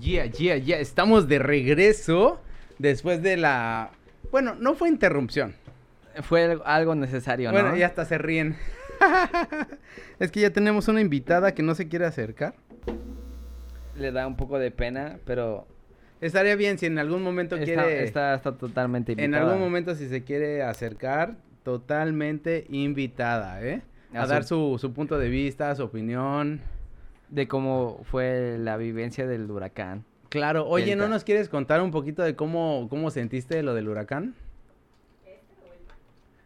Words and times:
Yeah, 0.00 0.26
yeah, 0.26 0.56
yeah. 0.56 0.78
Estamos 0.78 1.28
de 1.28 1.38
regreso 1.38 2.40
después 2.78 3.22
de 3.22 3.36
la. 3.36 3.90
Bueno, 4.30 4.54
no 4.54 4.74
fue 4.74 4.88
interrupción. 4.88 5.54
Fue 6.22 6.58
algo 6.64 6.94
necesario, 6.94 7.52
¿no? 7.52 7.60
Bueno, 7.60 7.76
ya 7.76 7.86
hasta 7.86 8.04
se 8.04 8.18
ríen. 8.18 8.56
es 10.18 10.30
que 10.30 10.40
ya 10.40 10.50
tenemos 10.50 10.88
una 10.88 11.00
invitada 11.00 11.54
que 11.54 11.62
no 11.62 11.74
se 11.74 11.88
quiere 11.88 12.06
acercar. 12.06 12.54
Le 13.96 14.12
da 14.12 14.26
un 14.26 14.36
poco 14.36 14.58
de 14.58 14.70
pena, 14.70 15.18
pero 15.26 15.66
Estaría 16.22 16.54
bien 16.54 16.78
si 16.78 16.86
en 16.86 16.98
algún 17.00 17.22
momento 17.22 17.56
está, 17.56 17.64
quiere. 17.64 18.04
está, 18.04 18.34
está 18.34 18.56
totalmente 18.56 19.12
en 19.12 19.18
invitada. 19.18 19.44
algún 19.44 19.60
momento, 19.60 19.96
si 19.96 20.08
se 20.08 20.22
quiere 20.22 20.62
acercar, 20.62 21.34
totalmente 21.64 22.64
invitada, 22.70 23.60
¿eh? 23.60 23.82
A 24.14 24.22
A 24.22 24.26
dar 24.28 24.44
su, 24.44 24.78
su 24.80 24.92
punto 24.92 25.18
de 25.18 25.28
vista, 25.28 25.74
su 25.74 25.82
opinión. 25.82 26.60
De 27.32 27.48
cómo 27.48 28.00
fue 28.04 28.56
la 28.58 28.76
vivencia 28.76 29.26
del 29.26 29.50
huracán. 29.50 30.04
Claro, 30.28 30.68
oye, 30.68 30.94
¿no 30.96 31.08
nos 31.08 31.24
quieres 31.24 31.48
contar 31.48 31.80
un 31.82 31.90
poquito 31.90 32.22
de 32.22 32.36
cómo, 32.36 32.86
cómo 32.88 33.10
sentiste 33.10 33.62
lo 33.62 33.74
del 33.74 33.88
huracán? 33.88 34.34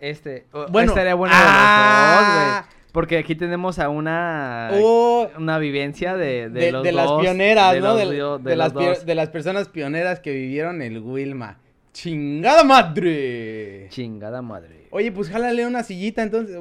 Este, 0.00 0.46
o- 0.52 0.66
Bueno, 0.68 0.90
estaría 0.92 1.14
bueno 1.14 1.34
ah. 1.36 1.42
de 1.42 2.16
los 2.16 2.26
dos, 2.26 2.36
güey. 2.70 2.76
Porque 2.92 3.18
aquí 3.18 3.34
tenemos 3.34 3.78
a 3.78 3.88
una, 3.90 4.70
Oh, 4.74 5.28
una 5.38 5.58
vivencia 5.58 6.16
de, 6.16 6.48
de, 6.48 6.60
de, 6.60 6.72
los 6.72 6.82
de 6.82 6.92
las 6.92 7.12
pioneras, 7.20 7.74
de 7.74 7.80
¿no? 7.80 7.88
los 7.88 8.42
De, 8.42 8.56
las 8.56 8.72
dos. 8.72 9.04
de 9.04 9.14
las 9.14 9.28
personas 9.28 9.68
pioneras 9.68 10.20
que 10.20 10.32
vivieron 10.32 10.80
el 10.82 11.00
Wilma. 11.00 11.58
¡Chingada 11.92 12.62
madre! 12.64 13.88
Chingada 13.90 14.40
madre. 14.40 14.86
Oye, 14.90 15.12
pues 15.12 15.28
jálale 15.28 15.66
una 15.66 15.82
sillita, 15.82 16.22
entonces. 16.22 16.56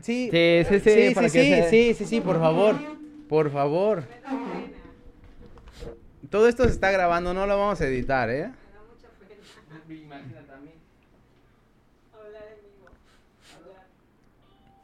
Sí, 0.00 0.28
Sí, 0.30 0.62
sí, 0.68 0.80
sí, 0.80 0.90
sí, 0.90 1.14
sí, 1.14 1.28
sí, 1.30 1.62
sí, 1.70 1.94
sí, 1.94 2.04
sí, 2.04 2.20
por 2.20 2.38
favor. 2.38 2.76
Por 3.28 3.50
favor. 3.50 4.04
Todo 6.30 6.48
esto 6.48 6.64
se 6.64 6.70
está 6.70 6.90
grabando, 6.90 7.32
no 7.32 7.46
lo 7.46 7.58
vamos 7.58 7.80
a 7.80 7.86
editar, 7.86 8.28
¿eh? 8.30 8.50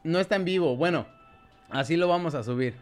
No 0.03 0.19
está 0.19 0.35
en 0.35 0.45
vivo. 0.45 0.77
Bueno, 0.77 1.07
así 1.69 1.97
lo 1.97 2.07
vamos 2.07 2.35
a 2.35 2.43
subir. 2.43 2.75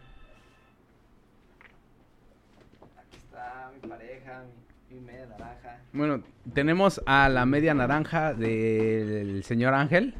Aquí 2.98 3.16
está 3.16 3.70
mi 3.74 3.88
pareja, 3.88 4.44
mi, 4.90 5.00
media 5.00 5.26
naranja. 5.26 5.78
Bueno, 5.94 6.22
tenemos 6.52 7.00
a 7.06 7.30
la 7.30 7.46
media 7.46 7.72
naranja 7.72 8.34
del 8.34 9.42
señor 9.42 9.72
Ángel, 9.72 10.14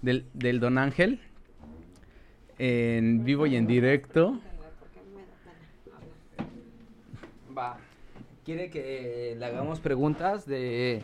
del, 0.00 0.24
del 0.32 0.58
don 0.58 0.78
Ángel, 0.78 1.20
en 2.58 3.24
vivo 3.24 3.46
y 3.46 3.54
en 3.56 3.66
directo. 3.66 4.40
Va. 7.58 7.76
Quiere 8.48 8.70
que 8.70 9.36
le 9.38 9.44
hagamos 9.44 9.78
preguntas 9.78 10.46
de 10.46 11.02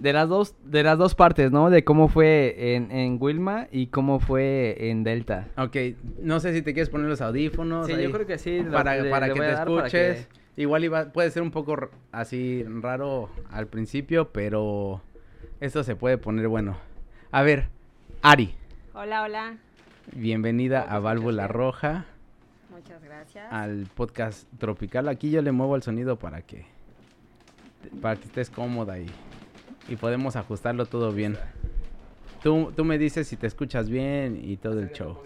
de 0.00 0.12
las 0.12 0.28
dos 0.28 0.56
de 0.64 0.82
las 0.82 0.98
dos 0.98 1.14
partes, 1.14 1.52
¿no? 1.52 1.70
De 1.70 1.84
cómo 1.84 2.08
fue 2.08 2.74
en, 2.74 2.90
en 2.90 3.16
Wilma 3.20 3.68
y 3.70 3.86
cómo 3.86 4.18
fue 4.18 4.74
en 4.90 5.04
Delta. 5.04 5.46
Ok, 5.56 5.76
no 6.20 6.40
sé 6.40 6.52
si 6.52 6.62
te 6.62 6.72
quieres 6.72 6.90
poner 6.90 7.06
los 7.08 7.20
audífonos. 7.20 7.86
Sí, 7.86 7.92
ahí, 7.92 8.02
yo 8.02 8.10
creo 8.10 8.26
que 8.26 8.38
sí. 8.38 8.60
Para, 8.72 8.96
le- 8.96 9.08
para 9.08 9.28
le 9.28 9.34
que 9.34 9.38
te 9.40 9.52
escuches. 9.52 10.26
que- 10.26 10.62
Igual 10.62 10.82
iba, 10.82 11.12
puede 11.12 11.30
ser 11.30 11.44
un 11.44 11.52
poco 11.52 11.76
así 12.10 12.64
raro 12.82 13.30
al 13.52 13.68
principio, 13.68 14.30
pero 14.32 15.00
esto 15.60 15.84
se 15.84 15.94
puede 15.94 16.18
poner 16.18 16.48
bueno. 16.48 16.76
A 17.30 17.42
ver, 17.42 17.68
Ari, 18.20 18.52
Hola, 18.94 19.22
hola. 19.22 19.58
bienvenida 20.12 20.80
¿Cómo 20.80 20.90
te 20.90 20.96
a 20.96 20.98
Válvula 20.98 21.46
Roja. 21.46 22.06
Muchas 22.72 23.02
gracias. 23.02 23.52
al 23.52 23.86
podcast 23.94 24.48
tropical. 24.58 25.08
Aquí 25.08 25.30
yo 25.30 25.42
le 25.42 25.52
muevo 25.52 25.76
el 25.76 25.82
sonido 25.82 26.18
para 26.18 26.42
que 26.42 26.64
para 28.00 28.16
que 28.16 28.24
estés 28.26 28.48
cómoda 28.48 28.98
y, 28.98 29.06
y 29.88 29.96
podemos 29.96 30.36
ajustarlo 30.36 30.86
todo 30.86 31.12
bien. 31.12 31.36
Tú, 32.42 32.72
tú 32.76 32.84
me 32.84 32.96
dices 32.98 33.26
si 33.28 33.36
te 33.36 33.46
escuchas 33.46 33.88
bien 33.88 34.40
y 34.42 34.56
todo 34.56 34.80
el 34.80 34.90
show. 34.92 35.18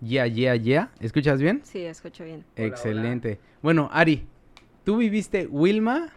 Ya, 0.00 0.26
ya, 0.26 0.54
ya. 0.54 0.90
¿Escuchas 1.00 1.40
bien? 1.40 1.60
Sí, 1.64 1.80
escucho 1.84 2.24
bien. 2.24 2.44
Hola, 2.56 2.66
Excelente. 2.66 3.40
Bueno, 3.62 3.88
Ari, 3.92 4.26
tú 4.84 4.98
viviste 4.98 5.46
Wilma 5.46 6.10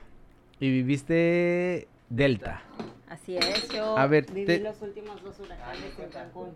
y 0.60 0.70
viviste 0.70 1.88
Delta. 2.10 2.62
Así 3.10 3.36
es, 3.38 3.68
yo 3.70 3.98
A 3.98 4.08
ver, 4.08 4.26
viví 4.32 4.46
te- 4.46 4.60
los 4.60 4.82
últimos 4.82 5.22
dos 5.24 5.40
huracanes 5.40 5.98
en 6.00 6.10
Cancún. 6.12 6.50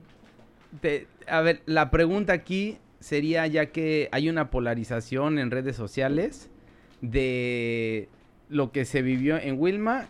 Te- 0.82 1.08
a 1.28 1.42
ver, 1.42 1.62
la 1.66 1.90
pregunta 1.90 2.34
aquí 2.34 2.78
sería 3.00 3.46
ya 3.48 3.68
que 3.68 4.10
hay 4.12 4.30
una 4.30 4.50
polarización 4.50 5.40
en 5.40 5.52
redes 5.52 5.76
sociales 5.76 6.50
de 7.02 8.10
lo 8.50 8.72
que 8.72 8.86
se 8.86 9.02
vivió 9.02 9.38
en 9.38 9.60
Wilma 9.60 10.08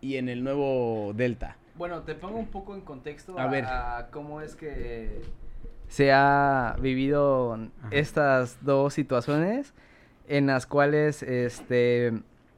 y 0.00 0.16
en 0.16 0.28
el 0.28 0.44
nuevo 0.44 1.12
Delta. 1.14 1.56
Bueno, 1.76 2.02
te 2.02 2.14
pongo 2.14 2.38
un 2.38 2.46
poco 2.46 2.74
en 2.74 2.80
contexto 2.80 3.38
A 3.38 3.44
a, 3.44 3.48
ver. 3.48 3.64
a 3.64 4.08
cómo 4.10 4.40
es 4.40 4.54
que 4.56 5.20
se 5.88 6.12
ha 6.12 6.76
vivido 6.80 7.54
Ajá. 7.54 7.88
estas 7.90 8.64
dos 8.64 8.94
situaciones 8.94 9.74
en 10.28 10.46
las 10.46 10.66
cuales 10.66 11.22
este 11.22 12.12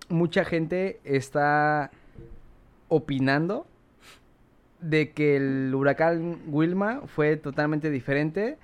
mucha 0.08 0.44
gente 0.44 1.00
está 1.04 1.90
opinando 2.88 3.66
de 4.80 5.10
que 5.10 5.36
el 5.36 5.74
huracán 5.74 6.40
Wilma 6.46 7.02
fue 7.06 7.36
totalmente 7.36 7.90
diferente 7.90 8.56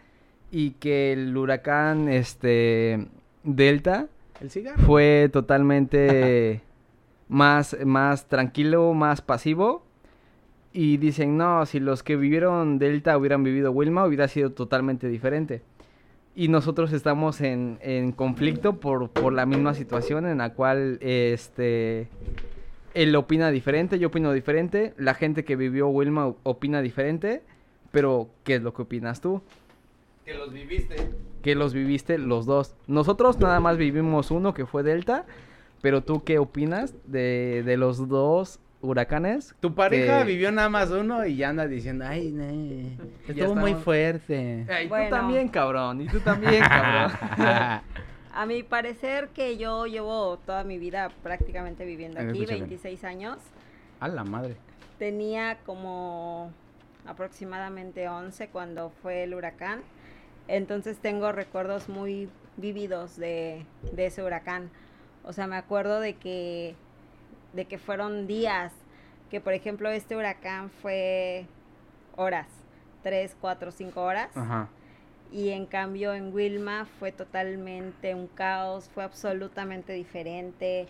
y 0.54 0.70
que 0.70 1.12
el 1.12 1.36
huracán 1.36 2.08
este 2.08 3.08
Delta 3.42 4.06
El 4.40 4.50
cigarro. 4.50 4.80
fue 4.84 5.28
totalmente 5.32 6.60
más, 7.28 7.76
más 7.84 8.28
tranquilo, 8.28 8.94
más 8.94 9.20
pasivo. 9.20 9.82
Y 10.72 10.98
dicen, 10.98 11.36
no, 11.36 11.66
si 11.66 11.80
los 11.80 12.04
que 12.04 12.14
vivieron 12.14 12.78
Delta 12.78 13.18
hubieran 13.18 13.42
vivido 13.42 13.72
Wilma, 13.72 14.06
hubiera 14.06 14.28
sido 14.28 14.52
totalmente 14.52 15.08
diferente. 15.08 15.62
Y 16.36 16.46
nosotros 16.46 16.92
estamos 16.92 17.40
en, 17.40 17.78
en 17.80 18.12
conflicto 18.12 18.78
por, 18.78 19.10
por 19.10 19.32
la 19.32 19.46
misma 19.46 19.74
situación 19.74 20.24
en 20.24 20.38
la 20.38 20.50
cual 20.54 20.98
este, 21.00 22.06
él 22.94 23.16
opina 23.16 23.50
diferente, 23.50 23.98
yo 23.98 24.06
opino 24.06 24.32
diferente, 24.32 24.94
la 24.98 25.14
gente 25.14 25.44
que 25.44 25.56
vivió 25.56 25.88
Wilma 25.88 26.32
opina 26.44 26.80
diferente, 26.80 27.42
pero 27.90 28.28
¿qué 28.44 28.56
es 28.56 28.62
lo 28.62 28.72
que 28.72 28.82
opinas 28.82 29.20
tú? 29.20 29.42
Que 30.24 30.34
los 30.34 30.52
viviste. 30.52 30.96
que 31.42 31.54
los 31.54 31.74
viviste 31.74 32.16
los 32.18 32.46
dos. 32.46 32.74
Nosotros 32.86 33.38
nada 33.38 33.60
más 33.60 33.76
vivimos 33.76 34.30
uno 34.30 34.54
que 34.54 34.64
fue 34.66 34.82
Delta, 34.82 35.26
pero 35.82 36.02
tú 36.02 36.24
qué 36.24 36.38
opinas 36.38 36.94
de, 37.06 37.62
de 37.64 37.76
los 37.76 38.08
dos 38.08 38.58
huracanes? 38.80 39.54
Tu 39.60 39.74
pareja 39.74 40.20
que- 40.20 40.24
vivió 40.32 40.50
nada 40.52 40.68
más 40.70 40.90
uno 40.90 41.26
y 41.26 41.36
ya 41.36 41.50
anda 41.50 41.66
diciendo, 41.66 42.04
ay, 42.08 42.30
no, 42.30 42.44
estuvo 43.28 43.54
muy 43.54 43.74
fuerte. 43.74 44.64
Tú 44.82 44.88
Bueno. 44.88 45.10
también, 45.10 45.48
cabrón, 45.48 46.00
y 46.02 46.06
tú 46.06 46.20
también, 46.20 46.62
cabrón. 46.68 47.12
A 48.36 48.46
mi 48.46 48.62
parecer 48.62 49.28
que 49.28 49.56
yo 49.58 49.86
llevo 49.86 50.38
toda 50.44 50.64
mi 50.64 50.78
vida 50.78 51.10
prácticamente 51.22 51.84
viviendo 51.84 52.18
aquí, 52.18 52.30
escucha 52.42 52.54
bien. 52.54 52.60
26 52.68 53.04
años. 53.04 53.38
A 54.00 54.08
la 54.08 54.24
madre. 54.24 54.56
Tenía 54.98 55.58
como 55.64 56.50
aproximadamente 57.06 58.08
11 58.08 58.48
cuando 58.48 58.90
fue 59.02 59.22
el 59.24 59.34
huracán. 59.34 59.80
Entonces 60.48 60.98
tengo 60.98 61.32
recuerdos 61.32 61.88
muy 61.88 62.28
vívidos 62.56 63.16
de, 63.16 63.64
de 63.92 64.06
ese 64.06 64.22
huracán. 64.22 64.70
O 65.24 65.32
sea, 65.32 65.46
me 65.46 65.56
acuerdo 65.56 66.00
de 66.00 66.14
que, 66.14 66.74
de 67.54 67.64
que 67.64 67.78
fueron 67.78 68.26
días, 68.26 68.72
que 69.30 69.40
por 69.40 69.54
ejemplo 69.54 69.88
este 69.90 70.16
huracán 70.16 70.70
fue 70.70 71.46
horas, 72.16 72.46
3, 73.02 73.36
4, 73.40 73.70
5 73.70 74.02
horas. 74.02 74.36
Ajá. 74.36 74.68
Y 75.32 75.50
en 75.50 75.66
cambio 75.66 76.14
en 76.14 76.32
Wilma 76.32 76.86
fue 76.98 77.10
totalmente 77.10 78.14
un 78.14 78.28
caos, 78.28 78.88
fue 78.94 79.02
absolutamente 79.02 79.92
diferente. 79.92 80.86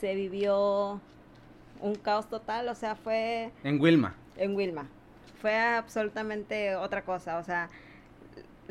Se 0.00 0.14
vivió 0.14 1.00
un 1.80 1.94
caos 1.96 2.28
total, 2.28 2.68
o 2.68 2.74
sea, 2.74 2.94
fue 2.94 3.50
En 3.64 3.80
Wilma. 3.80 4.14
en 4.36 4.54
Wilma. 4.54 4.86
Fue 5.40 5.58
absolutamente 5.58 6.76
otra 6.76 7.02
cosa, 7.02 7.38
o 7.38 7.42
sea, 7.42 7.68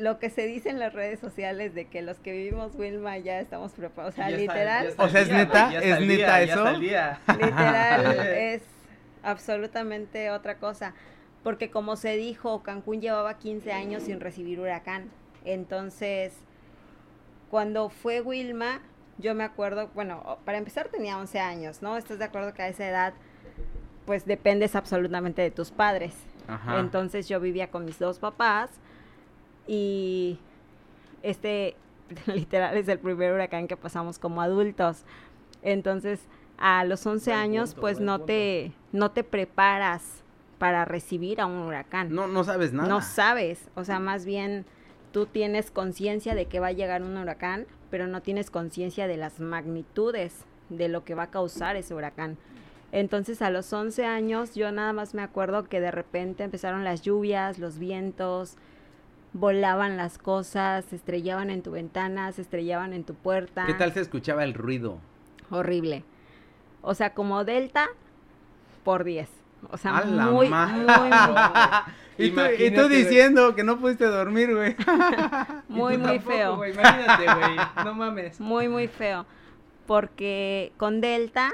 lo 0.02 0.18
que 0.18 0.30
se 0.30 0.46
dice 0.46 0.68
en 0.68 0.80
las 0.80 0.92
redes 0.92 1.20
sociales 1.20 1.74
de 1.74 1.84
que 1.84 2.02
los 2.02 2.18
que 2.18 2.32
vivimos 2.32 2.74
Wilma 2.74 3.18
ya 3.18 3.38
estamos 3.38 3.70
preparados, 3.70 4.14
o 4.14 4.16
sea, 4.16 4.30
literal, 4.30 4.92
O 4.98 5.08
sea, 5.08 5.20
¿es 5.20 5.28
neta? 5.28 5.72
¿Es 5.80 6.00
neta 6.00 6.42
eso? 6.42 6.72
literal 6.76 8.16
es 8.36 8.62
absolutamente 9.22 10.30
otra 10.30 10.56
cosa. 10.56 10.92
Porque 11.44 11.70
como 11.70 11.94
se 11.94 12.16
dijo, 12.16 12.64
Cancún 12.64 13.00
llevaba 13.00 13.38
15 13.38 13.72
años 13.72 14.02
sin 14.02 14.18
recibir 14.18 14.58
huracán. 14.58 15.08
Entonces, 15.44 16.32
cuando 17.48 17.88
fue 17.88 18.20
Wilma, 18.20 18.80
yo 19.18 19.36
me 19.36 19.44
acuerdo, 19.44 19.88
bueno, 19.94 20.38
para 20.44 20.58
empezar 20.58 20.88
tenía 20.88 21.16
11 21.16 21.38
años, 21.38 21.80
¿no? 21.80 21.96
¿Estás 21.96 22.18
de 22.18 22.24
acuerdo 22.24 22.54
que 22.54 22.62
a 22.62 22.68
esa 22.68 22.88
edad, 22.88 23.14
pues 24.04 24.26
dependes 24.26 24.74
absolutamente 24.74 25.42
de 25.42 25.52
tus 25.52 25.70
padres? 25.70 26.14
Ajá. 26.48 26.80
Entonces 26.80 27.28
yo 27.28 27.38
vivía 27.38 27.70
con 27.70 27.84
mis 27.84 28.00
dos 28.00 28.18
papás 28.18 28.70
y 29.66 30.38
este 31.22 31.76
literal 32.26 32.76
es 32.76 32.88
el 32.88 32.98
primer 32.98 33.32
huracán 33.32 33.68
que 33.68 33.76
pasamos 33.76 34.18
como 34.18 34.42
adultos. 34.42 35.04
Entonces, 35.62 36.20
a 36.58 36.84
los 36.84 37.06
11 37.06 37.30
Buen 37.30 37.40
años, 37.40 37.70
punto, 37.70 37.80
pues 37.80 38.00
no 38.00 38.18
punto. 38.18 38.26
te, 38.26 38.72
no 38.92 39.10
te 39.10 39.24
preparas 39.24 40.22
para 40.58 40.84
recibir 40.84 41.40
a 41.40 41.46
un 41.46 41.58
huracán. 41.58 42.14
No, 42.14 42.26
no 42.26 42.44
sabes 42.44 42.72
nada. 42.72 42.88
No 42.88 43.00
sabes, 43.00 43.68
o 43.74 43.84
sea, 43.84 43.98
más 43.98 44.24
bien 44.24 44.64
tú 45.12 45.26
tienes 45.26 45.70
conciencia 45.70 46.34
de 46.34 46.46
que 46.46 46.60
va 46.60 46.68
a 46.68 46.72
llegar 46.72 47.02
un 47.02 47.16
huracán, 47.16 47.66
pero 47.90 48.06
no 48.06 48.22
tienes 48.22 48.50
conciencia 48.50 49.06
de 49.06 49.16
las 49.16 49.40
magnitudes 49.40 50.44
de 50.70 50.88
lo 50.88 51.04
que 51.04 51.14
va 51.14 51.24
a 51.24 51.30
causar 51.30 51.76
ese 51.76 51.94
huracán. 51.94 52.38
Entonces 52.92 53.42
a 53.42 53.50
los 53.50 53.72
11 53.72 54.04
años 54.04 54.54
yo 54.54 54.70
nada 54.70 54.92
más 54.92 55.14
me 55.14 55.22
acuerdo 55.22 55.64
que 55.64 55.80
de 55.80 55.90
repente 55.90 56.44
empezaron 56.44 56.84
las 56.84 57.02
lluvias, 57.02 57.58
los 57.58 57.78
vientos, 57.78 58.56
volaban 59.32 59.96
las 59.96 60.18
cosas, 60.18 60.84
se 60.84 60.96
estrellaban 60.96 61.50
en 61.50 61.62
tu 61.62 61.70
ventana, 61.72 62.32
se 62.32 62.42
estrellaban 62.42 62.92
en 62.92 63.04
tu 63.04 63.14
puerta. 63.14 63.66
¿Qué 63.66 63.74
tal 63.74 63.92
se 63.92 64.00
escuchaba 64.00 64.44
el 64.44 64.54
ruido? 64.54 64.98
Horrible. 65.50 66.04
O 66.82 66.94
sea, 66.94 67.14
como 67.14 67.44
Delta 67.44 67.88
por 68.84 69.04
10. 69.04 69.28
O 69.70 69.76
sea, 69.76 69.98
¡A 69.98 70.04
la 70.04 70.26
muy, 70.26 70.48
muy, 70.48 70.84
muy, 70.84 71.10
Y 72.18 72.30
tú, 72.30 72.40
y 72.58 72.70
tú 72.74 72.88
diciendo 72.88 73.54
que 73.54 73.64
no 73.64 73.78
pudiste 73.78 74.04
dormir, 74.04 74.54
güey. 74.54 74.76
muy, 75.68 75.96
muy 75.96 76.18
tampoco, 76.18 76.30
feo. 76.30 76.66
imagínate, 76.66 77.24
güey. 77.24 77.56
No 77.84 77.94
mames. 77.94 78.40
Muy, 78.40 78.68
muy 78.68 78.88
feo. 78.88 79.24
Porque 79.86 80.72
con 80.76 81.00
Delta 81.00 81.52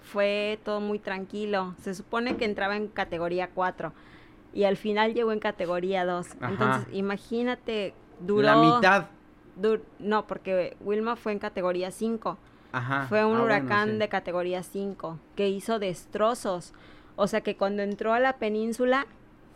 fue 0.00 0.58
todo 0.64 0.80
muy 0.80 0.98
tranquilo. 0.98 1.74
Se 1.82 1.94
supone 1.94 2.36
que 2.36 2.44
entraba 2.44 2.76
en 2.76 2.88
categoría 2.88 3.50
4 3.54 3.92
y 4.52 4.64
al 4.64 4.76
final 4.76 5.14
llegó 5.14 5.32
en 5.32 5.38
categoría 5.40 6.04
2. 6.04 6.26
Ajá. 6.40 6.50
Entonces, 6.50 6.94
imagínate, 6.94 7.94
duró... 8.20 8.42
La 8.42 8.56
mitad. 8.56 9.06
dur- 9.60 9.82
no, 9.98 10.26
porque 10.26 10.76
Wilma 10.80 11.16
fue 11.16 11.32
en 11.32 11.38
categoría 11.38 11.90
5. 11.90 12.38
Ajá. 12.72 13.06
Fue 13.08 13.24
un 13.24 13.36
Ah, 13.36 13.40
bueno, 13.40 13.44
huracán 13.44 13.90
sí. 13.92 13.96
de 13.98 14.08
categoría 14.08 14.62
5 14.62 15.18
que 15.36 15.48
hizo 15.48 15.78
destrozos. 15.78 16.72
O 17.16 17.26
sea 17.26 17.40
que 17.42 17.56
cuando 17.56 17.82
entró 17.82 18.12
a 18.12 18.20
la 18.20 18.34
península 18.38 19.06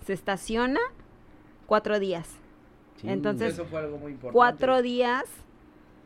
se 0.04 0.12
estaciona 0.12 0.80
cuatro 1.66 1.98
días. 1.98 2.28
Sí. 3.00 3.08
entonces, 3.08 3.54
Eso 3.54 3.64
fue 3.64 3.80
algo 3.80 3.98
muy 3.98 4.12
importante. 4.12 4.34
Cuatro 4.34 4.82
días 4.82 5.24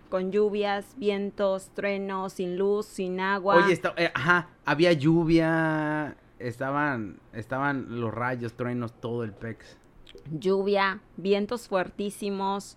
con 0.09 0.31
lluvias, 0.33 0.95
vientos, 0.97 1.71
truenos, 1.75 2.35
sin 2.35 2.57
luz, 2.57 2.87
sin 2.87 3.21
agua. 3.21 3.57
Oye, 3.57 3.73
está- 3.75 3.93
eh, 3.97 4.11
ajá, 4.15 4.49
había 4.65 4.93
lluvia, 4.93 6.17
estaban, 6.39 7.21
estaban 7.33 8.01
los 8.01 8.13
rayos, 8.13 8.55
truenos, 8.55 8.93
todo 9.01 9.25
el 9.25 9.33
pex. 9.33 9.77
lluvia, 10.31 11.01
vientos 11.17 11.69
fuertísimos, 11.69 12.77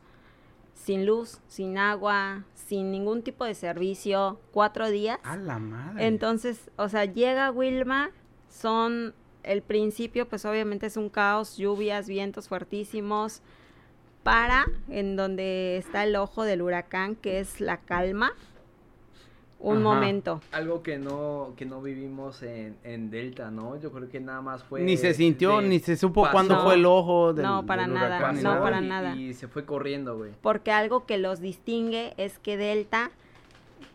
sin 0.73 1.05
luz, 1.05 1.39
sin 1.47 1.77
agua, 1.77 2.43
sin 2.55 2.91
ningún 2.91 3.23
tipo 3.23 3.45
de 3.45 3.53
servicio, 3.53 4.39
cuatro 4.51 4.89
días. 4.89 5.19
A 5.23 5.37
la 5.37 5.59
madre. 5.59 6.07
Entonces, 6.07 6.71
o 6.77 6.89
sea, 6.89 7.05
llega 7.05 7.51
Wilma, 7.51 8.11
son 8.49 9.13
el 9.43 9.61
principio, 9.61 10.27
pues 10.27 10.45
obviamente 10.45 10.87
es 10.87 10.97
un 10.97 11.09
caos, 11.09 11.57
lluvias, 11.57 12.07
vientos 12.07 12.47
fuertísimos, 12.47 13.41
para 14.23 14.65
en 14.87 15.15
donde 15.15 15.77
está 15.77 16.03
el 16.03 16.15
ojo 16.15 16.43
del 16.43 16.61
huracán, 16.61 17.15
que 17.15 17.39
es 17.39 17.59
la 17.59 17.77
calma, 17.77 18.33
un 19.61 19.77
Ajá. 19.77 19.83
momento. 19.83 20.41
Algo 20.51 20.81
que 20.83 20.97
no, 20.97 21.53
que 21.55 21.65
no 21.65 21.81
vivimos 21.81 22.41
en, 22.43 22.77
en 22.83 23.09
Delta, 23.11 23.51
¿no? 23.51 23.79
Yo 23.79 23.91
creo 23.91 24.09
que 24.09 24.19
nada 24.19 24.41
más 24.41 24.63
fue... 24.63 24.81
ni 24.81 24.97
se 24.97 25.13
sintió, 25.13 25.61
de- 25.61 25.67
ni 25.67 25.79
se 25.79 25.95
supo 25.97 26.21
pasó. 26.23 26.33
cuándo 26.33 26.63
fue 26.63 26.73
el 26.75 26.85
ojo 26.85 27.33
del 27.33 27.45
no, 27.45 27.65
para 27.65 27.83
del 27.83 27.93
nada, 27.93 28.17
huracán 28.17 28.41
no, 28.43 28.59
para 28.61 28.81
y- 28.81 28.87
nada. 28.87 29.15
Y 29.15 29.33
se 29.33 29.47
fue 29.47 29.63
corriendo, 29.65 30.17
güey. 30.17 30.31
porque 30.41 30.71
algo 30.71 31.05
que 31.05 31.17
los 31.17 31.39
distingue 31.41 32.13
es 32.17 32.39
que 32.39 32.57
Delta 32.57 33.11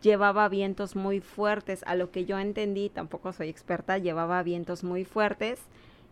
llevaba 0.02 0.48
vientos 0.48 0.94
muy 0.96 1.20
fuertes, 1.20 1.82
a 1.86 1.94
lo 1.94 2.10
que 2.10 2.24
yo 2.24 2.38
entendí, 2.38 2.88
tampoco 2.88 3.32
soy 3.32 3.48
experta, 3.48 3.98
llevaba 3.98 4.42
vientos 4.42 4.84
muy 4.84 5.04
fuertes 5.04 5.60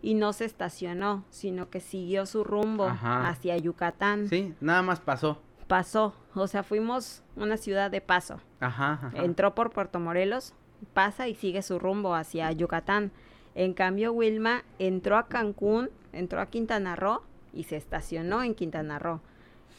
y 0.03 0.15
no 0.15 0.33
se 0.33 0.45
estacionó, 0.45 1.25
sino 1.31 1.71
que 1.71 1.81
siguió 1.81 2.27
su 2.27 2.45
rumbo 2.45 2.87
Ajá. 2.87 3.29
hacia 3.29 3.57
Yucatán. 3.57 4.29
Sí, 4.29 4.53
nada 4.61 4.83
más 4.83 5.01
pasó. 5.01 5.41
Pasó, 5.75 6.15
o 6.37 6.47
sea, 6.47 6.63
fuimos 6.63 7.25
una 7.35 7.57
ciudad 7.57 7.91
de 7.91 8.01
paso. 8.01 8.39
Ajá, 8.61 8.93
ajá. 8.93 9.25
Entró 9.25 9.57
por 9.57 9.73
Puerto 9.73 9.99
Morelos, 9.99 10.55
pasa 10.93 11.27
y 11.27 11.35
sigue 11.35 11.63
su 11.63 11.81
rumbo 11.81 12.15
hacia 12.15 12.53
Yucatán. 12.53 13.11
En 13.57 13.75
cambio, 13.75 14.13
Wilma 14.13 14.63
entró 14.79 15.17
a 15.17 15.27
Cancún, 15.27 15.91
entró 16.13 16.41
a 16.41 16.47
Quintana 16.47 16.95
Roo 16.95 17.23
y 17.53 17.65
se 17.65 17.75
estacionó 17.75 18.45
en 18.45 18.55
Quintana 18.55 19.01
Roo. 19.01 19.21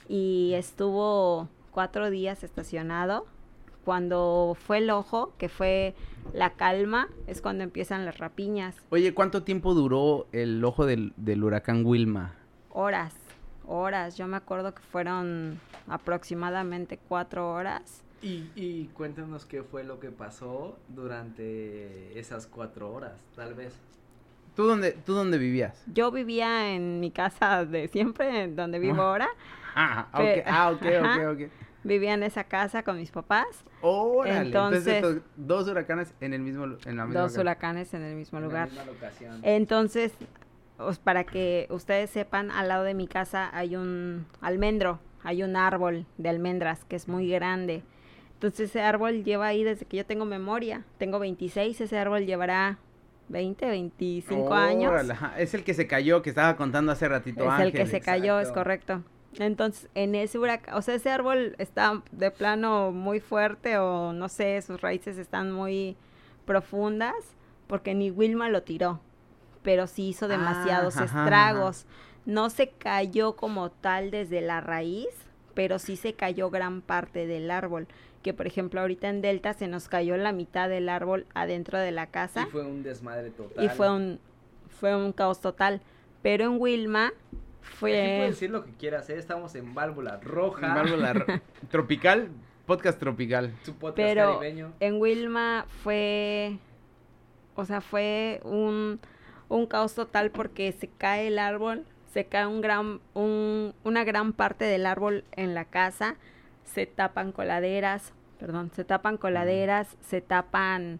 Y 0.09 0.51
estuvo 0.55 1.47
cuatro 1.71 2.09
días 2.09 2.43
estacionado. 2.43 3.25
Cuando 3.85 4.57
fue 4.65 4.79
el 4.79 4.89
ojo, 4.89 5.31
que 5.37 5.47
fue 5.47 5.95
la 6.33 6.55
calma, 6.55 7.07
es 7.25 7.39
cuando 7.41 7.63
empiezan 7.63 8.03
las 8.03 8.17
rapiñas. 8.17 8.75
Oye, 8.89 9.13
¿cuánto 9.13 9.43
tiempo 9.43 9.73
duró 9.73 10.27
el 10.33 10.61
ojo 10.65 10.85
del, 10.85 11.13
del 11.15 11.41
huracán 11.41 11.85
Wilma? 11.85 12.33
Horas, 12.69 13.15
horas. 13.67 14.17
Yo 14.17 14.27
me 14.27 14.37
acuerdo 14.37 14.73
que 14.73 14.81
fueron 14.81 15.59
aproximadamente 15.87 16.97
cuatro 17.07 17.51
horas. 17.51 18.03
Y, 18.21 18.49
y 18.55 18.85
cuéntanos 18.93 19.45
qué 19.45 19.61
fue 19.63 19.83
lo 19.83 19.99
que 19.99 20.09
pasó 20.09 20.77
durante 20.89 22.17
esas 22.19 22.47
cuatro 22.47 22.91
horas, 22.91 23.13
tal 23.35 23.53
vez. 23.53 23.73
¿Tú 24.55 24.65
dónde, 24.65 24.93
tú 24.93 25.13
dónde 25.13 25.37
vivías? 25.37 25.83
Yo 25.93 26.11
vivía 26.11 26.73
en 26.73 26.99
mi 27.01 27.11
casa 27.11 27.65
de 27.65 27.87
siempre, 27.89 28.47
donde 28.47 28.79
vivo 28.79 29.01
Ah. 29.01 29.05
ahora. 29.09 29.27
Ah, 29.75 30.07
ok, 30.13 30.17
Pe- 30.19 30.43
ah, 30.47 30.71
ok, 30.71 30.81
ok, 30.81 31.33
ok. 31.33 31.51
Vivía 31.83 32.13
en 32.13 32.23
esa 32.23 32.45
casa 32.45 32.81
con 32.83 32.97
mis 32.97 33.11
papás. 33.11 33.45
Órale, 33.81 34.47
entonces, 34.47 34.87
Entonces- 34.87 35.17
estos 35.17 35.31
dos 35.35 35.67
huracanes 35.67 36.13
en 36.21 36.33
el 36.33 36.41
mismo, 36.41 36.63
en 36.63 36.97
la 36.97 37.05
misma 37.05 37.21
Dos 37.21 37.37
huracanes 37.37 37.93
en 37.93 38.01
el 38.01 38.15
mismo 38.15 38.39
En 38.39 38.43
la 38.45 38.47
lugar. 38.47 38.69
misma 38.69 38.85
locación. 38.85 39.39
Entonces, 39.43 40.13
para 41.03 41.23
que 41.23 41.67
ustedes 41.69 42.09
sepan, 42.09 42.51
al 42.51 42.67
lado 42.67 42.83
de 42.83 42.93
mi 42.93 43.07
casa 43.07 43.49
hay 43.53 43.75
un 43.75 44.25
almendro, 44.41 44.99
hay 45.23 45.43
un 45.43 45.55
árbol 45.55 46.05
de 46.17 46.29
almendras 46.29 46.83
que 46.85 46.95
es 46.95 47.07
muy 47.07 47.29
grande. 47.29 47.83
Entonces 48.33 48.69
ese 48.69 48.81
árbol 48.81 49.23
lleva 49.23 49.47
ahí 49.47 49.63
desde 49.63 49.85
que 49.85 49.97
yo 49.97 50.05
tengo 50.05 50.25
memoria. 50.25 50.83
Tengo 50.97 51.19
26, 51.19 51.81
ese 51.81 51.97
árbol 51.97 52.25
llevará 52.25 52.77
20, 53.29 53.65
25 53.65 54.53
años. 54.53 54.91
Órale. 54.91 55.15
Es 55.37 55.53
el 55.53 55.63
que 55.63 55.73
se 55.73 55.87
cayó, 55.87 56.21
que 56.21 56.29
estaba 56.29 56.55
contando 56.55 56.91
hace 56.91 57.07
ratito 57.07 57.51
Es 57.51 57.59
el 57.59 57.71
que 57.71 57.85
se 57.85 58.01
cayó, 58.01 58.39
es 58.39 58.51
correcto. 58.51 59.03
Entonces, 59.37 59.89
en 59.95 60.15
ese 60.15 60.39
huracán, 60.39 60.75
o 60.75 60.81
sea, 60.81 60.95
ese 60.95 61.09
árbol 61.09 61.55
está 61.57 62.01
de 62.11 62.31
plano 62.31 62.91
muy 62.91 63.19
fuerte 63.19 63.77
o 63.77 64.13
no 64.13 64.29
sé, 64.29 64.61
sus 64.61 64.79
raíces 64.79 65.17
están 65.17 65.51
muy 65.51 65.97
profundas 66.45 67.15
porque 67.67 67.93
ni 67.93 68.11
Wilma 68.11 68.49
lo 68.49 68.63
tiró, 68.63 69.01
pero 69.65 69.87
sí 69.87 70.07
hizo 70.07 70.29
demasiados 70.29 70.95
Ah, 70.95 71.03
ajá, 71.03 71.11
ajá. 71.11 71.23
estragos. 71.25 71.85
No 72.25 72.49
se 72.49 72.69
cayó 72.69 73.35
como 73.35 73.69
tal 73.71 74.09
desde 74.11 74.39
la 74.39 74.61
raíz, 74.61 75.09
pero 75.53 75.77
sí 75.79 75.97
se 75.97 76.13
cayó 76.13 76.49
gran 76.49 76.81
parte 76.81 77.27
del 77.27 77.51
árbol. 77.51 77.87
Que 78.23 78.33
por 78.33 78.47
ejemplo 78.47 78.79
ahorita 78.81 79.09
en 79.09 79.21
Delta 79.21 79.53
se 79.53 79.67
nos 79.67 79.87
cayó 79.89 80.15
la 80.17 80.31
mitad 80.31 80.69
del 80.69 80.87
árbol 80.89 81.25
adentro 81.35 81.77
de 81.77 81.91
la 81.91 82.07
casa 82.07 82.43
Y 82.47 82.51
fue 82.51 82.63
un 82.65 82.81
desmadre 82.83 83.29
total. 83.31 83.63
y 83.65 83.69
fue 83.69 83.91
un 83.93 84.19
fue 84.79 84.95
un 84.95 85.11
caos 85.11 85.41
total. 85.41 85.81
Pero 86.23 86.45
en 86.45 86.59
Wilma 86.59 87.07
Aquí 87.07 87.15
fue 87.61 87.91
puedes 87.91 88.29
decir 88.31 88.49
lo 88.49 88.63
que 88.65 88.71
quieras, 88.73 89.09
¿eh? 89.09 89.17
Estamos 89.17 89.53
en 89.55 89.73
válvula 89.75 90.19
roja. 90.21 90.73
Válvula 90.73 91.13
ro- 91.13 91.25
tropical, 91.69 92.29
podcast 92.65 92.99
tropical. 92.99 93.53
Su 93.63 93.75
podcast 93.75 93.95
Pero 93.97 94.39
caribeño. 94.39 94.73
en 94.79 94.99
Wilma 94.99 95.65
fue, 95.83 96.57
o 97.55 97.63
sea, 97.65 97.81
fue 97.81 98.41
un, 98.43 98.99
un 99.49 99.65
caos 99.65 99.93
total 99.95 100.31
porque 100.31 100.71
se 100.71 100.87
cae 100.87 101.27
el 101.27 101.39
árbol, 101.39 101.85
se 102.13 102.25
cae 102.25 102.47
un 102.47 102.61
gran, 102.61 102.99
un, 103.13 103.73
una 103.83 104.03
gran 104.03 104.33
parte 104.33 104.65
del 104.65 104.85
árbol 104.85 105.23
en 105.31 105.53
la 105.53 105.65
casa, 105.65 106.15
se 106.63 106.85
tapan 106.85 107.31
coladeras, 107.31 108.13
perdón, 108.39 108.71
se 108.75 108.83
tapan 108.83 109.17
coladeras, 109.17 109.97
se 110.01 110.21
tapan, 110.21 110.99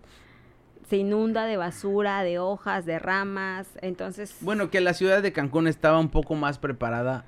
se 0.88 0.98
inunda 0.98 1.46
de 1.46 1.58
basura, 1.58 2.24
de 2.24 2.40
hojas, 2.40 2.86
de 2.86 3.00
ramas, 3.00 3.68
entonces... 3.82 4.36
Bueno, 4.42 4.70
que 4.70 4.82
la 4.82 4.94
ciudad 4.94 5.22
de 5.22 5.34
Cancún 5.34 5.68
estaba 5.68 6.00
un 6.00 6.10
poco 6.10 6.36
más 6.36 6.60
preparada 6.60 7.26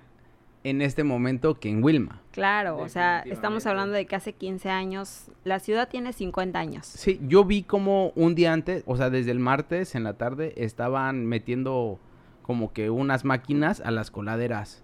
en 0.63 0.81
este 0.81 1.03
momento 1.03 1.59
que 1.59 1.69
en 1.69 1.83
Wilma. 1.83 2.21
Claro, 2.31 2.77
o 2.77 2.89
sea, 2.89 3.19
estamos 3.21 3.65
hablando 3.65 3.93
de 3.93 4.05
que 4.05 4.15
hace 4.15 4.33
15 4.33 4.69
años, 4.69 5.31
la 5.43 5.59
ciudad 5.59 5.87
tiene 5.89 6.13
50 6.13 6.59
años. 6.59 6.85
Sí, 6.85 7.19
yo 7.23 7.45
vi 7.45 7.63
como 7.63 8.09
un 8.15 8.35
día 8.35 8.51
antes, 8.53 8.83
o 8.85 8.97
sea, 8.97 9.09
desde 9.09 9.31
el 9.31 9.39
martes 9.39 9.95
en 9.95 10.03
la 10.03 10.13
tarde, 10.13 10.53
estaban 10.57 11.25
metiendo 11.25 11.99
como 12.41 12.73
que 12.73 12.89
unas 12.89 13.23
máquinas 13.25 13.81
a 13.81 13.91
las 13.91 14.11
coladeras. 14.11 14.83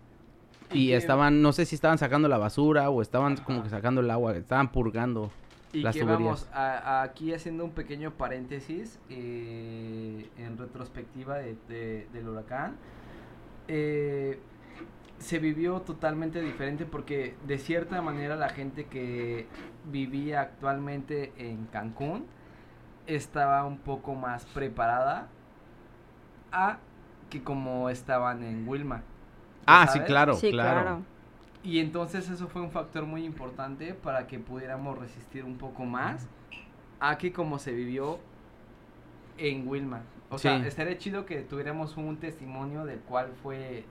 Y 0.72 0.94
estaban, 0.94 1.42
no 1.44 1.53
sé 1.53 1.65
si 1.65 1.75
estaban 1.75 1.98
sacando 2.00 2.27
la 2.27 2.38
basura 2.39 2.89
o 2.89 3.01
estaban 3.01 3.38
como 3.38 3.62
que 3.63 3.70
sacando 3.70 4.01
el 4.01 4.10
agua, 4.10 4.36
estaban 4.36 4.72
purgando. 4.72 5.30
Y 5.72 5.82
las 5.82 5.94
que 5.96 6.01
tuberías. 6.01 6.24
vamos 6.24 6.48
a- 6.53 6.77
a- 6.77 7.03
aquí 7.03 7.34
haciendo 7.34 7.65
un 7.65 7.72
pequeño 7.72 8.12
paréntesis 8.12 9.00
eh, 9.10 10.30
en 10.38 10.58
retrospectiva 10.58 11.38
de- 11.38 11.56
de- 11.68 12.08
del 12.13 12.27
huracán. 12.30 12.75
Eh, 13.68 14.39
se 15.24 15.39
vivió 15.39 15.80
totalmente 15.82 16.42
diferente 16.42 16.86
porque 16.86 17.36
de 17.48 17.58
cierta 17.58 18.01
manera 18.01 18.36
la 18.36 18.50
gente 18.50 18.86
que 18.86 19.48
vivía 19.86 20.42
actualmente 20.42 21.32
en 21.38 21.65
Cancún 21.68 22.25
estaba 23.08 23.63
un 23.63 23.77
poco 23.77 24.15
más 24.15 24.46
preparada 24.48 25.30
a 26.51 26.80
que 27.30 27.42
como 27.42 27.89
estaban 27.89 28.44
en 28.44 28.68
Wilma. 28.68 29.01
Ah, 29.65 29.88
sí, 29.88 30.01
claro, 30.01 30.34
sí, 30.34 30.51
claro. 30.51 30.82
claro. 30.82 31.01
Y 31.63 31.80
entonces 31.80 32.30
eso 32.30 32.50
fue 32.50 32.62
un 32.62 32.72
factor 32.72 33.06
muy 33.06 33.24
importante 33.24 33.94
para 33.94 34.27
que 34.27 34.39
pudiéramos 34.39 34.98
resistir 34.98 35.46
un 35.46 35.58
poco 35.58 35.86
más 35.86 36.27
a 37.00 37.18
que 37.18 37.32
como 37.32 37.60
se 37.60 37.72
vivió 37.72 38.20
en 39.38 39.68
Wilma. 39.68 40.01
O 40.30 40.38
sea, 40.38 40.58
estaría 40.68 40.98
chido 40.98 41.25
que 41.25 41.42
tuviéramos 41.42 41.96
un 41.96 42.18
testimonio 42.18 42.86
del 42.86 43.00
cual 43.00 43.32
fue 43.42 43.86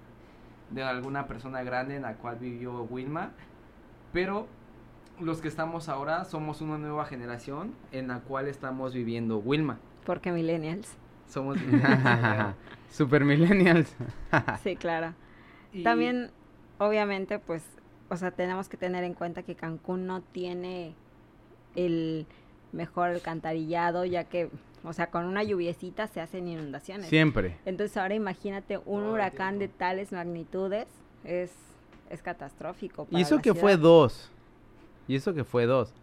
de 0.73 0.83
alguna 0.83 1.27
persona 1.27 1.63
grande 1.63 1.97
en 1.97 2.03
la 2.03 2.15
cual 2.15 2.37
vivió 2.39 2.83
Wilma, 2.85 3.31
pero 4.13 4.47
los 5.21 5.41
que 5.41 5.49
estamos 5.49 5.89
ahora 5.89 6.25
somos 6.25 6.61
una 6.61 6.79
nueva 6.79 7.05
generación 7.05 7.73
en 7.93 8.09
la 8.09 8.21
cual 8.21 8.49
estamos 8.49 8.95
viviendo 8.95 9.39
Wilma. 9.39 9.79
Porque 10.05 10.33
millennials. 10.33 10.97
Somos 11.29 11.57
Super 12.91 13.25
millennials. 13.25 13.95
Sí, 14.63 14.77
claro. 14.77 15.15
Y- 15.73 15.83
También, 15.83 16.31
obviamente, 16.79 17.39
pues, 17.39 17.63
o 18.11 18.17
sea, 18.17 18.31
tenemos 18.33 18.69
que 18.69 18.77
tener 18.77 19.05
en 19.05 19.15
cuenta 19.15 19.43
que 19.43 19.55
Cancún 19.55 20.07
no 20.07 20.21
tiene 20.21 20.95
el 21.75 22.27
mejor 22.73 23.09
alcantarillado, 23.11 24.05
ya 24.05 24.25
que, 24.25 24.51
o 24.85 24.93
sea, 24.93 25.11
con 25.11 25.27
una 25.27 25.43
lluviecita 25.43 26.07
se 26.09 26.21
hacen 26.21 26.49
inundaciones. 26.49 27.09
Siempre. 27.09 27.57
Entonces 27.65 27.97
ahora 27.97 28.15
imagínate 28.15 28.79
un 28.79 29.03
Todo 29.03 29.13
huracán 29.13 29.59
de 29.59 29.69
tales 29.69 30.13
magnitudes, 30.13 30.87
es, 31.25 31.53
es 32.11 32.23
catastrófico. 32.23 33.07
Y 33.11 33.21
eso 33.21 33.37
la 33.37 33.43
que 33.43 33.55
fue 33.55 33.77
dos. 33.77 34.31
Y 35.07 35.17
eso 35.17 35.35
que 35.35 35.45
fue 35.45 35.67
dos. 35.67 35.95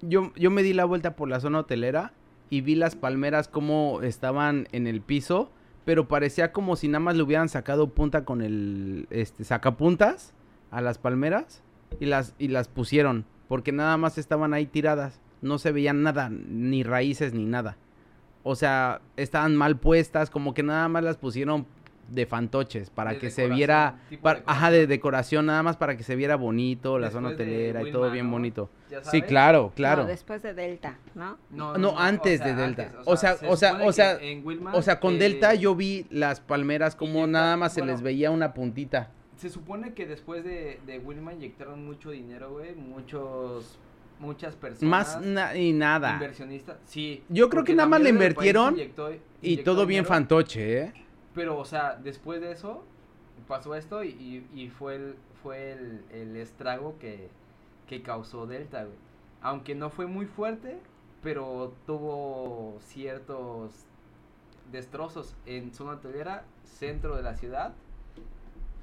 Yo, 0.00 0.32
yo 0.34 0.50
me 0.50 0.62
di 0.62 0.72
la 0.72 0.84
vuelta 0.84 1.14
por 1.14 1.28
la 1.28 1.38
zona 1.38 1.60
hotelera 1.60 2.12
y 2.50 2.60
vi 2.60 2.74
las 2.74 2.96
palmeras 2.96 3.48
como 3.48 4.02
estaban 4.02 4.66
en 4.72 4.86
el 4.86 5.00
piso, 5.00 5.50
pero 5.84 6.08
parecía 6.08 6.52
como 6.52 6.76
si 6.76 6.88
nada 6.88 7.00
más 7.00 7.16
le 7.16 7.22
hubieran 7.22 7.48
sacado 7.48 7.88
punta 7.88 8.24
con 8.24 8.42
el 8.42 9.06
este 9.10 9.44
sacapuntas 9.44 10.34
a 10.70 10.80
las 10.80 10.98
palmeras 10.98 11.62
y 12.00 12.06
las 12.06 12.34
y 12.38 12.48
las 12.48 12.68
pusieron, 12.68 13.24
porque 13.48 13.72
nada 13.72 13.96
más 13.96 14.18
estaban 14.18 14.54
ahí 14.54 14.66
tiradas, 14.66 15.20
no 15.40 15.58
se 15.58 15.72
veían 15.72 16.02
nada, 16.02 16.30
ni 16.30 16.82
raíces 16.82 17.32
ni 17.32 17.44
nada. 17.46 17.76
O 18.42 18.54
sea, 18.56 19.00
estaban 19.16 19.56
mal 19.56 19.76
puestas, 19.78 20.30
como 20.30 20.54
que 20.54 20.62
nada 20.62 20.88
más 20.88 21.02
las 21.04 21.16
pusieron 21.16 21.66
de 22.08 22.26
fantoches 22.26 22.90
para 22.90 23.12
De 23.12 23.18
que 23.18 23.30
se 23.30 23.48
viera 23.48 24.00
para- 24.20 24.42
ajá, 24.44 24.70
de 24.70 24.86
decoración, 24.86 25.46
nada 25.46 25.62
más 25.62 25.76
para 25.78 25.96
que 25.96 26.02
se 26.02 26.14
viera 26.16 26.36
bonito, 26.36 26.98
la 26.98 27.10
zona 27.10 27.28
Después 27.30 27.48
hotelera 27.48 27.82
y 27.88 27.92
todo 27.92 28.10
bien 28.10 28.30
bonito. 28.30 28.68
¿Ya 28.90 29.02
Sí, 29.04 29.22
claro, 29.22 29.72
claro. 29.74 30.02
No, 30.02 30.08
después 30.08 30.42
de 30.42 30.52
Delta, 30.52 30.98
¿no? 31.14 31.38
No, 31.50 31.78
No, 31.78 31.98
antes 31.98 32.44
de 32.44 32.54
Delta. 32.54 32.92
O 33.06 33.16
sea, 33.16 33.36
se 33.36 33.46
o 33.48 33.56
sea, 33.56 33.78
o 33.84 33.92
sea, 33.92 34.18
O 34.74 34.82
sea, 34.82 35.00
con 35.00 35.14
eh, 35.14 35.18
Delta 35.18 35.54
yo 35.54 35.74
vi 35.74 36.04
las 36.10 36.40
palmeras 36.40 36.96
como 36.96 37.20
inyecta- 37.20 37.32
nada 37.32 37.56
más 37.56 37.72
se 37.72 37.84
les 37.84 38.02
veía 38.02 38.30
una 38.30 38.52
puntita. 38.52 39.10
Se 39.36 39.48
supone 39.48 39.94
que 39.94 40.06
después 40.06 40.44
de, 40.44 40.80
de 40.86 40.98
Wilma 40.98 41.32
inyectaron 41.32 41.84
mucho 41.86 42.10
dinero, 42.10 42.50
güey. 42.52 42.74
Muchos, 42.74 43.78
muchas 44.18 44.54
personas. 44.56 44.90
Más 45.16 45.20
na- 45.20 45.56
y 45.56 45.72
nada. 45.72 46.12
Inversionistas. 46.14 46.78
Sí. 46.84 47.22
Yo 47.28 47.48
creo 47.48 47.64
que 47.64 47.74
nada 47.74 47.88
más 47.88 48.00
le 48.00 48.10
invirtieron 48.10 48.74
inyectó- 48.76 49.12
Y 49.42 49.52
inyectó 49.52 49.72
todo 49.72 49.86
bien 49.86 50.04
dinero, 50.04 50.08
fantoche, 50.08 50.78
¿eh? 50.82 50.92
Pero, 51.34 51.58
o 51.58 51.64
sea, 51.64 51.96
después 51.96 52.40
de 52.40 52.52
eso, 52.52 52.84
pasó 53.48 53.74
esto 53.74 54.04
y, 54.04 54.08
y- 54.10 54.46
y 54.62 54.68
fue 54.70 54.96
el, 54.96 55.16
fue 55.42 55.72
el, 55.72 56.04
el 56.12 56.36
estrago 56.36 56.96
que, 56.98 57.28
que 57.88 58.02
causó 58.02 58.46
Delta, 58.46 58.84
güey. 58.84 58.96
Aunque 59.40 59.74
no 59.74 59.90
fue 59.90 60.06
muy 60.06 60.26
fuerte, 60.26 60.78
pero 61.22 61.72
tuvo 61.86 62.78
ciertos 62.80 63.72
destrozos 64.70 65.34
en 65.46 65.74
zona 65.74 65.92
hotelera, 65.92 66.44
centro 66.64 67.16
de 67.16 67.22
la 67.22 67.34
ciudad 67.36 67.74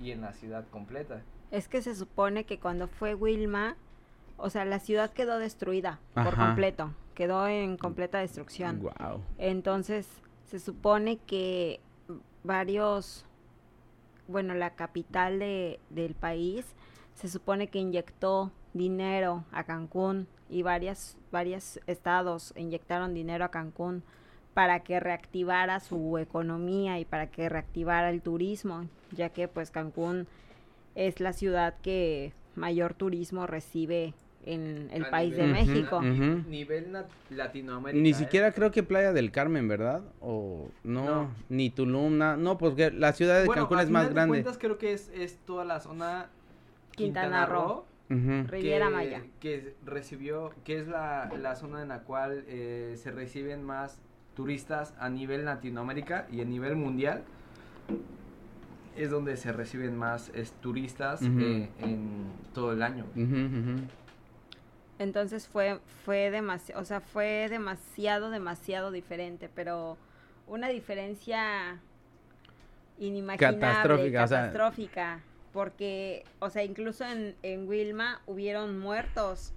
y 0.01 0.11
en 0.11 0.21
la 0.21 0.33
ciudad 0.33 0.65
completa. 0.69 1.21
Es 1.51 1.67
que 1.67 1.81
se 1.81 1.95
supone 1.95 2.43
que 2.45 2.59
cuando 2.59 2.87
fue 2.87 3.15
Wilma, 3.15 3.75
o 4.41 4.49
sea, 4.49 4.65
la 4.65 4.79
ciudad 4.79 5.11
quedó 5.11 5.39
destruida 5.39 5.99
por 6.13 6.35
completo, 6.35 6.93
quedó 7.13 7.47
en 7.47 7.77
completa 7.77 8.19
destrucción. 8.19 8.81
Wow. 8.81 9.21
Entonces, 9.37 10.07
se 10.45 10.59
supone 10.59 11.17
que 11.17 11.79
varios, 12.43 13.25
bueno, 14.27 14.53
la 14.53 14.71
capital 14.71 15.39
de, 15.39 15.79
del 15.89 16.15
país, 16.15 16.65
se 17.13 17.27
supone 17.27 17.67
que 17.67 17.79
inyectó 17.79 18.51
dinero 18.73 19.43
a 19.51 19.63
Cancún 19.63 20.27
y 20.49 20.63
varias, 20.63 21.17
varios 21.31 21.79
estados 21.85 22.53
inyectaron 22.55 23.13
dinero 23.13 23.45
a 23.45 23.51
Cancún 23.51 24.03
para 24.53 24.81
que 24.81 24.99
reactivara 24.99 25.79
su 25.79 26.17
economía 26.17 26.99
y 26.99 27.05
para 27.05 27.27
que 27.27 27.49
reactivara 27.49 28.09
el 28.09 28.21
turismo, 28.21 28.87
ya 29.11 29.29
que 29.29 29.47
pues 29.47 29.71
Cancún 29.71 30.27
es 30.95 31.19
la 31.19 31.33
ciudad 31.33 31.75
que 31.81 32.33
mayor 32.55 32.93
turismo 32.93 33.47
recibe 33.47 34.13
en 34.53 34.89
el 34.91 35.05
A 35.05 35.09
país 35.09 35.35
de 35.35 35.47
México. 35.47 36.01
Ni- 36.01 36.43
Nivel 36.47 36.95
Latinoamérica. 37.29 38.01
Ni 38.01 38.09
¿eh? 38.09 38.13
siquiera 38.13 38.51
creo 38.51 38.71
que 38.71 38.83
Playa 38.83 39.13
del 39.13 39.31
Carmen, 39.31 39.67
¿verdad? 39.67 40.01
O 40.21 40.69
no, 40.83 41.05
No. 41.05 41.29
ni 41.49 41.69
Tulum, 41.69 42.17
na- 42.17 42.35
no, 42.37 42.57
porque 42.57 42.91
la 42.91 43.13
ciudad 43.13 43.39
de 43.39 43.45
Bueno, 43.45 43.63
Cancún 43.63 43.79
es 43.79 43.89
más 43.89 44.09
grande. 44.13 44.29
cuentas 44.43 44.57
creo 44.57 44.77
que 44.77 44.93
es, 44.93 45.09
es 45.13 45.37
toda 45.45 45.65
la 45.65 45.79
zona 45.79 46.27
Quintana 46.95 47.45
Roo. 47.45 47.85
Ujú. 48.09 48.47
Riviera 48.47 48.87
que- 48.87 48.93
Maya. 48.93 49.21
Que 49.39 49.75
recibió, 49.85 50.51
que 50.63 50.79
es 50.79 50.87
la, 50.87 51.29
la 51.39 51.55
zona 51.55 51.83
en 51.83 51.89
la 51.89 51.99
cual 51.99 52.43
eh, 52.47 52.95
se 52.97 53.11
reciben 53.11 53.63
más 53.63 53.99
turistas 54.35 54.95
a 54.99 55.09
nivel 55.09 55.45
Latinoamérica 55.45 56.25
y 56.31 56.41
a 56.41 56.45
nivel 56.45 56.75
mundial. 56.75 57.23
Es 58.97 59.11
donde 59.11 59.37
se 59.37 59.51
reciben 59.53 59.95
más 59.97 60.29
es, 60.33 60.51
turistas 60.53 61.21
eh, 61.21 61.69
en 61.79 62.31
todo 62.53 62.73
el 62.73 62.81
año. 62.81 63.05
Ujú, 63.15 63.23
ujú. 63.23 63.81
Entonces 64.99 65.47
fue, 65.47 65.79
fue 66.05 66.29
demasiado, 66.29 66.81
o 66.81 66.85
sea, 66.85 66.99
fue 66.99 67.47
demasiado, 67.49 68.29
demasiado 68.29 68.91
diferente, 68.91 69.49
pero 69.53 69.97
una 70.45 70.67
diferencia 70.67 71.79
inimaginable, 72.99 73.59
Catastrófica, 73.59 74.23
o 74.23 74.27
sea- 74.27 74.37
catastrófica, 74.39 75.19
porque, 75.53 76.25
o 76.39 76.49
sea, 76.49 76.63
incluso 76.63 77.05
en, 77.05 77.35
en 77.43 77.67
Wilma 77.67 78.21
hubieron 78.27 78.77
muertos, 78.77 79.53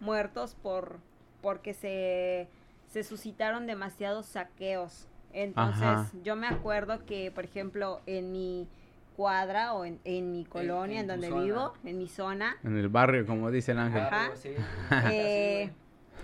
muertos 0.00 0.56
por, 0.62 0.98
porque 1.42 1.74
se, 1.74 2.48
se 2.88 3.04
suscitaron 3.04 3.66
demasiados 3.66 4.26
saqueos. 4.26 5.06
Entonces, 5.34 5.82
Ajá. 5.82 6.10
yo 6.24 6.36
me 6.36 6.46
acuerdo 6.46 7.04
que, 7.04 7.30
por 7.30 7.44
ejemplo, 7.44 8.00
en 8.06 8.32
mi 8.32 8.66
cuadra 9.16 9.72
o 9.72 9.84
en, 9.84 9.98
en 10.04 10.30
mi 10.30 10.44
colonia, 10.44 11.00
en, 11.00 11.06
donde 11.06 11.28
zona. 11.28 11.42
vivo, 11.42 11.72
en 11.84 11.98
mi 11.98 12.06
zona, 12.06 12.56
En 12.62 12.76
el 12.76 12.88
barrio, 12.88 13.26
como 13.26 13.50
dice 13.50 13.72
el 13.72 13.78
ángel. 13.78 14.02
Ajá. 14.02 14.30
Eh, 15.10 15.70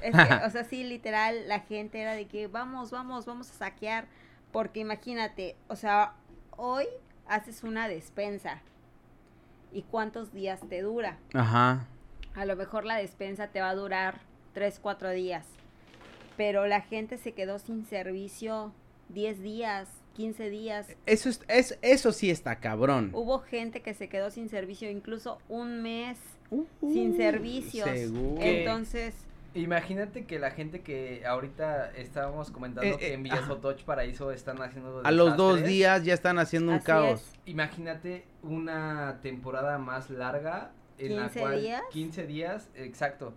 es 0.02 0.12
que, 0.16 0.34
o 0.46 0.50
sea, 0.50 0.64
sí, 0.64 0.84
literal, 0.84 1.48
la 1.48 1.60
gente 1.60 2.00
era 2.00 2.12
de 2.12 2.26
que 2.26 2.48
vamos, 2.48 2.90
vamos, 2.90 3.24
vamos 3.24 3.50
a 3.50 3.54
saquear. 3.54 4.06
Porque 4.50 4.80
imagínate, 4.80 5.56
o 5.68 5.76
sea, 5.76 6.14
hoy 6.56 6.86
haces 7.26 7.62
una 7.62 7.88
despensa. 7.88 8.60
¿Y 9.72 9.82
cuántos 9.82 10.32
días 10.34 10.60
te 10.68 10.82
dura? 10.82 11.16
Ajá. 11.32 11.86
A 12.34 12.44
lo 12.44 12.56
mejor 12.56 12.84
la 12.84 12.96
despensa 12.96 13.48
te 13.48 13.60
va 13.60 13.70
a 13.70 13.74
durar 13.74 14.20
3, 14.52 14.78
4 14.82 15.10
días. 15.10 15.46
Pero 16.36 16.66
la 16.66 16.82
gente 16.82 17.16
se 17.16 17.32
quedó 17.32 17.58
sin 17.58 17.86
servicio 17.86 18.72
10 19.08 19.40
días, 19.40 19.88
15 20.14 20.50
días. 20.50 20.88
Eso, 21.06 21.28
es, 21.28 21.40
es- 21.48 21.78
eso 21.82 22.12
sí 22.12 22.30
está 22.30 22.56
cabrón. 22.60 23.10
Hubo 23.14 23.38
gente 23.40 23.80
que 23.82 23.94
se 23.94 24.08
quedó 24.08 24.30
sin 24.30 24.48
servicio 24.48 24.90
incluso 24.90 25.38
un 25.48 25.82
mes 25.82 26.18
Uh, 26.50 26.66
sin 26.92 27.16
servicios. 27.16 27.88
seguro. 27.88 28.42
Entonces, 28.42 29.14
Imagínate 29.54 30.24
que 30.24 30.38
la 30.38 30.50
gente 30.50 30.80
que 30.80 31.24
ahorita 31.26 31.90
estábamos 31.96 32.50
comentando 32.50 32.88
Eh, 32.90 32.96
que 32.98 33.08
eh, 33.08 33.12
en 33.14 33.22
Villa 33.22 33.36
ajá. 33.36 33.48
Sotoch 33.48 33.82
Paraíso 33.84 34.32
están 34.32 34.60
haciendo 34.62 35.02
A 35.04 35.10
los 35.10 35.36
dos 35.36 35.62
días 35.62 36.04
ya 36.04 36.14
están 36.14 36.38
haciendo 36.38 36.72
un 36.72 36.78
Así 36.78 36.86
caos. 36.86 37.20
es. 37.20 37.32
Imagínate 37.44 38.24
una 38.42 39.18
temporada 39.22 39.76
más 39.78 40.08
larga 40.08 40.70
en 40.98 41.16
la 41.16 41.22
15 41.24 41.40
cual 41.40 41.60
días. 41.60 41.82
15 41.90 42.26
días, 42.26 42.70
exacto. 42.74 43.34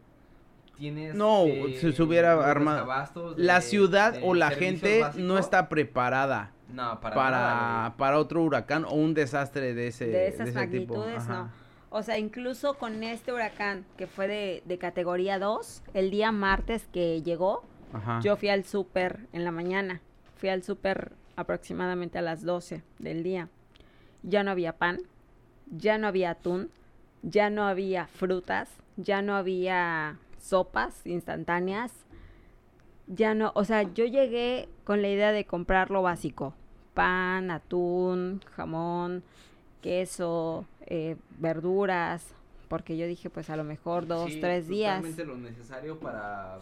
Tienes 0.78 1.16
No, 1.16 1.46
eh, 1.48 1.78
se- 1.80 2.02
hubiera 2.04 2.50
armado. 2.50 2.86
La 3.38 3.56
de- 3.56 3.62
ciudad 3.62 4.14
de 4.14 4.22
o 4.24 4.34
la 4.36 4.52
gente 4.52 5.04
no 5.16 5.38
está 5.38 5.68
preparada 5.70 6.52
no, 6.72 7.00
para 7.00 7.16
para, 7.16 7.38
nada, 7.38 7.98
para 7.98 8.20
otro 8.20 8.44
huracán 8.44 8.86
o 8.86 8.94
un 8.94 9.14
desastre 9.14 9.74
de 9.74 9.88
ese, 9.88 10.08
de 10.08 10.28
esas 10.28 10.50
ese 10.50 10.58
magnitudes, 10.58 11.28
no. 11.28 11.50
O 11.90 12.04
sea, 12.04 12.18
incluso 12.18 12.74
con 12.74 13.04
este 13.04 13.32
huracán 13.32 13.86
que 13.96 14.08
fue 14.08 14.28
de, 14.28 14.64
de 14.66 14.78
categoría 14.78 15.40
2, 15.40 15.84
el 15.94 16.12
día 16.12 16.32
martes 16.32 16.88
que 16.92 17.22
llegó, 17.22 17.64
Ajá. 17.94 18.20
yo 18.22 18.36
fui 18.36 18.50
al 18.50 18.66
súper 18.66 19.28
en 19.32 19.46
la 19.46 19.52
mañana. 19.52 20.02
Fui 20.36 20.50
al 20.50 20.64
súper 20.64 21.14
aproximadamente 21.38 22.18
a 22.18 22.22
las 22.22 22.44
12 22.44 22.84
del 23.00 23.24
día. 23.24 23.48
Ya 24.24 24.44
no 24.44 24.52
había 24.52 24.74
pan, 24.74 25.00
ya 25.72 25.98
no 25.98 26.08
había 26.08 26.32
atún, 26.32 26.70
ya 27.22 27.50
no 27.50 27.64
había 27.66 28.08
frutas, 28.08 28.70
ya 28.98 29.22
no 29.22 29.36
había 29.36 30.18
sopas 30.40 31.06
instantáneas, 31.06 31.92
ya 33.08 33.34
no, 33.36 33.52
o 33.56 33.64
sea, 33.66 33.84
yo 33.94 34.06
llegué 34.06 34.68
con 34.84 35.02
la 35.02 35.10
idea 35.10 35.32
de 35.32 35.46
comprar 35.46 35.92
lo 35.92 36.02
básico, 36.02 36.54
pan, 36.94 37.52
atún, 37.52 38.42
jamón, 38.56 39.24
queso, 39.82 40.66
eh, 40.88 41.16
verduras, 41.40 42.34
porque 42.68 42.98
yo 42.98 43.06
dije, 43.08 43.30
pues 43.30 43.50
a 43.50 43.56
lo 43.56 43.64
mejor 43.64 44.08
dos, 44.08 44.32
Sí, 44.34 44.40
tres 44.40 44.68
días. 44.68 44.96
totalmente 44.98 45.26
lo 45.26 45.38
necesario 45.38 46.00
para 46.00 46.58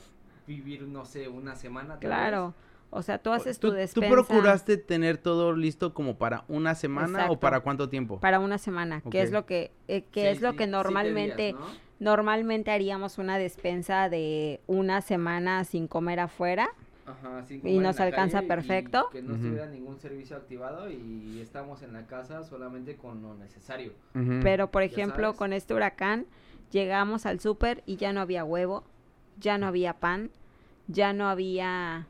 vivir, 0.46 0.84
no 0.84 1.06
sé, 1.06 1.28
una 1.30 1.56
semana. 1.56 1.98
Claro, 2.00 2.48
vez. 2.48 2.56
o 2.90 3.02
sea, 3.02 3.18
tú 3.20 3.32
haces 3.32 3.60
tu 3.60 3.68
¿Tú, 3.70 3.74
tú 3.74 3.78
despensa 3.78 4.10
procuraste 4.10 4.76
tener 4.78 5.18
todo 5.18 5.54
listo 5.56 5.94
como 5.94 6.18
para 6.18 6.44
una 6.50 6.76
semana 6.76 7.32
o 7.32 7.40
para 7.40 7.62
cuánto 7.62 7.88
tiempo? 7.88 8.20
para 8.20 8.40
una 8.40 8.58
semana, 8.58 9.02
que 9.10 9.22
es 9.22 9.32
lo 9.32 9.46
que, 9.46 9.72
eh, 9.88 10.04
que 10.12 10.22
Sí, 10.24 10.28
es 10.28 10.42
lo 10.42 10.52
sí, 10.52 10.58
que 10.58 10.68
normalmente, 10.68 11.54
días, 11.54 11.60
¿no? 11.62 11.68
Normalmente 12.04 12.72
haríamos 12.72 13.18
una 13.18 13.38
despensa 13.38 14.10
de 14.10 14.60
una 14.68 15.02
semana 15.02 15.64
sin 15.64 15.88
comer 15.88 16.20
afuera. 16.20 16.70
Ajá, 17.06 17.44
sin 17.46 17.66
Y 17.68 17.78
en 17.78 17.84
nos 17.84 18.00
la 18.00 18.06
alcanza 18.06 18.38
calle 18.38 18.46
y 18.46 18.50
perfecto. 18.50 19.10
que 19.12 19.22
no 19.22 19.36
estuviera 19.36 19.68
ningún 19.68 20.00
servicio 20.00 20.38
activado 20.38 20.90
y 20.90 21.40
estamos 21.42 21.82
en 21.82 21.94
la 21.94 22.06
casa 22.08 22.44
solamente 22.44 22.96
con 22.96 23.22
lo 23.22 23.36
necesario. 23.36 23.94
Pero, 24.42 24.72
por 24.72 24.84
ejemplo, 24.84 25.28
sabes. 25.28 25.38
con 25.38 25.54
este 25.54 25.74
huracán, 25.74 26.26
llegamos 26.72 27.26
al 27.26 27.40
súper 27.40 27.84
y 27.86 27.98
ya 27.98 28.14
no 28.14 28.22
había 28.22 28.44
huevo, 28.44 28.84
ya 29.40 29.58
no 29.58 29.68
había 29.68 29.94
pan, 29.94 30.30
ya 30.88 31.14
no 31.14 31.28
había, 31.28 32.08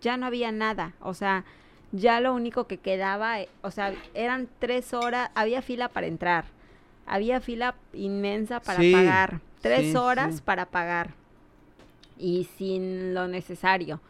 ya 0.00 0.16
no 0.16 0.26
había 0.26 0.50
nada. 0.52 0.94
O 1.00 1.12
sea, 1.14 1.44
ya 1.92 2.20
lo 2.20 2.34
único 2.34 2.66
que 2.66 2.78
quedaba, 2.78 3.40
eh, 3.40 3.48
o 3.62 3.70
sea, 3.70 3.94
eran 4.14 4.48
tres 4.58 4.94
horas, 4.94 5.30
había 5.34 5.60
fila 5.62 5.88
para 5.88 6.06
entrar, 6.06 6.44
había 7.10 7.40
fila 7.40 7.74
inmensa 7.92 8.60
para 8.60 8.78
Sí, 8.80 8.92
pagar, 8.92 9.40
tres 9.60 9.90
sí, 9.90 9.96
horas 9.96 10.36
sí. 10.36 10.42
para 10.44 10.66
pagar 10.66 11.14
y 12.16 12.44
sin 12.56 13.14
lo 13.14 13.26
necesario. 13.28 14.00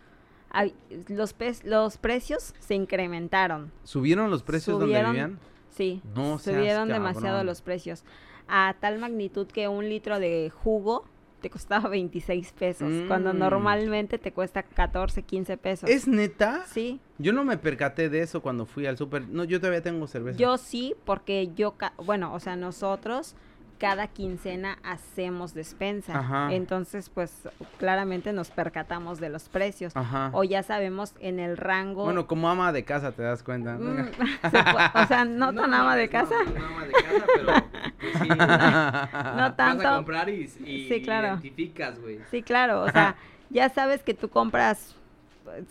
Los, 1.09 1.35
los 1.65 1.97
precios 1.99 2.55
se 2.59 2.75
incrementaron. 2.75 3.71
¿Subieron 3.85 4.31
los 4.31 4.43
precios 4.43 4.77
subieron- 4.81 5.05
donde 5.15 5.21
vivían? 5.25 5.39
Sí, 5.71 6.03
No 6.15 6.39
subieron 6.39 6.89
demasiado 6.89 7.43
los 7.45 7.63
precios. 7.63 8.03
A 8.49 8.75
tal 8.81 8.99
magnitud 8.99 9.47
que 9.47 9.69
un 9.69 9.89
litro 9.89 10.19
de 10.19 10.51
jugo 10.53 11.05
te 11.41 11.51
costaba 11.51 11.89
26 11.89 12.53
pesos, 12.53 12.93
cuando 13.09 13.35
Mm. 13.35 13.39
normalmente 13.39 14.19
te 14.19 14.33
cuesta 14.33 14.63
14, 14.63 15.23
15 15.23 15.57
pesos. 15.57 15.91
¿Es 15.91 16.07
neta? 16.07 16.65
Sí, 16.67 17.01
Yo 17.19 17.33
no 17.33 17.45
me 17.45 17.57
percaté 17.59 18.09
de 18.09 18.23
eso 18.23 18.41
cuando 18.41 18.65
fui 18.67 18.87
al 18.87 18.97
súper. 18.97 19.29
No, 19.29 19.45
yo 19.45 19.59
todavía 19.61 19.83
tengo 19.83 20.07
cerveza. 20.07 20.39
yo 20.39 20.57
sí, 20.57 20.95
porque 21.05 21.51
yo, 21.55 21.73
ca- 21.73 21.93
bueno, 21.99 22.33
o 22.35 22.41
sea, 22.41 22.57
nosotros 22.57 23.35
cada 23.81 24.07
quincena 24.09 24.79
hacemos 24.85 25.55
despensa. 25.55 26.19
Ajá. 26.19 26.53
Entonces, 26.53 27.09
pues 27.09 27.49
claramente 27.79 28.33
nos 28.33 28.51
percatamos 28.51 29.19
de 29.19 29.31
los 29.31 29.49
precios. 29.49 29.97
Ajá. 29.97 30.29
O 30.35 30.45
ya 30.45 30.63
sabemos 30.63 31.15
en 31.19 31.41
el 31.41 31.57
rango. 31.57 32.05
Bueno, 32.05 32.27
como 32.27 32.49
ama 32.51 32.73
de 32.73 32.85
casa 32.85 33.13
te 33.13 33.23
das 33.23 33.43
cuenta. 33.43 33.75
Mm, 33.79 34.11
se 34.51 34.59
pu- 34.59 35.03
o 35.03 35.07
sea, 35.07 35.25
no, 35.25 35.53
tan 35.55 35.73
ama 35.73 35.97
de 35.97 36.09
casa. 36.11 36.35
No, 36.45 36.59
no 36.61 36.67
ama 36.67 36.85
de 36.85 36.93
casa, 36.93 37.25
pero 37.35 37.53
pues 38.01 38.13
sí. 38.23 38.29
No 38.29 38.37
Vas 38.37 39.57
tanto. 39.57 39.89
a 39.89 39.97
comprar 39.97 40.29
y, 40.29 40.43
y 40.65 40.89
Sí, 40.89 41.03
claro. 41.03 41.29
identificas, 41.29 41.99
güey. 41.99 42.21
Sí, 42.31 42.43
claro, 42.43 42.83
o 42.83 42.91
sea, 42.91 43.17
ya 43.51 43.69
sabes 43.71 44.03
que 44.03 44.13
tú 44.15 44.29
compras 44.29 44.95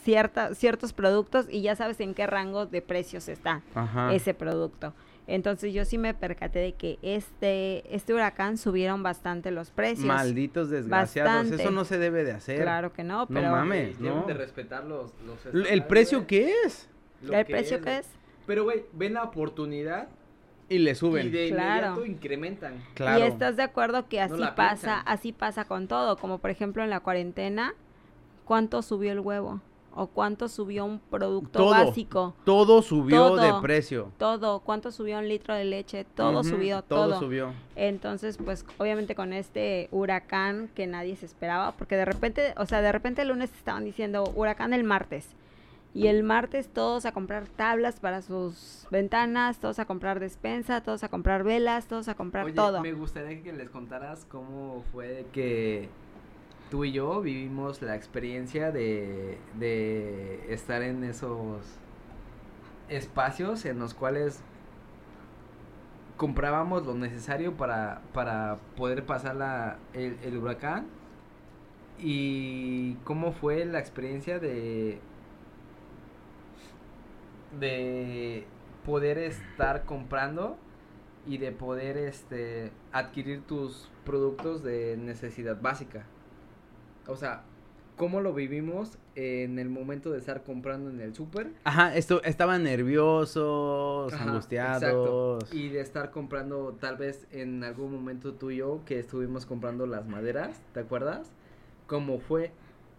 cierta, 0.04 0.56
ciertos 0.56 0.94
productos 0.94 1.46
y 1.50 1.62
ya 1.62 1.76
sabes 1.76 2.00
en 2.00 2.14
qué 2.14 2.26
rango 2.28 2.66
de 2.66 2.82
precios 2.82 3.30
está 3.30 3.62
Ajá. 3.76 4.14
ese 4.14 4.34
producto. 4.34 4.94
Entonces 5.32 5.74
yo 5.74 5.86
sí 5.86 5.98
me 5.98 6.14
percaté 6.14 6.60
de 6.60 6.74
que 6.74 6.98
este, 7.02 7.96
este 7.96 8.14
huracán 8.14 8.58
subieron 8.58 9.04
bastante 9.04 9.52
los 9.52 9.70
precios. 9.70 10.06
Malditos 10.08 10.70
desgraciados. 10.70 11.32
Bastante. 11.44 11.62
Eso 11.64 11.72
no 11.72 11.86
se 11.86 11.98
debe 12.00 12.24
de 12.24 12.32
hacer. 12.32 12.62
Claro 12.62 12.92
que 12.94 13.04
no, 13.04 13.20
No 13.20 13.28
pero 13.28 13.52
mames. 13.52 13.98
Güey, 14.00 14.10
Deben 14.10 14.22
no. 14.22 14.28
de 14.28 14.34
respetar 14.34 14.86
los, 14.86 15.14
los 15.26 15.68
¿El 15.70 15.86
precio 15.86 16.26
qué 16.26 16.54
es? 16.66 16.90
Lo 17.22 17.34
el 17.34 17.46
que 17.46 17.52
precio 17.54 17.78
es, 17.78 17.84
güey. 17.84 17.96
es. 17.98 18.08
Pero, 18.48 18.64
güey, 18.64 18.86
ven 18.94 19.14
la 19.14 19.24
oportunidad 19.24 20.08
Y 20.68 20.80
le 20.80 20.92
y 20.92 20.96
suben. 20.96 21.32
de 21.32 21.50
Claro. 21.50 21.88
inmediato 21.88 22.06
incrementan. 22.06 22.84
Claro. 22.96 23.20
Y 23.20 23.28
estás 23.28 23.56
de 23.56 23.64
acuerdo 23.64 24.08
que 24.08 24.22
así 24.22 24.34
pasa, 24.56 24.56
piensan. 24.56 25.04
así 25.06 25.32
pasa 25.32 25.66
con 25.66 25.88
todo, 25.88 26.18
como 26.18 26.40
por 26.40 26.50
ejemplo 26.50 26.84
en 26.84 26.90
la 26.90 27.02
cuarentena, 27.02 27.74
¿cuánto 28.46 28.82
subió 28.82 29.12
el 29.12 29.20
huevo? 29.20 29.62
¿O 29.96 30.08
cuánto 30.08 30.48
subió 30.48 30.86
un 30.86 31.00
producto 31.00 31.60
Todo. 31.60 31.72
básico? 31.72 32.36
Todo 32.46 32.82
subió 32.82 33.30
Todo. 33.30 33.42
de 33.42 33.62
precio. 33.62 34.12
Todo, 34.18 34.60
¿cuánto 34.60 34.92
subió 34.92 35.18
un 35.18 35.28
litro 35.28 35.56
de 35.56 35.66
leche? 35.66 36.06
Todo 36.16 36.44
subió, 36.44 36.82
Todo, 36.84 37.08
todo. 37.10 37.20
subió. 37.20 37.54
Entonces, 37.76 38.38
pues 38.38 38.66
obviamente 38.78 39.16
con 39.16 39.34
este 39.34 39.90
huracán 39.92 40.70
que 40.76 40.88
nadie 40.88 41.16
se 41.16 41.26
esperaba, 41.26 41.72
porque 41.74 41.96
de 41.96 42.06
repente, 42.06 42.54
o 42.58 42.66
sea, 42.66 42.82
de 42.82 42.92
repente 42.92 43.24
el 43.24 43.30
lunes 43.30 43.52
estaban 43.54 43.84
diciendo 43.84 44.24
huracán 44.36 44.74
el 44.74 44.84
martes. 44.84 45.28
Y 45.92 46.06
el 46.06 46.22
martes 46.22 46.70
todos 46.70 47.08
a 47.08 47.12
comprar 47.12 47.48
tablas 47.48 48.00
para 48.00 48.22
sus 48.22 48.86
ventanas, 48.92 49.58
todos 49.58 49.80
a 49.80 49.86
comprar 49.86 50.20
despensa, 50.20 50.82
todos 50.82 51.04
a 51.04 51.10
comprar 51.10 51.44
velas, 51.44 51.88
todos 51.88 52.08
a 52.10 52.14
comprar 52.14 52.46
Oye, 52.46 52.54
todo. 52.54 52.80
me 52.82 52.94
gustaría 52.94 53.42
que 53.42 53.52
les 53.52 53.72
contaras 53.72 54.24
cómo 54.30 54.84
fue 54.92 55.26
que 55.34 55.90
tú 56.70 56.86
y 56.86 56.92
yo 56.92 57.22
vivimos 57.22 57.82
la 57.82 57.96
experiencia 57.96 58.72
de, 58.72 59.38
de 59.56 60.54
estar 60.54 60.82
en 60.82 61.04
esos 61.04 61.62
espacios 62.90 63.66
en 63.66 63.80
los 63.80 63.94
cuales 63.94 64.42
comprábamos 66.18 66.86
lo 66.86 66.96
necesario 66.96 67.56
para, 67.56 68.02
para 68.14 68.58
poder 68.76 69.06
pasar 69.06 69.36
la, 69.36 69.78
el, 69.94 70.38
huracán 70.38 70.88
y 71.98 72.96
cómo 73.06 73.32
fue 73.32 73.64
la 73.66 73.80
experiencia 73.80 74.38
de 74.40 75.00
de 77.60 78.46
poder 78.86 79.18
estar 79.18 79.86
comprando 79.86 80.58
y 81.26 81.38
de 81.38 81.52
poder 81.52 81.98
este 81.98 82.72
adquirir 82.92 83.42
tus 83.44 83.90
productos 84.06 84.62
de 84.62 84.98
necesidad 84.98 85.60
básica. 85.60 86.06
O 87.10 87.16
sea, 87.16 87.44
cómo 87.98 88.22
lo 88.22 88.34
vivimos 88.34 88.98
en 89.16 89.60
el 89.60 89.70
momento 89.70 90.12
de 90.12 90.20
estar 90.20 90.44
comprando 90.44 90.90
en 90.90 91.02
el 91.02 91.14
súper. 91.14 91.52
Ajá, 91.66 91.96
esto, 91.96 92.24
estaban 92.24 92.64
nerviosos, 92.64 94.14
Ajá, 94.14 94.24
angustiados. 94.24 95.44
exacto. 95.44 95.56
Y 95.56 95.70
de 95.70 95.82
estar 95.82 96.12
comprando, 96.12 96.78
tal 96.80 96.96
vez 96.96 97.28
en 97.32 97.64
algún 97.64 97.92
momento 97.92 98.34
tú 98.34 98.52
y 98.52 98.58
yo, 98.58 98.82
que 98.86 99.00
estuvimos 99.00 99.46
comprando 99.46 99.86
las 99.86 100.08
maderas, 100.08 100.62
¿te 100.74 100.80
acuerdas? 100.80 101.32
¿Cómo 101.88 102.20
fue? 102.20 102.52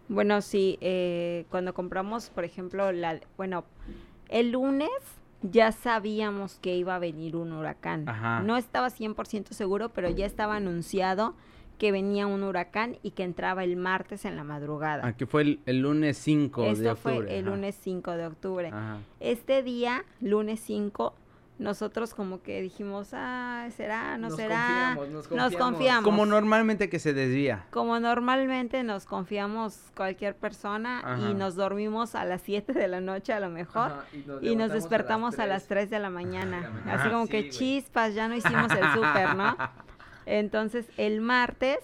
Bueno, 0.07 0.41
sí, 0.41 0.77
eh, 0.81 1.45
cuando 1.49 1.73
compramos, 1.73 2.29
por 2.29 2.43
ejemplo, 2.43 2.91
la, 2.91 3.21
bueno, 3.37 3.63
el 4.29 4.51
lunes 4.51 4.89
ya 5.41 5.71
sabíamos 5.71 6.59
que 6.61 6.75
iba 6.75 6.95
a 6.95 6.99
venir 6.99 7.35
un 7.35 7.53
huracán. 7.53 8.07
Ajá. 8.07 8.41
No 8.41 8.57
estaba 8.57 8.89
100% 8.89 9.53
seguro, 9.53 9.89
pero 9.89 10.09
ya 10.09 10.25
estaba 10.25 10.57
anunciado 10.57 11.33
que 11.81 11.91
venía 11.91 12.27
un 12.27 12.43
huracán 12.43 12.99
y 13.01 13.09
que 13.09 13.23
entraba 13.23 13.63
el 13.63 13.75
martes 13.75 14.25
en 14.25 14.35
la 14.35 14.43
madrugada. 14.43 15.03
Aquí 15.03 15.25
fue 15.25 15.41
el, 15.41 15.59
el 15.65 15.79
lunes 15.79 16.15
5 16.19 16.61
de 16.61 16.69
Esto 16.73 16.91
octubre. 16.91 17.15
fue 17.15 17.37
el 17.39 17.47
ajá. 17.47 17.55
lunes 17.55 17.79
5 17.81 18.11
de 18.11 18.25
octubre. 18.27 18.67
Ajá. 18.67 18.97
Este 19.19 19.63
día, 19.63 20.03
lunes 20.19 20.59
5, 20.63 21.15
nosotros 21.57 22.13
como 22.13 22.43
que 22.43 22.61
dijimos, 22.61 23.09
ah, 23.13 23.67
¿será? 23.75 24.15
¿No 24.19 24.29
Nos 24.29 24.35
será? 24.37 24.93
confiamos, 24.95 25.09
nos 25.09 25.13
Nos 25.31 25.43
confiamos. 25.55 25.55
confiamos. 25.71 26.03
Como 26.03 26.25
normalmente 26.27 26.87
que 26.87 26.99
se 26.99 27.13
desvía. 27.13 27.65
Como 27.71 27.99
normalmente 27.99 28.83
nos 28.83 29.05
confiamos 29.05 29.79
cualquier 29.97 30.35
persona 30.35 30.99
Ajá. 30.99 31.31
y 31.31 31.33
nos 31.33 31.55
dormimos 31.55 32.13
a 32.13 32.25
las 32.25 32.41
7 32.43 32.73
de 32.73 32.87
la 32.89 33.01
noche 33.01 33.33
a 33.33 33.39
lo 33.39 33.49
mejor 33.49 33.91
Ajá, 33.91 34.05
y 34.13 34.17
nos, 34.17 34.25
y 34.27 34.29
nos 34.29 34.43
levantamos 34.43 34.73
despertamos 34.73 35.39
a 35.39 35.47
las, 35.47 35.65
3. 35.65 35.87
3 35.87 35.89
de 35.89 35.99
la 35.99 36.09
mañana. 36.11 36.57
de 36.57 36.63
la 36.63 36.69
mañana. 36.69 36.93
Así 36.93 37.09
como 37.09 37.25
Sí, 37.25 37.31
que 37.31 37.49
chispas, 37.49 38.13
ya 38.13 38.27
no 38.27 38.35
hicimos 38.35 38.71
el 38.71 38.85
súper, 38.93 39.35
¿no? 39.35 39.57
Entonces 40.25 40.87
el 40.97 41.21
martes 41.21 41.79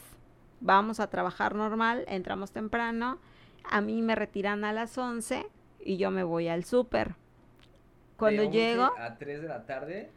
vamos 0.59 0.99
a 0.99 1.07
trabajar 1.09 1.55
normal, 1.55 2.05
entramos 2.07 2.51
temprano, 2.51 3.19
a 3.63 3.81
mí 3.81 4.01
me 4.01 4.15
retiran 4.15 4.63
a 4.63 4.73
las 4.73 4.97
11 4.97 5.45
y 5.79 5.97
yo 5.97 6.11
me 6.11 6.23
voy 6.23 6.47
al 6.47 6.63
súper. 6.63 7.15
Cuando 8.17 8.41
De 8.43 8.47
11 8.47 8.59
llego, 8.59 8.83
a 8.97 9.15
3 9.17 9.41
de 9.41 9.47
la 9.47 9.65
tarde, 9.65 10.09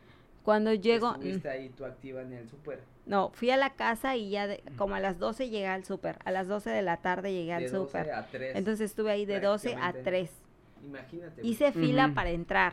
cuando 0.42 0.72
llego, 0.72 1.12
estuviste 1.12 1.48
ahí 1.50 1.68
tú 1.70 1.84
activa 1.84 2.22
en 2.22 2.32
el 2.32 2.48
súper. 2.48 2.80
no, 3.04 3.30
fui 3.34 3.50
a 3.50 3.56
la 3.58 3.70
casa 3.74 4.16
y 4.16 4.30
ya 4.30 4.46
de- 4.46 4.62
como 4.78 4.94
a 4.94 5.00
las 5.00 5.18
12 5.18 5.50
llegué 5.50 5.66
al 5.66 5.84
súper, 5.84 6.18
a 6.24 6.30
las 6.30 6.48
12 6.48 6.70
de 6.70 6.80
la 6.82 6.96
tarde 6.98 7.32
llegué 7.32 7.52
al 7.52 7.64
De 7.64 7.68
12 7.70 7.98
súper. 7.98 8.12
a 8.14 8.26
3. 8.26 8.56
Entonces 8.56 8.90
estuve 8.90 9.10
ahí 9.10 9.26
de 9.26 9.40
12 9.40 9.74
a 9.74 9.92
prácticamente. 9.92 10.10
3. 10.10 10.30
Imagínate. 10.82 11.46
Hice 11.46 11.72
fila 11.72 12.12
para 12.14 12.30
entrar, 12.30 12.72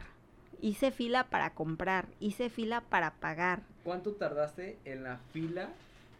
hice 0.61 0.91
fila 0.91 1.25
para 1.25 1.49
comprar, 1.53 2.07
hice 2.21 2.49
fila 2.49 2.81
para 2.89 3.11
pagar. 3.15 3.63
¿Cuánto 3.87 4.11
tardaste 4.15 4.77
en 4.83 5.03
la 5.05 5.15
fila 5.31 5.69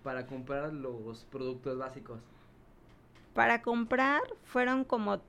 para 0.02 0.26
comprar 0.26 0.72
los 0.72 1.26
productos 1.26 1.78
básicos? 1.78 2.22
Para 3.34 3.62
comprar 3.62 4.22
fueron 4.46 4.86
como 4.86 5.20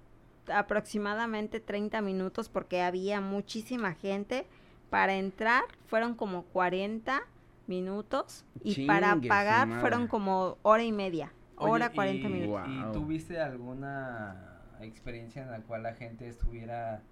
aproximadamente 0.46 1.58
30 1.58 2.00
minutos 2.00 2.48
porque 2.48 2.80
había 2.82 3.20
muchísima 3.20 3.94
gente, 3.94 4.46
para 4.88 5.16
entrar 5.16 5.64
fueron 5.88 6.14
como 6.14 6.44
40 6.44 7.22
minutos 7.66 8.44
y 8.62 8.86
para 8.86 9.14
Chingue 9.14 9.28
pagar 9.28 9.80
fueron 9.80 10.06
como 10.06 10.58
hora 10.62 10.84
y 10.84 10.92
media. 10.92 11.32
Oye, 11.56 11.72
hora 11.72 11.90
40 11.90 12.28
y- 12.28 12.32
minutos. 12.32 12.68
¿Y 12.68 12.92
tuviste 12.92 13.40
alguna 13.40 14.60
experiencia 14.80 15.42
en 15.42 15.50
la 15.50 15.58
cual 15.62 15.82
la 15.82 15.94
gente 15.94 16.28
estuviera 16.28 17.02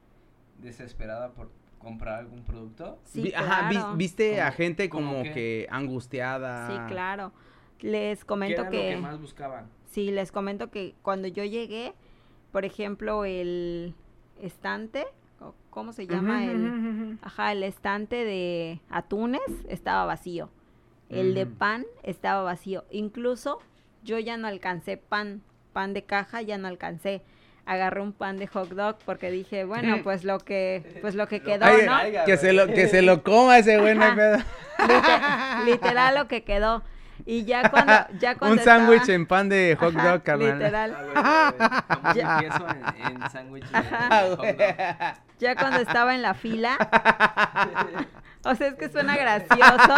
desesperada 0.62 1.32
por 1.32 1.50
comprar 1.78 2.18
algún 2.20 2.42
producto? 2.44 2.98
Sí, 3.04 3.22
Vi- 3.22 3.34
Ajá, 3.34 3.68
vi- 3.70 3.96
viste 3.96 4.40
a 4.40 4.46
¿Cómo- 4.46 4.56
gente 4.56 4.88
como 4.88 5.22
que 5.22 5.66
angustiada. 5.70 6.66
Sí, 6.68 6.92
claro. 6.92 7.32
Les 7.80 8.20
¿Qué 8.20 8.26
comento 8.26 8.62
era 8.62 8.70
que, 8.70 8.90
lo 8.90 8.96
que 8.96 9.02
más 9.02 9.20
buscaban? 9.20 9.68
sí, 9.86 10.10
les 10.10 10.32
comento 10.32 10.70
que 10.70 10.94
cuando 11.02 11.28
yo 11.28 11.44
llegué, 11.44 11.92
por 12.52 12.64
ejemplo, 12.64 13.24
el 13.24 13.94
estante, 14.40 15.06
o 15.40 15.54
¿cómo 15.70 15.92
se 15.92 16.06
llama? 16.06 16.44
El. 16.46 17.18
Ajá, 17.22 17.52
el 17.52 17.62
estante 17.62 18.16
de 18.24 18.80
atunes 18.88 19.42
estaba 19.68 20.04
vacío. 20.06 20.48
El 21.08 21.34
de 21.34 21.46
pan 21.46 21.84
estaba 22.02 22.42
vacío. 22.42 22.84
Incluso 22.90 23.58
yo 24.02 24.18
ya 24.18 24.36
no 24.38 24.48
alcancé 24.48 24.96
pan, 24.96 25.40
pan 25.72 25.92
de 25.94 26.02
caja 26.04 26.42
ya 26.42 26.58
no 26.58 26.66
alcancé. 26.66 27.22
Agarré 27.66 28.00
un 28.00 28.12
pan 28.12 28.38
de 28.38 28.46
hot 28.46 28.68
dog 28.70 28.96
porque 29.05 29.31
dije, 29.31 29.64
bueno, 29.64 29.96
pues 30.05 30.22
lo 30.22 30.38
que 30.38 30.98
pues 31.02 31.14
lo 31.16 31.26
que 31.26 31.40
quedó, 31.40 31.64
Ay, 31.64 31.85
¿no? 31.87 32.24
Que 32.24 32.37
se 32.37 32.52
lo 32.52 32.68
que 32.68 32.87
se 32.88 33.02
lo 33.02 33.22
coma 33.24 33.59
ese 33.59 33.79
güey, 33.79 33.94
no 33.96 34.05
hay 34.05 34.11
Ajá. 34.12 34.16
pedo. 34.16 34.37
Liter- 34.88 35.64
literal 35.64 36.14
lo 36.14 36.29
que 36.29 36.44
quedó. 36.44 36.85
Y 37.24 37.44
ya 37.44 37.68
cuando 37.70 37.92
ya 38.20 38.37
cuando 38.37 38.59
Un 38.59 38.64
sándwich 38.64 39.00
estaba- 39.00 39.14
en 39.16 39.26
pan 39.26 39.48
de 39.48 39.76
hot 39.81 39.96
Ajá, 39.96 40.11
dog, 40.12 40.22
carnal. 40.22 40.59
Literal. 40.59 40.96
Ah, 41.16 42.12
queso 42.40 42.66
en, 42.68 43.16
en 43.22 43.31
sándwich. 43.31 43.64
Ya 45.40 45.57
cuando 45.57 45.81
estaba 45.81 46.14
en 46.14 46.22
la 46.22 46.35
fila. 46.35 46.76
O 48.46 48.54
sea, 48.54 48.68
es 48.68 48.74
que 48.74 48.88
suena 48.88 49.16
gracioso, 49.16 49.94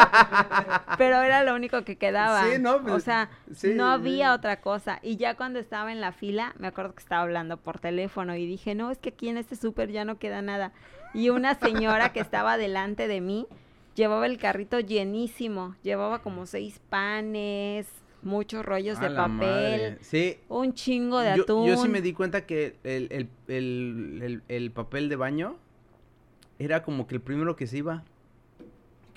pero 0.96 1.20
era 1.22 1.42
lo 1.42 1.54
único 1.54 1.84
que 1.84 1.96
quedaba. 1.96 2.44
Sí, 2.44 2.58
no, 2.58 2.76
o 2.76 2.82
pues, 2.82 3.04
sea, 3.04 3.30
sí, 3.54 3.74
no 3.74 3.86
había 3.86 4.28
sí. 4.30 4.34
otra 4.38 4.60
cosa. 4.60 4.98
Y 5.02 5.16
ya 5.16 5.36
cuando 5.36 5.58
estaba 5.58 5.92
en 5.92 6.00
la 6.00 6.12
fila, 6.12 6.54
me 6.58 6.68
acuerdo 6.68 6.94
que 6.94 7.00
estaba 7.02 7.22
hablando 7.22 7.56
por 7.58 7.78
teléfono 7.78 8.34
y 8.34 8.46
dije, 8.46 8.74
no, 8.74 8.90
es 8.90 8.98
que 8.98 9.10
aquí 9.10 9.28
en 9.28 9.38
este 9.38 9.56
súper 9.56 9.90
ya 9.90 10.04
no 10.04 10.18
queda 10.18 10.42
nada. 10.42 10.72
Y 11.14 11.30
una 11.30 11.54
señora 11.54 12.12
que 12.12 12.20
estaba 12.20 12.56
delante 12.56 13.08
de 13.08 13.20
mí 13.20 13.46
llevaba 13.94 14.26
el 14.26 14.38
carrito 14.38 14.80
llenísimo. 14.80 15.74
Llevaba 15.82 16.20
como 16.22 16.46
seis 16.46 16.80
panes, 16.88 17.86
muchos 18.22 18.64
rollos 18.64 18.98
A 18.98 19.08
de 19.08 19.16
papel, 19.16 19.38
madre. 19.38 19.98
Sí. 20.00 20.38
un 20.48 20.74
chingo 20.74 21.18
de 21.20 21.36
Yo, 21.36 21.42
atún. 21.42 21.66
yo 21.66 21.76
sí 21.76 21.88
me 21.88 22.00
di 22.00 22.12
cuenta 22.12 22.46
que 22.46 22.76
el, 22.84 23.08
el, 23.10 23.28
el, 23.48 24.42
el 24.48 24.70
papel 24.70 25.08
de 25.08 25.16
baño 25.16 25.56
era 26.58 26.82
como 26.82 27.06
que 27.06 27.14
el 27.14 27.20
primero 27.20 27.56
que 27.56 27.66
se 27.66 27.78
iba. 27.78 28.04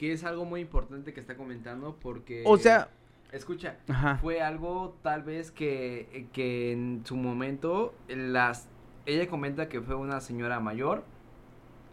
Que 0.01 0.13
es 0.13 0.23
algo 0.23 0.45
muy 0.45 0.61
importante 0.61 1.13
que 1.13 1.19
está 1.19 1.35
comentando 1.35 1.95
porque... 2.01 2.41
O 2.47 2.57
sea, 2.57 2.89
Escucha, 3.31 3.77
ajá. 3.87 4.17
fue 4.17 4.41
algo 4.41 4.97
tal 5.03 5.21
vez 5.21 5.51
que, 5.51 6.25
que 6.33 6.71
en 6.71 7.03
su 7.05 7.15
momento 7.15 7.93
las... 8.07 8.67
Ella 9.05 9.27
comenta 9.29 9.69
que 9.69 9.79
fue 9.79 9.93
una 9.93 10.19
señora 10.19 10.59
mayor 10.59 11.03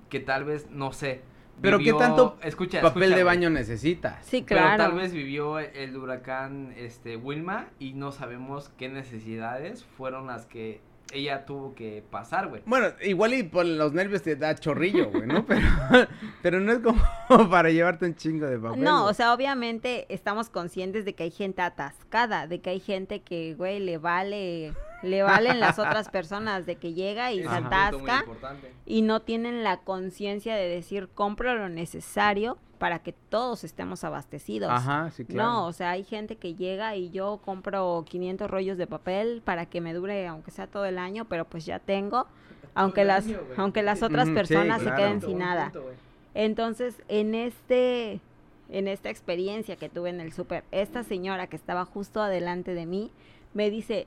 que 0.08 0.20
tal 0.20 0.44
vez, 0.44 0.70
no 0.70 0.90
sé... 0.94 1.20
Pero 1.60 1.76
¿qué 1.76 1.84
vivió- 1.92 1.98
tanto 1.98 2.38
escucha, 2.42 2.80
papel 2.80 3.02
escucha, 3.02 3.16
de 3.18 3.24
baño 3.24 3.50
necesitas. 3.50 4.24
Sí, 4.24 4.42
Pero 4.48 4.60
claro. 4.62 4.84
tal 4.84 4.94
vez 4.94 5.12
vivió 5.12 5.58
el 5.58 5.94
huracán 5.94 6.72
este 6.78 7.16
Wilma 7.18 7.68
y 7.78 7.92
no 7.92 8.10
sabemos 8.10 8.70
qué 8.78 8.88
necesidades 8.88 9.84
fueron 9.84 10.28
las 10.28 10.46
que 10.46 10.80
ella 11.12 11.44
tuvo 11.44 11.74
que 11.74 12.04
pasar, 12.10 12.48
güey. 12.48 12.62
Bueno, 12.66 12.88
igual 13.02 13.34
y 13.34 13.42
por 13.42 13.64
los 13.64 13.92
nervios 13.92 14.22
te 14.22 14.36
da 14.36 14.54
chorrillo, 14.54 15.10
güey, 15.10 15.26
¿no? 15.26 15.44
Pero, 15.48 16.08
pero 16.42 16.60
no 16.60 16.72
es 16.72 16.80
como 16.80 17.00
para 17.50 17.70
llevarte 17.70 18.06
un 18.06 18.14
chingo 18.14 18.46
de 18.46 18.58
papel. 18.58 18.82
No, 18.82 19.02
güey. 19.02 19.10
o 19.10 19.14
sea, 19.14 19.32
obviamente 19.32 20.06
estamos 20.08 20.50
conscientes 20.50 21.04
de 21.04 21.14
que 21.14 21.24
hay 21.24 21.30
gente 21.30 21.62
atascada, 21.62 22.46
de 22.46 22.60
que 22.60 22.70
hay 22.70 22.80
gente 22.80 23.20
que, 23.20 23.54
güey, 23.54 23.80
le 23.80 23.98
vale, 23.98 24.74
le 25.02 25.22
valen 25.22 25.60
las 25.60 25.78
otras 25.78 26.08
personas, 26.10 26.66
de 26.66 26.76
que 26.76 26.94
llega 26.94 27.32
y 27.32 27.42
se 27.42 27.48
atasca 27.48 28.24
y 28.84 29.02
no 29.02 29.22
tienen 29.22 29.64
la 29.64 29.78
conciencia 29.78 30.54
de 30.54 30.68
decir, 30.68 31.08
compro 31.14 31.54
lo 31.54 31.68
necesario 31.68 32.58
para 32.78 33.00
que 33.00 33.12
todos 33.12 33.64
estemos 33.64 34.04
abastecidos. 34.04 34.70
Ajá, 34.70 35.10
sí, 35.10 35.24
claro. 35.24 35.50
No, 35.50 35.66
o 35.66 35.72
sea, 35.72 35.90
hay 35.90 36.04
gente 36.04 36.36
que 36.36 36.54
llega 36.54 36.96
y 36.96 37.10
yo 37.10 37.40
compro 37.44 38.04
500 38.08 38.50
rollos 38.50 38.78
de 38.78 38.86
papel 38.86 39.42
para 39.44 39.66
que 39.66 39.80
me 39.80 39.92
dure, 39.92 40.26
aunque 40.26 40.50
sea 40.50 40.66
todo 40.66 40.84
el 40.86 40.98
año, 40.98 41.26
pero 41.26 41.44
pues 41.44 41.66
ya 41.66 41.78
tengo, 41.78 42.26
aunque 42.74 43.04
las, 43.04 43.26
año, 43.26 43.40
aunque 43.56 43.82
las 43.82 44.02
otras 44.02 44.28
sí, 44.28 44.34
personas 44.34 44.82
claro. 44.82 44.96
se 44.96 45.02
queden 45.02 45.20
sin 45.20 45.38
nada. 45.38 45.72
Entonces, 46.34 47.02
en 47.08 47.34
este 47.34 48.20
en 48.70 48.86
esta 48.86 49.08
experiencia 49.08 49.76
que 49.76 49.88
tuve 49.88 50.10
en 50.10 50.20
el 50.20 50.32
súper, 50.32 50.62
esta 50.72 51.02
señora 51.02 51.46
que 51.46 51.56
estaba 51.56 51.86
justo 51.86 52.20
adelante 52.20 52.74
de 52.74 52.84
mí 52.84 53.10
me 53.54 53.70
dice, 53.70 54.06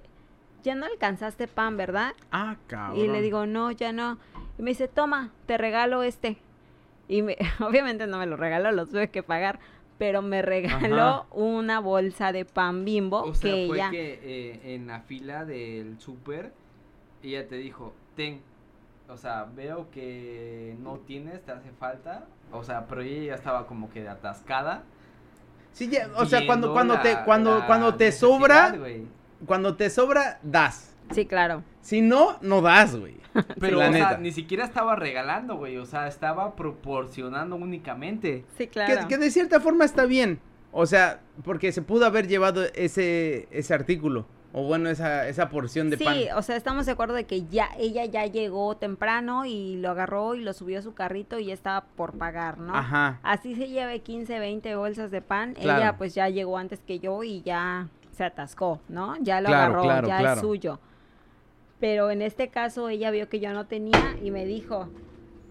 "Ya 0.63 0.75
no 0.75 0.85
alcanzaste 0.85 1.47
pan, 1.47 1.77
¿verdad?" 1.77 2.13
Ah, 2.31 2.57
cabrón. 2.67 2.99
Y 2.99 3.07
le 3.07 3.21
digo, 3.21 3.47
"No, 3.47 3.71
ya 3.71 3.91
no." 3.91 4.19
Y 4.59 4.61
me 4.61 4.71
dice, 4.71 4.87
"Toma, 4.87 5.31
te 5.47 5.57
regalo 5.57 6.03
este." 6.03 6.37
Y 7.11 7.23
me, 7.23 7.35
obviamente 7.59 8.07
no 8.07 8.19
me 8.19 8.25
lo 8.25 8.37
regaló, 8.37 8.71
lo 8.71 8.87
tuve 8.87 9.09
que 9.09 9.21
pagar, 9.21 9.59
pero 9.97 10.21
me 10.21 10.41
regaló 10.41 11.03
Ajá. 11.03 11.25
una 11.31 11.81
bolsa 11.81 12.31
de 12.31 12.45
pan 12.45 12.85
Bimbo 12.85 13.23
O 13.23 13.33
sea, 13.33 13.51
que 13.51 13.67
fue 13.67 13.77
ella 13.77 13.91
que 13.91 14.19
eh, 14.23 14.75
en 14.75 14.87
la 14.87 15.01
fila 15.01 15.43
del 15.43 15.99
súper 15.99 16.53
ella 17.21 17.47
te 17.49 17.57
dijo, 17.57 17.93
ten, 18.15 18.41
o 19.09 19.17
sea, 19.17 19.43
veo 19.43 19.91
que 19.91 20.75
no 20.79 20.99
tienes, 20.99 21.43
te 21.43 21.51
hace 21.51 21.69
falta, 21.71 22.27
o 22.51 22.63
sea, 22.63 22.87
pero 22.87 23.01
ella 23.01 23.25
ya 23.25 23.35
estaba 23.35 23.67
como 23.67 23.91
que 23.91 24.07
atascada. 24.07 24.83
Sí, 25.73 25.89
ya, 25.89 26.09
o 26.15 26.25
sea, 26.25 26.45
cuando, 26.45 26.71
cuando 26.71 26.99
te, 27.01 27.17
cuando, 27.25 27.63
cuando 27.67 27.95
te 27.95 28.13
sobra, 28.13 28.73
cuando 29.45 29.75
te 29.75 29.89
sobra, 29.89 30.39
das. 30.41 30.90
Sí, 31.13 31.25
claro. 31.25 31.63
Si 31.81 32.01
no, 32.01 32.37
no 32.41 32.61
das, 32.61 32.95
güey. 32.95 33.17
Pero, 33.59 33.79
la 33.79 33.89
o 33.89 33.93
sea, 33.93 34.17
ni 34.17 34.31
siquiera 34.31 34.65
estaba 34.65 34.95
regalando, 34.95 35.55
güey, 35.55 35.77
o 35.77 35.85
sea, 35.85 36.07
estaba 36.07 36.55
proporcionando 36.55 37.55
únicamente. 37.55 38.45
Sí, 38.57 38.67
claro. 38.67 39.07
que 39.07 39.17
de 39.17 39.31
cierta 39.31 39.59
forma 39.59 39.85
está 39.85 40.05
bien. 40.05 40.39
O 40.73 40.85
sea, 40.85 41.19
porque 41.43 41.71
se 41.71 41.81
pudo 41.81 42.05
haber 42.05 42.27
llevado 42.27 42.63
ese, 42.73 43.47
ese 43.51 43.73
artículo. 43.73 44.25
O 44.53 44.63
bueno, 44.65 44.89
esa, 44.89 45.29
esa 45.29 45.47
porción 45.47 45.89
de 45.89 45.95
sí, 45.97 46.03
pan. 46.03 46.17
o 46.35 46.41
sea, 46.41 46.57
estamos 46.57 46.85
de 46.85 46.91
acuerdo 46.91 47.13
de 47.13 47.23
que 47.23 47.45
ya 47.47 47.69
ella 47.79 48.03
ya 48.03 48.25
llegó 48.25 48.75
temprano 48.75 49.45
y 49.45 49.77
lo 49.77 49.91
agarró 49.91 50.35
y 50.35 50.41
lo 50.41 50.51
subió 50.51 50.79
a 50.79 50.81
su 50.81 50.93
carrito 50.93 51.39
y 51.39 51.45
ya 51.45 51.53
estaba 51.53 51.85
por 51.95 52.17
pagar, 52.17 52.57
¿no? 52.57 52.75
Ajá. 52.75 53.19
Así 53.23 53.55
se 53.55 53.69
lleve 53.69 53.99
15, 53.99 54.39
20 54.39 54.75
bolsas 54.75 55.09
de 55.09 55.21
pan, 55.21 55.53
Claro. 55.53 55.79
ella 55.81 55.97
pues 55.97 56.13
ya 56.15 56.27
llegó 56.27 56.57
antes 56.57 56.81
que 56.81 56.99
yo 56.99 57.23
y 57.23 57.41
ya 57.43 57.87
se 58.11 58.25
atascó, 58.25 58.81
¿no? 58.89 59.15
Ya 59.21 59.39
lo 59.39 59.47
Claro, 59.47 59.63
agarró, 59.63 59.83
claro, 59.83 60.07
ya 60.09 60.19
claro. 60.19 60.35
es 60.35 60.41
suyo. 60.41 60.79
Pero 61.81 62.11
en 62.11 62.21
este 62.21 62.47
caso 62.47 62.87
ella 62.87 63.11
vio 63.11 63.27
que 63.27 63.41
yo 63.41 63.51
no 63.51 63.65
tenía 63.65 64.15
y 64.23 64.31
me 64.31 64.45
dijo, 64.45 64.87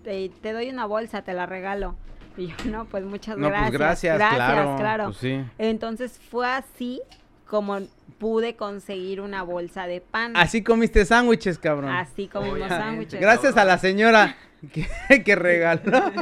te, 0.04 0.30
te 0.40 0.52
doy 0.54 0.70
una 0.70 0.86
bolsa, 0.86 1.20
te 1.22 1.34
la 1.34 1.44
regalo. 1.44 1.96
Y 2.38 2.46
yo, 2.46 2.54
no, 2.66 2.84
pues 2.86 3.04
muchas 3.04 3.36
No, 3.36 3.48
gracias. 3.48 3.68
pues 3.70 3.78
gracias, 3.78 4.16
claro. 4.16 4.76
claro. 4.78 5.04
Pues 5.06 5.16
sí. 5.18 5.44
Entonces 5.58 6.18
fue 6.30 6.46
así 6.48 7.02
como 7.46 7.80
pude 8.18 8.54
conseguir 8.54 9.20
una 9.20 9.42
bolsa 9.42 9.86
de 9.86 10.00
pan. 10.00 10.36
Así 10.36 10.62
comiste 10.62 11.04
sándwiches, 11.04 11.58
cabrón. 11.58 11.90
Así 11.90 12.28
comimos 12.28 12.68
sándwiches. 12.68 13.20
Gracias 13.20 13.56
a 13.56 13.64
la 13.64 13.78
señora 13.78 14.36
que, 14.72 14.86
que 15.24 15.34
regaló. 15.34 15.82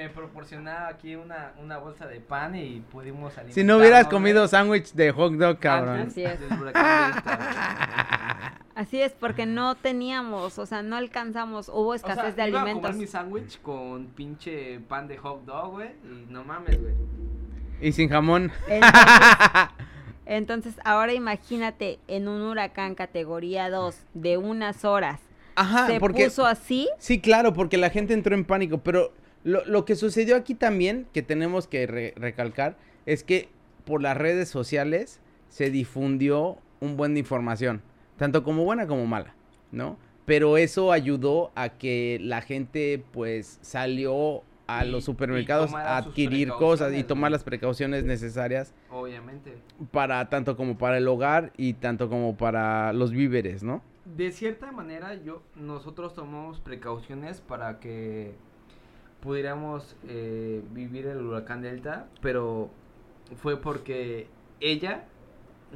Me 0.00 0.08
proporcionaba 0.08 0.88
aquí 0.88 1.14
una, 1.14 1.52
una 1.62 1.76
bolsa 1.76 2.06
de 2.06 2.20
pan 2.20 2.54
y 2.56 2.80
pudimos 2.90 3.36
alimentarnos. 3.36 3.54
Si 3.54 3.64
no 3.64 3.76
hubieras 3.76 4.06
comido 4.06 4.48
sándwich 4.48 4.94
de 4.94 5.12
hot 5.12 5.34
dog, 5.34 5.58
cabrón. 5.58 6.06
Así 6.08 6.24
es. 6.24 6.38
Así 8.74 9.02
es, 9.02 9.12
porque 9.12 9.44
no 9.44 9.74
teníamos, 9.74 10.58
o 10.58 10.64
sea, 10.64 10.82
no 10.82 10.96
alcanzamos, 10.96 11.68
hubo 11.68 11.88
O 11.88 11.94
escasez 11.94 12.34
sea, 12.34 12.44
de 12.44 12.48
iba 12.48 12.60
a 12.60 12.62
alimentos. 12.62 12.90
comer 12.90 12.98
mi 12.98 13.06
sándwich 13.06 13.60
con 13.60 14.06
pinche 14.06 14.80
pan 14.88 15.06
de 15.06 15.18
hot 15.18 15.44
dog, 15.44 15.72
güey, 15.72 15.90
y 16.02 16.32
no 16.32 16.44
mames, 16.44 16.80
güey. 16.80 16.94
Y 17.82 17.92
sin 17.92 18.08
jamón. 18.08 18.50
Entonces, 18.68 18.90
entonces, 20.24 20.74
ahora 20.82 21.12
imagínate 21.12 21.98
en 22.08 22.26
un 22.26 22.40
huracán 22.40 22.94
categoría 22.94 23.68
2 23.68 23.98
de 24.14 24.38
unas 24.38 24.86
horas. 24.86 25.20
Ajá, 25.56 25.88
se 25.88 26.00
porque... 26.00 26.24
puso 26.24 26.46
así. 26.46 26.88
Sí, 26.96 27.20
claro, 27.20 27.52
porque 27.52 27.76
la 27.76 27.90
gente 27.90 28.14
entró 28.14 28.34
en 28.34 28.46
pánico, 28.46 28.78
pero 28.78 29.12
lo, 29.44 29.64
lo 29.64 29.84
que 29.84 29.96
sucedió 29.96 30.36
aquí 30.36 30.54
también, 30.54 31.06
que 31.12 31.22
tenemos 31.22 31.66
que 31.66 31.86
re- 31.86 32.14
recalcar, 32.16 32.76
es 33.06 33.24
que 33.24 33.48
por 33.84 34.02
las 34.02 34.16
redes 34.16 34.48
sociales 34.48 35.20
se 35.48 35.70
difundió 35.70 36.58
un 36.80 36.96
buen 36.96 37.14
de 37.14 37.20
información, 37.20 37.82
tanto 38.16 38.42
como 38.44 38.64
buena 38.64 38.86
como 38.86 39.06
mala, 39.06 39.34
¿no? 39.72 39.96
Pero 40.26 40.56
eso 40.58 40.92
ayudó 40.92 41.50
a 41.54 41.70
que 41.70 42.18
la 42.22 42.40
gente 42.40 43.02
pues 43.12 43.58
salió 43.62 44.42
a 44.68 44.84
los 44.84 45.02
supermercados 45.04 45.74
a 45.74 45.96
adquirir 45.96 46.50
cosas 46.50 46.94
y 46.94 47.02
tomar 47.02 47.32
las 47.32 47.42
precauciones 47.42 48.04
necesarias 48.04 48.72
Obviamente. 48.88 49.56
para 49.90 50.28
tanto 50.28 50.56
como 50.56 50.78
para 50.78 50.98
el 50.98 51.08
hogar 51.08 51.52
y 51.56 51.72
tanto 51.72 52.08
como 52.08 52.36
para 52.36 52.92
los 52.92 53.10
víveres, 53.10 53.64
¿no? 53.64 53.82
De 54.04 54.30
cierta 54.30 54.70
manera, 54.70 55.14
yo 55.14 55.42
nosotros 55.56 56.14
tomamos 56.14 56.60
precauciones 56.60 57.40
para 57.40 57.80
que 57.80 58.34
pudiéramos 59.20 59.96
eh, 60.08 60.62
vivir 60.72 61.06
el 61.06 61.18
huracán 61.18 61.62
Delta, 61.62 62.06
pero 62.20 62.70
fue 63.36 63.60
porque 63.60 64.26
ella 64.60 65.04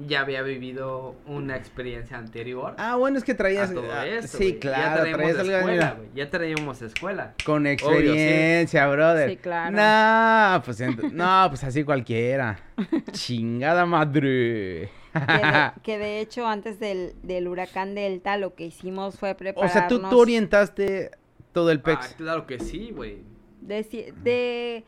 ya 0.09 0.21
había 0.21 0.43
vivido 0.43 1.15
una 1.27 1.57
experiencia 1.57 2.19
anterior. 2.19 2.75
Ah, 2.79 2.97
bueno, 2.97 3.17
es 3.19 3.23
que 3.25 3.35
traías. 3.35 3.71
a 3.71 3.75
todo 3.75 3.93
ah, 3.93 4.07
esto, 4.07 4.39
sí, 4.39 4.59
claro, 4.59 5.05
ya 5.07 5.13
traías 5.13 5.37
traíamos 5.37 5.49
escuela, 5.49 5.73
mira, 5.73 5.95
güey. 5.95 6.09
Ya 6.15 6.31
traíamos 6.31 6.83
escuela. 6.83 7.35
Con 7.45 7.67
experiencia, 7.67 8.89
brother. 8.89 9.31
Sí, 9.31 9.37
claro. 9.37 9.71
No, 9.77 10.63
pues, 10.65 10.81
ent- 10.81 11.13
no, 11.13 11.47
pues 11.49 11.63
así 11.65 11.85
cualquiera. 11.85 12.59
Chingada 13.13 13.87
madre. 13.87 14.91
Que 15.13 15.21
de, 15.21 15.71
que 15.85 15.99
de 15.99 16.21
hecho 16.21 16.47
antes 16.49 16.81
del, 16.81 17.15
del 17.23 17.47
huracán 17.47 17.95
Delta 17.95 18.37
lo 18.37 18.55
que 18.55 18.67
hicimos 18.67 19.17
fue 19.17 19.31
o 19.31 19.37
prepararnos 19.37 19.73
sea, 19.73 19.87
tú, 19.87 20.01
tú 20.01 20.19
orientaste 20.19 21.13
todo 21.53 21.71
el 21.71 21.79
Ah, 21.79 21.83
pex. 21.85 22.15
claro 22.17 22.47
que 22.49 22.59
sí, 22.59 22.91
güey. 22.91 23.19
De, 23.67 24.15
de 24.23 24.85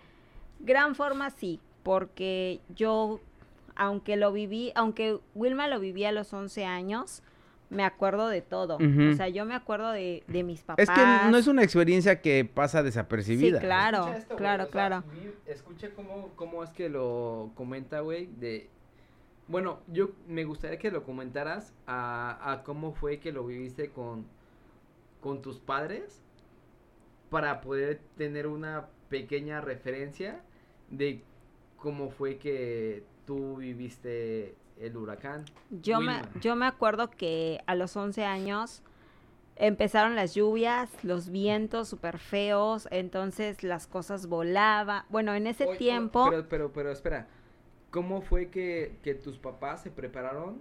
gran 0.61 0.95
forma 0.95 1.31
sí, 1.31 1.61
porque 1.83 2.61
yo 2.75 3.21
aunque 3.77 4.17
lo 4.17 4.33
viví, 4.33 4.73
aunque 4.75 5.19
Wilma 5.35 5.69
lo 5.69 5.79
viví 5.79 6.05
a 6.05 6.13
los 6.13 6.33
11 6.33 6.65
años, 6.65 7.23
me 7.69 7.85
acuerdo 7.85 8.29
de 8.29 8.43
todo. 8.43 8.77
O 8.77 9.15
sea, 9.15 9.29
yo 9.29 9.45
me 9.45 9.55
acuerdo 9.55 9.91
de, 9.93 10.25
de 10.29 10.43
mis 10.43 10.63
papás. 10.63 10.89
es 10.89 10.91
que 10.91 11.31
no 11.31 11.37
es 11.37 11.47
una 11.47 11.63
experiencia 11.63 12.21
que 12.21 12.45
pasa 12.45 12.83
desapercibida. 12.83 13.61
Sí, 13.61 13.65
claro, 13.65 13.99
Escucha 13.99 14.19
esto, 14.19 14.35
güey, 14.35 14.39
claro, 14.39 14.63
o 14.63 14.67
sea, 14.67 14.73
claro. 14.73 15.05
escucha 15.47 15.91
cómo, 15.95 16.31
cómo 16.37 16.65
es 16.65 16.71
que 16.71 16.89
lo 16.89 17.51
comenta, 17.55 18.01
güey, 18.01 18.27
de... 18.27 18.71
Bueno, 19.49 19.81
yo 19.87 20.11
me 20.27 20.45
gustaría 20.45 20.79
que 20.79 20.91
lo 20.91 21.05
comentaras 21.05 21.73
a, 21.87 22.53
a 22.53 22.63
cómo 22.65 22.93
fue 22.93 23.19
que 23.21 23.31
lo 23.31 23.47
viviste 23.47 23.91
con, 23.91 24.27
con 25.21 25.41
tus 25.41 25.59
padres 25.61 26.21
para 27.31 27.61
poder 27.61 28.01
tener 28.17 28.47
una 28.47 28.89
pequeña 29.09 29.61
referencia 29.61 30.41
de 30.91 31.23
cómo 31.77 32.11
fue 32.11 32.39
que 32.39 33.05
tú 33.27 33.57
viviste 33.57 34.55
el 34.79 34.97
huracán. 34.97 35.45
Yo 35.71 36.01
me, 36.01 36.23
yo 36.41 36.57
me 36.57 36.67
acuerdo 36.67 37.11
que 37.11 37.61
a 37.67 37.75
los 37.75 37.97
11 37.97 38.25
años 38.25 38.83
empezaron 39.57 40.15
las 40.15 40.35
lluvias, 40.35 40.91
los 41.03 41.31
vientos 41.31 41.89
súper 41.89 42.19
feos, 42.19 42.89
entonces 42.91 43.63
las 43.63 43.87
cosas 43.87 44.27
volaban. 44.27 45.05
Bueno, 45.09 45.35
en 45.35 45.47
ese 45.47 45.67
tiempo... 45.77 46.29
Pero, 46.31 46.49
pero, 46.49 46.73
pero 46.73 46.91
espera, 46.91 47.27
¿cómo 47.91 48.21
fue 48.21 48.51
que, 48.51 48.99
que 49.03 49.15
tus 49.15 49.39
papás 49.39 49.83
se 49.83 49.91
prepararon 49.91 50.61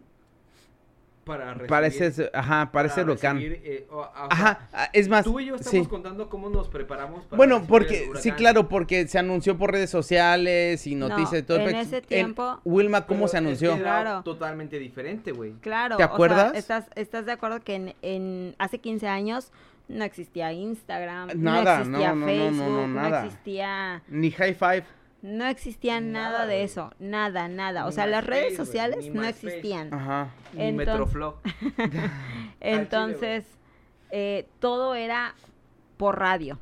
para 1.26 1.54
recibir? 1.54 1.70
Parece, 1.70 2.30
ajá, 2.34 2.72
parece 2.72 3.02
para 3.02 3.12
huracán. 3.12 3.36
recibir, 3.38 3.62
eh, 3.66 3.88
o- 3.92 4.08
Ajá, 4.30 4.70
ah, 4.72 4.90
es 4.94 5.10
más. 5.10 5.26
Tú 5.26 5.40
y 5.42 5.48
yo 5.48 5.56
estamos 5.56 5.86
sí. 5.86 5.90
contando 5.90 6.30
cómo 6.30 6.50
nos 6.50 6.70
preparamos 6.70 7.26
para 7.26 7.36
Bueno, 7.36 7.64
porque, 7.68 8.06
el 8.06 8.18
sí, 8.20 8.32
claro, 8.32 8.70
porque 8.70 9.08
se 9.08 9.20
anunció 9.20 9.58
por 9.58 9.72
redes 9.74 9.90
sociales 9.90 10.88
y 10.88 10.96
No, 10.96 11.10
noticias 11.10 11.42
y 11.42 11.44
todo. 11.44 11.60
el 11.60 11.70
en 11.70 11.76
ese 11.76 12.02
tiempo- 12.02 12.62
Wilma, 12.64 13.06
¿cómo 13.06 13.22
Pero 13.22 13.28
se 13.28 13.38
es 13.38 13.42
que 13.42 13.48
anunció? 13.48 13.74
era 13.74 13.82
Claro. 13.82 14.24
totalmente 14.24 14.80
diferente, 14.80 15.32
güey. 15.34 15.54
Claro, 15.62 15.98
¿Te 15.98 16.04
o 16.04 16.08
sea, 16.08 16.14
acuerdas? 16.14 16.54
estás, 16.56 16.86
¿Estás 16.96 17.26
de 17.26 17.32
acuerdo 17.34 17.60
que 17.60 17.76
en, 17.76 17.96
en 18.02 18.56
hace 18.60 18.80
15 18.80 19.08
años 19.08 19.52
no 19.88 20.04
existía 20.04 20.52
Instagram, 20.54 21.30
Nada, 21.36 21.64
no 21.64 21.98
existía 22.00 22.10
no, 22.10 22.16
no, 22.16 22.26
no, 22.26 22.26
no, 22.26 22.28
Facebook, 22.28 22.70
no, 22.70 22.88
nada. 22.88 23.26
existía, 23.26 24.04
Ni 24.08 24.32
high 24.32 24.54
five. 24.54 24.84
No 25.26 25.46
existía 25.48 26.00
nada, 26.00 26.30
Nada, 26.40 26.46
de 26.46 26.64
eso, 26.64 26.92
nada, 27.00 27.48
nada. 27.48 27.86
O 27.88 27.92
sea, 27.92 28.06
las 28.06 28.26
redes 28.26 28.56
sociales 28.56 29.10
no 29.14 29.24
existían. 29.24 29.94
Ajá. 29.94 30.30
Ni 30.54 30.64
Entonces- 30.64 30.88
Metroflow. 30.88 31.36
Entonces, 32.60 33.46
eh, 34.12 34.48
todo 34.60 34.96
era 34.96 35.36
por 35.98 36.20
radio. 36.20 36.60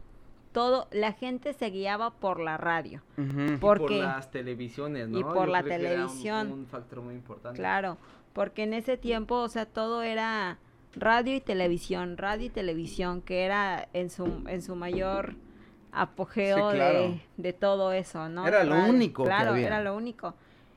Todo, 0.52 0.88
la 0.92 1.14
gente 1.14 1.54
se 1.54 1.70
guiaba 1.72 2.12
por 2.12 2.40
la 2.40 2.58
radio. 2.58 3.02
Ujú. 3.18 3.60
Por- 3.60 3.92
las 3.92 4.30
televisiones, 4.32 5.10
¿no? 5.10 5.20
Y 5.20 5.24
por 5.24 5.48
Yo 5.48 5.52
la 5.52 5.64
creo 5.64 5.80
que 5.80 5.86
era 5.86 5.92
un- 5.94 6.08
televisión. 6.08 6.52
Un, 6.52 6.68
factor 6.68 7.02
muy 7.02 7.16
importante. 7.16 7.58
Claro, 7.58 7.98
porque 8.34 8.64
en 8.64 8.74
ese 8.74 8.98
tiempo, 8.98 9.36
o 9.36 9.50
sea, 9.50 9.66
todo 9.66 10.04
era 10.04 10.60
radio 10.96 11.36
y 11.36 11.42
televisión, 11.42 12.18
radio 12.18 12.46
y 12.46 12.50
televisión, 12.50 13.22
que 13.22 13.46
era 13.46 13.88
en 13.94 14.12
su, 14.12 14.44
en 14.48 14.62
su 14.62 14.76
mayor 14.76 15.34
apogeo 15.94 16.72
Sí, 16.72 16.76
claro. 16.78 17.00
de, 17.00 17.22
de 17.38 17.54
todo 17.54 17.92
eso, 17.94 18.30
¿no? 18.30 18.48
Era 18.48 18.64
lo 18.64 18.76
único 18.86 19.24
que 19.24 19.30
Claro, 19.30 19.52
había. 19.52 19.68
era 19.68 19.82
lo 19.82 19.96
único. 19.96 20.34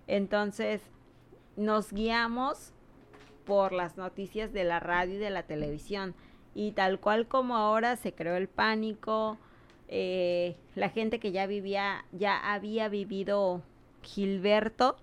Entonces, 0.07 0.83
nos 1.57 1.92
guiamos 1.92 2.72
por 3.44 3.72
las 3.72 3.96
noticias 3.96 4.52
de 4.52 4.64
la 4.64 4.81
radio 4.81 5.14
y 5.14 5.18
de 5.18 5.31
la 5.31 5.44
televisión. 5.44 6.14
Y 6.55 6.72
tal 6.72 7.00
cual 7.00 7.26
como 7.26 7.57
ahora 7.57 7.96
se 7.96 8.12
creó 8.12 8.37
el 8.37 8.48
pánico, 8.48 9.37
eh, 9.88 10.57
la 10.74 10.88
gente 10.88 11.18
que 11.20 11.31
ya 11.33 11.46
vivía, 11.46 12.05
ya 12.12 12.37
había 12.52 12.88
vivido 12.88 13.62
Gilberto, 14.02 14.96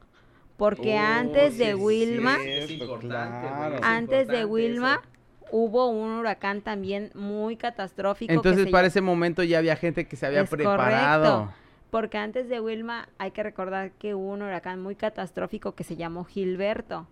porque 0.57 0.95
Oh, 0.95 0.99
antes 0.99 1.53
sí 1.53 1.59
de 1.59 1.75
Wilma, 1.75 2.35
Es 2.43 2.67
Cierto, 2.67 2.73
importante, 2.85 3.47
güey, 3.47 3.57
claro. 3.57 3.75
es 3.75 3.81
antes 3.83 4.27
de 4.27 4.45
Wilma, 4.45 4.93
eso. 5.01 5.09
Hubo 5.55 5.87
un 5.87 6.09
huracán 6.13 6.61
también 6.63 7.11
muy 7.13 7.57
catastrófico. 7.57 8.33
Entonces, 8.33 8.67
para 8.71 8.87
ese 8.87 9.01
momento 9.01 9.43
ya 9.43 9.59
había 9.59 9.75
gente 9.75 10.07
que 10.07 10.15
se 10.15 10.25
había 10.25 10.41
Es 10.41 10.49
preparado. 10.49 11.23
correcto. 11.41 11.53
Porque 11.91 12.17
antes 12.17 12.49
de 12.49 12.59
Wilma 12.59 13.07
hay 13.19 13.29
que 13.31 13.43
recordar 13.43 13.91
que 13.91 14.15
hubo 14.15 14.31
un 14.33 14.41
huracán 14.41 14.81
muy 14.81 14.95
catastrófico 14.95 15.75
que 15.75 15.83
se 15.83 15.95
llamó 15.95 16.23
Gilberto. 16.23 17.07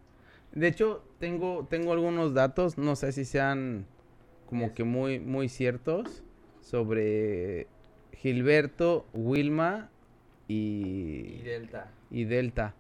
De 0.54 0.68
hecho, 0.68 1.04
tengo, 1.20 1.68
tengo 1.70 1.94
algunos 1.94 2.34
datos, 2.34 2.80
no 2.80 2.96
sé 2.96 3.12
si 3.12 3.26
sean 3.26 3.86
como 4.50 4.66
Yes. 4.66 4.74
que 4.74 4.84
muy, 4.86 5.20
muy 5.20 5.48
ciertos, 5.48 6.24
sobre 6.62 7.68
Gilberto, 8.14 9.06
Wilma 9.14 9.90
y, 10.48 11.36
Y 11.40 11.42
Delta. 11.44 11.92
y 12.10 12.24
Delta. 12.24 12.74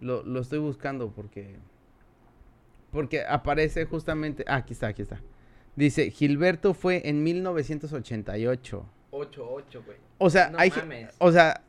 Lo, 0.00 0.22
lo 0.24 0.40
estoy 0.40 0.58
buscando 0.58 1.10
porque... 1.10 1.56
Porque 2.92 3.24
aparece 3.26 3.84
justamente... 3.86 4.44
ah, 4.46 4.56
aquí 4.56 4.74
está, 4.74 4.86
aquí 4.88 5.02
está. 5.02 5.20
Dice, 5.74 6.10
Gilberto 6.10 6.74
fue 6.74 7.02
en 7.08 7.22
1988. 7.24 8.86
8-8, 9.10 9.84
güey. 9.84 9.96
O 10.18 10.30
sea, 10.30 10.50
No 10.50 10.58
hay... 10.58 10.70
mames. 10.70 11.14
O 11.18 11.32
sea, 11.32 11.62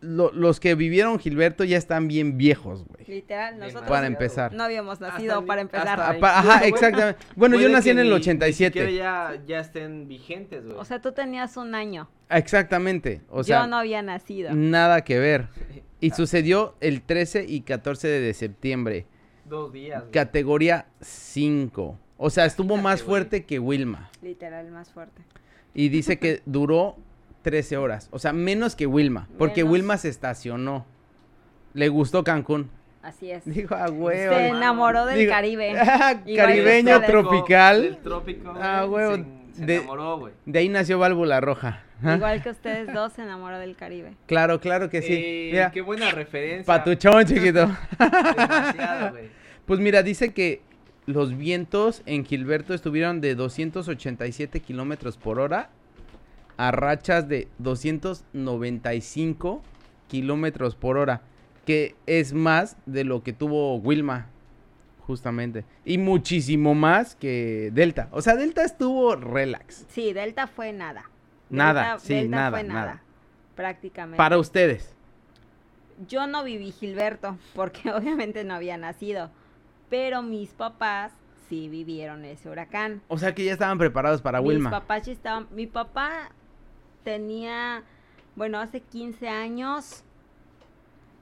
lo- 0.00 0.32
los 0.32 0.58
que 0.60 0.74
vivieron 0.74 1.18
Gilberto 1.20 1.62
ya 1.64 1.78
están 1.78 2.08
bien 2.08 2.36
viejos, 2.36 2.84
güey. 2.86 3.04
Literal, 3.06 3.58
nosotros 3.58 3.88
Para 3.88 4.06
empezar. 4.08 4.52
no 4.52 4.64
habíamos 4.64 5.00
nacido 5.00 5.34
Hasta 5.34 5.46
para 5.46 5.60
empezar. 5.60 5.88
hasta- 6.00 6.10
Apa- 6.10 6.38
Ajá, 6.40 6.66
exactamente. 6.66 7.20
Bueno, 7.36 7.58
yo 7.60 7.68
nací 7.68 7.84
que 7.84 7.90
en 7.92 7.98
el 8.00 8.04
ni- 8.06 8.10
ni 8.10 8.16
87. 8.16 8.80
siquiera 8.80 8.90
ya, 8.90 9.42
ya 9.46 9.60
estén 9.60 10.08
vigentes, 10.08 10.64
güey. 10.64 10.76
O 10.76 10.84
sea, 10.84 11.00
tú 11.00 11.12
tenías 11.12 11.56
un 11.56 11.74
año. 11.76 12.10
Exactamente. 12.28 13.20
O 13.30 13.44
sea, 13.44 13.60
Yo 13.62 13.66
no 13.68 13.76
había 13.76 14.02
nacido. 14.02 14.50
nada 14.52 15.02
que 15.04 15.18
ver. 15.18 15.46
Y 16.02 16.10
Ah, 16.10 16.14
sucedió 16.16 16.74
el 16.80 17.00
13 17.02 17.44
y 17.46 17.60
14 17.60 18.08
de 18.08 18.34
septiembre. 18.34 19.06
Dos 19.44 19.72
días. 19.72 20.00
güey. 20.00 20.12
Categoría 20.12 20.86
5. 21.00 21.98
O 22.18 22.30
sea, 22.30 22.44
estuvo 22.46 22.76
más 22.76 23.02
fuerte 23.02 23.44
que 23.44 23.58
Wilma. 23.58 24.10
Literal, 24.22 24.70
más 24.70 24.90
fuerte. 24.92 25.22
Y 25.74 25.88
dice 25.88 26.18
que 26.18 26.42
duró 26.46 26.96
13 27.42 27.76
horas. 27.76 28.08
O 28.12 28.18
sea, 28.18 28.32
menos 28.32 28.76
que 28.76 28.86
Wilma. 28.86 29.28
Porque 29.38 29.62
Menos. 29.64 29.72
Wilma 29.72 29.96
se 29.98 30.08
estacionó. 30.08 30.86
Le 31.74 31.88
gustó 31.88 32.22
Cancún. 32.22 32.70
Así 33.02 33.30
es. 33.32 33.44
Dijo, 33.44 33.74
ah, 33.74 33.88
Se 33.88 33.92
huevo. 33.94 34.34
enamoró 34.36 35.06
del 35.06 35.18
Digo, 35.18 35.32
Caribe. 35.32 35.74
ah, 35.80 36.22
Caribeño 36.36 37.00
tropical. 37.02 37.82
Del 37.82 37.98
trópico. 37.98 38.54
Ah, 38.60 38.84
güey, 38.84 39.06
huevo, 39.06 39.24
Se, 39.52 39.58
se 39.58 39.66
de- 39.66 39.76
enamoró, 39.78 40.18
güey. 40.20 40.32
De 40.46 40.58
ahí 40.60 40.68
nació 40.68 40.98
Válvula 41.00 41.40
Roja. 41.40 41.82
Igual 42.04 42.42
que 42.42 42.50
ustedes 42.50 42.92
dos 42.92 43.12
se 43.12 43.22
enamoró 43.22 43.58
del 43.58 43.76
Caribe. 43.76 44.14
Claro, 44.26 44.60
claro 44.60 44.90
que 44.90 45.02
sí. 45.02 45.12
Eh, 45.14 45.50
Mira, 45.52 45.70
Qué 45.70 45.80
buena 45.82 46.10
referencia. 46.10 46.64
patuchón, 46.66 47.24
chiquito. 47.26 47.70
Demasiado, 47.98 49.10
güey. 49.12 49.30
Pues 49.66 49.78
mira, 49.78 50.02
dice 50.02 50.32
que 50.34 50.60
los 51.06 51.36
vientos 51.36 52.02
en 52.04 52.24
Gilberto 52.24 52.74
estuvieron 52.74 53.20
de 53.20 53.36
287 53.36 54.58
kilómetros 54.60 55.16
por 55.16 55.38
hora 55.38 55.70
a 56.56 56.72
rachas 56.72 57.28
de 57.28 57.46
295 57.58 59.62
kilómetros 60.08 60.74
por 60.74 60.96
hora, 60.98 61.22
que 61.64 61.94
es 62.06 62.32
más 62.32 62.76
de 62.86 63.04
lo 63.04 63.22
que 63.22 63.32
tuvo 63.32 63.76
Wilma, 63.76 64.26
justamente, 65.06 65.64
y 65.84 65.98
muchísimo 65.98 66.74
más 66.74 67.14
que 67.14 67.70
Delta. 67.72 68.08
O 68.10 68.20
sea, 68.20 68.34
Delta 68.36 68.64
estuvo 68.64 69.14
relax. 69.16 69.86
Sí, 69.88 70.12
Delta 70.12 70.48
fue 70.48 70.72
nada. 70.72 71.04
Nada, 71.56 71.82
Delta- 71.82 71.98
sí, 72.00 72.14
Delta 72.14 72.36
nada, 72.36 72.50
fue 72.58 72.64
nada. 72.68 73.02
Prácticamente. 73.54 74.16
Para 74.16 74.38
ustedes. 74.38 74.94
Yo 76.08 76.26
no 76.26 76.42
viví 76.42 76.72
Gilberto, 76.72 77.36
porque 77.54 77.92
obviamente 77.92 78.44
no 78.44 78.54
había 78.54 78.76
nacido. 78.76 79.30
Pero 79.90 80.22
mis 80.22 80.50
papás 80.50 81.12
sí 81.48 81.68
vivieron 81.68 82.24
ese 82.24 82.48
huracán. 82.48 83.02
O 83.08 83.18
sea 83.18 83.34
que 83.34 83.44
ya 83.44 83.52
estaban 83.52 83.76
preparados 83.78 84.22
para 84.22 84.40
mis 84.40 84.48
Wilma. 84.48 84.70
papás 84.70 85.04
sí 85.04 85.10
estaban. 85.12 85.46
Mi 85.50 85.66
papá 85.66 86.30
tenía, 87.04 87.82
bueno, 88.36 88.58
hace 88.58 88.80
15 88.80 89.28
años. 89.28 90.02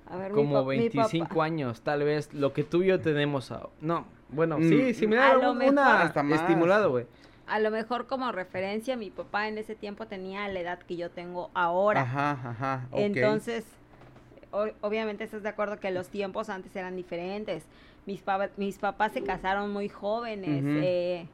A 0.09 0.17
ver, 0.17 0.33
Como 0.33 0.65
mi 0.65 0.89
papá- 0.89 1.01
25 1.09 1.43
años, 1.43 1.83
tal 1.83 2.03
vez, 2.05 2.33
lo 2.35 2.53
que 2.53 2.65
tú 2.65 2.83
y 2.83 2.87
yo 2.87 3.01
tenemos. 3.01 3.51
a- 3.53 3.69
No, 3.81 4.07
bueno, 4.29 4.59
Mm. 4.59 4.69
sí, 4.69 4.95
similar 4.95 5.31
A 5.31 5.33
a 5.33 5.37
lo 5.37 5.53
un- 5.53 5.59
mejor. 5.59 5.73
una 5.73 6.13
estimulado, 6.35 6.91
güey. 6.91 7.07
A 7.51 7.59
lo 7.61 7.71
mejor 7.71 8.07
como 8.07 8.31
referencia, 8.33 8.97
mi 8.97 9.11
papá 9.11 9.49
en 9.49 9.59
ese 9.59 9.75
tiempo 9.75 10.07
tenía 10.07 10.47
la 10.49 10.61
edad 10.61 10.79
que 10.79 10.97
yo 10.97 11.11
tengo 11.11 11.51
ahora. 11.55 12.03
Ajá, 12.03 12.31
ajá. 12.45 12.87
ok. 12.91 12.99
Entonces, 13.01 13.65
o- 14.53 14.69
obviamente 14.81 15.25
estás 15.25 15.43
de 15.43 15.49
acuerdo 15.49 15.79
que 15.79 15.91
los 15.91 16.09
tiempos 16.09 16.49
antes 16.49 16.75
eran 16.77 16.97
diferentes. 16.97 17.65
Mis, 18.07 18.21
pa- 18.23 18.51
mis 18.57 18.79
papás 18.79 19.13
se 19.13 19.23
casaron 19.23 19.71
muy 19.73 19.89
jóvenes, 19.89 20.63
eh, 20.65 21.27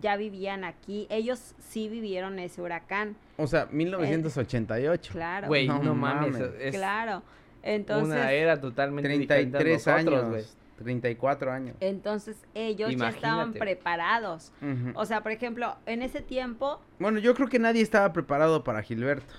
ya 0.00 0.16
vivían 0.16 0.64
aquí. 0.64 1.06
Ellos 1.10 1.54
sí 1.60 1.88
vivieron 1.88 2.38
ese 2.38 2.60
huracán, 2.62 3.16
O 3.36 3.46
sea, 3.46 3.66
1988. 3.70 5.12
claro. 5.12 5.46
Güey, 5.48 5.68
no, 5.68 5.82
No 5.82 5.94
mames. 5.94 6.32
mames. 6.32 6.50
Es 6.60 6.74
claro. 6.74 7.22
Entonces, 7.62 8.06
una 8.14 8.32
era 8.32 8.60
totalmente 8.60 9.08
diferente 9.08 9.56
a 9.56 9.58
33 9.60 9.86
nosotros, 9.86 10.18
años. 10.20 10.30
güey. 10.30 10.44
34 10.84 11.50
años. 11.50 11.76
entonces 11.80 12.36
ellos 12.54 12.94
ya 12.94 13.08
estaban 13.08 13.52
preparados. 13.54 14.52
O 14.94 15.04
sea, 15.06 15.22
por 15.22 15.32
ejemplo, 15.32 15.74
en 15.86 16.02
ese 16.02 16.20
tiempo, 16.20 16.80
Bueno, 17.00 17.18
yo 17.18 17.34
creo 17.34 17.48
que 17.48 17.58
nadie 17.58 17.82
estaba 17.82 18.12
preparado 18.12 18.62
para 18.62 18.82
Gilberto. 18.82 19.34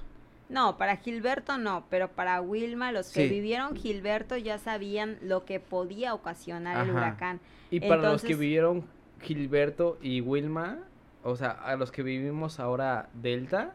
no, 0.49 0.77
para 0.77 0.97
Gilberto 0.97 1.57
no, 1.57 1.85
pero 1.89 2.09
para 2.09 2.41
Wilma, 2.41 2.91
los 2.91 3.11
que 3.11 3.27
Sí. 3.27 3.33
vivieron 3.33 3.75
Gilberto 3.75 4.35
ya 4.37 4.57
sabían 4.57 5.17
lo 5.21 5.45
que 5.45 5.59
podía 5.59 6.13
ocasionar 6.13 6.85
el 6.85 6.93
huracán. 6.93 7.39
Y 7.71 7.79
para 7.79 8.11
los 8.11 8.21
que 8.23 8.35
vivieron 8.35 8.83
Gilberto 9.21 9.97
y 10.01 10.21
Wilma, 10.21 10.79
o 11.23 11.35
sea, 11.35 11.51
a 11.51 11.75
los 11.77 11.91
que 11.91 12.03
vivimos 12.03 12.59
ahora 12.59 13.09
Delta, 13.13 13.73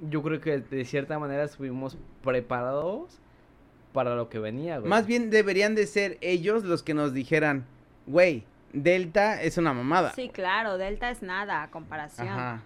yo 0.00 0.22
creo 0.22 0.40
que 0.40 0.58
de 0.58 0.84
cierta 0.84 1.18
manera 1.18 1.44
estuvimos 1.44 1.96
preparados 2.22 3.18
para 3.96 4.14
lo 4.14 4.28
que 4.28 4.38
venía, 4.38 4.76
güey. 4.76 4.90
Más 4.90 5.06
bien 5.06 5.30
deberían 5.30 5.74
de 5.74 5.86
ser 5.86 6.18
ellos 6.20 6.64
los 6.64 6.82
que 6.82 6.92
nos 6.92 7.14
dijeran, 7.14 7.64
güey, 8.06 8.44
Delta 8.74 9.40
es 9.40 9.56
una 9.56 9.72
mamada. 9.72 10.12
Sí, 10.12 10.28
claro, 10.28 10.76
Delta 10.76 11.10
es 11.10 11.22
nada 11.22 11.62
a 11.62 11.70
comparación. 11.70 12.28
Ajá. 12.28 12.62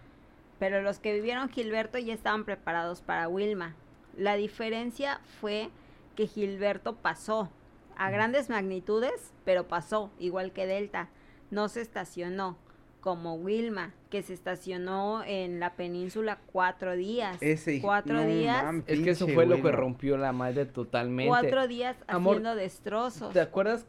Pero 0.58 0.82
los 0.82 0.98
que 0.98 1.14
vivieron 1.14 1.48
Gilberto 1.48 1.98
ya 1.98 2.14
estaban 2.14 2.44
preparados 2.44 3.00
para 3.00 3.28
Wilma. 3.28 3.76
La 4.16 4.34
diferencia 4.34 5.20
fue 5.40 5.70
que 6.16 6.26
Gilberto 6.26 6.96
pasó 6.96 7.48
a 7.96 8.10
grandes 8.10 8.50
magnitudes, 8.50 9.32
pero 9.44 9.68
pasó, 9.68 10.10
igual 10.18 10.50
que 10.50 10.66
Delta. 10.66 11.10
No 11.52 11.68
se 11.68 11.80
estacionó 11.80 12.58
como 13.00 13.34
Wilma, 13.34 13.92
que 14.10 14.22
se 14.22 14.34
estacionó 14.34 15.22
en 15.24 15.58
la 15.60 15.74
península 15.74 16.38
cuatro 16.52 16.94
días. 16.96 17.36
Ese 17.40 17.74
hijo- 17.76 17.86
cuatro 17.86 18.14
no 18.14 18.24
días, 18.26 18.64
es 18.86 19.00
que 19.00 19.10
eso 19.10 19.26
fue 19.28 19.46
lo 19.46 19.62
que 19.62 19.72
rompió 19.72 20.16
la 20.16 20.32
madre 20.32 20.66
totalmente. 20.66 21.28
cuatro 21.28 21.66
días 21.68 21.96
Amor, 22.06 22.36
haciendo 22.36 22.54
destrozos. 22.54 23.32
¿Te 23.32 23.40
acuerdas? 23.40 23.86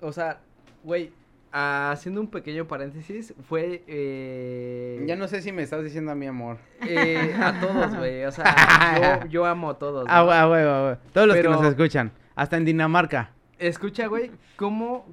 O 0.00 0.12
sea, 0.12 0.40
güey, 0.84 1.10
haciendo 1.52 2.20
un 2.20 2.28
pequeño 2.28 2.66
paréntesis, 2.66 3.34
fue... 3.48 3.82
eh, 3.86 5.04
Ya 5.06 5.16
no 5.16 5.28
sé 5.28 5.42
si 5.42 5.52
me 5.52 5.62
estás 5.62 5.82
diciendo 5.84 6.12
a 6.12 6.14
mi 6.14 6.26
amor. 6.26 6.58
eh, 6.86 7.34
a 7.40 7.52
todos, 7.60 7.96
güey. 7.96 8.24
O 8.24 8.32
sea, 8.32 9.20
yo, 9.22 9.26
yo 9.30 9.46
amo 9.46 9.70
a 9.70 9.78
todos. 9.78 10.06
Ah, 10.08 10.22
güey, 10.22 10.64
güey, 10.64 10.82
güey. 10.84 10.96
Todos 11.12 11.26
los 11.26 11.36
Pero- 11.36 11.50
que 11.50 11.56
nos 11.56 11.66
escuchan. 11.66 12.12
Hasta 12.34 12.56
en 12.56 12.64
Dinamarca. 12.64 13.30
Escucha, 13.58 14.06
güey, 14.06 14.30
¿cómo... 14.56 15.06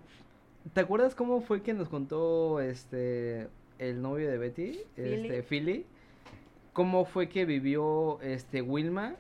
¿Te 0.74 0.82
acuerdas 0.82 1.16
cómo 1.16 1.42
fue 1.42 1.62
que 1.62 1.74
nos 1.74 1.90
contó 1.90 2.60
este 2.60 3.48
el 3.80 4.02
novio 4.02 4.30
de 4.30 4.38
Betty, 4.38 4.80
Philly. 4.96 5.14
este 5.14 5.44
Philly? 5.44 5.86
¿Cómo 6.74 7.06
fue 7.06 7.30
que 7.30 7.46
vivió 7.46 8.22
este 8.22 8.62
Wilma? 8.62 9.16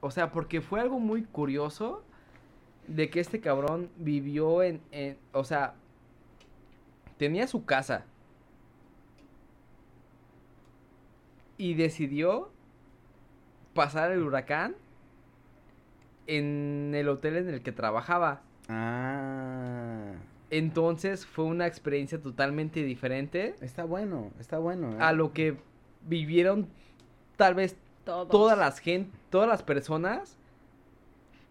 O 0.00 0.10
sea, 0.10 0.32
porque 0.32 0.60
fue 0.60 0.80
algo 0.80 0.98
muy 0.98 1.24
curioso 1.24 2.02
de 2.86 3.10
que 3.10 3.20
este 3.20 3.40
cabrón 3.40 3.90
vivió 3.98 4.62
en, 4.62 4.80
en 4.90 5.18
o 5.32 5.44
sea, 5.44 5.74
tenía 7.18 7.46
su 7.46 7.64
casa 7.64 8.06
y 11.58 11.74
decidió 11.74 12.50
pasar 13.74 14.10
el 14.10 14.22
huracán 14.22 14.74
en 16.26 16.92
el 16.94 17.08
hotel 17.08 17.36
en 17.36 17.48
el 17.50 17.62
que 17.62 17.72
trabajaba. 17.72 18.42
Ah. 18.68 20.14
Entonces 20.50 21.26
fue 21.26 21.44
una 21.44 21.66
experiencia 21.66 22.20
totalmente 22.20 22.82
diferente 22.82 23.54
Está 23.60 23.84
bueno, 23.84 24.30
está 24.40 24.58
bueno. 24.58 24.92
¿eh? 24.92 24.96
a 24.98 25.12
lo 25.12 25.32
que 25.32 25.56
vivieron 26.06 26.68
tal 27.36 27.54
vez 27.54 27.76
Todos. 28.04 28.28
todas 28.30 28.56
las 28.58 28.78
gente, 28.78 29.10
todas 29.30 29.46
las 29.48 29.62
personas 29.62 30.36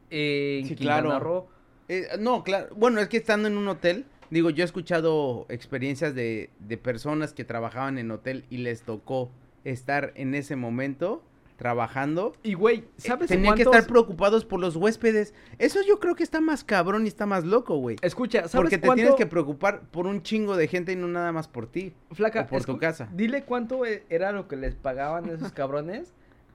eh, 0.09 0.59
en 0.61 0.67
Sí, 0.67 0.75
Quintana 0.75 1.01
claro. 1.03 1.19
Roo. 1.23 1.47
Eh, 1.89 2.07
no, 2.19 2.43
claro. 2.43 2.69
Bueno, 2.75 2.99
es 2.99 3.07
que 3.07 3.17
estando 3.17 3.47
en 3.47 3.57
un 3.57 3.67
hotel, 3.67 4.05
digo, 4.29 4.49
yo 4.49 4.63
he 4.63 4.65
escuchado 4.65 5.45
experiencias 5.49 6.15
de, 6.15 6.49
de 6.59 6.77
personas 6.77 7.33
que 7.33 7.43
trabajaban 7.45 7.97
en 7.97 8.11
hotel 8.11 8.45
y 8.49 8.57
les 8.57 8.81
tocó 8.81 9.29
estar 9.63 10.11
en 10.15 10.33
ese 10.35 10.55
momento 10.55 11.21
trabajando. 11.57 12.33
Y 12.43 12.53
güey, 12.53 12.77
Eh, 12.79 12.87
¿sabes 12.97 13.27
Tenían 13.29 13.55
que 13.55 13.63
estar 13.63 13.85
preocupados 13.87 14.45
por 14.45 14.59
los 14.61 14.75
huéspedes. 14.75 15.33
Eso 15.59 15.79
yo 15.85 15.99
creo 15.99 16.15
que 16.15 16.23
está 16.23 16.39
más 16.39 16.63
cabrón 16.63 17.05
y 17.05 17.07
está 17.09 17.25
más 17.25 17.43
loco, 17.43 17.75
güey. 17.77 17.97
Escucha, 18.01 18.41
¿sabes 18.47 18.55
Porque 18.55 18.77
te 18.77 18.85
cuánto? 18.87 19.01
tienes 19.01 19.15
que 19.15 19.25
preocupar 19.25 19.81
por 19.89 20.07
un 20.07 20.21
chingo 20.23 20.55
de 20.55 20.67
gente 20.67 20.91
y 20.93 20.95
no 20.95 21.07
nada 21.07 21.31
más 21.31 21.47
por 21.47 21.67
ti. 21.67 21.93
Flaca, 22.11 22.41
o 22.41 22.47
por 22.47 22.63
tu 22.63 22.77
casa. 22.77 23.09
Dile 23.11 23.43
cuánto 23.43 23.85
e- 23.85 24.05
era 24.09 24.31
lo 24.31 24.47
que 24.47 24.55
les 24.55 24.75
pagaban 24.75 25.27
esos 25.29 25.51
cabrones 25.53 26.13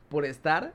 por 0.09 0.25
estar 0.25 0.73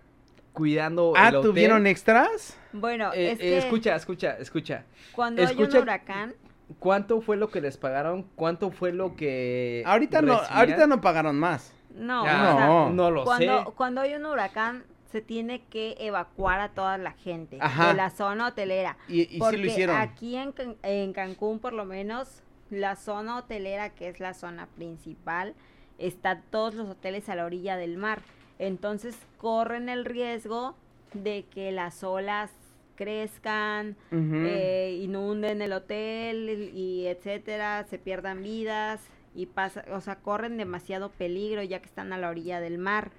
cuidando 0.53 1.13
Ah, 1.15 1.29
el 1.29 1.35
hotel. 1.37 1.51
¿tuvieron 1.51 1.87
extras? 1.87 2.57
Bueno, 2.73 3.11
Eh, 3.13 3.31
es 3.31 3.39
eh, 3.39 3.41
que 3.41 3.57
escucha, 3.59 3.95
escucha, 3.95 4.37
escucha. 4.39 4.85
cuando 5.13 5.45
hay 5.45 5.55
un 5.55 5.75
huracán, 5.75 6.35
¿Cuánto 6.79 7.21
fue 7.21 7.37
lo 7.37 7.47
que 7.49 7.61
les 7.61 7.77
pagaron? 7.77 8.23
¿Cuánto 8.35 8.71
fue 8.71 8.91
lo 8.91 9.15
que 9.15 9.83
Ahorita 9.85 10.21
no, 10.21 10.33
ahorita 10.33 10.85
no 10.85 10.99
pagaron 10.99 11.39
más. 11.39 11.71
No, 11.97 12.21
o 12.21 12.25
sea, 12.25 12.67
no. 12.67 12.89
no 12.91 13.11
lo 13.11 13.23
cuando, 13.23 13.65
sé. 13.65 13.71
cuando 13.75 14.01
hay 14.01 14.13
un 14.13 14.25
huracán 14.25 14.83
se 15.11 15.21
tiene 15.21 15.61
que 15.69 15.95
evacuar 15.99 16.59
a 16.59 16.69
toda 16.69 16.97
la 16.97 17.11
gente 17.13 17.57
Ajá. 17.61 17.87
de 17.89 17.93
la 17.93 18.09
zona 18.09 18.47
hotelera. 18.47 18.97
Y, 19.07 19.21
y 19.21 19.25
sí 19.25 19.37
porque 19.39 19.57
lo 19.57 19.65
hicieron. 19.67 19.95
aquí 19.95 20.35
en, 20.35 20.51
Can- 20.51 20.75
en 20.83 21.13
Cancún, 21.13 21.59
por 21.59 21.73
lo 21.73 21.85
menos, 21.85 22.43
la 22.69 22.95
zona 22.97 23.37
hotelera, 23.37 23.89
que 23.91 24.09
es 24.09 24.19
la 24.19 24.33
zona 24.33 24.67
principal, 24.75 25.55
están 25.97 26.43
todos 26.51 26.75
los 26.75 26.89
hoteles 26.89 27.29
a 27.29 27.35
la 27.35 27.45
orilla 27.45 27.77
del 27.77 27.97
mar. 27.97 28.21
Entonces 28.59 29.17
corren 29.37 29.87
el 29.87 30.03
riesgo 30.03 30.75
de 31.13 31.45
que 31.45 31.71
las 31.71 32.03
olas 32.03 32.51
crezcan, 32.95 33.95
eh, 34.11 34.99
inunden 35.01 35.61
el 35.61 35.71
hotel 35.71 36.71
y 36.73 37.05
etcétera, 37.07 37.85
se 37.89 37.97
pierdan 37.99 38.41
vidas 38.43 38.99
y 39.35 39.45
pasa, 39.47 39.83
o 39.91 40.01
sea, 40.01 40.15
corren 40.17 40.57
demasiado 40.57 41.09
peligro 41.09 41.61
ya 41.63 41.79
que 41.79 41.85
están 41.85 42.11
a 42.13 42.17
la 42.17 42.29
orilla 42.29 42.59
del 42.59 42.77
mar. 42.77 43.11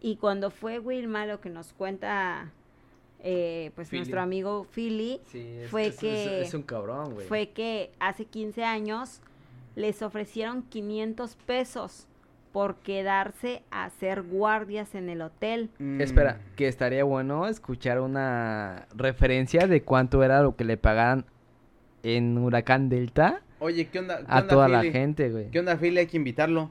Y 0.00 0.16
cuando 0.16 0.50
fue 0.50 0.78
Wilma, 0.78 1.26
lo 1.26 1.40
que 1.40 1.50
nos 1.50 1.72
cuenta 1.72 2.50
eh, 3.26 3.70
pues 3.74 3.88
Philly. 3.88 4.00
nuestro 4.00 4.20
amigo 4.20 4.66
Philly, 4.74 5.20
Sí, 5.26 5.38
es, 5.40 5.70
fue 5.70 5.86
es- 5.86 5.96
que- 5.98 6.42
es 6.42 6.52
un 6.54 6.62
cabrón, 6.62 7.14
güey. 7.14 7.26
fue 7.26 7.48
que 7.50 7.90
hace 7.98 8.26
15 8.26 8.64
años 8.64 9.20
les 9.76 10.02
ofrecieron 10.02 10.62
500 10.62 11.36
pesos 11.46 12.06
por 12.52 12.76
quedarse 12.76 13.62
a 13.70 13.84
hacer 13.86 14.22
guardias 14.22 14.94
en 14.94 15.08
el 15.08 15.22
hotel. 15.22 15.70
Mm. 15.78 16.00
Espera, 16.02 16.38
que 16.54 16.68
estaría 16.68 17.02
bueno 17.02 17.46
escuchar 17.48 18.00
una 18.00 18.86
referencia 18.94 19.66
de 19.66 19.82
cuánto 19.82 20.22
era 20.22 20.42
lo 20.42 20.54
que 20.54 20.64
le 20.64 20.76
pagaban 20.76 21.24
en 22.04 22.36
Huracán 22.38 22.88
Delta 22.90 23.40
Oye, 23.64 23.86
¿qué 23.88 23.98
onda? 23.98 24.18
qué 24.18 24.24
a 24.28 24.40
onda, 24.40 24.48
toda 24.48 24.68
la 24.68 24.82
gente, 24.82 25.30
güey. 25.30 25.50
¿Qué 25.50 25.58
onda, 25.58 25.78
Philly? 25.78 25.98
Hay 26.00 26.06
que 26.06 26.18
invitarlo. 26.18 26.70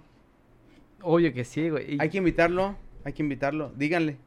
Obvio 1.02 1.34
que 1.34 1.44
sí, 1.44 1.68
güey. 1.70 1.96
Y- 1.96 1.98
Hay 2.00 2.10
que 2.10 2.20
invitarlo. 2.20 2.76
Hay 3.04 3.14
que 3.14 3.24
invitarlo. 3.24 3.72
Díganle. 3.76 4.18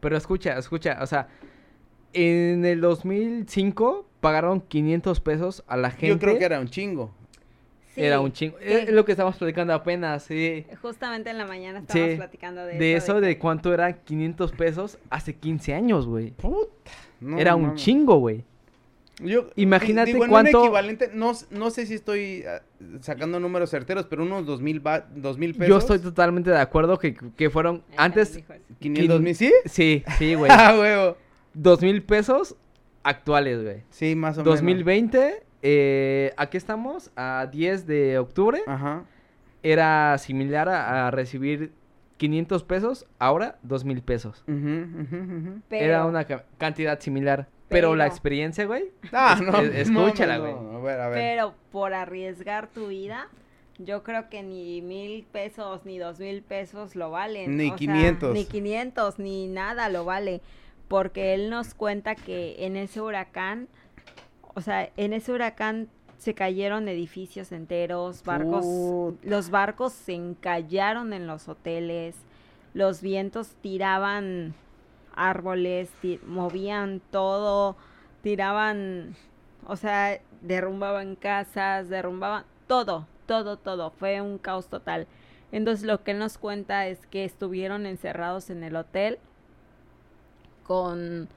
Pero 0.00 0.16
escucha, 0.16 0.56
escucha, 0.58 0.96
o 1.02 1.06
sea, 1.06 1.28
en 2.14 2.64
el 2.64 2.80
2005 2.80 4.08
pagaron 4.22 4.62
500 4.62 5.20
pesos 5.20 5.62
a 5.66 5.76
la 5.76 5.90
gente. 5.90 6.08
Yo 6.08 6.18
creo 6.18 6.38
que 6.38 6.44
era 6.46 6.58
un 6.58 6.68
chingo. 6.68 7.12
Sí, 7.94 8.02
Era 8.02 8.20
un 8.20 8.32
chingo. 8.32 8.56
que 8.56 8.78
Es 8.84 8.90
lo 8.90 9.04
que 9.04 9.12
estamos 9.12 9.36
platicando 9.36 9.74
apenas, 9.74 10.22
sí. 10.22 10.64
Justamente 10.80 11.28
en 11.28 11.36
la 11.36 11.46
mañana 11.46 11.80
estábamos 11.80 12.10
Sí, 12.12 12.16
platicando 12.16 12.64
de, 12.64 12.78
De 12.78 12.94
eso, 12.96 13.20
de 13.20 13.38
cuánto 13.38 13.74
eran 13.74 13.98
500 14.04 14.52
pesos 14.52 14.98
hace 15.10 15.34
15 15.34 15.74
años, 15.74 16.06
güey. 16.06 16.30
Puta. 16.30 16.90
no 17.20 17.38
Era 17.38 17.56
un 17.56 17.74
chingo, 17.74 18.16
güey. 18.16 18.42
Yo, 19.20 19.48
Imagínate 19.56 20.12
digo, 20.12 20.24
en 20.24 20.30
cuánto- 20.30 20.60
un 20.60 20.64
equivalente, 20.66 21.10
no, 21.14 21.32
no 21.50 21.70
sé 21.70 21.86
si 21.86 21.94
estoy 21.94 22.44
ah, 22.46 22.60
sacando 23.00 23.40
números 23.40 23.70
certeros, 23.70 24.04
pero 24.06 24.24
unos 24.24 24.44
dos 24.44 24.60
mil, 24.60 24.80
ba- 24.80 25.06
dos 25.14 25.38
mil 25.38 25.52
pesos. 25.54 25.68
Yo 25.68 25.78
estoy 25.78 25.98
totalmente 26.00 26.50
de 26.50 26.58
acuerdo 26.60 26.98
que, 26.98 27.14
que 27.14 27.48
fueron 27.48 27.76
Él 27.90 27.94
antes... 27.96 28.32
también 28.32 28.44
dijo 28.46 28.52
eso. 28.52 28.78
500 28.80 29.20
mil, 29.22 29.34
¿sí? 29.34 29.52
Sí, 29.64 30.04
sí, 30.18 30.34
güey. 30.36 30.50
Ah, 30.52 30.76
huevo. 30.78 31.16
Dos 31.54 31.80
mil 31.80 32.02
pesos 32.02 32.56
actuales, 33.02 33.62
güey. 33.62 33.82
Sí, 33.88 34.14
más 34.14 34.36
o 34.36 34.40
menos. 34.42 34.54
2020, 34.56 35.42
eh, 35.62 36.34
aquí 36.36 36.58
estamos, 36.58 37.10
a 37.16 37.48
10 37.50 37.86
de 37.86 38.18
octubre. 38.18 38.60
Ajá. 38.66 39.04
Era 39.62 40.16
similar 40.18 40.68
a, 40.68 41.08
a 41.08 41.10
recibir 41.10 41.72
500 42.18 42.64
pesos, 42.64 43.06
ahora 43.18 43.58
2 43.62 43.84
mil 43.84 44.02
pesos. 44.02 44.44
Ujú, 44.46 44.56
ujú, 44.56 45.16
ujú. 45.16 45.60
Pero, 45.68 45.84
Era 45.84 46.04
una 46.06 46.24
ca- 46.24 46.44
cantidad 46.58 47.00
similar. 47.00 47.48
Pero, 47.68 47.96
la 47.96 48.06
experiencia, 48.06 48.64
güey. 48.66 48.84
Ah, 49.12 49.36
Es- 49.38 49.46
no. 49.46 49.58
es- 49.60 49.90
no, 49.90 50.06
escúchala, 50.06 50.38
no, 50.38 50.42
güey. 50.42 50.54
no. 50.54 50.78
A 50.78 50.80
ver, 50.82 51.00
a 51.00 51.08
ver. 51.08 51.18
pero 51.18 51.54
por 51.72 51.94
arriesgar 51.94 52.68
tu 52.68 52.88
vida, 52.88 53.28
yo 53.78 54.02
creo 54.02 54.28
que 54.28 54.42
ni 54.42 54.80
mil 54.82 55.24
pesos 55.24 55.84
ni 55.84 55.98
dos 55.98 56.18
mil 56.20 56.42
pesos 56.42 56.94
lo 56.96 57.10
valen. 57.10 57.56
Ni 57.56 57.72
500. 57.72 58.32
ni 58.34 58.44
500, 58.44 59.18
ni 59.18 59.48
nada 59.48 59.88
lo 59.88 60.04
vale. 60.04 60.40
Porque 60.88 61.34
él 61.34 61.50
nos 61.50 61.74
cuenta 61.74 62.14
que 62.14 62.54
en 62.64 62.76
ese 62.76 63.00
huracán, 63.00 63.66
o 64.54 64.60
sea, 64.60 64.88
en 64.96 65.12
ese 65.12 65.32
huracán 65.32 65.88
se 66.18 66.32
cayeron 66.34 66.88
edificios 66.88 67.50
enteros, 67.52 68.22
barcos, 68.24 68.64
Put- 68.64 69.18
los 69.24 69.50
barcos 69.50 69.92
se 69.92 70.14
encallaron 70.14 71.12
en 71.12 71.26
los 71.26 71.48
hoteles, 71.48 72.14
los 72.72 73.02
vientos 73.02 73.56
tiraban 73.60 74.54
árboles, 75.16 75.90
movían 76.26 77.00
todo, 77.10 77.76
tiraban, 78.22 79.16
o 79.66 79.76
sea, 79.76 80.20
derrumbaban 80.42 81.16
casas, 81.16 81.88
derrumbaban 81.88 82.44
todo, 82.66 83.06
todo, 83.26 83.56
todo, 83.56 83.90
fue 83.90 84.20
un 84.20 84.38
caos 84.38 84.68
total. 84.68 85.06
Entonces 85.52 85.84
lo 85.86 86.02
que 86.02 86.10
él 86.12 86.18
nos 86.18 86.38
cuenta 86.38 86.86
es 86.86 87.06
que 87.06 87.24
estuvieron 87.24 87.86
encerrados 87.86 88.50
en 88.50 88.62
el 88.64 88.76
hotel 88.76 89.18
con 90.64 91.28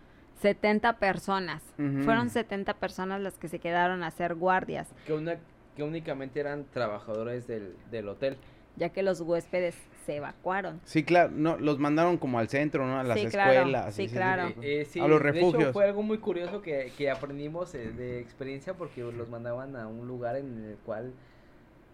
70 0.41 0.97
personas. 0.99 1.61
Fueron 2.03 2.29
70 2.29 2.73
personas 2.75 3.21
las 3.21 3.37
que 3.37 3.47
se 3.47 3.59
quedaron 3.59 4.03
a 4.03 4.07
hacer 4.07 4.35
guardias, 4.35 4.87
Que, 5.05 5.13
una, 5.13 5.35
que 5.75 5.83
únicamente 5.83 6.39
eran 6.39 6.65
trabajadores 6.71 7.45
del, 7.47 7.75
del 7.91 8.07
hotel. 8.09 8.37
ya 8.75 8.89
que 8.89 9.03
los 9.03 9.21
huéspedes 9.21 9.75
se 10.09 10.15
evacuaron. 10.15 10.81
Sí, 10.85 11.03
claro, 11.03 11.31
no, 11.35 11.57
los 11.59 11.77
mandaron 11.77 12.17
como 12.17 12.39
al 12.39 12.49
centro, 12.49 12.87
¿no? 12.87 12.97
A 12.99 13.03
las 13.03 13.19
Sí, 13.19 13.27
claro, 13.27 13.51
escuelas. 13.51 13.93
sí, 13.93 14.07
claro. 14.07 14.47
Eh, 14.61 14.81
eh, 14.81 14.85
sí, 14.85 14.99
A 14.99 15.07
los 15.07 15.21
De 15.21 15.31
refugios. 15.31 15.63
hecho, 15.65 15.73
fue 15.73 15.85
algo 15.85 16.01
muy 16.01 16.17
curioso 16.17 16.63
que, 16.63 16.91
que 16.97 17.11
aprendimos 17.11 17.75
eh, 17.75 17.91
de 17.91 18.19
experiencia 18.19 18.73
porque 18.73 19.01
los 19.01 19.29
mandaban 19.29 19.75
a 19.75 19.87
un 19.87 20.07
lugar 20.07 20.35
en 20.35 20.63
el 20.65 20.77
cual 20.83 21.13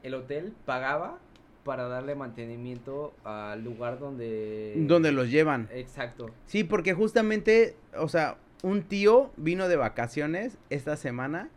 el 0.03 0.13
hotel 0.13 0.53
pagaba 0.65 1.17
para 1.65 1.89
darle 1.89 2.15
mantenimiento 2.15 3.13
al 3.25 3.63
lugar 3.65 3.99
donde... 3.99 4.73
Donde 4.77 5.11
los 5.11 5.29
llevan. 5.29 5.67
Exacto. 5.73 6.29
Sí, 6.45 6.63
porque 6.63 6.93
justamente, 6.93 7.75
o 7.97 8.07
sea, 8.07 8.37
un 8.63 8.83
tío 8.83 9.31
vino 9.35 9.67
de 9.67 9.75
vacaciones 9.75 10.57
esta 10.69 10.95
semana 10.95 11.49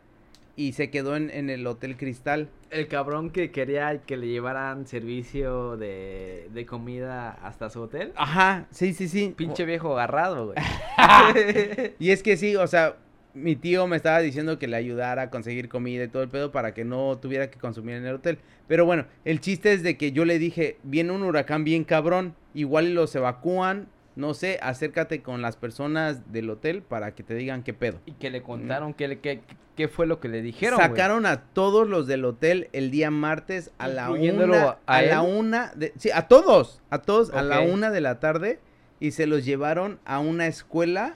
y 0.59 0.72
se 0.72 0.90
quedó 0.90 1.14
en, 1.14 1.30
en 1.30 1.50
el 1.50 1.64
Hotel 1.68 1.96
Cristal. 1.96 2.48
El 2.70 2.88
cabrón 2.88 3.30
que 3.30 3.52
quería 3.52 4.02
que 4.02 4.16
le 4.16 4.26
llevaran 4.26 4.88
servicio 4.88 5.76
de, 5.76 6.48
de 6.52 6.66
comida 6.66 7.30
hasta 7.30 7.70
su 7.70 7.80
hotel. 7.80 8.12
Ajá, 8.16 8.66
sí, 8.72 8.92
sí, 8.92 9.06
sí. 9.06 9.32
Pinche 9.36 9.64
viejo 9.64 9.92
agarrado, 9.92 10.46
güey. 10.46 10.56
Y 12.00 12.11
es 12.11 12.24
que 12.24 12.36
sí, 12.36 12.56
o 12.56 12.66
sea, 12.66 12.96
mi 13.34 13.54
tío 13.54 13.86
me 13.86 13.96
estaba 13.96 14.18
diciendo 14.18 14.59
que 14.59 14.66
le 14.66 14.76
ayudara 14.76 15.22
a 15.22 15.30
conseguir 15.30 15.68
comida 15.68 16.02
y 16.02 16.09
todo 16.09 16.24
el 16.24 16.28
pedo 16.28 16.50
para 16.50 16.74
que 16.74 16.84
no 16.84 17.16
tuviera 17.18 17.50
que 17.52 17.61
consumir 17.61 17.94
en 17.94 18.06
el 18.06 18.16
hotel. 18.16 18.38
Pero 18.66 18.84
bueno, 18.84 19.06
el 19.24 19.40
chiste 19.40 19.72
es 19.72 19.84
de 19.84 19.96
que 19.96 20.11
yo 20.11 20.24
le 20.24 20.40
dije, 20.40 20.78
viene 20.82 21.12
un 21.12 21.22
huracán 21.22 21.62
bien 21.62 21.84
cabrón, 21.84 22.34
igual 22.52 22.94
los 22.94 23.14
evacúan, 23.14 23.86
no 24.18 24.34
sé, 24.34 24.58
acércate 24.62 25.22
con 25.22 25.40
las 25.42 25.56
personas 25.56 26.32
del 26.32 26.50
hotel 26.50 26.82
para 26.82 27.14
que 27.14 27.22
te 27.22 27.34
digan 27.34 27.62
qué 27.62 27.72
pedo. 27.72 28.00
y 28.04 28.12
que 28.12 28.30
le 28.30 28.42
contaron 28.42 28.92
qué, 28.92 29.06
le- 29.08 29.20
qué, 29.20 29.40
qué 29.76 29.86
fue 29.88 30.06
lo 30.06 30.18
que 30.20 30.28
le 30.28 30.42
dijeron. 30.42 30.78
Sacaron 30.80 31.24
a 31.24 31.44
todos 31.52 31.88
los 31.88 32.06
del 32.08 32.24
hotel 32.24 32.68
el 32.72 32.90
día 32.90 33.10
martes 33.12 33.70
a 33.78 33.86
la 33.88 34.10
una, 34.10 34.56
a 34.70 34.78
a, 34.86 35.02
la 35.02 35.22
una, 35.22 35.72
de- 35.76 35.92
sí, 35.96 36.10
a 36.10 36.26
todos, 36.28 36.82
a 36.90 36.98
todos 36.98 37.32
a 37.32 37.42
la 37.42 37.60
una 37.60 37.90
de 37.90 38.00
la 38.00 38.18
tarde 38.18 38.58
y 39.00 39.12
se 39.12 39.26
los 39.28 39.44
llevaron 39.44 40.00
a 40.04 40.18
una 40.18 40.48
escuela 40.48 41.14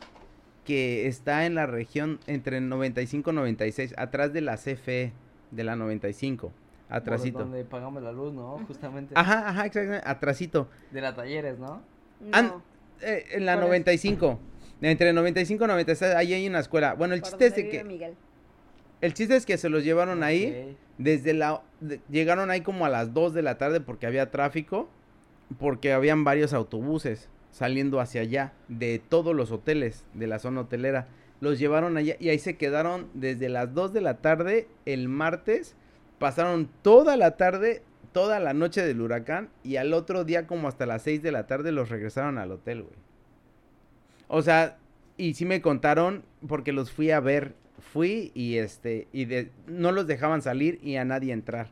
que 0.64 1.08
está 1.08 1.44
en 1.44 1.56
la 1.56 1.66
región 1.66 2.20
entre 2.28 2.60
95 2.60 3.32
y 3.32 3.34
96, 3.34 3.94
atrás 3.98 4.32
de 4.32 4.42
la 4.42 4.56
CFE 4.56 5.12
de 5.50 5.64
la 5.64 5.74
95, 5.74 6.52
Por 6.86 6.96
atrasito. 6.96 7.40
donde 7.40 7.64
pagamos 7.64 8.00
la 8.00 8.12
luz, 8.12 8.32
¿no? 8.32 8.60
Justamente. 8.68 9.12
Ajá, 9.16 9.48
ajá, 9.48 9.66
exactamente, 9.66 10.08
atrasito. 10.08 10.68
De 10.92 11.00
la 11.00 11.16
talleres, 11.16 11.58
¿no? 11.58 11.82
No, 12.20 12.62
Eh, 13.02 13.24
en 13.32 13.46
la 13.46 13.54
Por 13.54 13.62
eso. 13.64 13.68
95. 13.68 14.40
Entre 14.80 15.12
95 15.12 15.64
y 15.64 15.66
96, 15.68 16.14
ahí 16.14 16.32
hay 16.34 16.46
una 16.48 16.58
escuela. 16.60 16.94
Bueno, 16.94 17.14
el 17.14 17.20
por 17.20 17.30
chiste 17.30 17.46
es 17.46 17.54
de 17.56 17.68
que 17.68 17.84
Miguel. 17.84 18.14
el 19.00 19.14
chiste 19.14 19.36
es 19.36 19.46
que 19.46 19.56
se 19.58 19.68
los 19.68 19.84
llevaron 19.84 20.22
ahí. 20.22 20.76
Desde 20.98 21.34
la... 21.34 21.62
de- 21.80 22.00
llegaron 22.10 22.50
ahí 22.50 22.60
como 22.62 22.84
a 22.84 22.88
las 22.88 23.14
2 23.14 23.32
de 23.34 23.42
la 23.42 23.58
tarde 23.58 23.80
porque 23.80 24.06
había 24.06 24.30
tráfico. 24.30 24.88
Porque 25.58 25.92
habían 25.92 26.24
varios 26.24 26.52
autobuses 26.52 27.28
saliendo 27.50 28.00
hacia 28.00 28.22
allá. 28.22 28.52
De 28.68 28.98
todos 29.08 29.36
los 29.36 29.52
hoteles 29.52 30.04
de 30.14 30.26
la 30.26 30.38
zona 30.38 30.62
hotelera. 30.62 31.06
Los 31.40 31.58
llevaron 31.58 31.96
allá 31.96 32.16
y 32.20 32.28
ahí 32.30 32.38
se 32.38 32.56
quedaron 32.56 33.08
desde 33.14 33.48
las 33.48 33.72
2 33.74 33.92
de 33.92 34.00
la 34.00 34.18
tarde 34.18 34.66
el 34.86 35.08
martes. 35.08 35.76
Pasaron 36.18 36.68
toda 36.82 37.16
la 37.16 37.36
tarde, 37.36 37.82
toda 38.12 38.40
la 38.40 38.54
noche 38.54 38.84
del 38.84 39.00
huracán. 39.00 39.50
Y 39.62 39.76
al 39.76 39.92
otro 39.94 40.24
día 40.24 40.46
como 40.46 40.68
hasta 40.68 40.86
las 40.86 41.02
6 41.02 41.22
de 41.22 41.32
la 41.32 41.46
tarde 41.46 41.72
los 41.72 41.88
regresaron 41.88 42.38
al 42.38 42.52
hotel, 42.52 42.82
güey. 42.82 42.94
O 44.28 44.42
sea, 44.42 44.78
y 45.16 45.34
sí 45.34 45.44
me 45.44 45.60
contaron 45.60 46.24
porque 46.46 46.72
los 46.72 46.90
fui 46.90 47.10
a 47.10 47.20
ver. 47.20 47.54
Fui 47.78 48.30
y 48.34 48.58
este, 48.58 49.08
y 49.12 49.24
de, 49.24 49.50
no 49.66 49.90
los 49.90 50.06
dejaban 50.06 50.40
salir 50.40 50.78
y 50.82 50.96
a 50.96 51.04
nadie 51.04 51.32
entrar. 51.32 51.68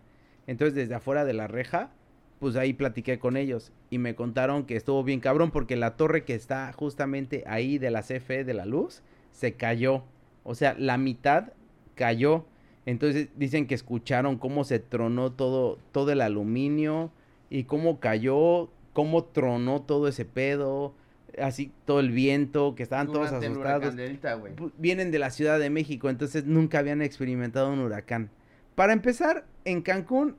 Entonces 0.47 0.75
desde 0.75 0.97
afuera 0.97 1.25
de 1.25 1.35
la 1.35 1.47
reja, 1.47 1.91
pues 2.41 2.57
ahí 2.57 2.73
platiqué 2.73 3.19
con 3.19 3.37
ellos 3.37 3.71
y 3.91 3.99
me 3.99 4.15
contaron 4.15 4.65
que 4.65 4.75
estuvo 4.75 5.05
bien 5.05 5.21
cabrón 5.21 5.51
porque 5.51 5.77
la 5.77 5.97
torre 5.97 6.25
que 6.25 6.35
está 6.35 6.73
justamente 6.73 7.45
ahí 7.47 7.79
de 7.79 7.91
la 7.91 8.03
CFE 8.03 8.45
de 8.45 8.55
la 8.55 8.67
luz 8.67 9.03
se 9.31 9.55
cayó. 9.55 10.03
O 10.43 10.55
sea, 10.55 10.75
la 10.79 10.99
mitad 10.99 11.53
cayó. 11.95 12.47
Entonces 12.91 13.29
dicen 13.37 13.67
que 13.69 13.77
escucharon 13.77 14.37
cómo 14.37 14.65
se 14.65 14.81
tronó 14.81 15.31
todo, 15.31 15.79
todo 15.93 16.11
el 16.11 16.21
aluminio 16.21 17.13
y 17.49 17.65
cómo 17.65 18.01
cayó, 18.01 18.69
cómo 18.93 19.23
tronó 19.25 19.81
todo 19.83 20.09
ese 20.09 20.25
pedo, 20.25 20.93
así 21.41 21.71
todo 21.85 22.01
el 22.01 22.11
viento, 22.11 22.75
que 22.75 22.83
estaban 22.83 23.07
todos 23.07 23.31
Durante 23.31 23.47
asustados 23.47 23.95
vienen 24.77 25.13
de 25.13 25.21
la 25.21 25.31
Ciudad 25.31 25.61
de 25.61 25.71
México, 25.71 26.11
entonces 26.11 26.47
nunca 26.47 26.81
habían 26.81 27.01
experimentado 27.01 27.73
un 27.73 27.79
huracán. 27.79 28.29
Para 28.75 28.93
empezar, 28.93 29.45
en 29.65 29.83
Cancún, 29.83 30.37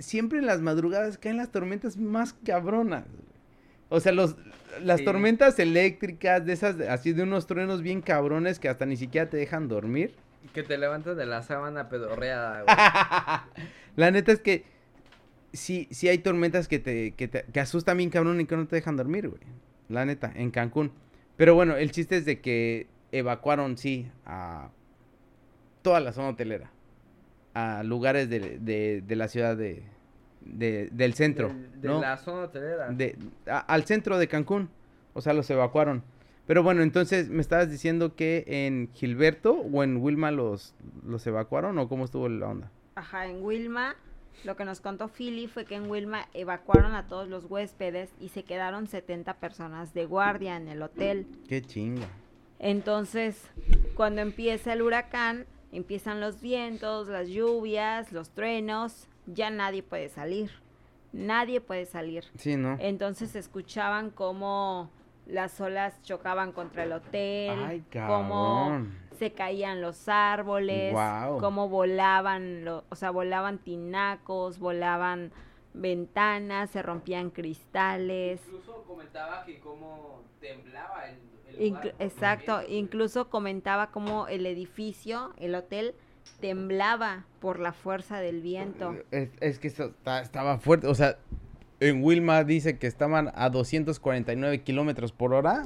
siempre 0.00 0.40
en 0.40 0.46
las 0.46 0.60
madrugadas 0.60 1.16
caen 1.16 1.36
las 1.36 1.52
tormentas 1.52 1.96
más 1.96 2.32
cabronas. 2.32 3.04
O 3.88 4.00
sea, 4.00 4.10
los, 4.10 4.34
las 4.82 4.98
Sí. 4.98 5.04
tormentas 5.04 5.60
eléctricas, 5.60 6.44
de 6.44 6.54
esas, 6.54 6.80
así 6.80 7.12
de 7.12 7.22
unos 7.22 7.46
truenos 7.46 7.82
bien 7.82 8.00
cabrones 8.00 8.58
que 8.58 8.68
hasta 8.68 8.84
ni 8.84 8.96
siquiera 8.96 9.30
te 9.30 9.36
dejan 9.36 9.68
dormir. 9.68 10.16
Que 10.52 10.62
te 10.62 10.76
levantas 10.78 11.16
de 11.16 11.26
la 11.26 11.42
sábana 11.42 11.88
pedorreada, 11.88 12.62
güey. 12.62 12.76
la 13.96 14.10
neta 14.10 14.32
es 14.32 14.40
que 14.40 14.64
sí, 15.52 15.88
sí 15.90 16.08
hay 16.08 16.18
tormentas 16.18 16.68
que 16.68 16.78
te, 16.78 17.12
que 17.12 17.28
te 17.28 17.44
que 17.44 17.60
asustan 17.60 17.96
bien 17.96 18.10
cabrón 18.10 18.40
y 18.40 18.46
que 18.46 18.56
no 18.56 18.66
te 18.66 18.76
dejan 18.76 18.96
dormir, 18.96 19.28
güey. 19.28 19.40
La 19.88 20.04
neta, 20.04 20.32
en 20.34 20.50
Cancún. 20.50 20.92
Pero 21.36 21.54
bueno, 21.54 21.76
el 21.76 21.90
chiste 21.90 22.16
es 22.16 22.24
de 22.24 22.40
que 22.40 22.86
evacuaron, 23.12 23.76
sí, 23.76 24.08
a 24.26 24.70
toda 25.82 26.00
la 26.00 26.12
zona 26.12 26.28
hotelera. 26.30 26.70
A 27.54 27.82
lugares 27.82 28.28
de, 28.28 28.58
de, 28.58 29.02
de 29.06 29.16
la 29.16 29.28
ciudad 29.28 29.56
de, 29.56 29.82
de- 30.40 30.88
del 30.92 31.14
centro. 31.14 31.52
De 31.76 31.88
¿no? 31.88 32.00
la 32.00 32.16
zona 32.16 32.42
hotelera. 32.44 32.88
de, 32.90 33.16
a- 33.46 33.58
al 33.60 33.84
centro 33.84 34.18
de 34.18 34.26
Cancún. 34.28 34.70
O 35.12 35.20
sea, 35.20 35.32
los 35.32 35.48
evacuaron. 35.50 36.02
Pero 36.46 36.62
bueno, 36.62 36.82
entonces 36.82 37.30
me 37.30 37.40
estabas 37.40 37.70
diciendo 37.70 38.14
que 38.14 38.44
en 38.46 38.90
Gilberto 38.92 39.52
o 39.52 39.82
en 39.82 39.96
Wilma 39.96 40.30
los, 40.30 40.74
los 41.06 41.26
evacuaron 41.26 41.78
o 41.78 41.88
cómo 41.88 42.04
estuvo 42.04 42.28
la 42.28 42.48
onda. 42.48 42.70
Ajá, 42.96 43.26
en 43.26 43.42
Wilma, 43.42 43.96
lo 44.44 44.56
que 44.56 44.64
nos 44.64 44.80
contó 44.80 45.08
Philly 45.08 45.46
fue 45.46 45.64
que 45.64 45.76
en 45.76 45.90
Wilma 45.90 46.28
evacuaron 46.34 46.94
a 46.94 47.06
todos 47.06 47.28
los 47.28 47.46
huéspedes 47.46 48.10
y 48.20 48.28
se 48.28 48.42
quedaron 48.42 48.88
70 48.88 49.34
personas 49.34 49.94
de 49.94 50.04
guardia 50.04 50.56
en 50.56 50.68
el 50.68 50.82
hotel. 50.82 51.26
Qué 51.48 51.62
chinga. 51.62 52.08
Entonces, 52.58 53.42
cuando 53.94 54.20
empieza 54.20 54.74
el 54.74 54.82
huracán, 54.82 55.46
empiezan 55.72 56.20
los 56.20 56.40
vientos, 56.40 57.08
las 57.08 57.28
lluvias, 57.28 58.12
los 58.12 58.30
truenos, 58.30 59.08
ya 59.26 59.50
nadie 59.50 59.82
puede 59.82 60.08
salir. 60.08 60.50
Nadie 61.12 61.60
puede 61.60 61.86
salir. 61.86 62.24
Sí, 62.36 62.56
¿no? 62.56 62.76
Entonces 62.80 63.34
escuchaban 63.36 64.10
cómo 64.10 64.90
las 65.26 65.60
olas 65.60 66.00
chocaban 66.02 66.52
contra 66.52 66.84
el 66.84 66.92
hotel, 66.92 67.58
Ay, 67.66 67.84
cómo 67.92 68.86
se 69.18 69.32
caían 69.32 69.80
los 69.80 70.08
árboles, 70.08 70.92
Guau. 70.92 71.38
cómo 71.38 71.68
volaban, 71.68 72.64
lo- 72.64 72.84
o 72.90 72.94
sea, 72.96 73.10
volaban 73.10 73.58
tinacos, 73.58 74.58
volaban 74.58 75.32
ventanas, 75.72 76.70
se 76.70 76.82
rompían 76.82 77.30
cristales. 77.30 78.40
Incluso 78.46 78.82
comentaba 78.84 79.44
que 79.44 79.58
cómo 79.60 80.22
temblaba 80.40 81.04
el, 81.08 81.18
el 81.56 81.68
lugar 81.70 81.94
exacto, 81.98 82.60
incluso 82.68 83.28
comentaba 83.30 83.90
cómo 83.90 84.28
el 84.28 84.46
edificio, 84.46 85.32
el 85.38 85.54
hotel, 85.54 85.94
temblaba 86.40 87.24
por 87.40 87.60
la 87.60 87.72
fuerza 87.72 88.18
del 88.20 88.40
viento. 88.40 88.96
Es, 89.10 89.30
es 89.40 89.58
que 89.58 89.68
está- 89.68 90.20
estaba 90.20 90.58
fuerte. 90.58 90.86
O 90.86 90.94
sea, 90.94 91.16
en 91.80 92.02
Wilma 92.02 92.44
dice 92.44 92.78
que 92.78 92.86
estaban 92.86 93.30
a 93.34 93.50
249 93.50 94.62
kilómetros 94.62 95.12
por 95.12 95.34
hora. 95.34 95.64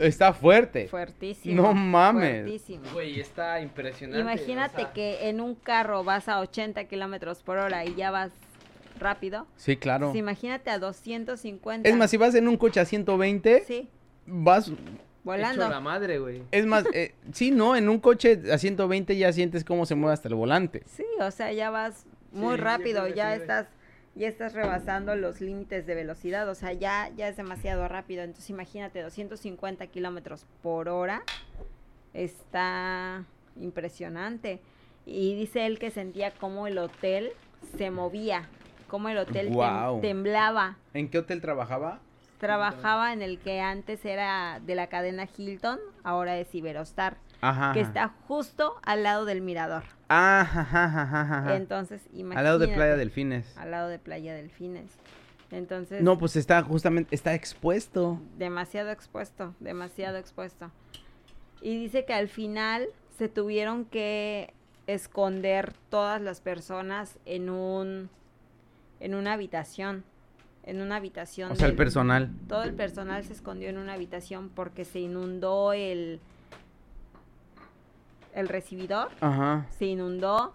Está 0.00 0.32
fuerte. 0.32 0.88
Fuertísimo. 0.88 1.62
No 1.62 1.72
mames. 1.74 2.42
Fuertísimo. 2.42 2.84
Güey, 2.92 3.20
está 3.20 3.60
impresionante. 3.60 4.20
Imagínate 4.20 4.76
o 4.76 4.80
sea, 4.86 4.92
que 4.92 5.28
en 5.28 5.40
un 5.40 5.54
carro 5.54 6.02
vas 6.02 6.28
a 6.28 6.40
80 6.40 6.84
kilómetros 6.84 7.42
por 7.42 7.58
hora 7.58 7.84
y 7.84 7.94
ya 7.94 8.10
vas 8.10 8.32
rápido. 8.98 9.46
Sí, 9.56 9.76
claro. 9.76 10.08
Pues 10.08 10.18
imagínate 10.18 10.70
a 10.70 10.78
250. 10.78 11.88
Es 11.88 11.96
más, 11.96 12.10
si 12.10 12.16
vas 12.16 12.34
en 12.34 12.48
un 12.48 12.56
coche 12.56 12.80
a 12.80 12.84
120, 12.84 13.62
Sí, 13.64 13.88
vas... 14.26 14.72
volando. 15.22 15.62
Hecho 15.62 15.70
la 15.70 15.80
madre, 15.80 16.18
güey. 16.18 16.42
Es 16.50 16.66
más, 16.66 16.84
eh, 16.92 17.14
sí, 17.32 17.52
¿no? 17.52 17.76
En 17.76 17.88
un 17.88 18.00
coche 18.00 18.40
a 18.52 18.58
120 18.58 19.16
ya 19.16 19.32
sientes 19.32 19.64
cómo 19.64 19.86
se 19.86 19.94
mueve 19.94 20.14
hasta 20.14 20.28
el 20.28 20.34
volante. 20.34 20.82
Sí, 20.86 21.04
o 21.20 21.30
sea, 21.30 21.52
ya 21.52 21.70
vas 21.70 22.04
muy 22.32 22.56
Sí, 22.56 22.60
rápido, 22.60 23.06
ya 23.08 23.28
güey. 23.28 23.40
estás 23.40 23.68
ya 24.14 24.28
estás 24.28 24.52
rebasando 24.54 25.14
los 25.16 25.40
límites 25.40 25.86
de 25.86 25.94
velocidad, 25.94 26.48
o 26.48 26.54
sea, 26.54 26.72
ya 26.72 27.08
ya 27.16 27.28
es 27.28 27.36
demasiado 27.36 27.86
rápido. 27.88 28.22
Entonces, 28.22 28.50
imagínate 28.50 29.02
250 29.02 29.86
kilómetros 29.86 30.46
por 30.62 30.88
hora, 30.88 31.22
está 32.14 33.24
impresionante. 33.56 34.60
Y 35.06 35.34
dice 35.34 35.66
él 35.66 35.78
que 35.78 35.90
sentía 35.90 36.30
como 36.32 36.66
el 36.66 36.78
hotel 36.78 37.30
se 37.76 37.90
movía, 37.90 38.48
como 38.88 39.08
el 39.08 39.18
hotel 39.18 39.50
tem- 39.50 40.00
temblaba. 40.00 40.76
¿En 40.94 41.08
qué 41.10 41.18
hotel 41.18 41.40
trabajaba? 41.40 42.00
Trabajaba 42.38 43.12
en 43.12 43.22
el 43.22 43.38
que 43.38 43.60
antes 43.60 44.04
era 44.04 44.60
de 44.64 44.74
la 44.74 44.86
cadena 44.88 45.28
Hilton, 45.36 45.78
ahora 46.04 46.38
es 46.38 46.54
Iberostar, 46.54 47.18
Ajá. 47.42 47.72
que 47.74 47.80
está 47.80 48.08
justo 48.26 48.76
al 48.82 49.02
lado 49.02 49.24
del 49.26 49.42
mirador. 49.42 49.82
Ajá, 50.12 50.62
ajá, 50.62 50.84
ajá, 51.02 51.20
ajá. 51.38 51.56
Entonces, 51.56 52.02
imagínate. 52.12 52.38
Al 52.38 52.44
lado 52.44 52.58
de 52.58 52.68
Playa 52.68 52.96
Delfines. 52.96 53.56
Al 53.56 53.70
lado 53.70 53.88
de 53.88 53.98
Playa 54.00 54.34
Delfines. 54.34 54.90
Entonces, 55.52 56.02
No, 56.02 56.18
pues 56.18 56.34
está 56.36 56.60
justamente, 56.62 57.14
está 57.14 57.34
expuesto. 57.34 58.20
demasiado 58.36 58.90
expuesto, 58.90 59.54
demasiado 59.60 60.16
expuesto. 60.16 60.70
Y 61.62 61.76
dice 61.78 62.04
que 62.04 62.12
al 62.12 62.28
final 62.28 62.86
se 63.18 63.28
tuvieron 63.28 63.84
que 63.84 64.52
esconder 64.88 65.74
todas 65.90 66.20
las 66.20 66.40
personas 66.40 67.18
en 67.24 67.48
un 67.50 68.10
en 68.98 69.14
una 69.14 69.32
habitación, 69.34 70.02
en 70.64 70.82
una 70.82 70.96
habitación 70.96 71.52
O 71.52 71.54
sea, 71.54 71.68
el 71.68 71.76
personal. 71.76 72.30
todo 72.48 72.64
el 72.64 72.74
personal 72.74 73.24
se 73.24 73.32
escondió 73.32 73.68
en 73.68 73.78
una 73.78 73.92
habitación 73.94 74.50
porque 74.50 74.84
se 74.84 74.98
inundó 75.00 75.72
el 75.72 76.20
el 78.34 78.48
recibidor, 78.48 79.08
Ajá. 79.20 79.66
se 79.78 79.86
inundó, 79.86 80.54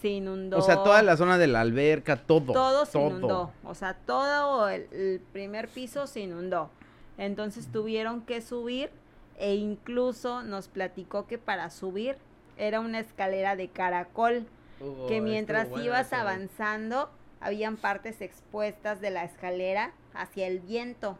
se 0.00 0.08
inundó 0.08 0.58
O 0.58 0.62
sea, 0.62 0.82
toda 0.82 1.02
la 1.02 1.16
zona 1.16 1.38
de 1.38 1.46
la 1.46 1.60
alberca, 1.60 2.16
todo. 2.16 2.52
todo 2.52 2.86
se 2.86 2.98
inundó. 3.00 3.52
O 3.64 3.74
sea, 3.74 3.94
todo 3.94 4.68
el, 4.68 4.88
el 4.92 5.20
primer 5.32 5.68
piso 5.68 6.06
se 6.06 6.20
inundó. 6.20 6.70
Entonces 7.18 7.70
tuvieron 7.70 8.22
que 8.22 8.40
subir 8.40 8.90
e 9.38 9.54
incluso 9.54 10.42
nos 10.42 10.68
platicó 10.68 11.26
que 11.26 11.38
para 11.38 11.70
subir 11.70 12.16
era 12.56 12.80
una 12.80 13.00
escalera 13.00 13.56
de 13.56 13.68
caracol, 13.68 14.46
que 15.08 15.20
mientras 15.20 15.68
ibas 15.82 16.12
avanzando 16.12 17.10
habían 17.40 17.76
partes 17.76 18.20
expuestas 18.20 19.00
de 19.00 19.10
la 19.10 19.24
escalera 19.24 19.92
hacia 20.14 20.46
el 20.46 20.60
viento 20.60 21.16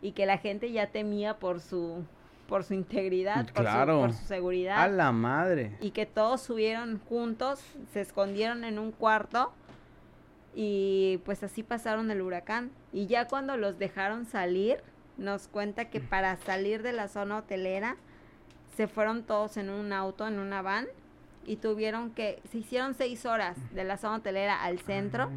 y 0.00 0.12
que 0.12 0.24
la 0.26 0.38
gente 0.38 0.70
ya 0.70 0.86
temía 0.88 1.38
por 1.38 1.60
su 1.60 2.04
por 2.48 2.64
su 2.64 2.74
integridad, 2.74 3.46
por, 3.46 3.62
Claro. 3.64 3.94
su, 3.94 4.00
por 4.00 4.12
su 4.12 4.24
seguridad 4.26 4.78
A 4.82 4.88
la 4.88 5.12
madre. 5.12 5.76
y 5.80 5.90
que 5.90 6.06
todos 6.06 6.40
subieron 6.42 7.00
juntos, 7.08 7.60
se 7.92 8.00
escondieron 8.00 8.64
en 8.64 8.78
un 8.78 8.92
cuarto 8.92 9.52
y 10.54 11.20
pues 11.24 11.42
así 11.42 11.62
pasaron 11.62 12.10
el 12.10 12.20
huracán. 12.20 12.70
Y 12.92 13.06
ya 13.06 13.26
cuando 13.26 13.56
los 13.56 13.78
dejaron 13.78 14.26
salir, 14.26 14.82
nos 15.16 15.48
cuenta 15.48 15.86
que 15.86 16.00
para 16.00 16.36
salir 16.36 16.82
de 16.82 16.92
la 16.92 17.08
zona 17.08 17.38
hotelera 17.38 17.96
se 18.76 18.86
fueron 18.86 19.22
todos 19.22 19.56
en 19.56 19.70
un 19.70 19.92
auto, 19.92 20.26
en 20.26 20.38
una 20.38 20.62
van 20.62 20.86
y 21.46 21.56
tuvieron 21.56 22.10
que, 22.10 22.40
se 22.50 22.58
hicieron 22.58 22.94
seis 22.94 23.26
horas 23.26 23.56
de 23.74 23.84
la 23.84 23.96
zona 23.96 24.16
hotelera 24.16 24.62
al 24.62 24.78
centro. 24.80 25.30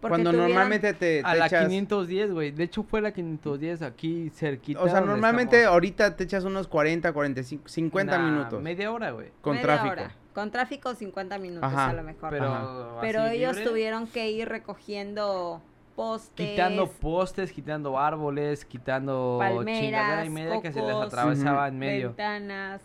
Porque 0.00 0.12
Cuando 0.12 0.32
normalmente 0.32 0.92
te, 0.94 1.22
A 1.24 1.32
te 1.32 1.38
la 1.38 1.46
echas... 1.46 1.66
510, 1.68 2.32
güey. 2.32 2.50
De 2.50 2.64
hecho, 2.64 2.82
fue 2.82 3.00
la 3.00 3.12
510 3.12 3.82
aquí 3.82 4.30
cerquita. 4.30 4.80
O 4.82 4.88
sea, 4.88 5.00
normalmente 5.00 5.56
estamos. 5.56 5.72
ahorita 5.74 6.16
te 6.16 6.24
echas 6.24 6.44
unos 6.44 6.68
40, 6.68 7.12
45, 7.12 7.68
50 7.68 8.18
Nah, 8.18 8.24
minutos. 8.30 8.62
Media 8.62 8.92
hora, 8.92 9.10
güey. 9.12 9.30
Con 9.40 9.54
media 9.54 9.62
tráfico. 9.64 9.92
hora. 9.92 10.14
Con 10.34 10.50
tráfico 10.50 10.94
50 10.94 11.38
minutos 11.38 11.72
Ajá, 11.72 11.90
a 11.90 11.92
lo 11.94 12.02
mejor. 12.02 12.30
Pero. 12.30 12.98
Pero 13.00 13.26
ellos 13.26 13.56
libre, 13.56 13.70
tuvieron 13.70 14.06
que 14.06 14.30
ir 14.30 14.48
recogiendo 14.48 15.62
postes. 15.94 16.50
Quitando 16.50 16.88
postes, 16.90 17.52
quitando 17.52 17.98
árboles, 17.98 18.66
quitando 18.66 19.36
Palmeras, 19.40 19.80
chingadera 19.80 20.24
y 20.26 20.30
media 20.30 20.60
que 20.60 20.72
se 20.72 20.82
les 20.82 20.94
atravesaba 20.94 21.68
en 21.68 21.78
medio. 21.78 22.08
ventanas. 22.08 22.82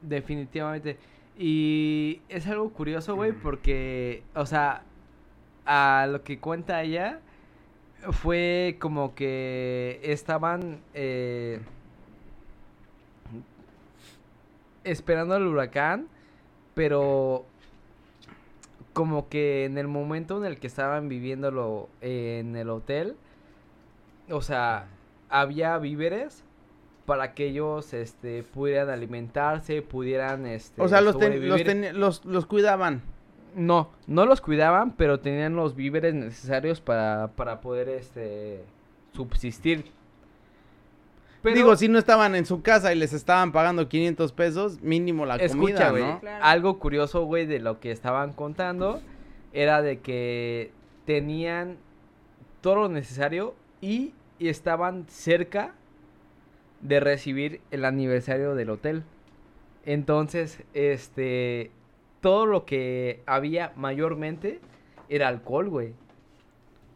Definitivamente. 0.00 0.98
Y 1.36 2.20
es 2.28 2.46
algo 2.46 2.70
curioso, 2.70 3.14
güey, 3.14 3.32
porque, 3.32 4.22
o 4.34 4.46
sea, 4.46 4.82
a 5.70 6.06
lo 6.10 6.24
que 6.24 6.38
cuenta 6.38 6.82
ella, 6.82 7.20
fue 8.10 8.76
como 8.80 9.14
que 9.14 10.00
estaban 10.02 10.80
eh, 10.94 11.60
esperando 14.84 15.36
el 15.36 15.46
huracán, 15.46 16.08
pero 16.74 17.44
como 18.92 19.28
que 19.28 19.64
en 19.64 19.78
el 19.78 19.86
momento 19.88 20.38
en 20.38 20.44
el 20.44 20.58
que 20.58 20.66
estaban 20.66 21.08
viviéndolo 21.08 21.88
en 22.00 22.56
el 22.56 22.70
hotel, 22.70 23.16
o 24.30 24.40
sea, 24.42 24.86
había 25.28 25.76
víveres 25.78 26.42
para 27.06 27.34
que 27.34 27.46
ellos 27.48 27.92
este 27.94 28.42
pudieran 28.42 28.90
alimentarse, 28.90 29.82
pudieran 29.82 30.46
este 30.46 30.80
O 30.82 30.88
sea, 30.88 31.00
los, 31.00 31.18
ten- 31.18 31.48
los, 31.48 31.62
ten- 31.62 31.98
los, 32.00 32.24
los 32.24 32.46
cuidaban. 32.46 33.02
No, 33.58 33.90
no 34.06 34.24
los 34.24 34.40
cuidaban, 34.40 34.92
pero 34.92 35.18
tenían 35.20 35.56
los 35.56 35.74
víveres 35.74 36.14
necesarios 36.14 36.80
para, 36.80 37.32
para 37.34 37.60
poder 37.60 37.88
este 37.88 38.64
subsistir. 39.12 39.86
Pero, 41.42 41.56
Digo, 41.56 41.76
si 41.76 41.88
no 41.88 41.98
estaban 41.98 42.34
en 42.34 42.46
su 42.46 42.62
casa 42.62 42.92
y 42.92 42.96
les 42.96 43.12
estaban 43.12 43.52
pagando 43.52 43.88
500 43.88 44.32
pesos, 44.32 44.80
mínimo 44.80 45.26
la 45.26 45.36
escucha, 45.36 45.56
comida, 45.56 45.90
güey, 45.90 46.04
¿no? 46.04 46.20
Claro. 46.20 46.44
algo 46.44 46.78
curioso, 46.78 47.24
güey, 47.24 47.46
de 47.46 47.58
lo 47.58 47.80
que 47.80 47.90
estaban 47.90 48.32
contando 48.32 49.00
era 49.52 49.82
de 49.82 50.00
que 50.00 50.72
tenían 51.04 51.78
todo 52.60 52.76
lo 52.76 52.88
necesario 52.88 53.54
y, 53.80 54.14
y 54.38 54.48
estaban 54.48 55.06
cerca 55.08 55.74
de 56.80 57.00
recibir 57.00 57.60
el 57.70 57.84
aniversario 57.84 58.54
del 58.54 58.70
hotel. 58.70 59.02
Entonces, 59.84 60.62
este, 60.74 61.70
todo 62.20 62.46
lo 62.46 62.64
que 62.64 63.22
había 63.26 63.72
mayormente 63.76 64.60
era 65.08 65.28
alcohol, 65.28 65.68
güey. 65.68 65.94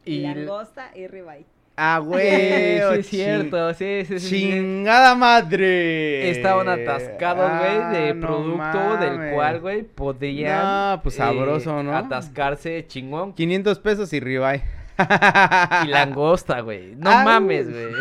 Y 0.04 0.20
langosta 0.20 0.90
y 0.94 1.06
ribeye. 1.06 1.46
Ah, 1.76 1.98
güey. 1.98 2.30
sí, 2.30 2.98
es 2.98 3.06
cierto, 3.08 3.74
sí, 3.74 4.04
sí, 4.06 4.18
sí, 4.18 4.28
sí. 4.28 4.40
Chingada 4.40 5.14
madre. 5.14 6.30
Estaban 6.30 6.68
atascados, 6.68 7.50
güey, 7.58 8.02
de 8.02 8.10
Ah, 8.10 8.14
no 8.14 8.26
producto 8.26 8.96
del 8.98 9.34
cual, 9.34 9.60
güey, 9.60 9.82
podrían... 9.82 10.62
No, 10.62 11.02
pues, 11.02 11.14
sabroso, 11.14 11.82
¿no? 11.82 11.96
Atascarse 11.96 12.86
chingón 12.86 13.32
500 13.32 13.78
pesos 13.78 14.12
y 14.12 14.20
ribeye. 14.20 14.62
y 15.84 15.88
langosta, 15.88 16.60
güey. 16.60 16.94
No 16.96 17.10
Au. 17.10 17.24
mames, 17.24 17.70
güey. 17.70 17.94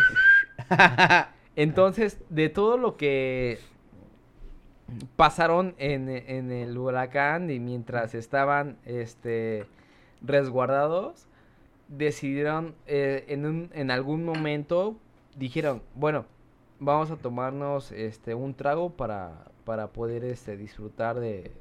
Entonces, 1.56 2.20
de 2.30 2.50
todo 2.50 2.78
lo 2.78 2.98
que 2.98 3.60
pasaron 5.16 5.76
en, 5.78 6.10
en 6.10 6.52
el 6.52 6.78
huracán 6.78 7.50
y 7.50 7.60
mientras 7.60 8.14
estaban, 8.16 8.78
este, 8.86 9.66
resguardados, 10.22 11.28
decidieron 11.88 12.76
eh, 12.88 13.26
en, 13.28 13.46
un- 13.46 13.70
en 13.74 13.92
algún 13.92 14.24
momento, 14.26 14.96
dijeron, 15.36 15.82
bueno, 15.96 16.26
vamos 16.80 17.12
a 17.12 17.16
tomarnos, 17.18 17.92
este, 17.92 18.34
un 18.36 18.54
trago 18.54 18.90
para, 18.92 19.46
para 19.66 19.88
poder, 19.88 20.24
este, 20.24 20.58
disfrutar 20.58 21.20
de, 21.20 21.52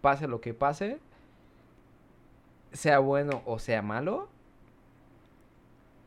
pase 0.00 0.28
lo 0.28 0.40
que 0.40 0.54
pase, 0.54 0.98
sea 2.72 2.98
bueno 2.98 3.42
o 3.46 3.58
sea 3.58 3.80
malo, 3.82 4.28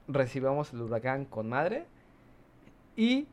recibamos 0.08 0.72
el 0.74 0.82
huracán 0.82 1.26
con 1.26 1.50
madre 1.50 1.86
y 2.95 3.28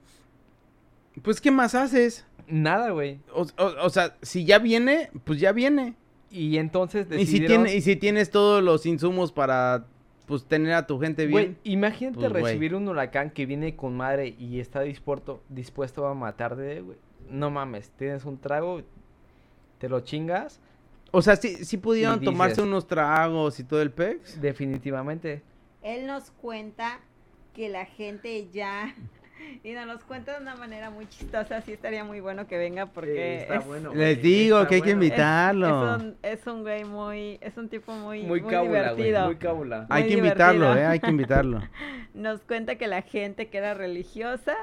Pues, 1.23 1.41
¿qué 1.41 1.51
más 1.51 1.75
haces? 1.75 2.27
Nada, 2.49 2.91
güey. 2.91 3.19
O, 3.33 3.43
o- 3.43 3.85
o 3.87 3.91
sea, 3.91 4.17
si 4.23 4.45
ya 4.45 4.59
viene, 4.59 5.11
pues 5.25 5.41
ya 5.41 5.53
viene. 5.53 5.95
Y 6.31 6.59
entonces 6.59 7.07
Y 7.07 7.11
si, 7.11 7.17
decidieron... 7.19 7.65
tiene, 7.65 7.77
y 7.79 7.81
si 7.83 7.97
tienes 7.97 8.31
todos 8.31 8.63
los 8.63 8.87
insumos 8.87 9.31
para, 9.33 9.85
pues, 10.27 10.45
tener 10.47 10.73
a 10.75 10.87
tu 10.87 10.99
gente 10.99 11.29
Güey, 11.29 11.45
bien. 11.47 11.59
imagínate 11.65 12.19
Pues, 12.19 12.31
güey. 12.33 12.43
recibir 12.45 12.75
un 12.75 12.89
huracán 12.89 13.31
que 13.31 13.47
viene 13.47 13.77
con 13.77 13.97
madre 13.97 14.35
y 14.39 14.59
está 14.59 14.81
dispuesto, 14.81 15.43
dispuesto 15.49 16.07
a 16.07 16.15
matarte, 16.15 16.81
güey. 16.81 16.99
No 17.31 17.51
mames, 17.51 17.91
tienes 17.91 18.25
un 18.25 18.39
trago, 18.39 18.83
te 19.79 19.89
lo 19.89 20.01
chingas, 20.01 20.61
O 21.13 21.23
sea, 21.23 21.37
sí, 21.37 21.65
sí 21.65 21.77
pudieron 21.77 22.21
tomarse 22.21 22.61
unos 22.61 22.89
tragos 22.89 23.61
y 23.61 23.65
todo 23.65 23.81
el 23.81 23.93
pex. 23.93 24.41
definitivamente. 24.41 25.43
Él 25.83 26.07
nos 26.09 26.31
cuenta 26.33 26.99
que 27.55 27.69
la 27.69 27.85
gente 27.85 28.49
ya 28.53 28.93
y 29.63 29.73
nos 29.73 29.87
los 29.87 30.05
cuenta 30.05 30.37
de 30.37 30.43
una 30.43 30.57
manera 30.57 30.91
muy 30.91 31.07
chistosa. 31.09 31.61
Sí 31.63 31.73
estaría 31.73 32.05
muy 32.05 32.21
bueno 32.21 32.47
que 32.47 32.59
venga 32.59 32.87
porque 32.87 33.43
está 33.43 33.57
es, 33.57 33.67
bueno. 33.67 33.95
Les 33.95 34.21
digo 34.21 34.59
está 34.59 34.69
que 34.69 34.75
hay 34.77 34.83
que 34.83 34.95
bueno. 34.95 35.05
invitarlo. 35.05 35.97
Es, 35.97 36.03
un, 36.03 36.17
es 36.23 36.47
un 36.47 36.63
güey 36.63 36.85
muy, 36.85 37.39
es 37.41 37.57
un 37.57 37.69
tipo 37.69 37.93
muy, 37.93 38.23
Muy 38.23 38.41
muy, 38.41 38.51
cábula, 38.51 38.93
güey. 38.93 39.05
divertido. 39.05 39.25
Muy 39.27 39.37
cábula. 39.37 39.87
Hay 39.89 40.03
muy 40.03 40.13
que 40.13 40.19
invitarlo, 40.19 40.77
eh, 40.77 40.85
hay 40.85 41.01
que 41.01 41.11
invitarlo. 41.11 41.61
Nos 42.15 42.41
cuenta 42.43 42.77
que 42.77 42.87
la 42.87 43.03
gente 43.03 43.49
que 43.49 43.59
era 43.59 43.75
religiosa 43.75 44.55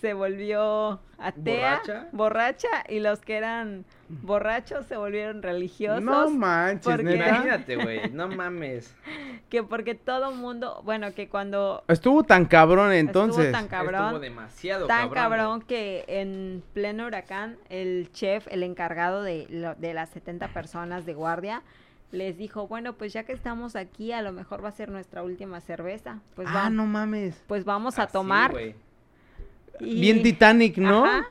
se 0.00 0.14
volvió 0.14 1.00
atea, 1.18 1.80
¿Borracha? 1.80 2.08
borracha, 2.12 2.68
y 2.88 3.00
los 3.00 3.20
que 3.20 3.36
eran 3.36 3.84
borrachos 4.08 4.86
se 4.86 4.96
volvieron 4.96 5.42
religiosos. 5.42 6.02
No 6.02 6.30
manches, 6.30 6.84
porque-. 6.84 7.14
Imagínate, 7.16 7.76
güey. 7.76 8.10
No 8.10 8.28
mames. 8.28 8.94
que 9.48 9.62
porque 9.62 9.94
todo 9.94 10.32
mundo, 10.32 10.80
bueno, 10.84 11.12
que 11.14 11.28
cuando 11.28 11.82
Estuvo 11.88 12.22
tan 12.24 12.44
cabrón 12.46 12.92
entonces. 12.92 13.46
estuvo 13.46 13.58
tan 13.58 13.68
cabrón, 13.68 14.04
Estuvo 14.04 14.20
demasiado 14.20 14.86
tan 14.86 15.10
cabrón. 15.10 15.62
que 15.62 16.04
en 16.08 16.62
pleno 16.74 17.06
huracán 17.06 17.56
el 17.68 18.10
chef, 18.12 18.46
el 18.50 18.62
encargado 18.62 19.22
de, 19.22 19.46
lo- 19.50 19.74
de 19.74 19.94
las 19.94 20.10
70 20.10 20.48
personas 20.48 21.06
de 21.06 21.14
guardia, 21.14 21.62
les 22.12 22.36
dijo, 22.36 22.68
bueno, 22.68 22.92
pues 22.92 23.12
ya 23.14 23.24
que 23.24 23.32
estamos 23.32 23.74
aquí, 23.74 24.12
a 24.12 24.20
lo 24.22 24.32
mejor 24.32 24.62
va 24.62 24.68
a 24.68 24.72
ser 24.72 24.90
nuestra 24.90 25.22
última 25.22 25.60
cerveza. 25.60 26.20
Pues, 26.34 26.46
ah, 26.50 26.54
va- 26.64 26.70
no 26.70 26.84
mames. 26.86 27.42
pues 27.46 27.64
vamos 27.64 27.98
a 27.98 28.02
Así, 28.04 28.12
tomar. 28.12 28.52
Y- 29.80 30.00
Bien 30.00 30.22
Titanic, 30.22 30.76
¿no? 30.78 31.04
Ajá, 31.04 31.28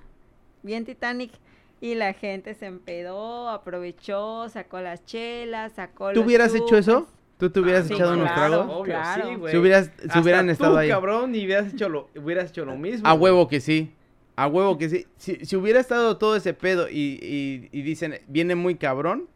bien 0.64 0.86
Titanic. 0.86 1.32
Y 1.80 1.96
la 1.96 2.14
gente 2.14 2.54
se 2.54 2.68
empedó, 2.68 3.50
aprovechó, 3.50 4.48
sacó 4.50 4.80
las 4.82 5.04
chelas, 5.06 5.72
sacó 5.74 6.10
¿Tú 6.12 6.20
los 6.20 6.26
hubieras 6.28 6.54
hecho 6.54 6.78
eso? 6.78 7.08
¿Tú 7.39 7.50
te 7.50 7.60
hubieras 7.60 7.86
Ah, 7.86 7.88
sí, 7.88 7.94
echado 7.96 8.14
unos 8.14 8.32
claro. 8.32 8.50
tragos? 8.58 8.76
Obvio, 8.76 8.84
Claro. 8.94 9.28
sí, 9.30 9.36
güey. 9.36 9.52
Si 9.52 9.58
hubieras, 9.58 9.92
si 10.00 10.08
Hasta 10.08 10.20
hubieran 10.22 10.46
tú, 10.46 10.52
estado 10.52 10.78
ahí. 10.78 10.89
cabrón, 10.89 11.34
y 11.34 11.44
hubieras 11.44 11.74
hecho 11.74 11.89
lo, 11.89 12.08
hubieras 12.16 12.52
hecho 12.52 12.66
lo 12.66 12.76
mismo. 12.78 13.08
A 13.08 13.14
güey. 13.14 13.32
huevo 13.34 13.48
que 13.48 13.60
sí. 13.62 13.92
A 14.36 14.46
huevo 14.48 14.78
que 14.78 14.89
sí. 14.89 15.08
Si, 15.18 15.44
si 15.44 15.56
hubiera 15.56 15.80
estado 15.80 16.18
todo 16.18 16.36
ese 16.36 16.54
pedo 16.54 16.88
y, 16.88 17.18
y- 17.20 17.70
y 17.72 17.82
dicen, 17.82 18.20
viene 18.28 18.54
muy 18.54 18.76
cabrón, 18.76 19.28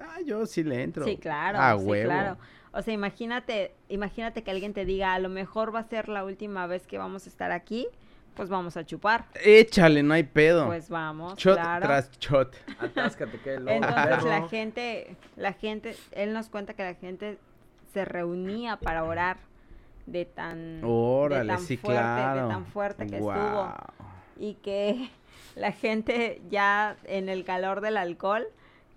ah, 0.00 0.20
yo 0.24 0.46
sí 0.46 0.62
le 0.64 0.82
entro. 0.82 1.04
Sí, 1.04 1.18
claro, 1.18 1.58
A 1.60 1.78
sí, 1.78 1.84
huevo. 1.84 2.06
claro. 2.08 2.38
O 2.72 2.80
sea, 2.80 2.94
imagínate, 2.94 3.72
imagínate 3.90 4.42
que 4.42 4.50
alguien 4.50 4.72
te 4.72 4.86
diga, 4.86 5.12
a 5.12 5.18
lo 5.18 5.28
mejor 5.28 5.74
va 5.74 5.80
a 5.80 5.84
ser 5.88 6.08
la 6.08 6.24
última 6.24 6.66
vez 6.66 6.86
que 6.86 6.96
vamos 6.96 7.26
a 7.26 7.28
estar 7.28 7.52
aquí, 7.52 7.88
pues 8.34 8.48
vamos 8.48 8.76
a 8.76 8.84
chupar. 8.84 9.26
Échale, 9.42 10.02
no 10.02 10.14
hay 10.14 10.22
pedo. 10.22 10.66
Pues 10.66 10.88
vamos, 10.88 11.36
shot 11.36 11.56
claro. 11.56 11.86
tras 11.86 12.10
shot. 12.18 12.56
Atáscate, 12.78 13.38
que 13.40 13.58
loco, 13.58 13.72
Entonces 13.72 14.24
la 14.24 14.48
gente, 14.48 15.16
la 15.36 15.52
gente, 15.52 15.96
él 16.12 16.32
nos 16.32 16.48
cuenta 16.48 16.74
que 16.74 16.84
la 16.84 16.94
gente 16.94 17.38
se 17.92 18.04
reunía 18.04 18.76
para 18.76 19.04
orar 19.04 19.38
de 20.06 20.24
tan, 20.24 20.80
de 20.80 20.86
Órale, 20.86 21.52
tan 21.54 21.62
sí, 21.62 21.76
fuerte, 21.76 22.00
claro. 22.00 22.42
de 22.42 22.54
tan 22.54 22.66
fuerte 22.66 23.06
que 23.06 23.16
estuvo. 23.16 23.74
Y 24.38 24.54
que 24.54 25.10
la 25.56 25.72
gente 25.72 26.40
ya 26.48 26.96
en 27.04 27.28
el 27.28 27.44
calor 27.44 27.80
del 27.80 27.96
alcohol 27.96 28.46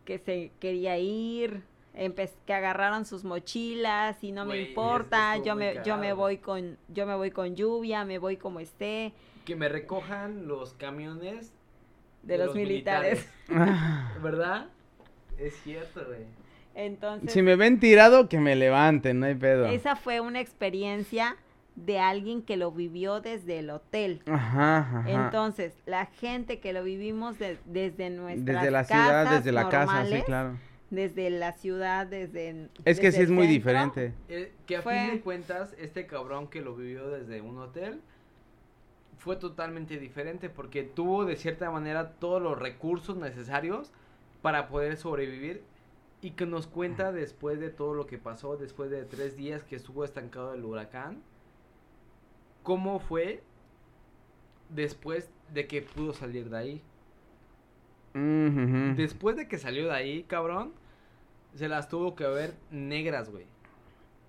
que 0.06 0.18
se 0.20 0.52
quería 0.60 0.98
ir 0.98 1.64
que 1.94 2.54
agarraron 2.54 3.06
sus 3.06 3.24
mochilas 3.24 4.24
y 4.24 4.32
no 4.32 4.46
me 4.46 4.62
es- 4.62 4.70
importa 4.70 5.38
yo 5.38 5.56
me 5.56 5.80
yo 5.86 5.98
me 5.98 6.14
voy 6.14 6.38
con 6.38 6.78
yo 6.90 7.06
me 7.06 7.16
voy 7.16 7.30
con 7.32 7.56
lluvia 7.56 8.04
me 8.04 8.18
voy 8.18 8.38
como 8.38 8.60
esté 8.60 9.14
Que 9.46 9.56
me 9.56 9.70
recojan 9.70 10.48
los 10.48 10.74
camiones 10.74 11.54
de, 12.24 12.38
los, 12.38 12.56
militares, 12.56 13.28
¿Verdad? 14.24 14.68
Es 15.38 15.54
cierto, 15.64 16.06
güey. 16.08 16.22
entonces 16.74 17.32
Si 17.34 17.42
me 17.42 17.56
ven 17.58 17.80
tirado, 17.80 18.30
que 18.30 18.40
me 18.40 18.56
levanten, 18.56 19.20
no 19.20 19.26
hay 19.26 19.36
pedo. 19.36 19.66
esa 19.68 19.96
fue 19.96 20.20
una 20.22 20.40
experiencia 20.40 21.36
de 21.76 22.00
alguien 22.00 22.42
que 22.44 22.56
lo 22.56 22.72
vivió 22.72 23.20
desde 23.20 23.60
el 23.60 23.70
hotel 23.72 24.22
Ajá, 24.28 24.78
ajá. 24.78 25.04
entonces 25.26 25.74
la 25.86 26.06
gente 26.06 26.60
que 26.60 26.72
lo 26.72 26.84
vivimos 26.84 27.38
de- 27.40 27.58
desde 27.66 28.10
nuestras 28.10 28.46
desde 28.62 28.72
la 28.72 28.84
ciudad, 28.84 29.30
desde 29.38 29.52
la 29.52 29.70
casa, 29.70 30.06
sí, 30.06 30.22
claro. 30.26 30.58
Desde 30.94 31.30
la 31.30 31.54
ciudad, 31.54 32.06
desde... 32.08 32.70
Es 32.86 33.00
que 33.00 33.08
desde 33.08 33.18
sí 33.18 33.24
es 33.24 33.30
muy 33.30 33.48
centro. 33.48 33.54
diferente. 33.54 34.14
Eh, 34.30 34.54
que 34.66 34.78
a 34.78 34.82
Fue- 34.82 34.94
fin 35.06 35.12
de 35.16 35.22
cuentas, 35.22 35.76
este 35.80 36.06
cabrón 36.08 36.48
que 36.48 36.62
lo 36.62 36.76
vivió 36.76 37.10
desde 37.10 37.42
un 37.42 37.58
hotel 37.58 38.00
fue 39.18 39.36
totalmente 39.38 39.98
diferente 40.00 40.50
porque 40.50 40.84
tuvo 40.84 41.26
de 41.26 41.36
cierta 41.36 41.72
manera 41.72 42.12
todos 42.14 42.42
los 42.42 42.60
recursos 42.60 43.16
necesarios 43.18 43.92
para 44.42 44.68
poder 44.68 44.98
sobrevivir 44.98 45.64
y 46.22 46.32
que 46.32 46.46
nos 46.46 46.68
cuenta 46.68 47.12
después 47.12 47.60
de 47.60 47.70
todo 47.70 47.94
lo 47.94 48.06
que 48.06 48.18
pasó, 48.18 48.56
después 48.58 48.90
de 48.92 49.04
tres 49.06 49.36
días 49.36 49.64
que 49.64 49.76
estuvo 49.76 50.04
estancado 50.06 50.54
el 50.54 50.64
huracán, 50.64 51.22
cómo 52.64 53.00
fue 53.00 53.42
después 54.70 55.30
de 55.54 55.68
que 55.68 55.82
pudo 55.82 56.14
salir 56.14 56.50
de 56.50 56.58
ahí. 56.58 56.82
Ujú. 58.16 58.96
Después 58.96 59.36
de 59.36 59.48
que 59.48 59.58
salió 59.58 59.86
de 59.86 59.94
ahí, 59.94 60.24
cabrón, 60.24 60.74
se 61.56 61.68
las 61.68 61.88
tuvo 61.90 62.16
que 62.16 62.26
ver 62.28 62.54
negras, 62.72 63.30
güey. 63.30 63.46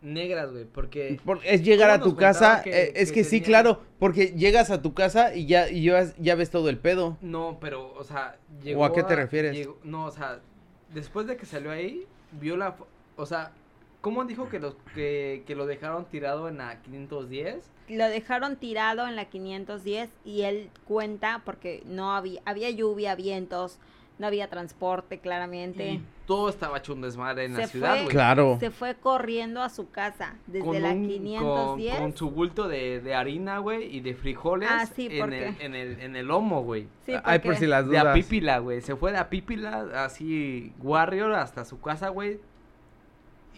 Negras, 0.03 0.53
güey, 0.53 0.65
porque... 0.67 1.19
Por- 1.25 1.41
es 1.45 1.63
llegar 1.65 1.89
a 1.89 1.99
¿Cómo 1.99 2.13
tu 2.13 2.17
casa, 2.19 2.61
que- 2.63 2.71
eh, 2.71 2.93
es 2.97 3.09
que 3.11 3.21
que 3.21 3.25
sí, 3.25 3.41
tenía- 3.41 3.47
claro, 3.47 3.81
porque 3.99 4.35
llegas 4.37 4.71
a 4.71 4.83
tu 4.83 4.93
casa 4.93 5.35
y 5.35 5.47
ya, 5.47 5.71
y 5.71 5.85
ya, 5.85 6.13
ya 6.19 6.35
ves 6.35 6.51
todo 6.51 6.69
el 6.69 6.77
pedo. 6.79 7.17
No, 7.23 7.57
pero, 7.59 7.95
o 7.95 8.05
sea, 8.05 8.37
¿O 8.77 8.85
a 8.85 8.93
qué 8.93 9.03
te 9.03 9.17
refieres? 9.17 9.57
llegó- 9.57 9.79
no, 9.83 10.05
o 10.05 10.11
sea, 10.11 10.41
después 10.93 11.27
de 11.27 11.39
que 11.39 11.47
salió 11.47 11.71
ahí, 11.71 12.07
vio 12.33 12.59
la... 12.59 12.77
O 13.17 13.25
sea, 13.25 13.53
¿cómo 14.03 14.25
dijo 14.27 14.51
que, 14.51 14.59
los, 14.59 14.77
que, 14.95 15.43
que 15.47 15.55
lo 15.55 15.65
dejaron 15.65 16.05
tirado 16.05 16.49
en 16.51 16.59
la 16.59 16.83
510? 16.83 17.71
Lo 17.89 18.05
dejaron 18.07 18.57
tirado 18.57 19.07
en 19.09 19.17
la 19.17 19.25
510 19.27 20.11
y 20.27 20.43
él 20.43 20.69
cuenta 20.87 21.41
porque 21.47 21.83
no 21.87 22.13
había, 22.15 22.43
había 22.45 22.69
lluvia, 22.69 23.15
vientos, 23.15 23.79
no 24.19 24.27
había 24.27 24.49
transporte 24.49 25.19
claramente. 25.19 25.89
Y 25.91 26.03
todo 26.27 26.49
estaba 26.49 26.79
hecho 26.79 26.93
un 26.95 27.01
desmadre 27.03 27.45
en 27.47 27.55
la 27.55 27.67
Se 27.67 27.73
ciudad, 27.73 27.91
fue- 27.95 28.03
güey. 28.03 28.09
Claro. 28.13 28.57
Se 28.61 28.71
fue 28.71 28.95
corriendo 28.95 29.61
a 29.63 29.69
su 29.69 29.91
casa 29.91 30.37
desde 30.47 30.65
Con 30.65 30.81
la 30.81 30.91
un- 30.93 31.09
510. 31.09 31.95
Con, 31.95 32.03
con 32.03 32.17
su 32.17 32.31
bulto 32.31 32.69
de, 32.69 33.01
de 33.01 33.15
harina, 33.15 33.59
güey, 33.59 33.95
y 33.97 34.01
de 34.01 34.15
frijoles 34.15 34.69
Ah, 34.73 34.87
sí, 34.87 35.09
en, 35.11 35.33
el, 35.33 35.57
en, 35.61 35.75
el, 35.75 36.01
en 36.01 36.17
el 36.17 36.27
lomo, 36.27 36.63
güey. 36.63 36.87
Sí, 37.05 37.13
Ay, 37.25 37.39
por 37.41 37.47
porque- 37.53 37.59
si 37.61 37.67
las 37.67 37.85
De 37.85 37.91
dudas. 37.99 38.07
Apípila, 38.07 38.59
güey. 38.59 38.81
Se 38.83 38.95
fue 38.97 39.11
de 39.13 39.19
Apípila, 39.19 40.05
así, 40.05 40.73
Warrior, 40.81 41.33
hasta 41.35 41.65
su 41.65 41.81
casa, 41.81 42.09
güey. 42.11 42.39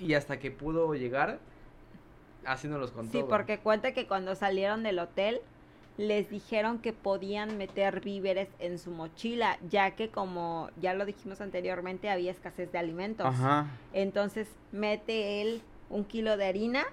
Y 0.01 0.15
hasta 0.15 0.39
que 0.39 0.51
pudo 0.51 0.95
llegar, 0.95 1.39
así 2.45 2.67
nos 2.69 2.81
los 2.81 2.93
contó. 2.93 3.13
Sí, 3.19 3.25
porque 3.29 3.59
cuenta 3.59 3.93
que 3.93 4.07
cuando 4.07 4.35
salieron 4.35 4.83
del 4.83 4.99
hotel 4.99 5.41
les 5.97 6.29
dijeron 6.31 6.79
que 6.79 6.93
podían 6.93 7.57
meter 7.57 8.01
víveres 8.01 8.49
en 8.59 8.79
su 8.79 8.91
mochila, 8.91 9.59
ya 9.71 9.93
que 9.93 10.11
como 10.11 10.71
ya 10.81 10.95
lo 10.95 11.07
dijimos 11.07 11.41
anteriormente, 11.41 12.11
había 12.11 12.31
escasez 12.31 12.71
de 12.73 12.79
alimentos. 12.79 13.27
Ajá. 13.27 13.67
Entonces 13.93 14.49
mete 14.73 15.41
él 15.41 15.63
un 15.89 16.05
kilo 16.05 16.37
de 16.37 16.47
harina, 16.47 16.85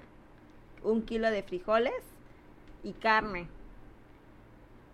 un 0.84 1.02
kilo 1.02 1.30
de 1.32 1.44
frijoles 1.44 2.02
y 2.84 2.94
carne 2.94 3.48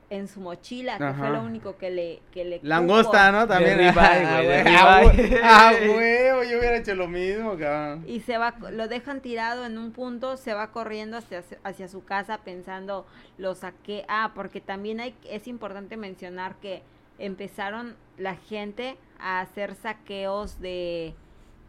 en 0.10 0.28
su 0.28 0.42
mochila, 0.42 0.98
que 0.98 1.14
fue 1.14 1.30
lo 1.30 1.42
único 1.42 1.78
que 1.78 1.92
le 1.92 2.22
que 2.32 2.44
le 2.44 2.60
Langosta, 2.64 3.28
cupo. 3.28 3.40
¿no? 3.40 3.48
También. 3.48 3.78
De 3.78 3.92
ribeye, 3.92 4.26
güey, 4.34 4.48
de 4.48 4.64
Ah, 4.76 5.02
ribeye. 5.12 5.40
Ah, 5.44 5.72
huevo, 5.82 6.44
yo 6.44 6.58
hubiera 6.60 6.78
hecho 6.78 6.96
lo 6.96 7.08
mismo, 7.08 7.58
cabrón. 7.58 8.04
Y 8.08 8.22
se 8.22 8.38
va, 8.38 8.56
lo 8.72 8.88
dejan 8.88 9.22
tirado 9.22 9.66
en 9.66 9.78
un 9.78 9.92
punto, 9.92 10.38
se 10.38 10.54
va 10.54 10.72
corriendo 10.72 11.18
hacia, 11.18 11.44
hacia 11.64 11.88
su 11.88 12.04
casa 12.04 12.40
pensando, 12.40 13.06
lo 13.38 13.54
saqué. 13.56 14.06
Ah, 14.08 14.32
porque 14.34 14.62
también 14.62 15.00
hay, 15.00 15.16
es 15.30 15.48
importante 15.48 15.96
mencionar 15.98 16.56
que 16.56 16.82
empezaron 17.20 17.96
la 18.18 18.36
gente 18.36 18.98
a 19.20 19.42
hacer 19.42 19.76
saqueos 19.76 20.60
de 20.60 21.14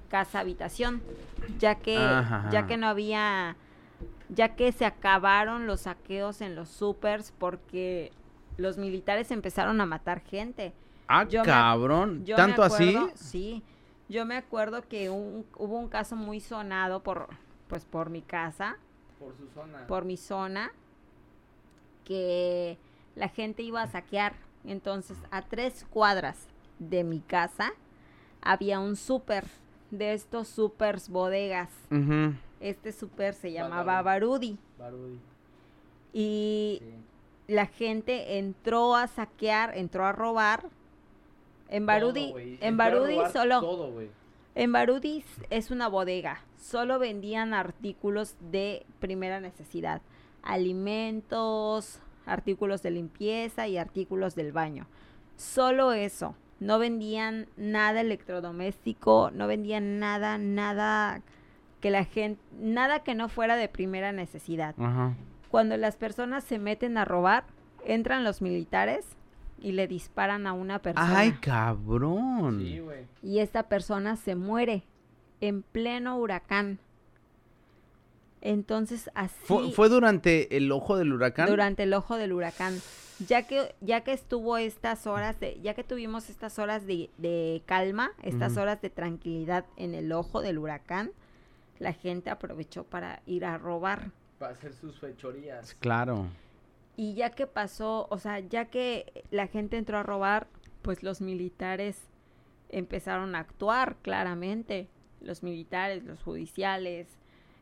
casa 0.09 0.41
habitación, 0.41 1.03
ya 1.59 1.75
que, 1.77 1.97
Ajá. 1.99 2.49
ya 2.51 2.67
que 2.67 2.77
no 2.77 2.87
había, 2.89 3.57
ya 4.29 4.57
que 4.57 4.73
se 4.73 4.85
acabaron 4.85 5.67
los 5.67 5.83
saqueos 5.83 6.41
en 6.41 6.55
los 6.55 6.69
supers 6.69 7.33
porque 7.39 8.13
los 8.61 8.79
militares 8.79 9.31
empezaron 9.31 9.81
a 9.81 9.87
matar 9.87 10.21
gente. 10.21 10.73
Ah, 11.09 11.25
Yo 11.29 11.41
me- 11.41 11.47
cabrón. 11.47 12.25
Yo 12.25 12.37
¿Tanto 12.37 12.63
así? 12.63 12.95
acuerdo- 12.97 13.13
Sí. 13.17 13.63
Yo 14.09 14.27
me 14.27 14.37
acuerdo 14.37 14.83
que 14.89 15.09
un- 15.11 15.47
hubo 15.57 15.79
un 15.79 15.89
caso 15.89 16.17
muy 16.17 16.41
sonado 16.41 17.03
por, 17.03 17.29
pues, 17.69 17.85
por 17.85 18.11
mi 18.11 18.23
casa, 18.23 18.77
Por 19.19 19.37
su 19.37 19.47
zona. 19.49 19.87
por 19.87 20.05
mi 20.05 20.17
zona, 20.17 20.73
que 22.05 22.79
la 23.17 23.29
gente 23.29 23.63
iba 23.63 23.83
a 23.83 23.87
saquear. 23.89 24.35
Entonces, 24.65 25.17
a 25.31 25.43
tres 25.43 25.87
cuadras 25.91 26.49
de 26.79 27.05
mi 27.05 27.21
casa 27.21 27.73
había 28.43 28.81
un 28.81 28.97
súper, 28.97 29.45
de 29.91 30.13
estos 30.13 30.49
supers 30.49 31.09
bodegas. 31.09 31.71
Ujú. 31.91 32.35
Este 32.61 32.93
súper 32.93 33.35
se 33.35 33.53
llamaba 33.53 34.03
Barudi. 34.03 34.59
Barudi, 34.79 35.19
Y 36.13 36.79
sí. 36.81 36.95
La 37.51 37.67
gente 37.67 38.39
entró 38.39 38.95
a 38.95 39.09
saquear, 39.09 39.77
entró 39.77 40.07
a 40.07 40.13
robar. 40.13 40.69
En 41.69 41.87
Barudi, 41.87 42.31
Todo, 42.31 42.39
en 42.39 42.77
Barudi 42.77 43.19
solo, 43.33 43.61
Todo, 43.61 44.01
en 44.55 44.73
Barudi 44.73 45.25
es 45.51 45.71
una 45.71 45.89
bodega. 45.89 46.43
Solo 46.57 46.99
vendían 46.99 47.55
artículos 47.55 48.37
de 48.41 48.87
primera 48.99 49.41
necesidad, 49.41 50.01
alimentos, 50.43 52.01
artículos 52.27 52.83
de 52.83 52.91
limpieza 52.93 53.69
y 53.69 53.79
artículos 53.79 54.35
del 54.35 54.53
baño. 54.53 54.87
Solo 55.37 55.93
eso. 55.93 56.35
No 56.59 56.79
vendían 56.79 57.47
nada 57.57 58.03
electrodoméstico, 58.03 59.31
no 59.33 59.47
vendían 59.47 59.99
nada, 59.99 60.39
nada 60.39 61.23
que 61.81 61.91
la 61.91 62.05
gente, 62.05 62.41
nada 62.61 63.01
que 63.01 63.15
no 63.15 63.29
fuera 63.29 63.57
de 63.57 63.69
primera 63.69 64.13
necesidad. 64.13 64.75
Ajá. 64.79 65.15
Cuando 65.51 65.77
las 65.77 65.97
personas 65.97 66.45
se 66.45 66.59
meten 66.59 66.97
a 66.97 67.05
robar, 67.05 67.45
entran 67.85 68.25
los 68.25 68.41
militares 68.41 69.05
y 69.59 69.73
le 69.73 69.87
disparan 69.89 70.47
a 70.47 70.53
una 70.53 70.81
persona. 70.81 71.19
Ay, 71.19 71.33
cabrón. 71.33 72.61
Sí, 72.61 72.79
güey. 72.79 73.07
y 73.23 73.41
esta 73.41 73.65
persona 73.65 74.17
se 74.17 74.35
muere 74.35 74.85
en 75.41 75.63
pleno 75.63 76.17
huracán. 76.19 76.79
Entonces 78.43 79.11
así 79.15 79.37
¿Fue, 79.45 79.71
fue 79.73 79.89
durante 79.91 80.57
el 80.57 80.73
ojo 80.73 80.97
del 80.97 81.13
huracán? 81.13 81.47
durante 81.49 81.83
el 81.83 81.93
ojo 81.93 82.17
del 82.17 82.33
huracán, 82.33 82.79
ya 83.27 83.43
que 83.47 83.75
ya 83.83 84.01
que 84.01 84.13
estuvo 84.13 84.57
estas 84.57 85.07
horas 85.07 85.39
de 85.41 85.61
ya 85.61 85.75
que 85.75 85.85
tuvimos 85.85 86.31
estas 86.31 86.59
horas 86.59 86.87
de, 86.87 87.11
de 87.19 87.63
calma, 87.67 88.13
estas 88.23 88.57
horas 88.57 88.81
de 88.81 88.89
tranquilidad 88.89 89.67
en 89.77 89.95
el 89.95 90.11
ojo 90.13 90.41
del 90.41 90.57
huracán, 90.59 91.11
la 91.79 91.93
gente 91.93 92.31
aprovechó 92.31 92.85
para 92.85 93.21
ir 93.27 93.45
a 93.45 93.59
robar. 93.59 94.11
Para 94.41 94.55
hacer 94.55 94.73
sus 94.73 94.99
fechorías. 94.99 95.75
Claro. 95.81 96.27
Y 96.97 97.13
ya 97.13 97.29
que 97.29 97.47
pasó, 97.47 98.07
o 98.09 98.17
sea, 98.17 98.39
ya 98.39 98.65
que 98.71 99.25
la 99.31 99.49
gente 99.49 99.77
entró 99.77 99.99
a 99.99 100.03
robar, 100.03 100.47
pues 100.81 101.03
los 101.03 101.21
militares 101.21 102.09
empezaron 102.71 103.35
a 103.35 103.41
actuar 103.41 103.97
claramente. 104.01 104.89
Los 105.21 105.43
militares, 105.43 106.05
los 106.05 106.23
judiciales, 106.23 107.07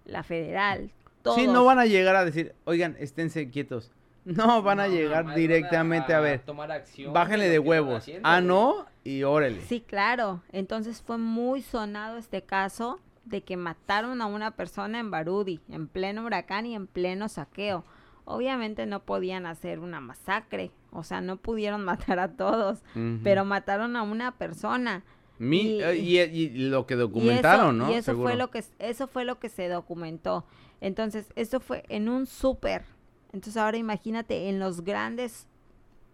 la 0.04 0.22
federal, 0.22 0.92
todos. 1.22 1.36
Sí, 1.36 1.48
no 1.48 1.64
van 1.64 1.80
a 1.80 1.86
llegar 1.86 2.14
a 2.14 2.24
decir, 2.24 2.54
oigan, 2.64 2.94
esténse 3.00 3.50
quietos. 3.50 3.90
No, 4.24 4.62
van 4.62 4.78
a 4.78 4.86
llegar 4.86 5.34
directamente 5.34 6.14
a, 6.14 6.20
ver. 6.20 6.42
tomar 6.42 6.70
acción 6.70 7.12
Bájenle 7.12 7.48
de 7.48 7.58
huevos. 7.58 8.02
haciendo, 8.02 8.28
Ah, 8.28 8.40
no, 8.40 8.86
y 9.02 9.24
órale. 9.24 9.62
Sí, 9.62 9.80
claro. 9.80 10.42
Entonces 10.52 11.02
fue 11.02 11.18
muy 11.18 11.60
sonado 11.60 12.18
este 12.18 12.42
caso 12.42 13.00
de 13.28 13.42
que 13.42 13.56
mataron 13.56 14.20
a 14.22 14.26
una 14.26 14.52
persona 14.52 14.98
en 15.00 15.10
Barudi, 15.10 15.60
en 15.68 15.88
pleno 15.88 16.24
huracán 16.24 16.66
y 16.66 16.74
en 16.74 16.86
pleno 16.86 17.28
saqueo. 17.28 17.84
Obviamente 18.24 18.86
no 18.86 19.00
podían 19.04 19.46
hacer 19.46 19.78
una 19.80 20.00
masacre, 20.00 20.70
o 20.92 21.02
sea, 21.02 21.20
no 21.20 21.36
pudieron 21.36 21.84
matar 21.84 22.18
a 22.18 22.28
todos, 22.36 22.82
pero 23.22 23.44
mataron 23.44 23.96
a 23.96 24.02
una 24.02 24.32
persona. 24.32 25.04
Mi- 25.38 25.76
y- 25.78 25.82
eh, 25.82 25.96
y, 25.96 26.18
y 26.20 26.48
lo 26.68 26.86
que 26.86 26.94
Y 26.94 26.98
documentaron, 27.00 27.76
eso, 27.76 27.78
¿no? 27.78 27.90
Y 27.90 27.94
eso 27.94 28.14
fue 28.16 28.36
lo 28.36 28.50
que 28.50 28.64
eso 28.78 29.06
fue 29.08 29.24
lo 29.24 29.38
que 29.38 29.48
se 29.48 29.68
documentó. 29.68 30.44
Entonces, 30.80 31.26
eso 31.36 31.60
fue 31.60 31.84
en 31.88 32.08
un 32.08 32.26
súper. 32.26 32.84
Entonces, 33.32 33.56
ahora 33.56 33.76
imagínate 33.76 34.48
en 34.48 34.58
los 34.58 34.82
grandes 34.82 35.46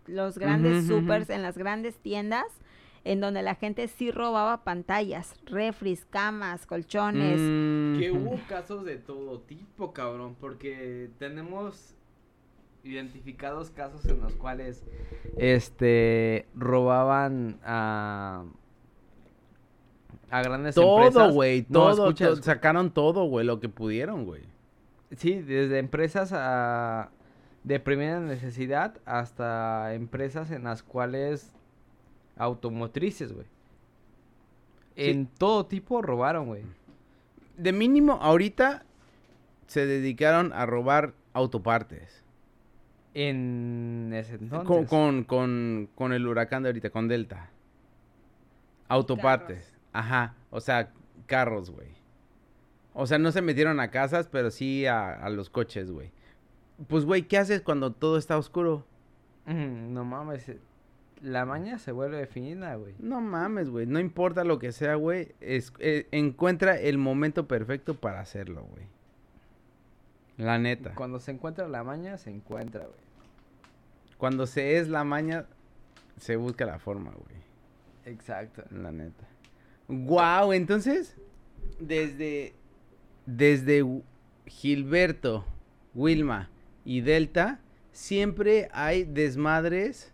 los 0.07 0.37
grandes 0.39 0.79
ujú, 0.81 0.87
supers, 0.87 1.31
en 1.31 1.43
las 1.43 1.57
grandes 1.57 1.97
tiendas 1.99 2.45
en 3.05 3.21
donde 3.21 3.43
la 3.43 3.55
gente 3.55 3.87
sí 3.89 4.11
robaba 4.11 4.65
pantallas, 4.65 5.35
refris, 5.47 6.05
camas, 6.07 6.67
colchones. 6.67 7.39
Mm, 7.41 7.99
Que 8.01 8.11
hubo 8.11 8.39
casos 8.49 8.85
de 8.85 8.97
todo 8.97 9.41
tipo, 9.41 9.93
cabrón, 9.93 10.37
porque 10.41 11.11
tenemos 11.19 11.95
identificados 12.83 13.71
casos 13.71 14.05
en 14.07 14.21
los 14.21 14.35
cuales 14.35 14.85
este 15.39 16.47
robaban 16.55 17.59
a 17.65 18.45
a 20.31 20.43
grandes 20.43 20.75
Todo, 20.75 20.99
empresas. 21.07 21.33
güey, 21.33 21.67
No, 21.69 21.81
todo, 21.81 21.91
escucha, 22.09 22.27
to- 22.27 22.33
escucha. 22.33 22.55
sacaron 22.55 22.91
todo, 22.91 23.25
güey, 23.27 23.47
lo 23.47 23.61
que 23.61 23.69
pudieron, 23.69 24.25
güey. 24.25 24.43
Sí, 25.17 25.35
desde 25.41 25.79
empresas 25.79 26.33
a 26.35 27.11
de 27.63 27.79
primera 27.81 28.19
necesidad 28.21 28.95
hasta 29.07 29.95
empresas 29.95 30.51
en 30.51 30.65
las 30.65 30.83
cuales 30.83 31.55
automotrices, 32.37 33.33
güey. 33.33 33.47
Sí. 34.97 35.11
En 35.11 35.27
todo 35.27 35.67
tipo 35.67 36.03
robaron, 36.03 36.47
güey. 36.47 36.63
De 37.57 37.73
mínimo, 37.73 38.15
ahorita 38.15 38.85
se 39.67 39.87
dedicaron 39.87 40.53
a 40.53 40.67
robar 40.67 41.15
autopartes. 41.33 42.23
En 43.15 44.11
ese 44.15 44.35
entonces. 44.35 44.67
Con, 44.67 44.87
con, 44.87 45.25
con, 45.25 45.89
con 45.95 46.13
el 46.13 46.27
huracán 46.27 46.63
de 46.65 46.69
ahorita, 46.71 46.91
con 46.91 47.09
Delta. 47.09 47.51
Autopartes. 48.89 49.73
Ajá. 49.93 50.35
O 50.51 50.61
sea, 50.61 50.93
carros, 51.27 51.71
güey. 51.71 51.89
O 52.93 53.07
sea, 53.07 53.19
no 53.19 53.33
se 53.33 53.43
metieron 53.43 53.81
a 53.81 53.91
casas, 53.91 54.29
pero 54.31 54.51
sí 54.51 54.87
a, 54.87 55.13
a 55.15 55.31
los 55.31 55.51
coches, 55.51 55.91
güey. 55.91 56.11
Pues, 56.89 57.05
güey, 57.05 57.23
¿qué 57.23 57.39
haces 57.39 57.63
cuando 57.63 57.93
todo 57.93 58.19
está 58.19 58.37
oscuro? 58.37 58.85
Mm, 59.47 59.93
No 59.93 60.05
mames, 60.05 60.49
eh, 60.49 60.59
la 61.25 61.45
maña 61.47 61.79
se 61.79 61.91
vuelve 61.91 62.27
fina, 62.27 62.77
güey. 62.77 62.95
No 62.99 63.21
mames, 63.21 63.71
güey. 63.71 63.87
No 63.87 63.99
importa 63.99 64.45
lo 64.45 64.59
que 64.59 64.73
sea, 64.73 64.95
güey. 64.95 65.35
es- 65.41 65.73
eh, 65.79 66.07
encuentra 66.13 66.79
el 66.79 66.99
momento 66.99 67.49
perfecto 67.49 67.95
para 67.95 68.21
hacerlo, 68.21 68.65
güey. 68.71 68.87
La 70.37 70.59
neta. 70.59 70.95
Cuando 70.95 71.19
se 71.21 71.31
encuentra 71.33 71.69
la 71.69 71.83
maña, 71.85 72.19
se 72.19 72.31
encuentra, 72.31 72.81
güey. 72.85 73.05
Cuando 74.19 74.47
se 74.47 74.79
es 74.79 74.89
la 74.89 75.05
maña, 75.05 75.47
se 76.19 76.37
busca 76.37 76.67
la 76.67 76.79
forma, 76.79 77.11
güey. 77.13 77.37
Exacto. 78.05 78.63
La 78.71 78.93
neta. 78.93 79.27
Wow, 79.89 80.53
entonces, 80.53 81.17
desde, 81.81 82.55
desde 83.27 83.85
Gilberto, 84.47 85.45
Wilma 85.95 86.51
y 86.85 87.01
Delta, 87.01 87.61
siempre 87.93 88.69
hay 88.73 89.05
desmadres. 89.05 90.13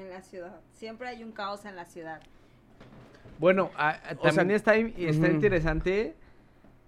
En 0.00 0.08
la 0.08 0.22
ciudad. 0.22 0.58
Siempre 0.72 1.08
hay 1.08 1.22
un 1.22 1.30
caos 1.32 1.66
en 1.66 1.76
la 1.76 1.84
ciudad. 1.84 2.22
Bueno, 3.38 3.70
a- 3.76 3.90
a- 3.90 4.16
O 4.18 4.22
sea, 4.22 4.32
también 4.32 4.56
está, 4.56 4.76
in- 4.78 4.94
está 4.96 5.28
interesante 5.28 6.14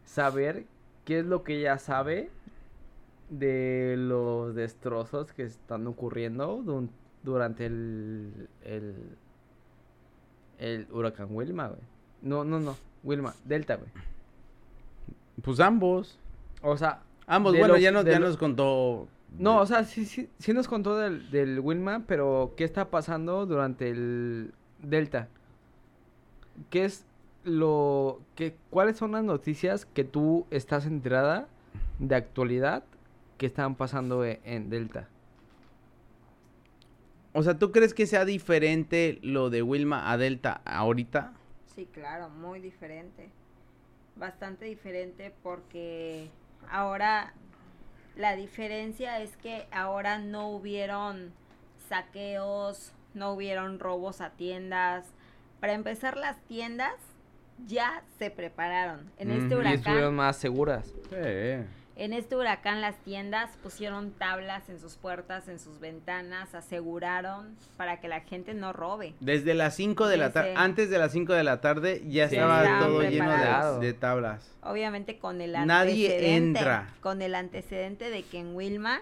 saber 0.04 0.64
qué 1.04 1.18
es 1.18 1.26
lo 1.26 1.42
que 1.44 1.58
ella 1.60 1.76
sabe 1.78 2.30
de 3.28 3.96
los 3.98 4.54
destrozos 4.54 5.32
que 5.32 5.42
están 5.44 5.86
ocurriendo 5.86 6.62
dun- 6.62 6.90
durante 7.22 7.66
el, 7.66 8.48
el, 8.64 8.94
el 10.58 10.86
huracán 10.90 11.28
Wilma, 11.30 11.68
güey. 11.68 11.80
No, 12.22 12.44
no, 12.44 12.60
no, 12.60 12.76
Wilma, 13.02 13.34
Delta, 13.44 13.76
güey. 13.76 13.90
Pues 15.42 15.60
ambos. 15.60 16.18
O 16.62 16.76
sea, 16.78 17.00
Ambos, 17.26 17.52
bueno, 17.58 17.74
lo- 17.74 17.78
ya, 17.80 17.90
nos, 17.92 18.04
ya 18.06 18.18
lo- 18.18 18.28
nos 18.28 18.36
contó. 18.38 19.06
No, 19.38 19.60
o 19.60 19.66
sea, 19.66 19.84
sí, 19.84 20.04
sí, 20.04 20.28
sí 20.38 20.52
nos 20.52 20.68
contó 20.68 20.96
del, 20.96 21.30
del 21.30 21.60
Wilma, 21.60 22.04
pero 22.06 22.54
¿qué 22.56 22.64
está 22.64 22.90
pasando 22.90 23.46
durante 23.46 23.88
el 23.88 24.52
Delta? 24.80 25.28
¿Qué 26.70 26.84
es 26.84 27.04
lo 27.44 28.20
que 28.36 28.56
cuáles 28.70 28.96
son 28.96 29.12
las 29.12 29.24
noticias 29.24 29.84
que 29.86 30.04
tú 30.04 30.46
estás 30.50 30.86
enterada 30.86 31.48
de 31.98 32.14
actualidad 32.14 32.84
que 33.38 33.46
están 33.46 33.74
pasando 33.74 34.24
e- 34.24 34.40
en, 34.44 34.70
Delta? 34.70 35.08
O 37.32 37.42
sea, 37.42 37.58
¿tú 37.58 37.72
crees 37.72 37.94
que 37.94 38.06
sea 38.06 38.24
diferente 38.24 39.18
lo 39.22 39.48
de 39.48 39.62
Wilma 39.62 40.12
a 40.12 40.18
Delta 40.18 40.60
ahorita? 40.66 41.32
Sí, 41.74 41.88
claro, 41.90 42.28
muy 42.28 42.60
diferente. 42.60 43.30
Bastante 44.16 44.66
diferente 44.66 45.32
porque 45.42 46.28
ahora 46.70 47.32
la 48.16 48.36
diferencia 48.36 49.20
es 49.20 49.36
que 49.36 49.66
ahora 49.72 50.18
no 50.18 50.48
hubieron 50.48 51.32
saqueos, 51.88 52.92
no 53.14 53.32
hubieron 53.32 53.78
robos 53.78 54.20
a 54.20 54.30
tiendas. 54.30 55.06
Para 55.60 55.74
empezar, 55.74 56.16
las 56.16 56.36
tiendas 56.44 56.94
ya 57.66 58.02
se 58.18 58.30
prepararon. 58.30 59.10
En 59.18 59.30
este 59.30 59.54
Ujú. 59.56 59.64
Y 59.64 59.72
estuvieron 59.72 60.14
huracán, 60.14 60.14
más 60.14 60.36
seguras. 60.36 60.86
Sí. 61.10 61.81
En 61.97 62.12
este 62.12 62.36
huracán 62.36 62.80
las 62.80 62.97
tiendas 62.99 63.51
pusieron 63.62 64.12
tablas 64.12 64.68
en 64.68 64.80
sus 64.80 64.97
puertas, 64.97 65.49
en 65.49 65.59
sus 65.59 65.78
ventanas, 65.78 66.55
aseguraron 66.55 67.55
para 67.76 68.01
que 68.01 68.09
la 68.09 68.20
gente 68.20 68.55
no 68.55 68.72
robe. 68.72 69.14
Desde 69.20 69.55
las 69.55 69.74
5 69.76 70.07
de 70.09 70.16
la 70.16 70.32
tarde, 70.32 70.55
antes 70.57 70.88
de 70.90 70.99
las 70.99 71.12
5 71.12 71.32
de 71.34 71.45
la 71.45 71.61
tarde, 71.61 72.03
ya 72.09 72.28
Sí, 72.28 72.36
estaba 72.36 72.78
todo 72.80 73.03
lleno 73.03 73.78
de, 73.80 73.86
de 73.86 73.93
tablas. 73.93 74.55
Obviamente 74.62 75.18
con 75.18 75.40
el 75.40 75.53
Nadie 75.53 76.07
antecedente, 76.07 76.36
entra. 76.36 76.88
con 77.01 77.20
el 77.20 77.34
antecedente 77.34 78.11
de 78.11 78.22
que 78.22 78.38
en 78.38 78.55
Wilma 78.55 79.01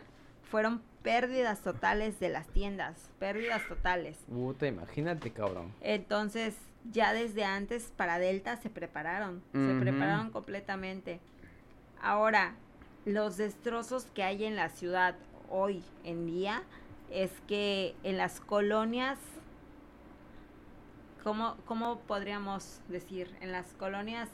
fueron 0.50 0.82
pérdidas 1.02 1.60
totales 1.60 2.18
de 2.20 2.28
las 2.28 2.46
tiendas, 2.48 3.08
pérdidas 3.18 3.62
totales. 3.68 4.18
Puta, 4.28 4.66
imagínate, 4.66 5.30
cabrón. 5.30 5.72
Entonces, 5.80 6.56
ya 6.90 7.12
desde 7.12 7.44
antes 7.44 7.92
para 7.96 8.18
Delta 8.18 8.56
se 8.56 8.68
prepararon, 8.68 9.42
se 9.52 9.74
prepararon 9.80 10.30
completamente. 10.30 11.20
Ahora, 12.02 12.54
los 13.04 13.36
destrozos 13.36 14.04
que 14.14 14.22
hay 14.22 14.44
en 14.44 14.56
la 14.56 14.68
ciudad 14.68 15.16
hoy 15.48 15.82
en 16.04 16.26
día 16.26 16.62
es 17.10 17.32
que 17.48 17.94
en 18.02 18.16
las 18.16 18.40
colonias, 18.40 19.18
¿cómo, 21.24 21.56
cómo 21.66 22.00
podríamos 22.00 22.80
decir? 22.88 23.34
En 23.40 23.52
las 23.52 23.72
colonias 23.74 24.28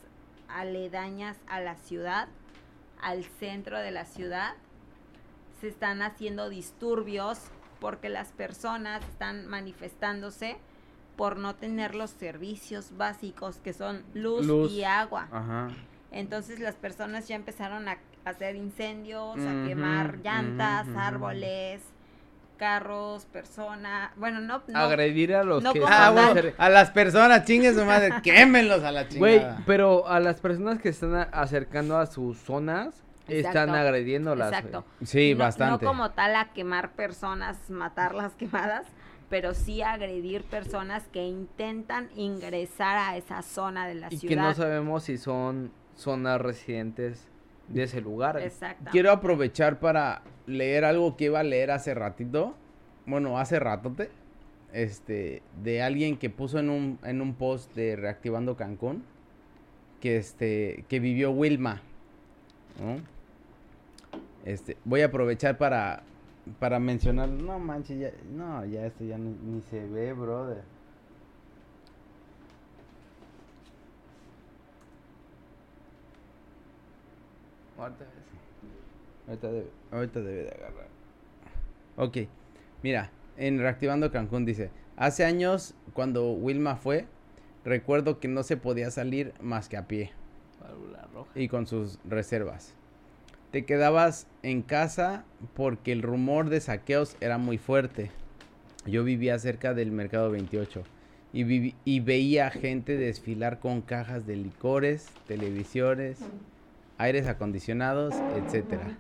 aledañas 0.49 1.39
a 1.47 1.61
la 1.61 1.77
ciudad, 1.77 2.29
al 3.01 3.25
centro 3.25 3.79
de 3.79 3.91
la 3.91 4.05
ciudad, 4.05 4.55
se 5.61 5.69
están 5.69 6.03
haciendo 6.03 6.49
disturbios 6.49 7.41
porque 7.81 8.09
las 8.09 8.33
personas 8.33 9.05
están 9.05 9.47
manifestándose 9.47 10.57
por 11.17 11.39
no 11.39 11.55
tener 11.55 11.95
los 11.95 12.11
servicios 12.11 12.97
básicos 12.97 13.57
que 13.59 13.73
son 13.73 14.05
luz, 14.13 14.47
Luz. 14.47 14.73
y 14.73 14.85
agua. 14.85 15.29
Ajá. 15.31 15.69
Entonces 16.11 16.61
las 16.61 16.75
personas 16.75 17.27
ya 17.29 17.37
empezaron 17.37 17.89
a 17.89 17.99
hacer 18.27 18.57
incendios, 18.57 19.37
a 19.39 19.53
Ujú, 19.53 19.67
quemar 19.69 20.19
llantas, 20.23 20.83
ujú, 20.87 20.91
ujú. 20.91 21.01
árboles, 21.01 21.83
carros, 22.59 23.25
personas. 23.27 24.11
Bueno, 24.17 24.41
no, 24.41 24.63
no 24.67 24.79
Agredir 24.79 25.35
a 25.35 25.45
los 25.45 25.63
no 25.63 25.73
que 25.73 25.81
Ah, 25.87 26.11
están 26.11 26.35
bueno, 26.35 26.51
a 26.59 26.69
las 26.69 26.91
personas, 26.91 27.45
chingue 27.45 27.73
su 27.73 27.85
madre, 27.85 28.11
quémenlos 28.23 28.83
a 28.83 28.91
la 28.93 29.05
Güey, 29.05 29.39
chingada. 29.39 29.63
pero 29.67 30.09
a 30.09 30.19
las 30.21 30.41
personas 30.41 30.81
que 30.81 30.89
están 30.89 31.15
a- 31.15 31.23
acercando 31.23 31.97
a 31.99 32.07
sus 32.07 32.39
zonas 32.39 33.03
están 33.29 33.69
Exacto. 33.69 33.75
agrediéndolas. 33.75 34.49
Exacto. 34.53 34.85
Sí, 35.05 35.35
no, 35.35 35.45
bastante. 35.45 35.85
No 35.85 35.91
como 35.93 36.11
tal 36.11 36.35
a 36.35 36.53
quemar 36.53 36.93
personas, 36.93 37.71
matarlas 37.71 38.35
quemadas, 38.35 38.87
pero 39.29 39.55
sí 39.55 39.83
agredir 39.83 40.43
personas 40.45 41.05
que 41.13 41.25
intentan 41.27 42.09
ingresar 42.17 42.97
a 42.97 43.17
esa 43.17 43.43
zona 43.43 43.87
de 43.87 43.95
la 43.97 44.09
Y 44.13 44.19
ciudad. 44.19 44.29
que 44.29 44.37
no 44.41 44.55
sabemos 44.55 45.05
si 45.05 45.17
son 45.19 45.71
zonas 45.97 46.41
residentes 46.41 47.29
de 47.69 47.83
ese 47.83 48.01
lugar. 48.01 48.41
Exacto. 48.41 48.91
Quiero 48.91 49.11
aprovechar 49.11 49.79
para 49.79 50.23
leer 50.47 50.85
algo 50.85 51.17
que 51.17 51.27
iba 51.27 51.41
a 51.41 51.45
leer 51.45 51.71
hace 51.71 51.95
ratito. 51.95 52.55
Bueno, 53.07 53.39
hace 53.39 53.59
ratote. 53.59 54.11
Este, 54.73 55.43
de 55.63 55.83
alguien 55.83 56.17
que 56.19 56.29
puso 56.29 56.59
en 56.59 56.71
un, 56.71 56.99
en 57.03 57.21
un 57.21 57.35
post 57.35 57.75
de 57.75 57.97
Reactivando 57.97 58.57
Cancún. 58.57 59.05
Que 60.01 60.17
este, 60.19 60.85
que 60.89 61.01
vivió 61.01 61.31
Wilma. 61.31 61.81
¿no? 62.81 63.01
Este, 64.45 64.77
voy 64.85 65.01
a 65.01 65.07
aprovechar 65.07 65.59
para, 65.59 66.03
para 66.59 66.79
mencionar. 66.79 67.29
No 67.29 67.59
manches, 67.59 67.99
ya, 67.99 68.11
no, 68.33 68.65
ya 68.65 68.87
esto 68.87 69.05
ya 69.05 69.19
ni, 69.19 69.31
ni 69.31 69.61
se 69.63 69.87
ve, 69.87 70.13
brother. 70.13 70.63
Ahorita 77.79 79.51
debe, 79.51 79.67
ahorita 79.91 80.21
debe 80.21 80.43
de 80.45 80.51
agarrar. 80.51 80.87
Ok, 81.97 82.19
mira, 82.83 83.11
en 83.37 83.59
Reactivando 83.59 84.11
Cancún 84.13 84.45
dice, 84.45 84.71
hace 84.97 85.25
años 85.25 85.75
cuando 85.93 86.31
Wilma 86.33 86.77
fue, 86.77 87.07
recuerdo 87.65 88.21
que 88.21 88.29
no 88.29 88.43
se 88.43 88.57
podía 88.57 88.91
salir 88.91 89.33
más 89.41 89.69
que 89.69 89.77
a 89.77 89.87
pie 89.89 90.13
Válvula 90.61 91.09
roja. 91.13 91.31
y 91.35 91.49
con 91.49 91.67
sus 91.67 91.99
reservas. 92.09 92.75
Te 93.51 93.65
quedabas 93.65 94.27
en 94.43 94.63
casa 94.63 95.25
porque 95.55 95.93
el 95.93 96.03
rumor 96.03 96.49
de 96.51 96.61
saqueos 96.61 97.17
era 97.21 97.39
muy 97.39 97.59
fuerte. 97.59 98.11
Yo 98.85 99.03
vivía 99.03 99.39
cerca 99.39 99.75
del 99.75 99.91
Mercado 99.91 100.31
28 100.31 100.83
y, 101.33 101.45
vivi- 101.45 101.75
y 101.85 102.01
veía 102.01 102.51
gente 102.51 102.97
desfilar 102.97 103.59
con 103.59 103.81
cajas 103.83 104.27
de 104.27 104.37
licores, 104.37 105.09
televisiones, 105.27 106.19
aires 106.99 107.27
acondicionados, 107.27 108.15
etcétera. 108.37 108.99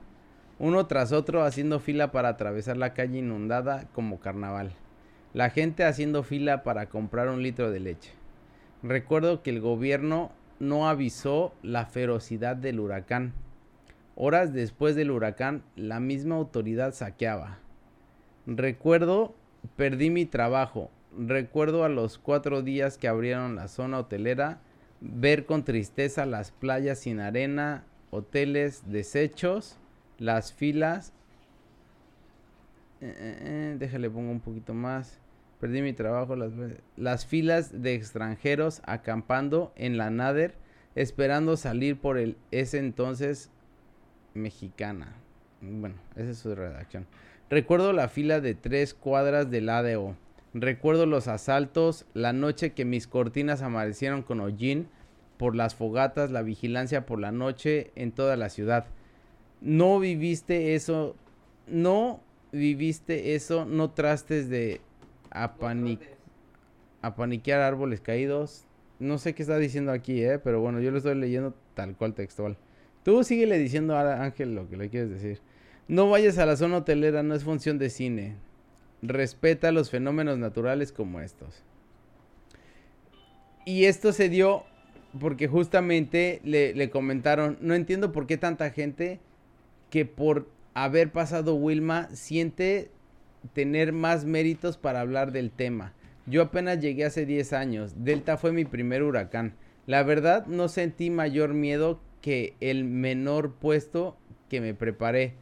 Uno 0.58 0.86
tras 0.86 1.12
otro 1.12 1.42
haciendo 1.42 1.80
fila 1.80 2.12
para 2.12 2.30
atravesar 2.30 2.76
la 2.76 2.94
calle 2.94 3.18
inundada 3.18 3.88
como 3.92 4.20
carnaval. 4.20 4.72
La 5.34 5.50
gente 5.50 5.84
haciendo 5.84 6.22
fila 6.22 6.62
para 6.62 6.88
comprar 6.88 7.28
un 7.28 7.42
litro 7.42 7.70
de 7.70 7.80
leche. 7.80 8.12
Recuerdo 8.82 9.42
que 9.42 9.50
el 9.50 9.60
gobierno 9.60 10.32
no 10.58 10.88
avisó 10.88 11.52
la 11.62 11.86
ferocidad 11.86 12.56
del 12.56 12.80
huracán. 12.80 13.34
Horas 14.14 14.54
después 14.54 14.96
del 14.96 15.10
huracán, 15.10 15.62
la 15.76 16.00
misma 16.00 16.36
autoridad 16.36 16.94
saqueaba. 16.94 17.58
Recuerdo, 18.46 19.34
perdí 19.76 20.08
mi 20.08 20.24
trabajo. 20.24 20.90
Recuerdo 21.18 21.84
a 21.84 21.90
los 21.90 22.16
cuatro 22.18 22.62
días 22.62 22.96
que 22.96 23.08
abrieron 23.08 23.56
la 23.56 23.68
zona 23.68 23.98
hotelera, 23.98 24.60
ver 25.14 25.46
con 25.46 25.64
tristeza 25.64 26.26
las 26.26 26.50
playas 26.50 27.00
sin 27.00 27.20
arena, 27.20 27.84
hoteles 28.10 28.82
deshechos, 28.90 29.78
las 30.18 30.52
filas. 30.52 31.12
Eh, 33.00 33.14
eh, 33.18 33.38
eh, 33.40 33.76
déjale 33.78 34.10
pongo 34.10 34.30
un 34.30 34.40
poquito 34.40 34.74
más. 34.74 35.18
Perdí 35.60 35.80
mi 35.80 35.92
trabajo, 35.92 36.36
las, 36.36 36.52
las 36.96 37.24
filas 37.24 37.82
de 37.82 37.94
extranjeros 37.94 38.82
acampando 38.84 39.72
en 39.76 39.96
la 39.96 40.10
Nader, 40.10 40.54
esperando 40.94 41.56
salir 41.56 41.98
por 41.98 42.18
el 42.18 42.36
ese 42.50 42.78
entonces 42.78 43.50
mexicana. 44.34 45.14
Bueno, 45.62 45.94
esa 46.14 46.30
es 46.30 46.38
su 46.38 46.54
redacción. 46.54 47.06
Recuerdo 47.48 47.92
la 47.92 48.08
fila 48.08 48.40
de 48.40 48.54
tres 48.54 48.92
cuadras 48.92 49.50
del 49.50 49.68
ADO. 49.70 50.14
Recuerdo 50.52 51.06
los 51.06 51.28
asaltos, 51.28 52.06
la 52.12 52.32
noche 52.32 52.72
que 52.72 52.84
mis 52.84 53.06
cortinas 53.06 53.62
amanecieron 53.62 54.22
con 54.22 54.40
hollín 54.40 54.88
por 55.36 55.54
las 55.54 55.74
fogatas, 55.74 56.30
la 56.30 56.42
vigilancia 56.42 57.06
por 57.06 57.20
la 57.20 57.32
noche 57.32 57.90
en 57.94 58.12
toda 58.12 58.36
la 58.36 58.48
ciudad. 58.48 58.86
No 59.60 59.98
viviste 59.98 60.74
eso, 60.74 61.16
no 61.66 62.20
viviste 62.52 63.34
eso, 63.34 63.64
no 63.64 63.90
trastes 63.90 64.48
de 64.48 64.80
apani- 65.30 65.98
apaniquear 67.02 67.60
árboles 67.60 68.00
caídos. 68.00 68.64
No 68.98 69.18
sé 69.18 69.34
qué 69.34 69.42
está 69.42 69.58
diciendo 69.58 69.92
aquí, 69.92 70.22
eh, 70.22 70.38
pero 70.38 70.60
bueno, 70.60 70.80
yo 70.80 70.90
lo 70.90 70.98
estoy 70.98 71.16
leyendo 71.16 71.54
tal 71.74 71.96
cual 71.96 72.14
textual. 72.14 72.56
Tú 73.02 73.22
síguele 73.24 73.58
diciendo 73.58 73.96
a 73.96 74.22
Ángel 74.24 74.54
lo 74.54 74.68
que 74.68 74.76
le 74.76 74.88
quieres 74.88 75.10
decir. 75.10 75.40
No 75.86 76.08
vayas 76.10 76.38
a 76.38 76.46
la 76.46 76.56
zona 76.56 76.78
hotelera, 76.78 77.22
no 77.22 77.34
es 77.34 77.44
función 77.44 77.78
de 77.78 77.90
cine. 77.90 78.36
Respeta 79.02 79.70
los 79.70 79.90
fenómenos 79.90 80.38
naturales 80.38 80.92
como 80.92 81.20
estos. 81.20 81.62
Y 83.64 83.84
esto 83.84 84.12
se 84.12 84.28
dio 84.28 84.64
porque 85.18 85.48
justamente 85.48 86.40
le, 86.44 86.74
le 86.74 86.90
comentaron, 86.90 87.58
no 87.60 87.74
entiendo 87.74 88.12
por 88.12 88.26
qué 88.26 88.36
tanta 88.36 88.70
gente 88.70 89.20
que 89.90 90.04
por 90.04 90.48
haber 90.74 91.10
pasado 91.10 91.54
Wilma 91.54 92.08
siente 92.12 92.90
tener 93.52 93.92
más 93.92 94.24
méritos 94.24 94.76
para 94.76 95.00
hablar 95.00 95.32
del 95.32 95.50
tema. 95.50 95.92
Yo 96.26 96.42
apenas 96.42 96.80
llegué 96.80 97.04
hace 97.04 97.24
10 97.24 97.52
años. 97.52 97.92
Delta 98.04 98.36
fue 98.36 98.52
mi 98.52 98.64
primer 98.64 99.02
huracán. 99.02 99.54
La 99.86 100.02
verdad 100.02 100.46
no 100.46 100.68
sentí 100.68 101.10
mayor 101.10 101.54
miedo 101.54 102.00
que 102.20 102.54
el 102.60 102.84
menor 102.84 103.52
puesto 103.54 104.16
que 104.48 104.60
me 104.60 104.74
preparé. 104.74 105.34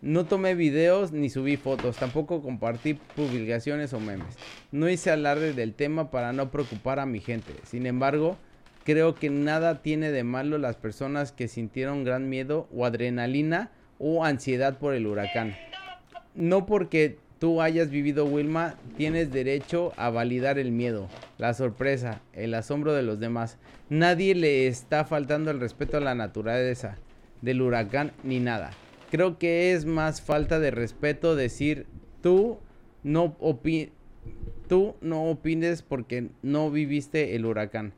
No 0.00 0.26
tomé 0.26 0.54
videos 0.54 1.10
ni 1.10 1.28
subí 1.28 1.56
fotos, 1.56 1.96
tampoco 1.96 2.40
compartí 2.40 2.94
publicaciones 2.94 3.92
o 3.92 3.98
memes. 3.98 4.36
No 4.70 4.88
hice 4.88 5.10
alarde 5.10 5.52
del 5.52 5.74
tema 5.74 6.12
para 6.12 6.32
no 6.32 6.52
preocupar 6.52 7.00
a 7.00 7.06
mi 7.06 7.18
gente. 7.18 7.52
Sin 7.64 7.84
embargo, 7.86 8.36
creo 8.84 9.14
que 9.14 9.30
nada 9.30 9.82
tiene 9.82 10.10
de 10.10 10.24
malo 10.24 10.58
las 10.58 10.76
personas 10.76 11.32
que 11.32 11.48
sintieron 11.48 12.04
gran 12.04 12.28
miedo 12.28 12.68
o 12.74 12.84
adrenalina 12.84 13.70
o 13.98 14.24
ansiedad 14.24 14.78
por 14.78 14.94
el 14.94 15.06
huracán. 15.06 15.56
No 16.34 16.66
porque 16.66 17.18
tú 17.38 17.62
hayas 17.62 17.90
vivido 17.90 18.26
Wilma, 18.26 18.74
tienes 18.96 19.32
derecho 19.32 19.92
a 19.96 20.10
validar 20.10 20.58
el 20.58 20.72
miedo, 20.72 21.08
la 21.38 21.54
sorpresa, 21.54 22.20
el 22.32 22.54
asombro 22.54 22.92
de 22.94 23.02
los 23.02 23.20
demás. 23.20 23.58
Nadie 23.88 24.34
le 24.34 24.66
está 24.66 25.04
faltando 25.04 25.50
el 25.50 25.60
respeto 25.60 25.96
a 25.96 26.00
la 26.00 26.14
naturaleza 26.14 26.96
del 27.42 27.62
huracán 27.62 28.12
ni 28.22 28.40
nada. 28.40 28.70
Creo 29.10 29.38
que 29.38 29.72
es 29.72 29.86
más 29.86 30.20
falta 30.20 30.58
de 30.58 30.70
respeto 30.70 31.34
decir 31.34 31.86
tú 32.22 32.58
no 33.02 33.36
tú 34.68 34.96
no 35.00 35.24
opines 35.30 35.82
porque 35.82 36.28
no 36.42 36.70
viviste 36.70 37.34
el 37.34 37.46
huracán. 37.46 37.94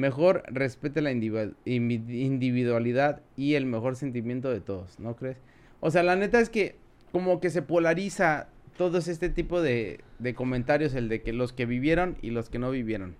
Mejor 0.00 0.42
respete 0.46 1.02
la 1.02 1.12
individualidad 1.12 3.20
y 3.36 3.54
el 3.54 3.66
mejor 3.66 3.96
sentimiento 3.96 4.48
de 4.48 4.62
todos, 4.62 4.98
¿no 4.98 5.14
crees? 5.14 5.36
O 5.80 5.90
sea, 5.90 6.02
la 6.02 6.16
neta 6.16 6.40
es 6.40 6.48
que 6.48 6.76
como 7.12 7.38
que 7.38 7.50
se 7.50 7.60
polariza 7.60 8.48
todos 8.78 9.08
este 9.08 9.28
tipo 9.28 9.60
de, 9.60 10.00
de 10.18 10.32
comentarios, 10.32 10.94
el 10.94 11.10
de 11.10 11.20
que 11.20 11.34
los 11.34 11.52
que 11.52 11.66
vivieron 11.66 12.16
y 12.22 12.30
los 12.30 12.48
que 12.48 12.58
no 12.58 12.70
vivieron. 12.70 13.14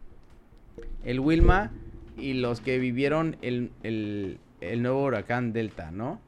El 1.04 1.20
Wilma 1.20 1.70
y 2.16 2.32
los 2.32 2.62
que 2.62 2.78
vivieron 2.78 3.36
el, 3.42 3.72
el, 3.82 4.38
el 4.62 4.80
nuevo 4.80 5.04
huracán 5.04 5.52
Delta, 5.52 5.90
¿no? 5.90 6.18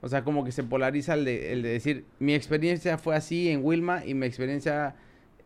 O 0.00 0.08
sea, 0.08 0.24
como 0.24 0.44
que 0.44 0.50
se 0.50 0.64
polariza 0.64 1.14
el 1.14 1.24
de, 1.24 1.52
el 1.52 1.62
de 1.62 1.68
decir, 1.68 2.06
mi 2.18 2.34
experiencia 2.34 2.98
fue 2.98 3.14
así 3.14 3.50
en 3.50 3.64
Wilma 3.64 4.04
y 4.04 4.14
mi 4.14 4.26
experiencia 4.26 4.96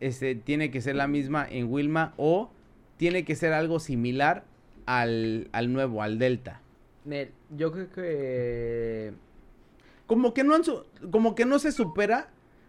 este, 0.01 0.35
tiene 0.35 0.71
que 0.71 0.81
ser 0.81 0.97
la 0.97 1.09
misma 1.09 1.47
en 1.47 1.71
Wilma 1.71 2.15
o 2.17 2.53
tiene 2.97 3.25
que 3.25 3.35
ser 3.35 3.53
algo 3.53 3.79
similar 3.81 4.45
al, 4.87 5.49
al 5.53 5.73
nuevo, 5.73 6.03
al 6.03 6.19
Delta. 6.19 6.61
Nel, 7.05 7.31
yo 7.57 7.71
creo 7.73 7.91
que 7.91 9.13
Como 10.07 10.35
que 10.35 10.45
no 10.45 10.55
han 10.55 10.65
su- 10.65 10.85
como 11.11 11.35
que 11.35 11.45
no 11.45 11.59
se 11.59 11.73
supera 11.73 12.29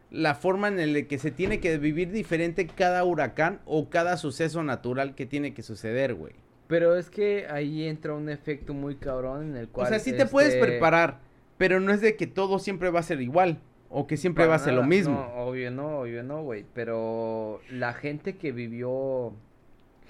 la 0.10 0.36
forma 0.36 0.70
en 0.70 0.94
la 0.94 1.02
que 1.04 1.18
se 1.18 1.32
tiene 1.32 1.60
que 1.60 1.78
vivir 1.78 2.12
diferente 2.12 2.66
cada 2.68 3.04
huracán 3.04 3.60
o 3.66 3.90
cada 3.90 4.18
suceso 4.18 4.64
natural 4.64 5.16
que 5.16 5.26
tiene 5.26 5.54
que 5.54 5.64
suceder, 5.64 6.14
güey. 6.16 6.34
Pero 6.68 6.96
es 6.98 7.10
que 7.10 7.48
ahí 7.50 7.86
entra 7.88 8.14
un 8.14 8.30
efecto 8.30 8.74
muy 8.74 8.96
cabrón 8.96 9.50
en 9.52 9.56
el 9.56 9.66
O 9.66 9.70
cual. 9.70 9.88
sea, 9.90 10.00
sí 10.00 10.14
te 10.14 10.26
puedes 10.26 10.54
este, 10.56 10.66
preparar, 10.66 11.20
pero 11.58 11.80
no 11.80 11.92
es 11.94 12.02
de 12.02 12.16
que 12.16 12.28
todo 12.28 12.60
siempre 12.60 12.90
va 12.90 13.00
a 13.00 13.04
ser 13.04 13.22
igual. 13.22 13.60
¿O 13.90 14.06
que 14.06 14.18
siempre 14.18 14.44
Para 14.44 14.50
va 14.50 14.56
a 14.56 14.60
ser 14.60 14.74
lo 14.74 14.84
mismo? 14.84 15.14
No, 15.16 15.44
obvio 15.46 15.72
no, 15.72 16.00
obvio 16.00 16.22
no, 16.24 16.44
güey. 16.44 16.66
Pero 16.74 17.62
la 17.72 17.94
gente 17.94 18.36
que 18.36 18.52
vivió 18.52 19.34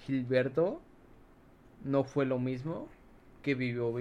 Gilberto 0.08 0.82
no 1.84 2.04
fue 2.06 2.26
lo 2.26 2.40
mismo 2.40 2.88
que 3.42 3.54
vivió, 3.56 3.94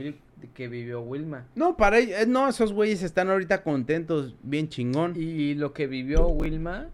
que 0.55 0.69
vivió 0.69 1.01
Wilma. 1.03 1.47
No, 1.57 1.77
para 1.77 1.99
ellos, 1.99 2.19
eh, 2.21 2.27
no, 2.27 2.49
esos 2.49 2.73
güeyes 2.73 3.03
están 3.03 3.29
ahorita 3.29 3.63
contentos, 3.65 4.35
bien 4.43 4.69
chingón. 4.69 5.15
Y 5.17 5.55
lo 5.55 5.73
que 5.73 5.87
vivió 5.89 6.29
Wilma 6.29 6.89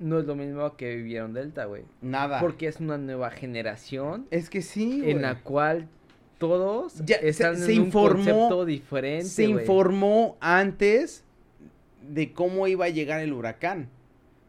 no 0.00 0.18
es 0.18 0.24
lo 0.26 0.34
mismo 0.34 0.76
que 0.76 0.96
vivieron 0.96 1.32
Delta, 1.32 1.66
güey. 1.66 1.84
Nada. 2.00 2.40
Porque 2.40 2.66
es 2.66 2.80
una 2.80 2.98
nueva 2.98 3.30
generación 3.30 4.26
es 4.30 4.50
que 4.50 4.62
sí, 4.62 5.02
en 5.08 5.22
la 5.22 5.40
cual 5.42 5.88
todos 6.38 7.04
Ya, 7.04 7.18
se- 7.18 7.28
están 7.28 7.56
se 7.56 7.72
en 7.74 7.80
un 7.82 7.86
informó- 7.88 8.12
concepto 8.14 8.64
diferente, 8.64 9.26
Se 9.28 9.44
informó 9.44 10.36
antes 10.40 11.24
de 12.08 12.32
cómo 12.32 12.66
iba 12.66 12.86
a 12.86 12.88
llegar 12.88 13.20
el 13.20 13.32
huracán. 13.32 13.88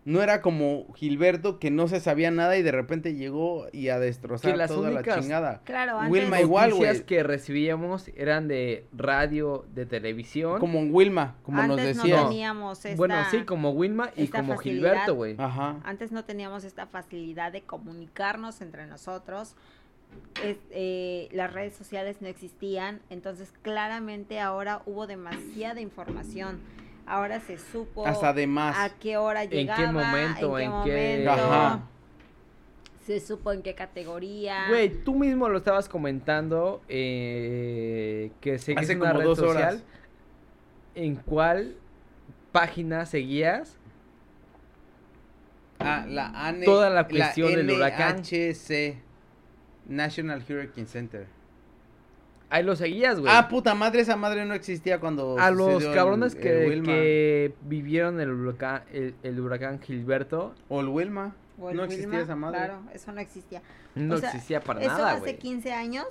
No 0.03 0.23
era 0.23 0.41
como 0.41 0.91
Gilberto 0.95 1.59
que 1.59 1.69
no 1.69 1.87
se 1.87 1.99
sabía 1.99 2.31
nada 2.31 2.57
y 2.57 2.63
de 2.63 2.71
repente 2.71 3.13
llegó 3.13 3.67
y 3.71 3.89
a 3.89 3.99
destrozar 3.99 4.51
Que 4.51 4.57
las 4.57 4.69
toda 4.71 4.89
la 4.89 5.03
chingada. 5.03 5.61
Claro, 5.63 5.99
antes... 5.99 6.11
Wilma 6.11 6.41
igual, 6.41 6.73
güey. 6.73 7.03
que 7.05 7.21
recibíamos 7.21 8.07
eran 8.15 8.47
de 8.47 8.87
radio, 8.93 9.63
de 9.75 9.85
televisión. 9.85 10.59
Como 10.59 10.79
en 10.79 10.91
Wilma, 10.93 11.35
como 11.43 11.61
nos 11.63 11.77
decías. 11.77 12.19
no 12.23 12.29
teníamos 12.29 12.83
esta... 12.83 12.97
Bueno, 12.97 13.15
sí, 13.29 13.43
como 13.43 13.71
Wilma 13.71 14.09
y 14.15 14.27
como 14.27 14.55
facilidad. 14.55 14.89
Gilberto, 14.91 15.13
güey. 15.15 15.35
Ajá. 15.37 15.77
Antes 15.83 16.11
no 16.11 16.25
teníamos 16.25 16.63
esta 16.63 16.87
facilidad 16.87 17.51
de 17.51 17.61
comunicarnos 17.61 18.61
entre 18.61 18.87
nosotros. 18.87 19.55
Es- 20.43 20.57
eh, 20.71 21.29
las 21.31 21.53
redes 21.53 21.73
sociales 21.75 22.17
no 22.21 22.27
existían, 22.27 23.01
entonces 23.11 23.53
claramente 23.61 24.39
ahora 24.39 24.81
hubo 24.87 25.05
demasiada 25.05 25.79
información. 25.79 26.59
Ahora 27.05 27.39
se 27.39 27.57
supo 27.57 28.05
Hasta 28.07 28.29
además. 28.29 28.75
a 28.77 28.89
qué 28.97 29.17
hora 29.17 29.47
qué 29.47 29.57
llegaba, 29.57 29.91
momento, 29.91 30.57
en 30.59 30.71
qué 30.83 31.13
en 31.15 31.23
qué- 31.23 31.25
momento, 31.25 31.31
Ajá. 31.31 31.81
se 33.05 33.19
supo 33.19 33.51
en 33.51 33.61
qué 33.63 33.73
categoría. 33.75 34.67
Güey, 34.69 34.89
tú 35.03 35.15
mismo 35.15 35.49
lo 35.49 35.57
estabas 35.57 35.89
comentando 35.89 36.81
eh, 36.87 38.31
que 38.39 38.59
seguís 38.59 38.83
Hace 38.83 38.95
una 38.95 39.07
como 39.09 39.19
red 39.19 39.25
dos 39.27 39.39
social. 39.39 39.55
horas. 39.75 39.83
¿En 40.95 41.15
cuál 41.15 41.75
página 42.51 43.05
seguías? 43.05 43.77
Ah, 45.79 46.05
la 46.07 46.27
ANE, 46.47 46.63
Toda 46.65 46.89
la 46.89 47.07
cuestión 47.07 47.53
del 47.55 47.71
huracán. 47.71 48.17
NHC, 48.21 48.97
National 49.87 50.43
Hurricane 50.47 50.85
Center. 50.87 51.25
Ahí 52.51 52.63
lo 52.63 52.75
seguías, 52.75 53.19
güey. 53.19 53.31
Ah, 53.33 53.47
puta 53.47 53.73
madre, 53.75 54.01
esa 54.01 54.15
madre 54.17 54.45
no 54.45 54.53
existía 54.53 54.99
cuando 54.99 55.39
a 55.39 55.49
los 55.51 55.83
el- 55.83 55.93
cabrones 55.93 56.35
el 56.35 56.41
que, 56.41 56.65
Wilma. 56.67 56.85
que 56.87 57.53
vivieron 57.63 58.19
el 58.19 58.29
huracán, 58.29 58.83
el, 58.91 59.15
el 59.23 59.39
huracán 59.39 59.79
Gilberto, 59.81 60.53
O 60.69 60.81
el 60.81 60.89
Wilma. 60.89 61.33
O 61.59 61.69
el 61.69 61.77
no 61.77 61.83
existía 61.85 62.07
Wilma, 62.09 62.23
esa 62.23 62.35
madre. 62.35 62.57
Claro, 62.59 62.81
eso 62.93 63.11
no 63.13 63.21
existía. 63.21 63.61
no 63.95 64.15
O 64.15 64.17
sea, 64.17 64.29
existía 64.29 64.59
para 64.61 64.81
eso 64.81 64.89
nada, 64.89 65.11
hace 65.11 65.19
güey. 65.21 65.37
15 65.37 65.71
años 65.73 66.05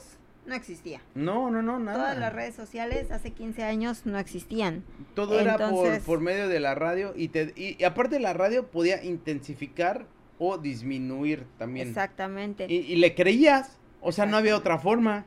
no 0.47 0.55
existía. 0.55 1.01
No, 1.15 1.51
no, 1.51 1.61
no, 1.61 1.79
nada. 1.79 1.99
Todas 1.99 2.19
las 2.19 2.33
redes 2.33 2.55
sociales 2.55 3.11
hace 3.11 3.33
15 3.33 3.63
años 3.63 4.07
no 4.07 4.19
existían. 4.19 4.83
Todo 5.15 5.39
era 5.39 5.59
por, 5.59 5.69
Entonces- 5.69 6.03
por 6.05 6.21
medio 6.21 6.49
de 6.49 6.59
la 6.59 6.75
radio 6.75 7.13
y, 7.15 7.29
te, 7.29 7.53
y, 7.55 7.77
y 7.79 7.85
aparte 7.85 8.19
la 8.19 8.33
radio 8.33 8.67
podía 8.67 9.05
intensificar 9.05 10.07
o 10.39 10.57
disminuir 10.57 11.45
también. 11.59 11.89
Exactamente. 11.89 12.65
Y, 12.67 12.77
y 12.77 12.97
le 12.97 13.15
creías, 13.15 13.77
o 14.01 14.11
sea, 14.13 14.25
no 14.25 14.39
había 14.39 14.57
otra 14.57 14.79
forma. 14.79 15.27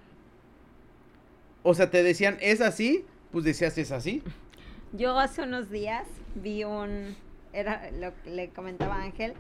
O 1.64 1.74
sea, 1.74 1.90
te 1.90 2.04
decían, 2.04 2.38
es 2.42 2.62
así, 2.62 3.06
pues 3.32 3.46
decías, 3.46 3.78
es 3.78 3.92
así. 3.92 4.22
Yo 4.92 5.18
hace 5.18 5.44
unos 5.44 5.70
días 5.70 6.06
vi 6.36 6.64
un, 6.66 7.16
era 7.54 7.90
lo 7.92 8.14
que 8.24 8.30
le 8.30 8.50
comentaba 8.50 9.02
Ángel, 9.02 9.34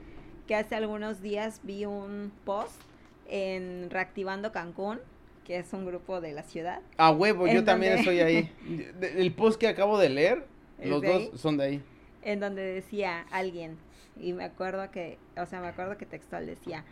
que 0.48 0.56
hace 0.56 0.76
algunos 0.76 1.22
días 1.22 1.60
vi 1.64 1.86
un 1.86 2.32
post 2.46 2.82
en 3.30 3.90
Reactivando 3.90 4.52
Cancún, 4.52 5.00
que 5.46 5.58
es 5.60 5.72
un 5.74 5.86
grupo 5.86 6.22
de 6.22 6.32
la 6.34 6.44
ciudad. 6.44 6.82
A 6.98 7.12
huevo, 7.12 7.46
yo 7.48 7.60
¿En 7.60 7.66
también 7.66 7.94
estoy 7.98 8.20
ahí. 8.22 8.52
El 9.02 9.34
post 9.34 9.60
que 9.60 9.68
acabo 9.68 9.98
de 9.98 10.10
leer, 10.10 10.46
¿Es 10.80 10.90
los 10.90 11.02
de 11.02 11.08
dos 11.08 11.18
ahí? 11.18 11.32
son 11.36 11.58
de 11.58 11.64
ahí. 11.66 11.82
en 12.24 12.40
donde 12.40 12.62
decía 12.62 13.26
alguien, 13.32 13.78
y 14.20 14.32
me 14.34 14.46
acuerdo 14.46 14.90
que, 14.92 15.18
o 15.38 15.46
sea, 15.46 15.60
me 15.60 15.68
acuerdo 15.68 15.98
que 15.98 16.06
textual 16.06 16.46
decía, 16.46 16.86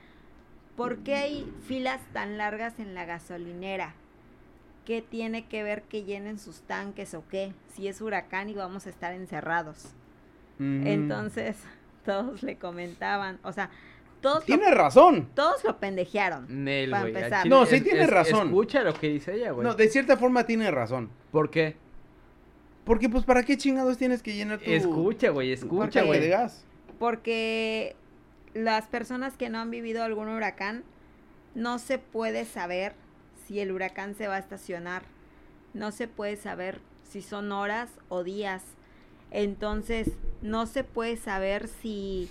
¿por 0.76 1.00
qué 1.00 1.16
hay 1.16 1.54
filas 1.68 2.02
tan 2.14 2.38
largas 2.38 2.80
en 2.80 2.94
la 2.94 3.06
gasolinera? 3.06 3.96
¿Qué 4.86 5.02
tiene 5.02 5.46
que 5.48 5.64
ver 5.64 5.84
que 5.84 6.04
llenen 6.04 6.40
sus 6.40 6.62
tanques 6.62 7.14
o 7.14 7.24
qué? 7.30 7.54
Si 7.74 7.88
es 7.88 8.02
huracán 8.02 8.50
y 8.50 8.54
vamos 8.54 8.88
a 8.88 8.90
estar 8.90 9.14
encerrados. 9.14 9.94
Entonces, 10.60 11.58
todos 12.06 12.44
le 12.44 12.58
comentaban, 12.58 13.40
o 13.44 13.52
sea, 13.52 13.70
todos 14.22 14.40
lo, 14.42 14.46
Tiene 14.46 14.72
razón. 14.72 15.30
todos 15.34 15.64
lo 15.64 15.78
pendejearon. 15.80 16.46
Nel, 16.64 16.92
para 16.92 17.08
empezar. 17.08 17.48
No, 17.48 17.66
sí 17.66 17.76
es- 17.78 17.86
es- 17.86 18.10
razón. 18.10 18.48
Escucha 18.50 18.84
lo 18.84 18.94
que 18.94 19.10
dice 19.10 19.34
ella, 19.36 19.52
güey. 19.52 19.66
No, 19.68 19.74
de 19.74 19.88
cierta 19.88 20.18
forma 20.18 20.44
tiene 20.46 20.70
razón. 20.70 21.10
¿Por 21.32 21.50
qué? 21.50 21.76
Porque, 22.86 23.10
pues, 23.10 23.24
¿para 23.24 23.44
qué 23.44 23.58
chingados 23.58 23.98
tienes 23.98 24.22
que 24.22 24.36
llenar 24.36 24.60
tu, 24.60 24.70
Escucha, 24.70 25.30
güey, 25.30 25.52
escucha, 25.52 26.04
güey. 26.04 26.28
gas? 26.30 26.66
Porque 27.00 27.96
las 28.54 28.86
personas 28.88 29.38
que 29.38 29.50
no 29.50 29.60
han 29.60 29.72
vivido 29.72 30.04
algún 30.04 30.28
huracán, 30.30 30.84
no 31.56 31.80
se 31.80 31.98
puede 31.98 32.46
saber 32.46 32.94
si 33.52 33.60
el 33.60 33.74
huracán 33.74 34.16
se 34.16 34.30
va 34.30 34.36
a 34.36 34.40
estacionar. 34.40 35.02
No 35.74 35.92
se 35.92 36.08
puede 36.08 36.38
saber 36.38 36.80
si 37.04 37.22
son 37.22 37.52
horas 37.52 37.90
o 38.08 38.24
días. 38.24 38.64
Entonces, 39.30 40.10
no 40.42 40.66
se 40.68 40.86
puede 40.86 41.18
saber 41.18 41.68
si, 41.68 42.30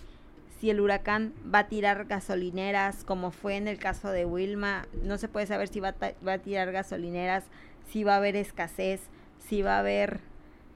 si 0.58 0.70
el 0.70 0.80
huracán 0.80 1.34
va 1.54 1.60
a 1.60 1.68
tirar 1.68 2.06
gasolineras, 2.06 3.04
como 3.04 3.32
fue 3.32 3.56
en 3.56 3.68
el 3.68 3.78
caso 3.78 4.10
de 4.10 4.24
Wilma. 4.24 4.86
No 5.02 5.18
se 5.18 5.28
puede 5.28 5.46
saber 5.46 5.68
si 5.68 5.80
va 5.80 5.88
a, 5.88 5.92
ta- 5.92 6.14
va 6.26 6.34
a 6.34 6.38
tirar 6.38 6.72
gasolineras, 6.72 7.44
si 7.90 8.02
va 8.02 8.14
a 8.14 8.16
haber 8.16 8.34
escasez, 8.36 9.02
si 9.46 9.60
va 9.60 9.76
a 9.76 9.80
haber 9.80 10.20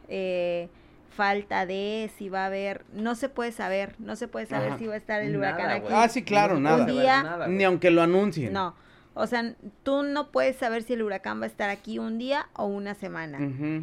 eh, 0.08 0.68
falta 1.08 1.64
de, 1.64 2.10
si 2.18 2.28
va 2.28 2.42
a 2.42 2.46
haber... 2.46 2.84
No 2.92 3.14
se 3.14 3.30
puede 3.30 3.50
saber, 3.52 3.94
no 3.98 4.14
se 4.16 4.28
puede 4.28 4.44
saber 4.44 4.70
Ajá. 4.70 4.78
si 4.78 4.86
va 4.88 4.94
a 4.94 4.98
estar 4.98 5.22
el 5.22 5.38
Nada, 5.40 5.54
huracán 5.54 5.70
aquí. 5.70 5.88
Ah, 5.90 6.08
sí, 6.10 6.22
claro, 6.22 6.56
se 6.56 6.60
nada. 6.60 6.84
Un 6.84 6.90
día- 6.90 7.22
nada, 7.22 7.46
Ni 7.48 7.64
aunque 7.64 7.90
lo 7.90 8.02
anuncien. 8.02 8.52
No, 8.52 8.74
o 9.14 9.26
sea, 9.26 9.54
tú 9.82 10.02
no 10.02 10.30
puedes 10.32 10.56
saber 10.56 10.82
si 10.82 10.94
el 10.94 11.02
huracán 11.02 11.40
va 11.40 11.44
a 11.44 11.48
estar 11.48 11.70
aquí 11.70 11.98
un 11.98 12.18
día 12.18 12.48
o 12.54 12.66
una 12.66 12.94
semana. 12.94 13.38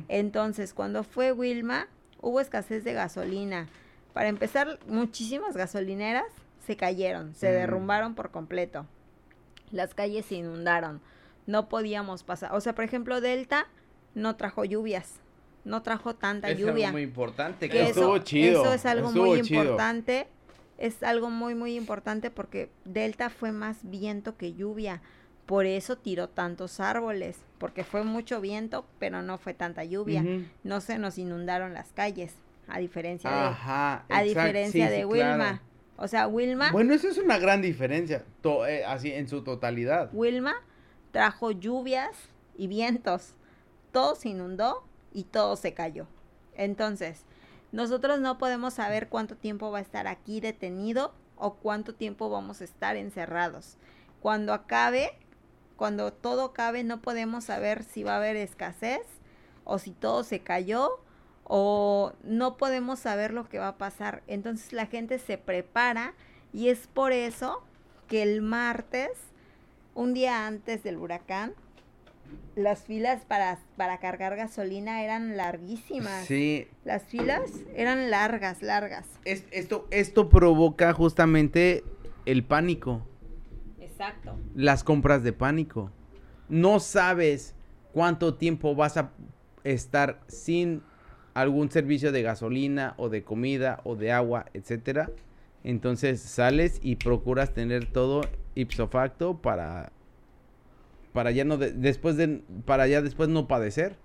Entonces, 0.09 0.73
cuando 0.73 1.03
fue 1.03 1.31
Wilma, 1.31 1.87
hubo 2.21 2.39
escasez 2.39 2.83
de 2.83 2.93
gasolina. 2.93 3.67
Para 4.13 4.27
empezar, 4.27 4.79
muchísimas 4.87 5.55
gasolineras 5.55 6.25
se 6.65 6.75
cayeron, 6.75 7.33
se 7.33 7.47
Mm. 7.49 7.53
derrumbaron 7.53 8.13
por 8.15 8.31
completo. 8.31 8.85
Las 9.71 9.93
calles 9.93 10.25
se 10.25 10.35
inundaron. 10.35 11.01
No 11.47 11.69
podíamos 11.69 12.23
pasar. 12.23 12.53
O 12.53 12.61
sea, 12.61 12.75
por 12.75 12.83
ejemplo, 12.83 13.21
Delta 13.21 13.67
no 14.13 14.35
trajo 14.35 14.65
lluvias. 14.65 15.15
No 15.63 15.81
trajo 15.81 16.15
tanta 16.15 16.49
Es 16.49 16.57
lluvia. 16.59 16.87
algo 16.87 16.97
muy 16.97 17.03
importante. 17.03 17.69
Que 17.69 17.77
cabrón. 17.77 17.89
Estuvo 17.89 18.15
eso, 18.17 18.25
chido, 18.25 18.61
eso 18.63 18.73
es 18.73 18.85
algo 18.85 19.07
estuvo 19.09 19.25
muy 19.27 19.41
chido. 19.43 19.61
importante. 19.63 20.27
Es 20.77 21.03
algo 21.03 21.29
muy, 21.29 21.55
muy 21.55 21.75
importante 21.75 22.31
porque 22.31 22.69
Delta 22.83 23.29
fue 23.29 23.51
más 23.51 23.77
viento 23.83 24.35
que 24.37 24.53
lluvia. 24.53 25.01
Por 25.51 25.65
eso 25.65 25.97
tiró 25.97 26.29
tantos 26.29 26.79
árboles. 26.79 27.37
Porque 27.57 27.83
fue 27.83 28.03
mucho 28.05 28.39
viento, 28.39 28.85
pero 28.99 29.21
no 29.21 29.37
fue 29.37 29.53
tanta 29.53 29.83
lluvia. 29.83 30.23
No 30.63 30.79
se 30.79 30.97
nos 30.97 31.17
inundaron 31.17 31.73
las 31.73 31.91
calles. 31.91 32.33
A 32.69 32.79
diferencia 32.79 33.29
de, 33.29 33.35
Ajá. 33.35 34.05
a 34.07 34.21
diferencia 34.23 34.85
sí, 34.87 34.91
de 34.93 34.99
sí, 34.99 35.03
Wilma. 35.05 35.35
claro. 35.35 35.59
O 35.97 36.07
sea, 36.07 36.27
Wilma, 36.29 36.71
Bueno, 36.71 36.93
eso 36.93 37.09
es 37.09 37.17
una 37.17 37.37
gran 37.37 37.61
diferencia. 37.61 38.23
to- 38.41 38.65
eh, 38.65 38.85
así 38.85 39.11
en 39.11 39.27
su 39.27 39.43
totalidad. 39.43 40.09
Wilma 40.13 40.53
trajo 41.11 41.51
lluvias 41.51 42.15
y 42.57 42.67
vientos. 42.67 43.33
Todo 43.91 44.15
se 44.15 44.29
inundó 44.29 44.85
y 45.13 45.25
todo 45.25 45.57
se 45.57 45.73
cayó. 45.73 46.07
Entonces, 46.55 47.25
nosotros 47.73 48.21
no 48.21 48.37
podemos 48.37 48.75
saber 48.75 49.09
cuánto 49.09 49.35
tiempo 49.35 49.69
va 49.69 49.79
a 49.79 49.81
estar 49.81 50.07
aquí 50.07 50.39
detenido 50.39 51.13
o 51.35 51.55
cuánto 51.55 51.93
tiempo 51.93 52.29
vamos 52.29 52.61
a 52.61 52.63
estar 52.63 52.95
encerrados. 52.95 53.77
Cuando 54.21 54.53
acabe, 54.53 55.11
cuando 55.81 56.13
todo 56.13 56.43
acabe, 56.45 56.83
no 56.83 57.01
podemos 57.01 57.45
saber 57.45 57.83
si 57.83 58.03
va 58.03 58.13
a 58.13 58.17
haber 58.17 58.35
escasez 58.35 59.01
o 59.63 59.79
si 59.79 59.89
todo 59.89 60.23
se 60.23 60.41
cayó 60.41 60.99
o 61.43 62.13
no 62.21 62.55
podemos 62.55 62.99
saber 62.99 63.33
lo 63.33 63.49
que 63.49 63.57
va 63.57 63.69
a 63.69 63.77
pasar. 63.79 64.21
Entonces 64.27 64.73
la 64.73 64.85
gente 64.85 65.17
se 65.17 65.39
prepara 65.39 66.13
y 66.53 66.69
es 66.69 66.85
por 66.85 67.13
eso 67.13 67.63
que 68.07 68.21
el 68.21 68.43
martes, 68.43 69.09
un 69.95 70.13
día 70.13 70.45
antes 70.45 70.83
del 70.83 70.97
huracán, 70.97 71.55
las 72.55 72.83
filas 72.83 73.25
para, 73.25 73.57
para 73.75 73.97
cargar 73.97 74.35
gasolina 74.35 75.03
eran 75.03 75.35
larguísimas. 75.35 76.25
Sí. 76.27 76.67
Las 76.85 77.01
filas 77.05 77.41
eran 77.75 78.11
largas, 78.11 78.61
largas. 78.61 79.07
Es- 79.25 79.45
esto, 79.49 79.87
esto 79.89 80.29
provoca 80.29 80.93
justamente 80.93 81.83
el 82.27 82.43
pánico. 82.43 83.01
Exacto. 84.01 84.35
Las 84.55 84.83
compras 84.83 85.23
de 85.23 85.31
pánico. 85.33 85.91
No 86.49 86.79
sabes 86.79 87.55
cuánto 87.93 88.33
tiempo 88.35 88.75
vas 88.75 88.97
a 88.97 89.11
estar 89.63 90.19
sin 90.27 90.81
algún 91.33 91.69
servicio 91.69 92.11
de 92.11 92.23
gasolina 92.23 92.93
o 92.97 93.09
de 93.09 93.23
comida 93.23 93.79
o 93.83 93.95
de 93.95 94.11
agua, 94.11 94.45
etcétera. 94.53 95.11
Entonces 95.63 96.19
sales 96.19 96.79
y 96.81 96.95
procuras 96.95 97.53
tener 97.53 97.85
todo 97.85 98.21
ipso 98.55 98.87
facto 98.87 99.37
para 99.37 99.91
para 101.13 101.31
ya 101.31 101.43
no 101.45 101.57
de- 101.57 101.71
después 101.71 102.17
de 102.17 102.41
para 102.65 102.87
ya 102.87 103.01
después 103.01 103.29
no 103.29 103.47
padecer. 103.47 103.97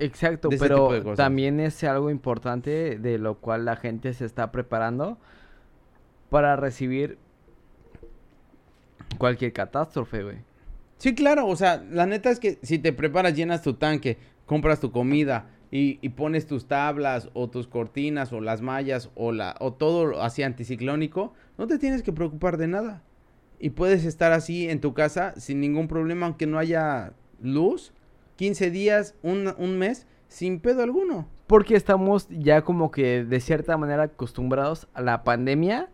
Exacto, 0.00 0.48
pero 0.58 1.14
también 1.14 1.60
es 1.60 1.84
algo 1.84 2.10
importante 2.10 2.98
de 2.98 3.18
lo 3.18 3.36
cual 3.36 3.64
la 3.64 3.76
gente 3.76 4.12
se 4.12 4.24
está 4.24 4.50
preparando 4.50 5.18
para 6.30 6.56
recibir 6.56 7.16
cualquier 9.18 9.52
catástrofe, 9.52 10.22
güey. 10.22 10.36
Sí, 10.98 11.14
claro, 11.14 11.46
o 11.46 11.56
sea, 11.56 11.84
la 11.90 12.06
neta 12.06 12.30
es 12.30 12.40
que 12.40 12.58
si 12.62 12.78
te 12.78 12.92
preparas, 12.92 13.34
llenas 13.34 13.62
tu 13.62 13.74
tanque, 13.74 14.18
compras 14.46 14.80
tu 14.80 14.90
comida 14.90 15.50
y, 15.70 15.98
y 16.00 16.10
pones 16.10 16.46
tus 16.46 16.66
tablas 16.66 17.28
o 17.34 17.50
tus 17.50 17.66
cortinas 17.66 18.32
o 18.32 18.40
las 18.40 18.62
mallas 18.62 19.10
o, 19.14 19.32
la, 19.32 19.56
o 19.60 19.72
todo 19.72 20.22
así 20.22 20.42
anticiclónico, 20.42 21.34
no 21.58 21.66
te 21.66 21.78
tienes 21.78 22.02
que 22.02 22.12
preocupar 22.12 22.56
de 22.56 22.68
nada. 22.68 23.02
Y 23.58 23.70
puedes 23.70 24.04
estar 24.04 24.32
así 24.32 24.68
en 24.68 24.80
tu 24.80 24.94
casa 24.94 25.34
sin 25.36 25.60
ningún 25.60 25.88
problema, 25.88 26.26
aunque 26.26 26.46
no 26.46 26.58
haya 26.58 27.12
luz, 27.40 27.92
15 28.36 28.70
días, 28.70 29.14
un, 29.22 29.52
un 29.58 29.78
mes, 29.78 30.06
sin 30.28 30.60
pedo 30.60 30.82
alguno. 30.82 31.28
Porque 31.46 31.76
estamos 31.76 32.28
ya 32.30 32.62
como 32.62 32.90
que 32.90 33.24
de 33.24 33.40
cierta 33.40 33.76
manera 33.76 34.04
acostumbrados 34.04 34.88
a 34.94 35.02
la 35.02 35.24
pandemia 35.24 35.90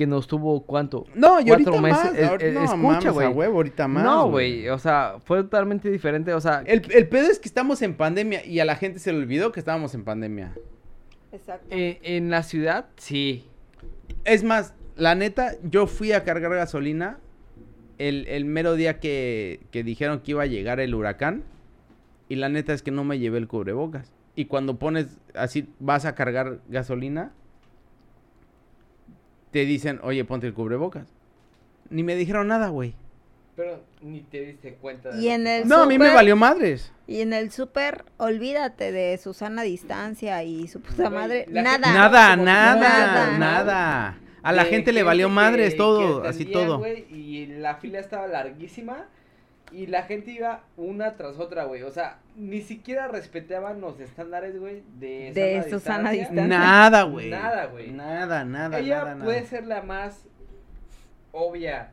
que 0.00 0.06
nos 0.06 0.26
tuvo 0.26 0.62
cuánto. 0.62 1.04
No, 1.14 1.42
y 1.42 1.44
Cuatro 1.44 1.74
ahorita 1.74 1.82
meses, 1.82 2.04
más, 2.04 2.14
eh, 2.14 2.36
eh, 2.40 2.52
no, 2.54 2.64
escucha, 2.64 3.10
güey. 3.10 3.28
huevo, 3.28 3.56
ahorita 3.56 3.86
más, 3.86 4.02
no, 4.02 4.30
güey, 4.30 4.66
o 4.70 4.78
sea, 4.78 5.16
fue 5.22 5.42
totalmente 5.42 5.90
diferente, 5.90 6.32
o 6.32 6.40
sea, 6.40 6.62
El, 6.64 6.90
el 6.90 7.06
pedo 7.06 7.26
es 7.30 7.38
que 7.38 7.46
estamos 7.46 7.82
en 7.82 7.94
pandemia 7.94 8.42
y 8.46 8.60
a 8.60 8.64
la 8.64 8.76
gente 8.76 8.98
se 8.98 9.12
le 9.12 9.18
olvidó 9.18 9.52
que 9.52 9.60
estábamos 9.60 9.94
en 9.94 10.04
pandemia. 10.04 10.54
Exacto. 11.32 11.66
eh, 11.68 11.98
en 12.02 12.30
la 12.30 12.42
ciudad, 12.44 12.86
sí. 12.96 13.44
Es 14.24 14.42
más, 14.42 14.72
la 14.96 15.14
neta, 15.14 15.56
yo 15.64 15.86
fui 15.86 16.12
a 16.12 16.24
cargar 16.24 16.54
gasolina 16.54 17.18
el, 17.98 18.26
el 18.26 18.46
mero 18.46 18.76
día 18.76 19.00
que, 19.00 19.60
que 19.70 19.84
dijeron 19.84 20.20
que 20.20 20.30
iba 20.30 20.44
a 20.44 20.46
llegar 20.46 20.80
el 20.80 20.94
huracán. 20.94 21.44
Y 22.30 22.36
la 22.36 22.48
neta 22.48 22.72
es 22.72 22.80
que 22.80 22.90
no 22.90 23.04
me 23.04 23.18
llevé 23.18 23.36
el 23.36 23.48
cubrebocas. 23.48 24.14
Y 24.34 24.46
cuando 24.46 24.78
pones 24.78 25.18
así, 25.34 25.68
vas 25.78 26.06
a 26.06 26.14
cargar 26.14 26.60
gasolina, 26.70 27.32
te 29.50 29.64
dicen, 29.64 30.00
oye, 30.02 30.24
ponte 30.24 30.46
el 30.46 30.54
cubrebocas. 30.54 31.06
Ni 31.88 32.02
me 32.02 32.14
dijeron 32.14 32.48
nada, 32.48 32.68
güey. 32.68 32.94
Pero 33.56 33.82
ni 34.00 34.20
te 34.20 34.40
diste 34.42 34.74
cuenta. 34.74 35.10
Y 35.16 35.28
en 35.28 35.46
el 35.46 35.68
No, 35.68 35.82
a 35.82 35.86
mí 35.86 35.98
me 35.98 36.14
valió 36.14 36.36
madres. 36.36 36.92
Y 37.06 37.20
en 37.20 37.32
el 37.32 37.50
súper, 37.50 38.04
olvídate 38.16 38.92
de 38.92 39.18
su 39.18 39.34
sana 39.34 39.62
distancia 39.62 40.42
y 40.44 40.68
su 40.68 40.80
puta 40.80 41.10
madre. 41.10 41.46
la 41.48 41.62
Nada. 41.62 41.78
gente- 41.88 41.98
Nada, 41.98 42.30
como- 42.32 42.44
nada, 42.44 42.76
Nada. 42.78 43.38
nada. 43.38 44.18
A 44.42 44.52
la 44.52 44.64
gente 44.64 44.92
le 44.92 45.02
valió 45.02 45.28
madres 45.28 45.76
todo, 45.76 46.24
así 46.24 46.46
todo. 46.46 46.82
y 46.86 47.46
la 47.46 47.74
fila 47.76 47.98
estaba 47.98 48.26
larguísima 48.26 49.06
y 49.72 49.86
la 49.86 50.02
gente 50.04 50.32
iba 50.32 50.62
una 50.76 51.16
tras 51.16 51.38
otra, 51.38 51.64
güey. 51.64 51.82
O 51.82 51.90
sea, 51.90 52.18
ni 52.36 52.60
siquiera 52.62 53.08
respetaban 53.08 53.80
los 53.80 54.00
estándares, 54.00 54.58
güey, 54.58 54.82
de, 54.98 55.32
De 55.32 55.80
sana 55.80 56.10
distancia. 56.10 56.46
Nada, 56.46 57.02
güey. 57.02 57.30
Nada, 57.30 57.66
güey. 57.66 57.90
Nada, 57.90 58.44
nada, 58.44 58.78
Ella 58.78 59.04
nada, 59.04 59.24
puede 59.24 59.38
nada. 59.38 59.48
ser 59.48 59.66
la 59.66 59.82
más 59.82 60.26
obvia. 61.32 61.90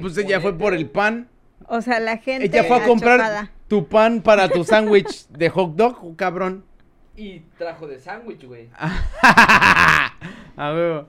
Pues 0.00 0.16
ella 0.18 0.40
fue 0.40 0.56
por 0.56 0.74
el 0.74 0.88
pan. 0.88 1.28
O 1.66 1.80
sea, 1.80 2.00
la 2.00 2.18
gente. 2.18 2.46
Ella 2.46 2.64
fue 2.64 2.76
a 2.76 2.84
comprar 2.86 3.50
tu 3.68 3.88
pan 3.88 4.20
para 4.20 4.48
tu 4.48 4.64
sándwich 4.64 5.28
de 5.28 5.48
hot 5.48 5.74
dog, 5.74 6.16
cabrón. 6.16 6.64
Y 7.16 7.40
trajo 7.58 7.86
de 7.86 7.98
sándwich, 7.98 8.44
güey. 8.44 8.68
A 10.56 10.72
huevo. 10.72 11.08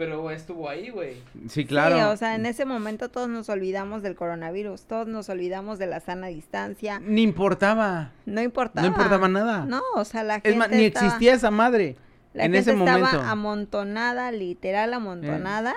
Pero 0.00 0.30
estuvo 0.30 0.66
ahí, 0.66 0.88
güey. 0.88 1.22
Sí, 1.50 1.66
claro. 1.66 1.94
Sí, 1.96 2.00
o 2.02 2.16
sea, 2.16 2.34
en 2.34 2.46
ese 2.46 2.64
momento 2.64 3.10
todos 3.10 3.28
nos 3.28 3.50
olvidamos 3.50 4.02
del 4.02 4.14
coronavirus, 4.14 4.84
todos 4.86 5.06
nos 5.06 5.28
olvidamos 5.28 5.78
de 5.78 5.86
la 5.88 6.00
sana 6.00 6.28
distancia. 6.28 7.00
Ni 7.00 7.20
importaba. 7.22 8.12
No 8.24 8.40
importaba. 8.40 8.80
No 8.88 8.94
importaba 8.94 9.28
nada. 9.28 9.66
No, 9.66 9.82
o 9.94 10.04
sea, 10.06 10.24
la 10.24 10.34
gente 10.36 10.50
es 10.52 10.56
más, 10.56 10.70
ni 10.70 10.86
estaba- 10.86 11.06
existía 11.06 11.34
esa 11.34 11.50
madre 11.50 11.96
la 12.32 12.44
en 12.46 12.52
gente 12.54 12.70
ese 12.70 12.78
estaba 12.78 12.98
momento. 12.98 13.20
amontonada, 13.20 14.32
literal 14.32 14.94
amontonada, 14.94 15.74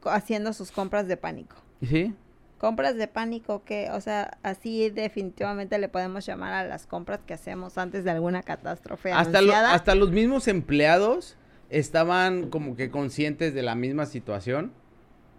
co- 0.00 0.10
haciendo 0.10 0.52
sus 0.52 0.72
compras 0.72 1.06
de 1.06 1.16
pánico. 1.16 1.54
¿Sí? 1.82 2.14
Compras 2.58 2.96
de 2.96 3.06
pánico 3.08 3.62
que, 3.64 3.90
o 3.92 4.00
sea, 4.00 4.38
así 4.42 4.90
definitivamente 4.90 5.78
le 5.78 5.88
podemos 5.88 6.26
llamar 6.26 6.52
a 6.54 6.64
las 6.64 6.86
compras 6.86 7.20
que 7.26 7.34
hacemos 7.34 7.78
antes 7.78 8.02
de 8.04 8.10
alguna 8.10 8.42
catástrofe 8.42 9.12
Hasta, 9.12 9.30
lo- 9.40 9.52
anunciada. 9.52 9.72
hasta 9.74 9.94
los 9.94 10.10
mismos 10.10 10.48
empleados 10.48 11.36
estaban 11.78 12.50
como 12.50 12.76
que 12.76 12.90
conscientes 12.90 13.54
de 13.54 13.62
la 13.62 13.74
misma 13.74 14.06
situación 14.06 14.72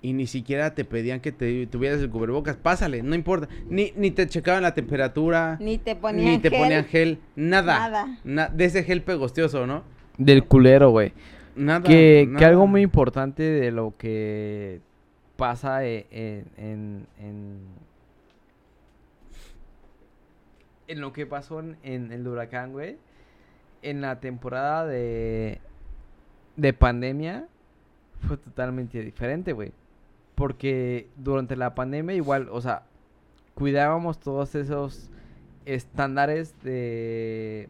y 0.02 0.14
ni 0.14 0.28
siquiera 0.28 0.76
te 0.76 0.86
pedían 0.86 1.20
que 1.22 1.32
te 1.32 1.66
tuvieras 1.68 2.00
el 2.02 2.10
cubrebocas. 2.10 2.58
Pásale, 2.58 3.02
no 3.02 3.16
importa. 3.16 3.48
Ni, 3.70 3.92
ni 3.96 4.12
te 4.12 4.28
checaban 4.28 4.62
la 4.64 4.74
temperatura. 4.74 5.58
Ni 5.62 5.78
te 5.78 5.96
ponían 5.96 6.26
Ni 6.34 6.38
te 6.40 6.50
gel. 6.50 6.60
ponían 6.60 6.86
gel. 6.86 7.20
Nada. 7.36 7.80
Nada. 7.80 8.20
Na- 8.24 8.48
de 8.50 8.66
ese 8.66 8.84
gel 8.84 9.02
pegostioso, 9.02 9.66
¿no? 9.66 9.84
Del 10.18 10.46
culero, 10.46 10.92
güey. 10.92 11.14
Nada. 11.56 11.88
Que, 11.88 12.30
que 12.38 12.46
algo 12.46 12.68
muy 12.68 12.82
importante 12.82 13.42
de 13.44 13.72
lo 13.72 13.96
que 13.98 14.82
pasa 15.38 15.86
en, 15.86 16.06
en, 16.58 17.08
en, 17.20 17.58
en 20.88 21.02
lo 21.02 21.14
que 21.14 21.26
pasó 21.26 21.60
en, 21.62 21.78
en 21.84 22.12
el 22.12 22.28
huracán, 22.28 22.72
güey, 22.74 22.98
en 23.82 24.02
la 24.02 24.20
temporada 24.20 24.86
de, 24.86 25.60
de 26.56 26.74
pandemia 26.74 27.48
fue 28.28 28.38
totalmente 28.38 29.02
diferente, 29.02 29.54
güey. 29.54 29.72
Porque 30.36 31.08
durante 31.18 31.56
la 31.56 31.76
pandemia 31.76 32.16
igual, 32.16 32.50
o 32.52 32.62
sea, 32.62 32.84
cuidábamos 33.54 34.20
todos 34.20 34.56
esos 34.56 35.10
estándares 35.66 36.54
de 36.62 37.70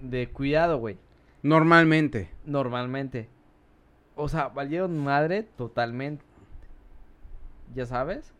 de 0.00 0.28
cuidado, 0.30 0.78
güey 0.78 0.96
Normalmente. 1.42 2.30
normalmente. 2.46 3.28
O 4.16 4.28
sea, 4.28 4.48
valieron 4.48 4.98
madre 4.98 5.42
totalmente. 5.42 6.24
¿Ya 7.74 7.86
sabes? 7.86 8.32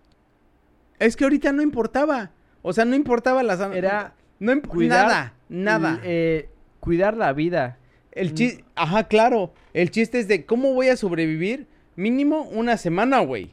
Es 0.98 1.16
que 1.16 1.24
ahorita 1.24 1.52
no 1.52 1.62
importaba. 1.62 2.30
O 2.62 2.72
sea, 2.72 2.84
no 2.84 2.94
importaba 2.94 3.42
la 3.42 3.56
san- 3.56 3.72
Era 3.74 4.14
no 4.38 4.52
imp- 4.52 4.66
cuidar 4.68 5.06
nada, 5.06 5.34
nada. 5.48 6.00
eh, 6.04 6.50
cuidar 6.80 7.16
la 7.16 7.32
vida. 7.32 7.78
El 8.12 8.34
chiste, 8.34 8.64
ajá, 8.74 9.04
claro. 9.04 9.52
El 9.72 9.90
chiste 9.90 10.18
es 10.18 10.28
de 10.28 10.44
cómo 10.46 10.74
voy 10.74 10.88
a 10.88 10.96
sobrevivir 10.96 11.66
mínimo 11.96 12.42
una 12.42 12.76
semana, 12.76 13.20
güey. 13.20 13.52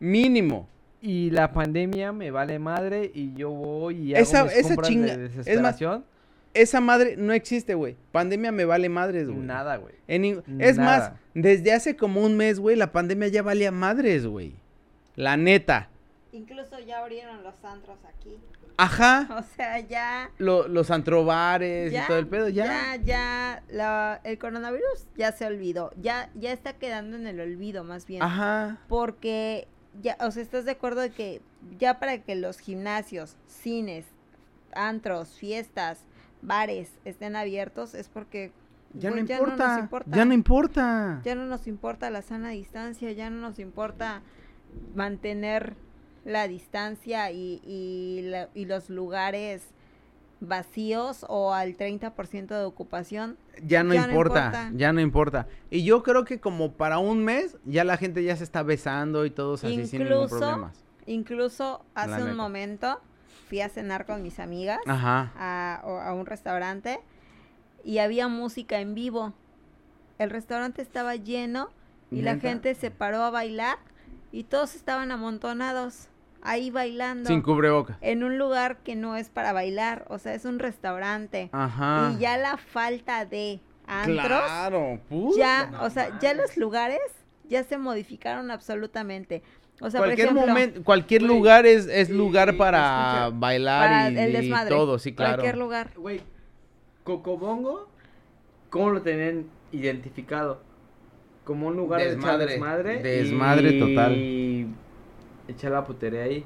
Mínimo. 0.00 0.68
Y 1.00 1.30
la 1.30 1.52
pandemia 1.52 2.12
me 2.12 2.30
vale 2.30 2.58
madre 2.58 3.10
y 3.14 3.34
yo 3.34 3.50
voy 3.50 3.96
y 3.96 4.14
Esa- 4.14 4.40
hago 4.40 4.48
mis 4.48 4.56
esa 4.58 4.68
compras 4.68 4.88
chinga- 4.90 5.06
de 5.06 5.12
es 5.12 5.18
más, 5.20 5.36
desesperación. 5.36 6.04
Esa 6.54 6.80
madre 6.80 7.16
no 7.16 7.32
existe, 7.32 7.74
güey. 7.74 7.96
Pandemia 8.12 8.52
me 8.52 8.64
vale 8.64 8.88
madres, 8.88 9.26
güey. 9.28 9.40
Nada, 9.40 9.76
güey. 9.76 9.94
Es 10.06 10.78
más, 10.78 11.12
desde 11.34 11.72
hace 11.72 11.96
como 11.96 12.20
un 12.22 12.36
mes, 12.36 12.60
güey, 12.60 12.76
la 12.76 12.92
pandemia 12.92 13.28
ya 13.28 13.42
valía 13.42 13.72
madres, 13.72 14.26
güey. 14.26 14.54
La 15.16 15.36
neta. 15.36 15.88
Incluso 16.32 16.78
ya 16.80 16.98
abrieron 17.00 17.42
los 17.42 17.64
antros 17.64 17.98
aquí. 18.04 18.36
Ajá. 18.76 19.26
O 19.38 19.42
sea, 19.56 19.78
ya. 19.80 20.30
Lo- 20.38 20.68
los 20.68 20.90
antrobares 20.90 21.92
ya 21.92 22.04
y 22.04 22.06
todo 22.06 22.18
el 22.18 22.26
pedo, 22.26 22.48
ya. 22.48 22.66
Ya, 22.66 22.96
ya. 22.96 23.62
la- 23.70 24.20
el 24.24 24.38
coronavirus 24.38 25.06
ya 25.16 25.32
se 25.32 25.46
olvidó. 25.46 25.92
Ya, 26.00 26.30
ya 26.34 26.52
está 26.52 26.74
quedando 26.74 27.16
en 27.16 27.26
el 27.26 27.40
olvido, 27.40 27.84
más 27.84 28.06
bien. 28.06 28.22
Ajá. 28.22 28.78
Porque, 28.88 29.68
ya, 30.02 30.16
o 30.20 30.30
sea, 30.30 30.42
¿estás 30.42 30.64
de 30.64 30.72
acuerdo 30.72 31.00
de 31.02 31.10
que 31.10 31.40
ya 31.78 31.98
para 32.00 32.18
que 32.18 32.34
los 32.34 32.58
gimnasios, 32.58 33.36
cines, 33.46 34.06
antros, 34.74 35.30
fiestas, 35.38 36.00
bares 36.42 36.90
estén 37.04 37.36
abiertos 37.36 37.94
es 37.94 38.08
porque 38.08 38.52
Ya 38.92 39.10
no 39.10 39.16
pues, 39.16 39.30
importa. 39.30 39.68
nos 39.68 39.78
importa. 39.80 40.10
Ya 40.16 40.24
no 40.24 40.34
importa. 40.34 41.20
Ya 41.24 41.34
no 41.36 41.46
nos 41.46 41.66
importa 41.66 42.10
la 42.10 42.22
sana 42.22 42.50
distancia, 42.50 43.12
ya 43.12 43.30
no 43.30 43.40
nos 43.40 43.58
importa 43.58 44.20
mantener 44.94 45.74
la 46.24 46.48
distancia 46.48 47.30
y, 47.30 47.60
y, 47.64 48.22
la- 48.22 48.48
y 48.54 48.64
los 48.64 48.88
lugares 48.90 49.62
vacíos 50.40 51.24
o 51.28 51.54
al 51.54 51.76
30% 51.76 52.46
de 52.48 52.64
ocupación. 52.64 53.36
Ya 53.62 53.82
no, 53.82 53.94
Ya 53.94 54.02
no 54.06 54.12
importa, 54.12 54.70
ya 54.74 54.92
no 54.92 55.00
importa. 55.00 55.46
Y 55.70 55.84
yo 55.84 56.02
creo 56.02 56.24
que 56.24 56.40
como 56.40 56.72
para 56.72 56.98
un 56.98 57.24
mes 57.24 57.56
ya 57.64 57.84
la 57.84 57.96
gente 57.96 58.22
ya 58.24 58.36
se 58.36 58.44
está 58.44 58.62
besando 58.62 59.24
y 59.24 59.30
todos 59.30 59.64
así 59.64 59.86
sin 59.86 60.00
ningún 60.02 60.14
Incluso- 60.24 60.38
problema. 60.38 60.72
Incluso 61.06 61.84
hace 61.94 62.22
un 62.22 62.34
momento 62.34 62.98
fui 63.48 63.60
a 63.60 63.68
cenar 63.68 64.06
con 64.06 64.22
mis 64.22 64.38
amigas 64.40 64.78
Ajá. 64.86 65.32
a, 65.36 65.74
a 66.08 66.14
un 66.14 66.24
restaurante 66.24 66.98
y 67.84 67.98
había 67.98 68.26
música 68.28 68.80
en 68.80 68.94
vivo. 68.94 69.34
El 70.18 70.30
restaurante 70.30 70.80
estaba 70.80 71.16
lleno 71.16 71.68
y 72.10 72.22
la 72.22 72.38
gente 72.38 72.74
se 72.74 72.90
paró 72.90 73.22
a 73.22 73.30
bailar 73.30 73.76
y 74.32 74.44
todos 74.44 74.74
estaban 74.74 75.12
amontonados 75.12 76.08
ahí 76.44 76.70
bailando. 76.70 77.28
Sin 77.28 77.42
cubrebocas. 77.42 77.96
en 78.00 78.22
un 78.22 78.38
lugar 78.38 78.78
que 78.84 78.94
no 78.96 79.16
es 79.16 79.28
para 79.30 79.52
bailar, 79.52 80.04
o 80.08 80.18
sea, 80.18 80.34
es 80.34 80.44
un 80.44 80.58
restaurante. 80.58 81.48
Ajá. 81.52 82.12
Y 82.14 82.20
ya 82.20 82.36
la 82.38 82.56
falta 82.56 83.24
de 83.24 83.60
antros, 83.86 84.16
Claro, 84.26 85.00
puta. 85.08 85.36
ya, 85.38 85.72
o 85.82 85.90
sea, 85.90 86.18
ya 86.20 86.34
los 86.34 86.56
lugares 86.56 87.00
ya 87.48 87.64
se 87.64 87.76
modificaron 87.78 88.50
absolutamente. 88.50 89.42
O 89.80 89.90
sea, 89.90 89.98
cualquier 90.00 90.28
por 90.28 90.36
ejemplo, 90.36 90.54
momento, 90.54 90.84
cualquier 90.84 91.22
lugar 91.22 91.66
es, 91.66 91.86
es 91.88 92.08
y- 92.08 92.12
lugar 92.12 92.56
para 92.56 92.78
escucha, 93.26 93.38
bailar 93.40 93.88
para 93.88 94.10
y, 94.10 94.18
el 94.18 94.30
y 94.30 94.32
desmadre, 94.32 94.70
todo, 94.70 94.98
sí, 94.98 95.12
claro. 95.12 95.32
cualquier 95.34 95.56
lugar. 95.58 95.90
Güey, 95.96 96.20
Cocobongo, 97.02 97.88
¿cómo 98.70 98.90
lo 98.90 99.02
tenían 99.02 99.46
identificado? 99.72 100.62
Como 101.44 101.66
un 101.66 101.76
lugar 101.76 102.00
Desmadre, 102.00 102.46
de 102.46 102.52
desmadre. 102.52 103.02
desmadre 103.02 103.70
y 103.70 103.80
total. 103.80 104.66
Echar 105.48 105.72
la 105.72 105.84
putería 105.84 106.22
ahí. 106.22 106.44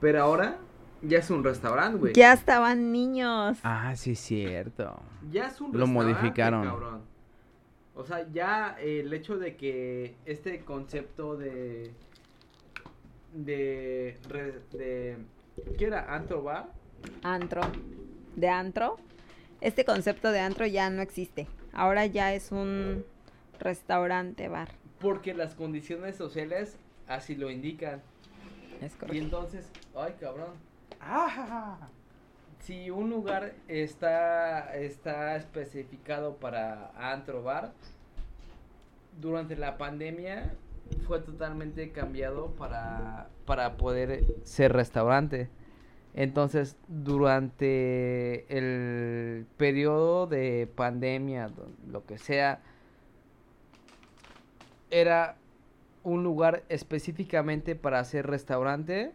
Pero 0.00 0.22
ahora 0.22 0.58
ya 1.02 1.18
es 1.18 1.30
un 1.30 1.44
restaurante, 1.44 1.98
güey. 1.98 2.12
Ya 2.14 2.32
estaban 2.32 2.92
niños. 2.92 3.58
Ah, 3.62 3.94
sí, 3.96 4.14
cierto. 4.14 5.00
Ya 5.30 5.46
es 5.46 5.60
un 5.60 5.72
Lo 5.72 5.84
restaurante, 5.84 6.12
modificaron. 6.14 6.64
cabrón. 6.64 7.00
O 7.94 8.04
sea, 8.04 8.26
ya 8.32 8.76
eh, 8.80 9.00
el 9.00 9.12
hecho 9.12 9.36
de 9.38 9.56
que 9.56 10.14
este 10.24 10.60
concepto 10.64 11.36
de. 11.36 11.92
de. 13.34 14.18
de 14.72 15.16
¿Qué 15.78 15.84
era? 15.84 16.14
¿Antro 16.14 16.42
bar? 16.42 16.70
Antro. 17.22 17.60
De 18.36 18.48
antro. 18.48 18.96
Este 19.60 19.84
concepto 19.84 20.32
de 20.32 20.40
antro 20.40 20.66
ya 20.66 20.90
no 20.90 21.02
existe. 21.02 21.46
Ahora 21.72 22.06
ya 22.06 22.32
es 22.34 22.50
un 22.50 23.04
restaurante 23.60 24.48
bar. 24.48 24.68
Porque 25.00 25.34
las 25.34 25.54
condiciones 25.54 26.16
sociales 26.16 26.76
así 27.08 27.34
lo 27.36 27.50
indican. 27.50 28.02
Es 28.82 28.96
Y 29.12 29.18
entonces, 29.18 29.70
ay 29.94 30.14
cabrón. 30.18 30.50
Si 32.58 32.90
un 32.90 33.10
lugar 33.10 33.54
está, 33.68 34.74
está 34.74 35.36
especificado 35.36 36.36
para 36.36 36.90
antro 36.96 37.42
bar, 37.42 37.72
durante 39.20 39.56
la 39.56 39.78
pandemia 39.78 40.54
fue 41.06 41.20
totalmente 41.20 41.90
cambiado 41.92 42.52
para, 42.52 43.28
para 43.46 43.76
poder 43.76 44.24
ser 44.44 44.72
restaurante. 44.72 45.48
Entonces, 46.14 46.76
durante 46.88 48.44
el 48.56 49.46
periodo 49.56 50.26
de 50.26 50.68
pandemia, 50.74 51.50
lo 51.88 52.04
que 52.04 52.18
sea, 52.18 52.60
era 54.90 55.36
un 56.04 56.24
lugar 56.24 56.64
específicamente 56.68 57.74
para 57.76 57.98
hacer 58.00 58.26
restaurante, 58.26 59.12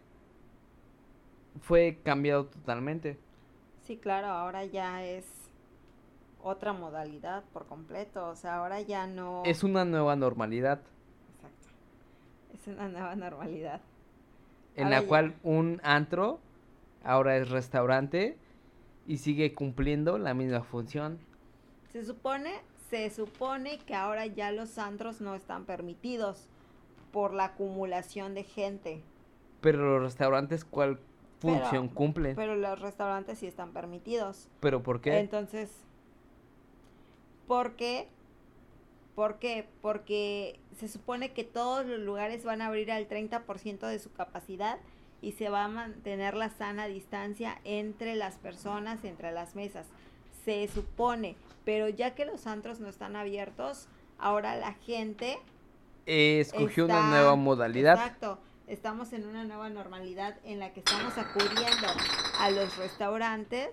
fue 1.60 1.98
cambiado 2.04 2.46
totalmente. 2.46 3.18
Sí, 3.82 3.96
claro, 3.96 4.28
ahora 4.28 4.64
ya 4.64 5.04
es 5.04 5.24
otra 6.42 6.72
modalidad 6.72 7.44
por 7.52 7.66
completo. 7.66 8.28
O 8.28 8.36
sea, 8.36 8.56
ahora 8.56 8.80
ya 8.80 9.06
no. 9.06 9.42
Es 9.44 9.64
una 9.64 9.84
nueva 9.84 10.14
normalidad 10.16 10.80
Exacto. 11.34 11.66
Es 12.54 12.66
una 12.68 12.88
nueva 12.88 13.16
normalidad. 13.16 13.80
en 14.76 14.84
Ahora 14.84 14.96
la 14.96 15.02
ya- 15.02 15.08
cual 15.08 15.34
un 15.42 15.80
antro 15.82 16.38
ahora 17.02 17.36
es 17.36 17.50
restaurante 17.50 18.36
y 19.06 19.18
sigue 19.18 19.54
cumpliendo 19.54 20.18
la 20.18 20.34
misma 20.34 20.62
función. 20.62 21.18
Se 21.92 22.04
supone, 22.04 22.52
se 22.90 23.08
supone 23.10 23.78
que 23.78 23.94
ahora 23.94 24.26
ya 24.26 24.52
los 24.52 24.78
antros 24.78 25.20
no 25.20 25.34
están 25.34 25.64
permitidos 25.64 26.46
por 27.12 27.32
la 27.34 27.44
acumulación 27.46 28.34
de 28.34 28.44
gente. 28.44 29.02
Pero 29.60 29.78
los 29.94 30.02
restaurantes, 30.02 30.64
¿cuál 30.64 30.98
Pero- 31.40 31.58
función 31.58 31.88
cumplen? 31.88 32.36
Pero 32.36 32.56
los 32.56 32.80
restaurantes 32.80 33.38
sí 33.38 33.46
están 33.46 33.72
permitidos. 33.72 34.48
¿Pero 34.60 34.82
por 34.82 35.00
qué? 35.00 35.18
Entonces, 35.18 35.70
¿por 37.46 37.74
qué? 37.76 38.08
¿Por 39.14 39.38
qué? 39.38 39.66
Porque 39.82 40.60
se 40.78 40.88
supone 40.88 41.32
que 41.32 41.42
todos 41.44 41.84
los 41.84 41.98
lugares 41.98 42.44
van 42.44 42.62
a 42.62 42.66
abrir 42.66 42.92
al 42.92 43.08
30% 43.08 43.86
de 43.88 43.98
su 43.98 44.12
capacidad 44.12 44.78
y 45.20 45.32
se 45.32 45.48
va 45.48 45.64
a 45.64 45.68
mantener 45.68 46.34
la 46.34 46.50
sana 46.50 46.86
distancia 46.86 47.58
entre 47.64 48.14
las 48.14 48.36
personas, 48.36 49.02
entre 49.04 49.32
las 49.32 49.56
mesas. 49.56 49.86
Se 50.44 50.68
supone, 50.68 51.34
pero 51.64 51.88
ya 51.88 52.14
que 52.14 52.24
los 52.24 52.46
antros 52.46 52.78
no 52.78 52.88
están 52.88 53.16
abiertos, 53.16 53.88
ahora 54.18 54.54
la 54.56 54.74
gente 54.74 55.38
Eh, 56.10 56.40
escogió 56.40 56.86
una 56.86 57.08
nueva 57.10 57.36
modalidad. 57.36 57.94
Exacto. 57.94 58.38
Estamos 58.66 59.12
en 59.12 59.26
una 59.26 59.44
nueva 59.44 59.68
normalidad 59.68 60.36
en 60.44 60.58
la 60.58 60.72
que 60.72 60.80
estamos 60.80 61.16
acudiendo 61.18 61.86
a 62.40 62.50
los 62.50 62.76
restaurantes 62.78 63.68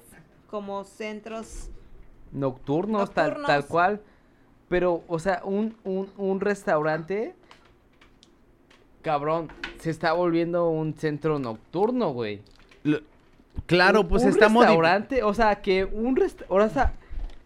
como 0.49 0.83
centros 0.83 1.69
Nocturnos, 2.33 3.11
Tal, 3.13 3.31
tal 3.31 3.41
Nocturnos. 3.41 3.65
cual. 3.67 4.01
Pero, 4.67 5.03
o 5.07 5.17
sea, 5.19 5.41
un, 5.45 5.77
un, 5.85 6.11
un 6.17 6.41
restaurante, 6.41 7.35
cabrón, 9.01 9.49
se 9.79 9.89
está 9.89 10.13
volviendo 10.13 10.69
un 10.69 10.93
centro 10.95 11.39
nocturno, 11.39 12.11
güey. 12.11 12.41
Lo- 12.83 12.99
Claro, 13.67 14.01
Un- 14.01 14.07
pues 14.09 14.23
un 14.23 14.29
está 14.29 14.49
modificado. 14.49 14.81
restaurante, 14.81 15.23
o 15.23 15.33
sea, 15.33 15.61
que 15.61 15.85
un 15.85 16.15
restaurante, 16.17 16.71
o 16.71 16.73
sea, 16.73 16.93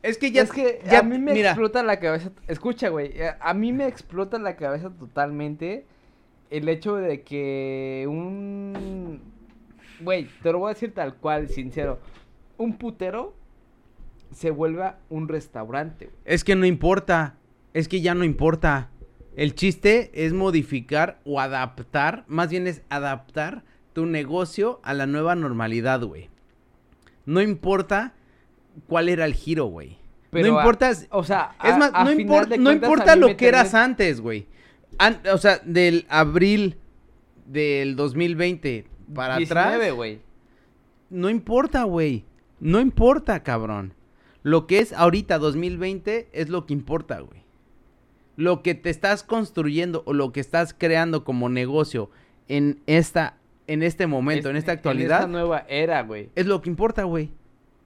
Es 0.01 0.17
que 0.17 0.31
ya 0.31 0.43
es 0.43 0.51
que 0.51 0.81
ya- 0.89 0.99
a 0.99 1.03
mí 1.03 1.17
me 1.19 1.33
mira, 1.33 1.49
explota 1.51 1.83
la 1.83 1.99
cabeza. 1.99 2.31
Escucha, 2.47 2.89
güey. 2.89 3.11
eh, 3.15 3.31
A 3.41 3.53
mí 3.53 3.73
me 3.73 3.85
explota 3.87 4.39
la 4.39 4.55
cabeza 4.55 4.89
totalmente 4.91 5.85
el 6.49 6.69
hecho 6.69 6.95
de 6.95 7.21
que 7.23 8.05
un. 8.09 9.21
Güey, 10.01 10.29
te 10.41 10.51
lo 10.53 10.59
voy 10.59 10.71
a 10.71 10.73
decir 10.73 10.93
tal 10.93 11.15
cual, 11.15 11.49
sincero. 11.49 11.99
Un 12.57 12.77
putero 12.77 13.33
se 14.31 14.51
vuelva 14.51 14.99
un 15.09 15.27
restaurante. 15.27 16.09
Es 16.25 16.43
que 16.43 16.55
no 16.55 16.65
importa. 16.65 17.35
Es 17.73 17.87
que 17.89 17.99
ya 18.01 18.15
no 18.15 18.23
importa. 18.23 18.89
El 19.35 19.53
chiste 19.55 20.11
es 20.13 20.31
modificar 20.33 21.19
o 21.25 21.39
adaptar. 21.41 22.23
Más 22.27 22.49
bien 22.49 22.67
es 22.67 22.81
adaptar 22.89 23.63
tu 23.93 24.05
negocio 24.05 24.79
a 24.83 24.93
la 24.93 25.05
nueva 25.07 25.35
normalidad, 25.35 26.01
güey. 26.03 26.29
No 27.25 27.41
importa 27.41 28.13
cuál 28.87 29.09
era 29.09 29.25
el 29.25 29.33
giro, 29.33 29.65
güey. 29.65 29.97
Pero 30.31 30.47
no 30.47 30.57
a- 30.59 30.61
importa. 30.61 30.91
O 31.11 31.23
sea, 31.23 31.55
es 31.63 31.73
a- 31.73 31.77
más, 31.77 31.91
a 31.93 32.03
no, 32.03 32.11
importa, 32.11 32.57
no 33.15 33.27
lo 33.27 33.37
que 33.37 33.47
eras 33.47 33.73
antes, 33.73 34.21
güey. 34.21 34.47
An- 34.97 35.21
o 35.31 35.37
sea, 35.37 35.59
del 35.65 36.05
abril 36.09 36.77
del 37.45 37.95
2020 37.95 38.85
para 39.13 39.37
19, 39.37 39.75
atrás. 39.75 39.93
güey. 39.93 40.19
No 41.09 41.29
importa, 41.29 41.83
güey. 41.83 42.25
No 42.59 42.79
importa, 42.79 43.41
cabrón. 43.43 43.93
Lo 44.43 44.67
que 44.67 44.79
es 44.79 44.93
ahorita 44.93 45.37
2020 45.39 46.29
es 46.33 46.49
lo 46.49 46.65
que 46.65 46.73
importa, 46.73 47.19
güey. 47.19 47.39
Lo 48.35 48.61
que 48.61 48.75
te 48.75 48.89
estás 48.89 49.23
construyendo 49.23 50.03
o 50.05 50.13
lo 50.13 50.31
que 50.31 50.39
estás 50.39 50.73
creando 50.77 51.23
como 51.23 51.49
negocio 51.49 52.09
en 52.47 52.81
esta 52.85 53.35
en 53.67 53.83
este 53.83 54.07
momento, 54.07 54.49
en 54.49 54.55
Es- 54.55 54.61
esta 54.63 54.71
En 54.71 54.77
actualidad, 54.79 55.17
esta 55.19 55.27
nueva 55.27 55.63
era, 55.69 56.01
güey. 56.01 56.29
es 56.35 56.47
lo 56.47 56.59
que 56.61 56.69
importa, 56.71 57.03
güey. 57.03 57.29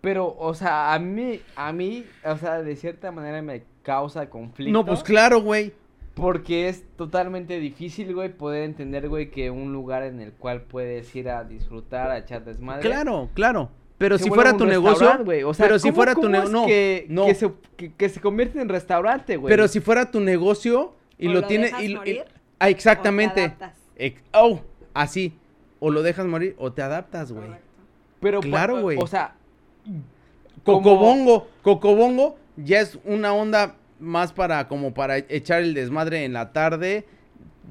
Pero, 0.04 0.36
o 0.38 0.54
sea, 0.54 0.94
a 0.94 1.00
mí, 1.00 1.40
a 1.56 1.72
mí, 1.72 2.06
o 2.26 2.36
sea, 2.36 2.62
de 2.62 2.76
cierta 2.76 3.14
manera 3.14 3.42
me 3.42 3.64
causa 3.84 4.30
conflicto. 4.30 4.74
No, 4.74 4.86
pues 4.86 5.02
claro, 5.02 5.40
güey. 5.40 5.72
Porque 6.14 6.68
es 6.68 6.84
totalmente 6.98 7.58
difícil, 7.58 8.14
güey, 8.14 8.28
poder 8.28 8.64
entender, 8.64 9.08
güey, 9.08 9.32
que 9.32 9.50
un 9.50 9.72
lugar 9.72 10.04
en 10.04 10.20
el 10.20 10.34
cual 10.34 10.64
puedes 10.64 11.16
ir 11.16 11.30
a 11.30 11.46
disfrutar, 11.46 12.12
a 12.12 12.18
echar 12.18 12.44
desmadre. 12.44 12.82
Claro, 12.82 13.30
claro. 13.34 13.70
Pero 13.98 14.18
si 14.18 14.30
fuera 14.30 14.58
tu 14.58 14.66
negocio, 14.66 15.24
güey. 15.24 15.44
O 15.44 15.54
sea, 15.54 15.66
pero 15.68 15.80
si 15.80 15.88
¿cómo- 15.88 15.96
fuera 15.96 16.16
tu 16.16 16.28
negocio, 16.28 16.52
no, 16.52 16.66
que, 16.66 17.06
no. 17.08 17.26
Que 17.26 17.36
se, 17.36 17.52
que, 17.78 17.94
que 17.94 18.10
se 18.10 18.20
convierte 18.20 18.60
en 18.60 18.68
restaurante, 18.68 19.38
güey. 19.38 19.50
pero 19.50 19.70
si 19.70 19.80
fuera 19.80 20.12
tu 20.12 20.20
negocio 20.20 20.96
y 21.18 21.30
¿O 21.30 21.34
lo, 21.34 21.40
lo 21.40 21.48
tiene 21.48 21.68
dejas 21.68 21.82
y, 21.82 21.96
ah, 21.96 22.02
o 22.02 22.04
te 22.04 22.70
exactamente. 22.70 23.54
oh, 24.34 24.60
así. 24.94 25.40
O 25.80 25.92
lo 25.92 26.04
dejas 26.04 26.26
morir 26.26 26.56
o 26.58 26.74
te 26.74 26.82
adaptas, 26.82 27.32
güey. 27.32 27.48
Pero, 28.20 28.42
claro, 28.42 28.82
güey. 28.82 28.98
O 29.02 29.08
sea, 29.08 29.36
Cocobongo, 30.64 31.48
Cocobongo 31.62 32.38
ya 32.58 32.80
es 32.82 32.98
una 33.06 33.34
onda 33.34 33.76
más 34.00 34.34
para 34.34 34.68
como 34.68 34.94
para 34.94 35.18
echar 35.18 35.62
el 35.62 35.74
desmadre 35.74 36.26
en 36.26 36.34
la 36.34 36.54
tarde. 36.54 37.06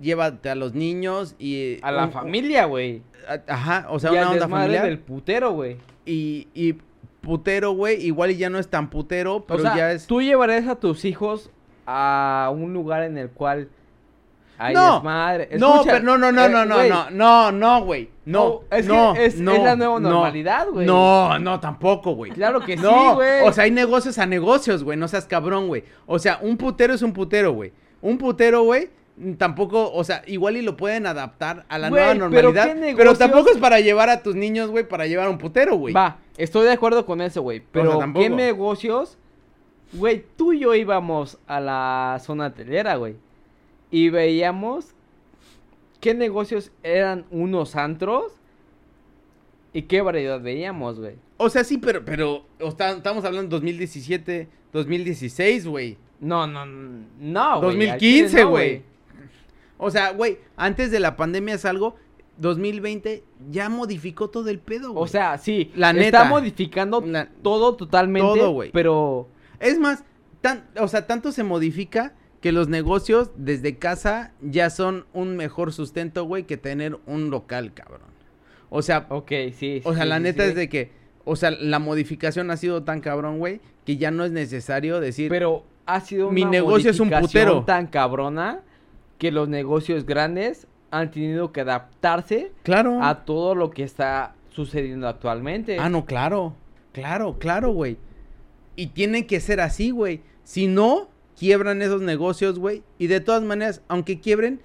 Llévate 0.00 0.48
a 0.50 0.54
los 0.54 0.74
niños 0.74 1.34
y 1.38 1.78
a 1.82 1.92
la 1.92 2.06
un- 2.06 2.12
familia, 2.12 2.64
güey. 2.64 3.02
Ajá, 3.46 3.86
o 3.90 3.98
sea, 3.98 4.10
Y 4.10 4.14
una 4.14 4.22
al 4.22 4.26
onda 4.28 4.40
desmadre 4.40 4.62
familiar 4.64 4.84
del 4.86 4.98
putero, 4.98 5.52
güey. 5.52 5.76
y 6.04 6.48
y 6.54 6.74
putero, 7.20 7.72
güey, 7.72 8.04
igual 8.04 8.32
y 8.32 8.36
ya 8.36 8.50
no 8.50 8.58
es 8.58 8.68
tan 8.68 8.90
putero, 8.90 9.44
pero 9.46 9.60
o 9.60 9.62
sea, 9.62 9.76
ya 9.76 9.92
es 9.92 10.06
tú 10.06 10.20
llevarías 10.20 10.66
a 10.66 10.74
tus 10.76 11.04
hijos 11.04 11.50
a 11.86 12.50
un 12.52 12.72
lugar 12.72 13.04
en 13.04 13.16
el 13.16 13.30
cual 13.30 13.68
hay 14.66 14.74
No, 14.74 14.94
desmadre. 14.94 15.48
No, 15.58 15.74
Escucha, 15.74 15.92
pero 15.92 16.04
no, 16.04 16.18
no, 16.18 16.32
no, 16.32 16.44
eh, 16.44 16.48
no, 16.48 16.64
no, 16.64 16.82
no, 16.88 17.10
no, 17.10 17.52
no, 17.52 17.84
güey. 17.84 18.10
No, 18.24 18.44
No, 18.44 18.60
es 18.70 18.82
que 18.86 18.92
no, 18.92 19.14
es- 19.16 19.36
no, 19.38 19.52
es 19.52 19.62
la 19.62 19.76
nueva 19.76 19.98
no, 20.00 20.08
normalidad, 20.10 20.68
güey. 20.68 20.86
No, 20.86 21.38
no, 21.38 21.58
tampoco, 21.60 22.14
güey. 22.14 22.30
Claro 22.32 22.60
que 22.60 22.76
sí, 22.76 22.82
No, 22.82 23.16
güey. 23.16 23.42
o 23.44 23.52
sea, 23.52 23.64
hay 23.64 23.70
negocios 23.70 24.18
a 24.18 24.26
negocios, 24.26 24.84
güey, 24.84 24.96
no 24.96 25.08
seas 25.08 25.26
cabrón, 25.26 25.66
güey. 25.68 25.84
O 26.06 26.18
sea, 26.18 26.38
un 26.40 26.56
putero 26.56 26.94
es 26.94 27.02
un 27.02 27.12
putero, 27.12 27.52
güey. 27.52 27.72
Un 28.00 28.18
putero, 28.18 28.62
güey, 28.62 28.90
tampoco, 29.38 29.92
o 29.92 30.04
sea, 30.04 30.22
igual 30.26 30.56
y 30.56 30.62
lo 30.62 30.76
pueden 30.76 31.06
adaptar 31.06 31.64
a 31.68 31.78
la 31.78 31.90
nueva 31.90 32.14
normalidad. 32.14 32.64
¿qué 32.66 32.70
Pero, 32.74 32.80
negocios? 32.86 33.18
tampoco 33.18 33.50
es 33.50 33.58
para 33.58 33.80
llevar 33.80 34.08
a 34.08 34.22
tus 34.22 34.34
niños, 34.34 34.70
güey, 34.70 34.86
para 34.88 35.06
llevar 35.06 35.26
a 35.26 35.30
un 35.30 35.38
putero, 35.38 35.76
güey. 35.76 35.94
Va, 35.94 36.18
estoy 36.36 36.64
de 36.64 36.72
acuerdo 36.72 37.04
con 37.06 37.20
eso, 37.20 37.42
güey. 37.42 37.62
Pero, 37.72 37.98
tampoco. 37.98 38.22
¿qué 38.22 38.30
negocios? 38.30 39.18
Güey, 39.92 40.24
tú 40.36 40.52
y 40.54 40.60
yo 40.60 40.74
íbamos 40.74 41.38
a 41.46 41.60
la 41.60 42.18
zona 42.22 42.54
telera, 42.54 42.96
güey. 42.96 43.16
Y 43.92 44.08
veíamos 44.08 44.94
qué 46.00 46.14
negocios 46.14 46.72
eran 46.82 47.24
unos 47.30 47.76
antros 47.76 48.32
y 49.72 49.82
qué 49.82 50.00
variedad 50.02 50.40
veíamos, 50.40 50.98
güey. 50.98 51.14
O 51.36 51.48
sea, 51.48 51.62
sí, 51.62 51.78
pero, 51.78 52.04
pero, 52.04 52.44
o 52.60 52.68
está- 52.68 52.90
estamos 52.92 53.24
hablando 53.24 53.50
2017, 53.56 54.48
2016, 54.72 55.66
güey. 55.66 55.96
No, 56.20 56.46
no, 56.46 56.64
no, 56.66 57.60
güey. 57.60 57.88
al 57.88 58.00
2015, 58.00 58.28
chile 58.28 58.42
no, 58.42 58.50
güey. 58.50 58.82
O 59.78 59.90
sea, 59.90 60.12
güey, 60.12 60.38
antes 60.56 60.90
de 60.90 61.00
la 61.00 61.16
pandemia 61.16 61.54
es 61.54 61.64
algo, 61.64 61.96
2020 62.38 63.24
ya 63.50 63.68
modificó 63.68 64.30
todo 64.30 64.48
el 64.48 64.58
pedo, 64.58 64.92
güey. 64.92 65.04
O 65.04 65.06
sea, 65.06 65.36
sí, 65.38 65.70
La 65.74 65.90
está 65.90 66.00
neta. 66.00 66.24
modificando 66.24 67.00
La- 67.04 67.28
todo 67.42 67.76
totalmente, 67.76 68.26
Todo, 68.38 68.50
güey. 68.52 68.70
pero 68.72 69.28
Es 69.60 69.78
más, 69.78 70.02
tan, 70.40 70.66
o 70.80 70.88
sea, 70.88 71.06
tanto 71.06 71.30
se 71.30 71.44
modifica 71.44 72.14
que 72.42 72.52
los 72.52 72.68
negocios 72.68 73.30
desde 73.36 73.78
casa 73.78 74.32
ya 74.42 74.68
son 74.68 75.06
un 75.14 75.36
mejor 75.36 75.72
sustento, 75.72 76.24
güey, 76.24 76.42
que 76.42 76.56
tener 76.56 76.98
un 77.06 77.30
local, 77.30 77.72
cabrón. 77.72 78.00
O 78.68 78.82
sea, 78.82 79.06
ok, 79.10 79.30
sí. 79.56 79.80
o 79.84 79.94
sea, 79.94 80.02
sí, 80.02 80.08
la 80.08 80.16
sí, 80.16 80.22
neta 80.24 80.42
sí. 80.42 80.48
es 80.50 80.54
de 80.56 80.68
que, 80.68 80.90
o 81.24 81.36
sea, 81.36 81.52
la 81.52 81.78
modificación 81.78 82.50
ha 82.50 82.56
sido 82.56 82.82
tan 82.82 83.00
cabrón, 83.00 83.38
güey, 83.38 83.60
que 83.86 83.96
ya 83.96 84.10
no 84.10 84.24
es 84.24 84.32
necesario 84.32 84.98
decir, 84.98 85.28
Pero 85.28 85.64
ha 85.86 86.00
sido 86.00 86.32
Mi 86.32 86.42
una 86.42 86.50
negocio 86.50 86.90
es 86.90 86.98
un 86.98 87.10
putero. 87.10 87.62
tan 87.62 87.86
cabrona 87.86 88.60
que 89.18 89.30
los 89.30 89.48
negocios 89.48 90.04
grandes 90.04 90.66
han 90.90 91.12
tenido 91.12 91.52
que 91.52 91.60
adaptarse 91.60 92.50
claro. 92.64 93.02
a 93.02 93.24
todo 93.24 93.54
lo 93.54 93.70
que 93.70 93.84
está 93.84 94.34
sucediendo 94.50 95.06
actualmente. 95.06 95.78
Ah, 95.78 95.88
no, 95.88 96.04
claro. 96.06 96.56
Claro, 96.90 97.38
claro, 97.38 97.70
güey. 97.70 97.98
Y 98.74 98.88
tiene 98.88 99.26
que 99.26 99.38
ser 99.38 99.60
así, 99.60 99.90
güey. 99.90 100.22
Si 100.42 100.66
no, 100.66 101.08
quiebran 101.42 101.82
esos 101.82 102.00
negocios, 102.02 102.56
güey. 102.60 102.84
Y 102.98 103.08
de 103.08 103.18
todas 103.20 103.42
maneras, 103.42 103.82
aunque 103.88 104.20
quiebren, 104.20 104.60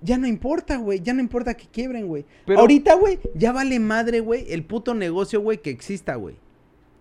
ya 0.00 0.18
no 0.18 0.26
importa, 0.26 0.76
güey. 0.76 1.00
Ya 1.00 1.14
no 1.14 1.20
importa 1.20 1.54
que 1.54 1.66
quiebren, 1.68 2.08
güey. 2.08 2.24
Pero- 2.44 2.58
Ahorita, 2.58 2.96
güey, 2.96 3.20
ya 3.36 3.52
vale 3.52 3.78
madre, 3.78 4.18
güey, 4.18 4.44
el 4.52 4.64
puto 4.64 4.92
negocio, 4.94 5.40
güey, 5.40 5.58
que 5.58 5.70
exista, 5.70 6.16
güey. 6.16 6.34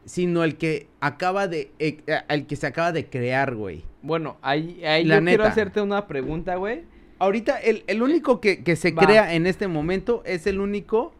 Sino 0.05 0.43
el 0.43 0.57
que 0.57 0.87
acaba 0.99 1.47
de. 1.47 1.71
eh, 1.79 1.97
eh, 2.05 2.19
el 2.29 2.45
que 2.45 2.55
se 2.55 2.67
acaba 2.67 2.91
de 2.91 3.07
crear, 3.09 3.55
güey. 3.55 3.83
Bueno, 4.03 4.37
ahí, 4.43 4.83
ahí 4.85 5.03
La 5.03 5.15
yo 5.15 5.23
quiero 5.25 5.43
neta. 5.43 5.51
hacerte 5.51 5.81
una 5.81 6.05
pregunta, 6.05 6.55
güey. 6.57 6.83
Ahorita, 7.17 7.57
el, 7.57 7.83
el 7.87 8.03
único 8.03 8.39
que, 8.39 8.63
que 8.63 8.75
se 8.75 8.91
Va. 8.91 9.03
crea 9.03 9.33
en 9.33 9.47
este 9.47 9.67
momento 9.67 10.21
es 10.25 10.45
el 10.45 10.59
único 10.59 11.13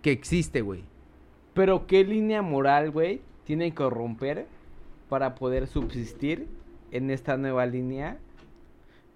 que 0.00 0.12
existe, 0.12 0.62
güey. 0.62 0.84
Pero 1.52 1.86
¿qué 1.86 2.02
línea 2.04 2.40
moral, 2.40 2.90
güey, 2.90 3.20
tiene 3.44 3.74
que 3.74 3.90
romper 3.90 4.46
para 5.10 5.34
poder 5.34 5.66
subsistir 5.66 6.46
en 6.92 7.10
esta 7.10 7.36
nueva 7.36 7.66
línea? 7.66 8.18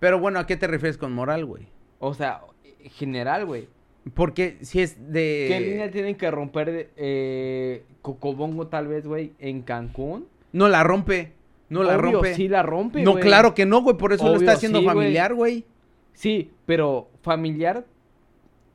Pero 0.00 0.18
bueno, 0.18 0.38
¿a 0.38 0.46
qué 0.46 0.56
te 0.56 0.66
refieres 0.66 0.98
con 0.98 1.12
moral, 1.12 1.44
güey? 1.44 1.68
O 2.00 2.14
sea, 2.14 2.42
general, 2.82 3.46
güey. 3.46 3.68
Porque 4.14 4.58
si 4.60 4.80
es 4.80 5.12
de. 5.12 5.46
¿Qué 5.48 5.60
línea 5.60 5.90
tienen 5.90 6.16
que 6.16 6.30
romper 6.30 6.90
eh, 6.96 7.84
Cocobongo 8.02 8.68
tal 8.68 8.88
vez, 8.88 9.06
güey, 9.06 9.32
en 9.38 9.62
Cancún? 9.62 10.26
No 10.52 10.68
la 10.68 10.84
rompe. 10.84 11.32
No 11.68 11.82
la 11.82 11.96
rompe. 11.96 12.34
sí 12.34 12.46
la 12.48 12.62
rompe, 12.62 13.02
no, 13.02 13.16
claro 13.16 13.52
que 13.54 13.66
no, 13.66 13.82
güey. 13.82 13.96
Por 13.96 14.12
eso 14.12 14.28
lo 14.28 14.36
está 14.36 14.52
haciendo 14.52 14.78
sí, 14.78 14.84
familiar, 14.86 15.34
güey. 15.34 15.64
Sí, 16.12 16.52
pero 16.64 17.10
familiar 17.22 17.84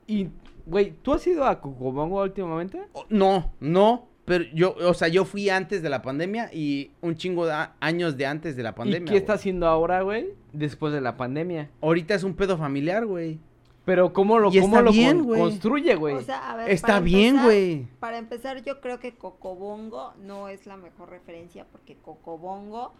y... 0.07 0.27
Güey, 0.65 0.93
¿tú 1.01 1.13
has 1.13 1.25
ido 1.25 1.45
a 1.45 1.59
Cocobongo 1.59 2.21
últimamente? 2.21 2.81
O- 2.93 3.05
No, 3.09 3.53
no. 3.59 4.07
Pero 4.25 4.45
yo, 4.53 4.75
o 4.87 4.93
sea, 4.93 5.07
yo 5.07 5.25
fui 5.25 5.49
antes 5.49 5.81
de 5.81 5.89
la 5.89 6.01
pandemia 6.01 6.49
y 6.53 6.91
un 7.01 7.15
chingo 7.15 7.45
de 7.47 7.67
años 7.79 8.17
de 8.17 8.25
antes 8.27 8.55
de 8.55 8.63
la 8.63 8.75
pandemia. 8.75 9.07
¿Y 9.09 9.11
qué 9.11 9.17
está 9.17 9.33
güey. 9.33 9.39
haciendo 9.39 9.67
ahora, 9.67 10.01
güey? 10.03 10.29
Después 10.53 10.93
de 10.93 11.01
la 11.01 11.17
pandemia. 11.17 11.69
Ahorita 11.81 12.13
es 12.13 12.23
un 12.23 12.35
pedo 12.35 12.57
familiar, 12.57 13.05
güey. 13.05 13.39
Pero 13.83 14.13
¿cómo 14.13 14.37
lo, 14.37 14.51
cómo 14.51 14.79
lo 14.79 14.91
bien, 14.91 15.17
con- 15.17 15.25
güey. 15.27 15.41
construye, 15.41 15.95
güey? 15.95 16.15
O 16.15 16.21
sea, 16.21 16.51
a 16.51 16.55
ver, 16.55 16.69
Está 16.69 16.99
bien, 16.99 17.41
güey. 17.43 17.87
Para 17.99 18.19
empezar, 18.19 18.63
yo 18.63 18.79
creo 18.79 18.99
que 18.99 19.15
Cocobongo 19.15 20.13
no 20.21 20.49
es 20.49 20.67
la 20.67 20.77
mejor 20.77 21.09
referencia 21.09 21.65
porque 21.71 21.95
Cocobongo 21.95 22.93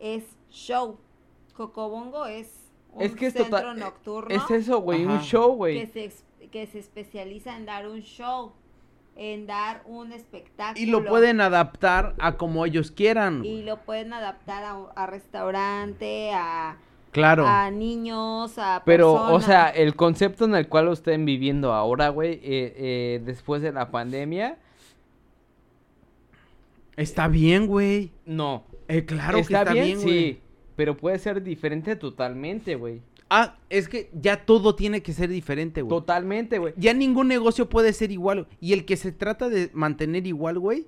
es 0.00 0.22
show. 0.48 0.96
Cocobongo 1.54 2.26
es 2.26 2.70
un 2.92 3.02
es 3.02 3.14
que 3.16 3.26
es 3.26 3.32
centro 3.34 3.58
total... 3.58 3.78
nocturno 3.78 4.34
Es 4.34 4.48
eso, 4.50 4.80
güey, 4.80 5.04
un 5.04 5.20
show, 5.20 5.50
que 5.52 5.56
güey. 5.56 5.86
se, 5.88 6.04
ex- 6.04 6.24
que 6.50 6.66
se 6.66 6.78
especializa 6.78 7.56
en 7.56 7.66
dar 7.66 7.88
un 7.88 8.00
show, 8.02 8.52
en 9.16 9.46
dar 9.46 9.82
un 9.86 10.12
espectáculo. 10.12 10.80
Y 10.82 10.86
lo 10.86 11.04
pueden 11.04 11.40
adaptar 11.40 12.14
a 12.18 12.36
como 12.36 12.64
ellos 12.66 12.90
quieran. 12.90 13.44
Y 13.44 13.62
lo 13.62 13.78
pueden 13.78 14.12
adaptar 14.12 14.64
a, 14.64 14.76
a 14.94 15.06
restaurante, 15.06 16.30
a, 16.34 16.76
Claro. 17.10 17.46
a 17.46 17.70
niños, 17.70 18.58
a 18.58 18.82
Pero, 18.86 19.12
o 19.12 19.40
sea, 19.40 19.68
el 19.68 19.94
concepto 19.96 20.46
en 20.46 20.54
el 20.54 20.66
cual 20.68 20.86
lo 20.86 20.92
estén 20.92 21.26
viviendo 21.26 21.72
ahora, 21.74 22.08
güey, 22.08 22.32
eh, 22.34 22.40
eh, 22.42 23.22
después 23.24 23.60
de 23.62 23.72
la 23.72 23.90
pandemia, 23.90 24.56
Está 26.96 27.28
bien, 27.28 27.66
güey. 27.66 28.10
no. 28.26 28.64
Eh, 28.88 29.04
claro 29.06 29.38
¿Está, 29.38 29.64
que 29.64 29.70
está 29.70 29.72
bien? 29.72 29.84
bien, 29.84 30.02
güey. 30.02 30.22
sí. 30.34 30.40
Pero 30.76 30.96
puede 30.96 31.18
ser 31.18 31.42
diferente 31.42 31.96
totalmente, 31.96 32.74
güey. 32.76 33.00
Ah, 33.34 33.56
es 33.70 33.88
que 33.88 34.10
ya 34.12 34.44
todo 34.44 34.74
tiene 34.74 35.02
que 35.02 35.14
ser 35.14 35.30
diferente, 35.30 35.80
güey. 35.80 35.88
Totalmente, 35.88 36.58
güey. 36.58 36.74
Ya 36.76 36.92
ningún 36.92 37.28
negocio 37.28 37.68
puede 37.70 37.94
ser 37.94 38.10
igual. 38.12 38.46
Y 38.60 38.74
el 38.74 38.84
que 38.84 38.96
se 38.98 39.10
trata 39.10 39.48
de 39.48 39.70
mantener 39.72 40.26
igual, 40.26 40.58
güey, 40.58 40.86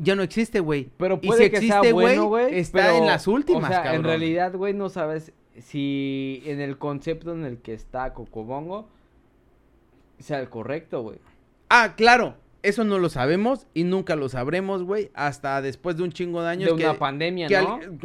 ya 0.00 0.14
no 0.16 0.22
existe, 0.22 0.60
güey. 0.60 0.88
Pero 0.96 1.18
Y 1.20 1.26
puede 1.26 1.44
si 1.44 1.50
que 1.50 1.56
existe, 1.56 1.82
sea 1.82 1.92
bueno, 1.92 2.24
güey. 2.28 2.58
está 2.58 2.78
pero, 2.86 2.96
en 2.96 3.06
las 3.06 3.26
últimas, 3.28 3.64
O 3.64 3.66
sea, 3.68 3.78
en 3.80 3.84
cabrón. 3.84 4.04
realidad, 4.04 4.54
güey, 4.56 4.72
no 4.72 4.88
sabes 4.88 5.32
si 5.58 6.42
en 6.46 6.62
el 6.62 6.78
concepto 6.78 7.32
en 7.34 7.44
el 7.44 7.58
que 7.58 7.74
está 7.74 8.14
Cocobongo 8.14 8.88
sea 10.18 10.40
el 10.40 10.48
correcto, 10.48 11.02
güey. 11.02 11.18
Ah, 11.68 11.94
claro. 11.96 12.36
Eso 12.62 12.84
no 12.84 12.98
lo 12.98 13.08
sabemos 13.08 13.66
y 13.74 13.82
nunca 13.84 14.14
lo 14.14 14.28
sabremos, 14.28 14.84
güey, 14.84 15.10
hasta 15.14 15.60
después 15.60 15.96
de 15.96 16.04
un 16.04 16.12
chingo 16.12 16.42
de 16.42 16.48
años. 16.48 16.70
De 16.70 16.76
que- 16.76 16.84
una 16.88 16.96
pandemia, 16.98 17.48
que 17.48 17.60
¿no? 17.60 17.74
al- 17.74 17.98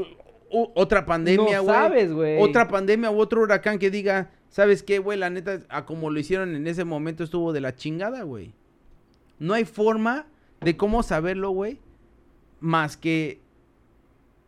otra 0.49 1.05
pandemia, 1.05 1.57
no 1.57 1.63
güey. 1.63 1.75
sabes, 1.75 2.13
güey. 2.13 2.41
Otra 2.41 2.67
pandemia 2.67 3.11
u 3.11 3.19
otro 3.19 3.41
huracán 3.41 3.79
que 3.79 3.89
diga, 3.91 4.31
¿sabes 4.49 4.83
qué, 4.83 4.99
güey? 4.99 5.17
La 5.17 5.29
neta, 5.29 5.59
a 5.69 5.85
como 5.85 6.09
lo 6.09 6.19
hicieron 6.19 6.55
en 6.55 6.67
ese 6.67 6.83
momento 6.85 7.23
estuvo 7.23 7.53
de 7.53 7.61
la 7.61 7.75
chingada, 7.75 8.23
güey. 8.23 8.53
No 9.39 9.53
hay 9.53 9.65
forma 9.65 10.25
de 10.61 10.77
cómo 10.77 11.03
saberlo, 11.03 11.51
güey, 11.51 11.79
más 12.59 12.97
que 12.97 13.39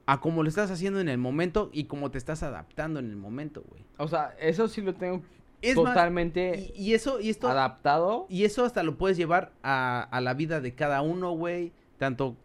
a 0.06 0.20
cómo 0.20 0.42
lo 0.42 0.50
estás 0.50 0.72
haciendo 0.72 1.00
en 1.00 1.08
el 1.10 1.20
momento 1.20 1.70
y 1.72 1.84
cómo 1.84 2.10
te 2.10 2.18
estás 2.18 2.42
adaptando 2.42 3.00
en 3.00 3.10
el 3.10 3.16
momento, 3.16 3.64
güey. 3.70 3.84
O 3.98 4.08
sea, 4.08 4.36
eso 4.40 4.68
sí 4.68 4.82
lo 4.82 4.96
tengo 4.96 5.22
Es 5.62 5.76
más, 5.76 5.86
totalmente 5.94 6.72
y, 6.76 6.90
y 6.90 6.94
eso, 6.96 7.20
y 7.20 7.30
esto, 7.30 7.48
adaptado. 7.48 8.26
y 8.30 8.46
eso 8.46 8.66
hasta 8.66 8.82
lo 8.82 8.98
puedes 8.98 9.18
llevar 9.18 9.52
a, 9.62 10.02
a 10.10 10.22
la 10.22 10.34
vida 10.34 10.62
de 10.62 10.74
cada 10.74 11.02
uno, 11.04 11.32
güey. 11.34 11.72
Tanto, 12.00 12.36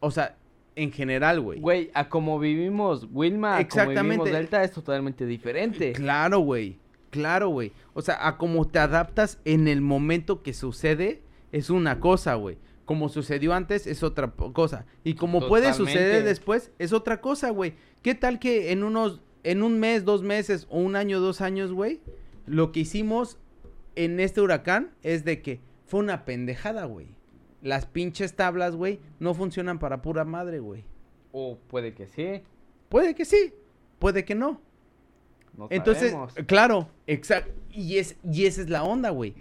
o 0.00 0.10
sea, 0.10 0.36
en 0.76 0.92
general, 0.92 1.40
güey. 1.40 1.58
Güey, 1.58 1.90
a 1.94 2.08
como 2.08 2.38
vivimos 2.38 3.08
Wilma, 3.10 3.56
a 3.56 3.66
como 3.66 3.82
vivimos 3.82 3.94
Exactamente. 3.96 4.30
Delta 4.30 4.62
es 4.62 4.72
totalmente 4.72 5.26
diferente. 5.26 5.92
Claro, 5.92 6.40
güey. 6.40 6.78
Claro, 7.10 7.48
güey. 7.48 7.72
O 7.94 8.02
sea, 8.02 8.28
a 8.28 8.36
cómo 8.36 8.66
te 8.66 8.78
adaptas 8.78 9.40
en 9.44 9.68
el 9.68 9.80
momento 9.80 10.42
que 10.42 10.52
sucede 10.52 11.22
es 11.50 11.70
una 11.70 11.98
cosa, 11.98 12.34
güey. 12.34 12.58
Como 12.84 13.08
sucedió 13.08 13.54
antes 13.54 13.86
es 13.86 14.02
otra 14.02 14.30
cosa. 14.30 14.84
Y 15.02 15.14
como 15.14 15.48
puede 15.48 15.72
suceder 15.72 16.22
después 16.22 16.70
es 16.78 16.92
otra 16.92 17.20
cosa, 17.20 17.50
güey. 17.50 17.74
¿Qué 18.02 18.14
tal 18.14 18.38
que 18.38 18.70
en 18.70 18.84
unos, 18.84 19.22
en 19.42 19.62
un 19.62 19.80
mes, 19.80 20.04
dos 20.04 20.22
meses 20.22 20.66
o 20.70 20.78
un 20.78 20.94
año, 20.94 21.20
dos 21.20 21.40
años, 21.40 21.72
güey? 21.72 22.00
Lo 22.44 22.70
que 22.70 22.80
hicimos 22.80 23.38
en 23.96 24.20
este 24.20 24.42
huracán 24.42 24.90
es 25.02 25.24
de 25.24 25.40
que 25.40 25.60
fue 25.86 26.00
una 26.00 26.24
pendejada, 26.24 26.84
güey. 26.84 27.15
Las 27.66 27.84
pinches 27.84 28.36
tablas, 28.36 28.76
güey, 28.76 29.00
no 29.18 29.34
funcionan 29.34 29.80
para 29.80 30.00
pura 30.00 30.24
madre, 30.24 30.60
güey. 30.60 30.84
O 31.32 31.58
puede 31.66 31.94
que 31.94 32.06
sí. 32.06 32.42
Puede 32.88 33.16
que 33.16 33.24
sí, 33.24 33.52
puede 33.98 34.24
que 34.24 34.36
no. 34.36 34.60
No 35.56 35.66
Entonces, 35.70 36.12
sabemos. 36.12 36.34
claro, 36.46 36.88
exacto. 37.08 37.50
Y, 37.72 37.98
es, 37.98 38.16
y 38.22 38.46
esa 38.46 38.60
es 38.60 38.70
la 38.70 38.84
onda, 38.84 39.10
güey. 39.10 39.34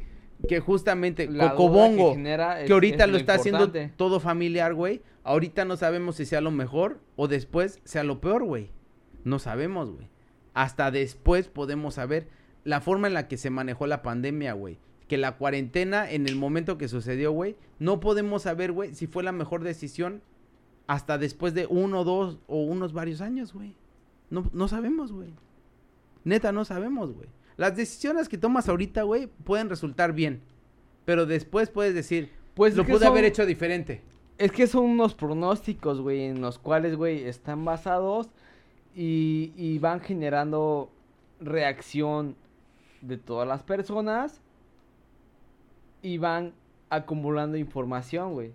Que 0.47 0.59
justamente 0.59 1.29
La 1.29 1.51
Cocobongo, 1.51 2.09
que, 2.09 2.15
genera 2.15 2.61
es- 2.61 2.71
ahorita 2.71 3.03
es 3.05 3.11
lo 3.11 3.17
está 3.17 3.35
haciendo 3.35 3.71
todo 3.95 4.19
familiar, 4.19 4.73
güey. 4.73 5.03
Ahorita 5.23 5.63
no 5.63 5.77
sabemos 5.77 6.15
si 6.15 6.25
sea 6.25 6.41
lo 6.41 6.49
mejor 6.49 6.99
o 7.15 7.27
después 7.27 7.79
sea 7.83 8.03
lo 8.03 8.21
peor, 8.21 8.43
güey. 8.43 8.71
No 9.23 9.37
sabemos, 9.37 9.91
güey. 9.91 10.09
Hasta 10.55 10.89
después 10.89 11.47
podemos 11.47 11.93
saber 11.93 12.27
la 12.63 12.81
forma 12.81 13.05
en 13.05 13.13
la 13.13 13.27
que 13.27 13.37
se 13.37 13.51
manejó 13.51 13.85
la 13.85 14.01
pandemia, 14.01 14.53
güey. 14.53 14.79
Que 15.07 15.17
la 15.17 15.37
cuarentena 15.37 16.09
en 16.09 16.27
el 16.27 16.35
momento 16.35 16.77
que 16.77 16.87
sucedió, 16.87 17.31
güey, 17.31 17.55
no 17.79 17.99
podemos 17.99 18.43
saber, 18.43 18.71
güey, 18.71 18.95
si 18.95 19.07
fue 19.07 19.23
la 19.23 19.31
mejor 19.31 19.63
decisión 19.63 20.21
hasta 20.87 21.17
después 21.17 21.53
de 21.53 21.67
uno, 21.67 22.03
dos 22.03 22.39
o 22.47 22.63
unos 22.63 22.93
varios 22.93 23.21
años, 23.21 23.53
güey. 23.53 23.75
No, 24.29 24.49
no 24.53 24.67
sabemos, 24.67 25.11
güey. 25.11 25.29
Neta, 26.23 26.51
no 26.51 26.65
sabemos, 26.65 27.13
güey. 27.13 27.27
Las 27.57 27.75
decisiones 27.75 28.27
que 28.27 28.37
tomas 28.37 28.67
ahorita, 28.67 29.03
güey, 29.03 29.27
pueden 29.27 29.69
resultar 29.69 30.13
bien. 30.13 30.41
Pero 31.05 31.25
después 31.25 31.69
puedes 31.69 31.93
decir, 31.93 32.31
Pues 32.55 32.75
lo 32.75 32.85
pude 32.85 33.05
haber 33.05 33.25
hecho 33.25 33.45
diferente. 33.45 34.01
Es 34.37 34.51
que 34.51 34.67
son 34.67 34.85
unos 34.85 35.13
pronósticos, 35.13 36.01
güey, 36.01 36.23
en 36.23 36.41
los 36.41 36.59
cuales, 36.59 36.95
güey, 36.95 37.23
están 37.23 37.63
basados 37.63 38.29
y, 38.95 39.53
y 39.55 39.77
van 39.79 40.01
generando 40.01 40.91
reacción 41.39 42.35
de 43.01 43.17
todas 43.17 43.47
las 43.47 43.63
personas 43.63 44.41
y 46.05 46.19
van 46.19 46.53
acumulando 46.91 47.57
información, 47.57 48.33
güey. 48.33 48.51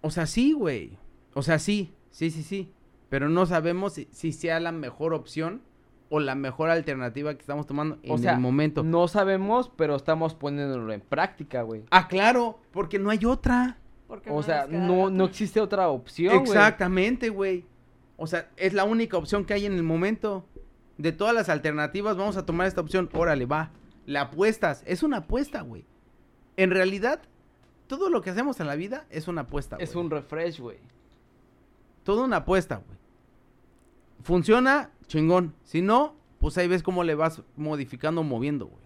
O 0.00 0.10
sea, 0.10 0.24
sí, 0.24 0.52
güey. 0.52 0.96
O 1.34 1.42
sea, 1.42 1.58
sí, 1.58 1.92
sí, 2.10 2.30
sí, 2.30 2.42
sí. 2.42 2.72
Pero 3.10 3.28
no 3.28 3.44
sabemos 3.44 3.92
si, 3.92 4.08
si 4.10 4.32
sea 4.32 4.58
la 4.58 4.72
mejor 4.72 5.12
opción 5.12 5.60
o 6.08 6.18
la 6.18 6.34
mejor 6.34 6.70
alternativa 6.70 7.34
que 7.34 7.40
estamos 7.40 7.66
tomando 7.66 7.98
en 8.02 8.10
O 8.10 8.16
sea, 8.16 8.32
el 8.34 8.40
momento. 8.40 8.82
no 8.82 9.06
sabemos, 9.06 9.70
pero 9.76 9.96
estamos 9.96 10.34
poniéndolo 10.34 10.94
en 10.94 11.02
práctica, 11.02 11.60
güey. 11.60 11.84
Ah, 11.90 12.08
claro, 12.08 12.58
porque 12.72 12.98
no 12.98 13.10
hay 13.10 13.26
otra. 13.26 13.76
Porque 14.06 14.30
O 14.30 14.36
nos 14.36 14.46
sea, 14.46 14.66
no, 14.66 15.10
no 15.10 15.24
existe 15.26 15.60
otra 15.60 15.88
opción, 15.88 16.38
güey. 16.38 16.42
Exactamente, 16.42 17.28
güey. 17.28 17.66
O 18.16 18.26
sea, 18.26 18.48
es 18.56 18.72
la 18.72 18.84
única 18.84 19.18
opción 19.18 19.44
que 19.44 19.52
hay 19.52 19.66
en 19.66 19.74
el 19.74 19.82
momento. 19.82 20.46
De 20.96 21.12
todas 21.12 21.34
las 21.34 21.50
alternativas, 21.50 22.16
vamos 22.16 22.38
a 22.38 22.46
tomar 22.46 22.66
esta 22.66 22.80
opción. 22.80 23.10
Órale, 23.12 23.44
va. 23.44 23.72
La 24.06 24.22
apuestas. 24.22 24.82
Es 24.86 25.02
una 25.02 25.18
apuesta, 25.18 25.60
güey. 25.60 25.84
En 26.56 26.70
realidad, 26.70 27.20
todo 27.86 28.10
lo 28.10 28.20
que 28.22 28.30
hacemos 28.30 28.60
en 28.60 28.66
la 28.66 28.76
vida 28.76 29.06
es 29.10 29.28
una 29.28 29.42
apuesta. 29.42 29.76
Es 29.78 29.92
güey. 29.94 30.04
un 30.04 30.10
refresh, 30.10 30.60
güey. 30.60 30.78
Toda 32.04 32.24
una 32.24 32.36
apuesta, 32.38 32.76
güey. 32.76 32.98
Funciona, 34.22 34.90
chingón. 35.06 35.54
Si 35.64 35.82
no, 35.82 36.14
pues 36.38 36.56
ahí 36.58 36.68
ves 36.68 36.82
cómo 36.82 37.04
le 37.04 37.14
vas 37.14 37.42
modificando, 37.56 38.22
moviendo, 38.22 38.66
güey. 38.66 38.84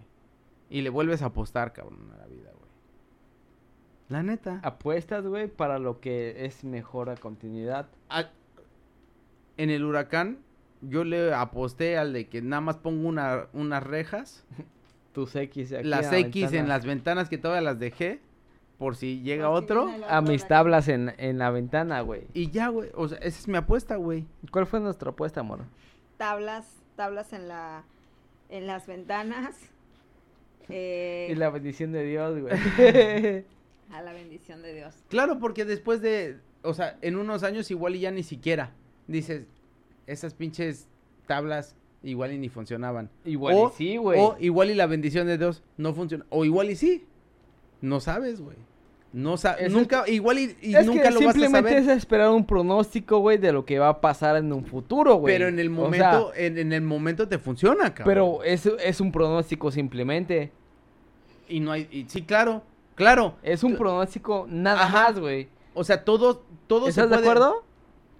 Y 0.69 0.81
le 0.81 0.89
vuelves 0.89 1.21
a 1.21 1.27
apostar, 1.27 1.73
cabrón, 1.73 2.11
a 2.13 2.17
la 2.17 2.27
vida, 2.27 2.51
güey. 2.51 2.69
La 4.09 4.23
neta. 4.23 4.59
Apuestas, 4.63 5.25
güey, 5.25 5.47
para 5.47 5.79
lo 5.79 5.99
que 5.99 6.45
es 6.45 6.63
mejor 6.63 7.09
a 7.09 7.15
continuidad. 7.15 7.87
a- 8.09 8.29
en 9.57 9.69
el 9.69 9.83
huracán, 9.83 10.39
yo 10.81 11.03
le 11.03 11.33
aposté 11.33 11.97
al 11.97 12.13
de 12.13 12.29
que 12.29 12.41
nada 12.41 12.61
más 12.61 12.77
pongo 12.77 13.07
una, 13.09 13.47
unas 13.51 13.83
rejas, 13.83 14.45
Tus 15.13 15.35
X 15.35 15.73
aquí 15.73 15.87
las 15.87 16.11
X 16.13 16.53
en 16.53 16.67
las 16.67 16.85
ventanas 16.85 17.29
que 17.29 17.37
todavía 17.37 17.61
las 17.61 17.79
dejé, 17.79 18.19
por 18.77 18.95
si 18.95 19.21
llega 19.21 19.47
Por 19.49 19.59
si 19.59 19.63
otro, 19.65 19.89
A 20.07 20.21
mis 20.21 20.47
tablas 20.47 20.87
en, 20.87 21.13
en 21.17 21.37
la 21.37 21.49
ventana, 21.51 22.01
güey. 22.01 22.27
y 22.33 22.49
ya, 22.51 22.69
güey. 22.69 22.89
O 22.95 23.07
sea, 23.07 23.17
esa 23.19 23.39
es 23.39 23.47
mi 23.47 23.57
apuesta, 23.57 23.95
güey. 23.97 24.25
¿Cuál 24.51 24.65
fue 24.67 24.79
nuestra 24.79 25.09
apuesta, 25.11 25.41
amor? 25.41 25.61
Tablas, 26.17 26.81
tablas 26.95 27.33
en 27.33 27.47
la, 27.47 27.83
en 28.49 28.67
las 28.67 28.87
ventanas. 28.87 29.57
eh, 30.69 31.27
Y 31.31 31.35
la 31.35 31.49
bendición 31.49 31.91
de 31.91 32.03
Dios, 32.03 32.39
güey. 32.39 32.53
A 33.91 34.01
la 34.03 34.13
bendición 34.13 34.61
de 34.61 34.73
Dios. 34.73 34.95
Claro, 35.09 35.39
porque 35.39 35.65
después 35.65 36.01
de, 36.01 36.37
o 36.61 36.73
sea, 36.75 36.97
en 37.01 37.15
unos 37.17 37.43
años 37.43 37.71
igual 37.71 37.95
y 37.95 38.01
ya 38.01 38.11
ni 38.11 38.21
siquiera, 38.23 38.71
dices, 39.07 39.47
esas 40.05 40.35
pinches 40.35 40.87
tablas 41.25 41.75
igual 42.03 42.33
y 42.33 42.37
ni 42.37 42.49
funcionaban. 42.49 43.09
Igual 43.25 43.55
O- 43.57 43.69
y 43.69 43.77
sí, 43.77 43.97
güey. 43.97 44.19
O 44.19 44.35
igual 44.39 44.69
y 44.69 44.75
la 44.75 44.85
bendición 44.87 45.27
de 45.27 45.37
Dios 45.37 45.63
no 45.77 45.93
funciona. 45.93 46.25
O 46.29 46.45
igual 46.45 46.69
y 46.69 46.75
sí. 46.75 47.05
No 47.81 47.99
sabes, 47.99 48.41
güey. 48.41 48.57
No 49.11 49.37
sabes. 49.37 49.63
Es- 49.67 49.73
Nunca, 49.73 50.03
igual 50.07 50.37
y, 50.37 50.55
y 50.61 50.75
es 50.75 50.85
nunca 50.85 51.03
que 51.03 51.11
lo 51.11 51.19
vas 51.21 51.29
a 51.29 51.31
simplemente 51.33 51.77
es 51.77 51.87
esperar 51.87 52.29
un 52.29 52.45
pronóstico, 52.45 53.19
güey, 53.19 53.37
de 53.39 53.51
lo 53.51 53.65
que 53.65 53.79
va 53.79 53.89
a 53.89 54.01
pasar 54.01 54.35
en 54.35 54.53
un 54.53 54.65
futuro, 54.65 55.15
güey. 55.15 55.33
Pero 55.33 55.47
en 55.47 55.57
el 55.59 55.69
O 55.69 55.71
momento, 55.71 56.31
sea, 56.33 56.45
en, 56.45 56.57
en 56.59 56.73
el 56.73 56.81
momento 56.83 57.27
te 57.27 57.39
funciona, 57.39 57.93
cabrón. 57.93 58.05
pero 58.05 58.43
es, 58.43 58.65
es 58.65 59.01
un 59.01 59.11
pronóstico 59.11 59.71
simplemente. 59.71 60.51
Y 61.47 61.59
no 61.59 61.71
hay, 61.71 61.87
y 61.91 62.05
sí, 62.07 62.21
claro, 62.21 62.61
claro. 62.93 63.35
Es 63.41 63.63
un 63.63 63.75
pronóstico 63.77 64.45
nada 64.47 64.83
Ajá. 64.85 65.03
más, 65.09 65.19
güey. 65.19 65.47
O 65.73 65.83
sea, 65.83 66.03
todo, 66.03 66.43
todo 66.67 66.83
se 66.85 66.89
¿Estás 66.91 67.09
de 67.09 67.15
puede- 67.15 67.27
acuerdo? 67.29 67.63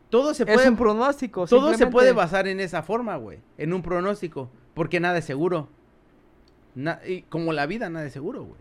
Todo 0.10 0.34
se 0.34 0.44
Es 0.44 0.53
puede, 0.53 0.69
un 0.69 0.76
pronóstico, 0.77 1.45
todo 1.45 1.73
se 1.76 1.88
puede 1.88 2.14
basar 2.14 2.48
en 2.48 2.60
esa 2.60 2.81
forma, 2.81 3.15
güey. 3.18 3.40
En 3.57 3.73
un 3.73 3.81
pronóstico. 3.81 4.49
Porque 4.73 4.99
nada 4.99 5.18
es 5.19 5.26
seguro. 5.26 5.68
Na- 6.76 6.99
y 7.06 7.23
como 7.23 7.53
la 7.53 7.65
vida, 7.65 7.90
nada 7.90 8.06
es 8.06 8.14
seguro, 8.14 8.44
güey. 8.44 8.60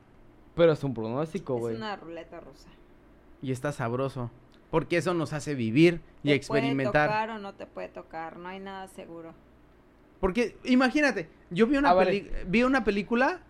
Pero 0.55 0.73
es 0.73 0.83
un 0.85 0.93
pronóstico, 0.95 1.55
Es 1.57 1.61
güey. 1.61 1.77
una 1.77 1.97
ruleta 1.97 2.41
rusa. 2.41 2.69
Y 3.41 3.53
está 3.53 3.73
sabroso. 3.73 4.31
Porque 4.70 4.99
eso 4.99 5.15
nos 5.15 5.33
hace 5.33 5.55
vivir 5.55 6.01
y 6.23 6.29
Te 6.29 6.35
experimentar. 6.35 7.09
Puede 7.09 7.20
tocar 7.23 7.31
o 7.31 7.39
no 7.39 7.55
te 7.55 7.66
puede 7.66 7.89
tocar, 7.89 8.37
no 8.37 8.49
hay 8.49 8.61
nada 8.61 8.89
seguro. 8.89 9.33
Porque 10.20 10.57
imagínate, 10.65 11.29
yo 11.51 11.66
vi 11.66 11.77
una, 11.77 11.97
peli- 11.97 12.31
vi 12.47 12.65
una 12.65 12.85
película 12.85 13.41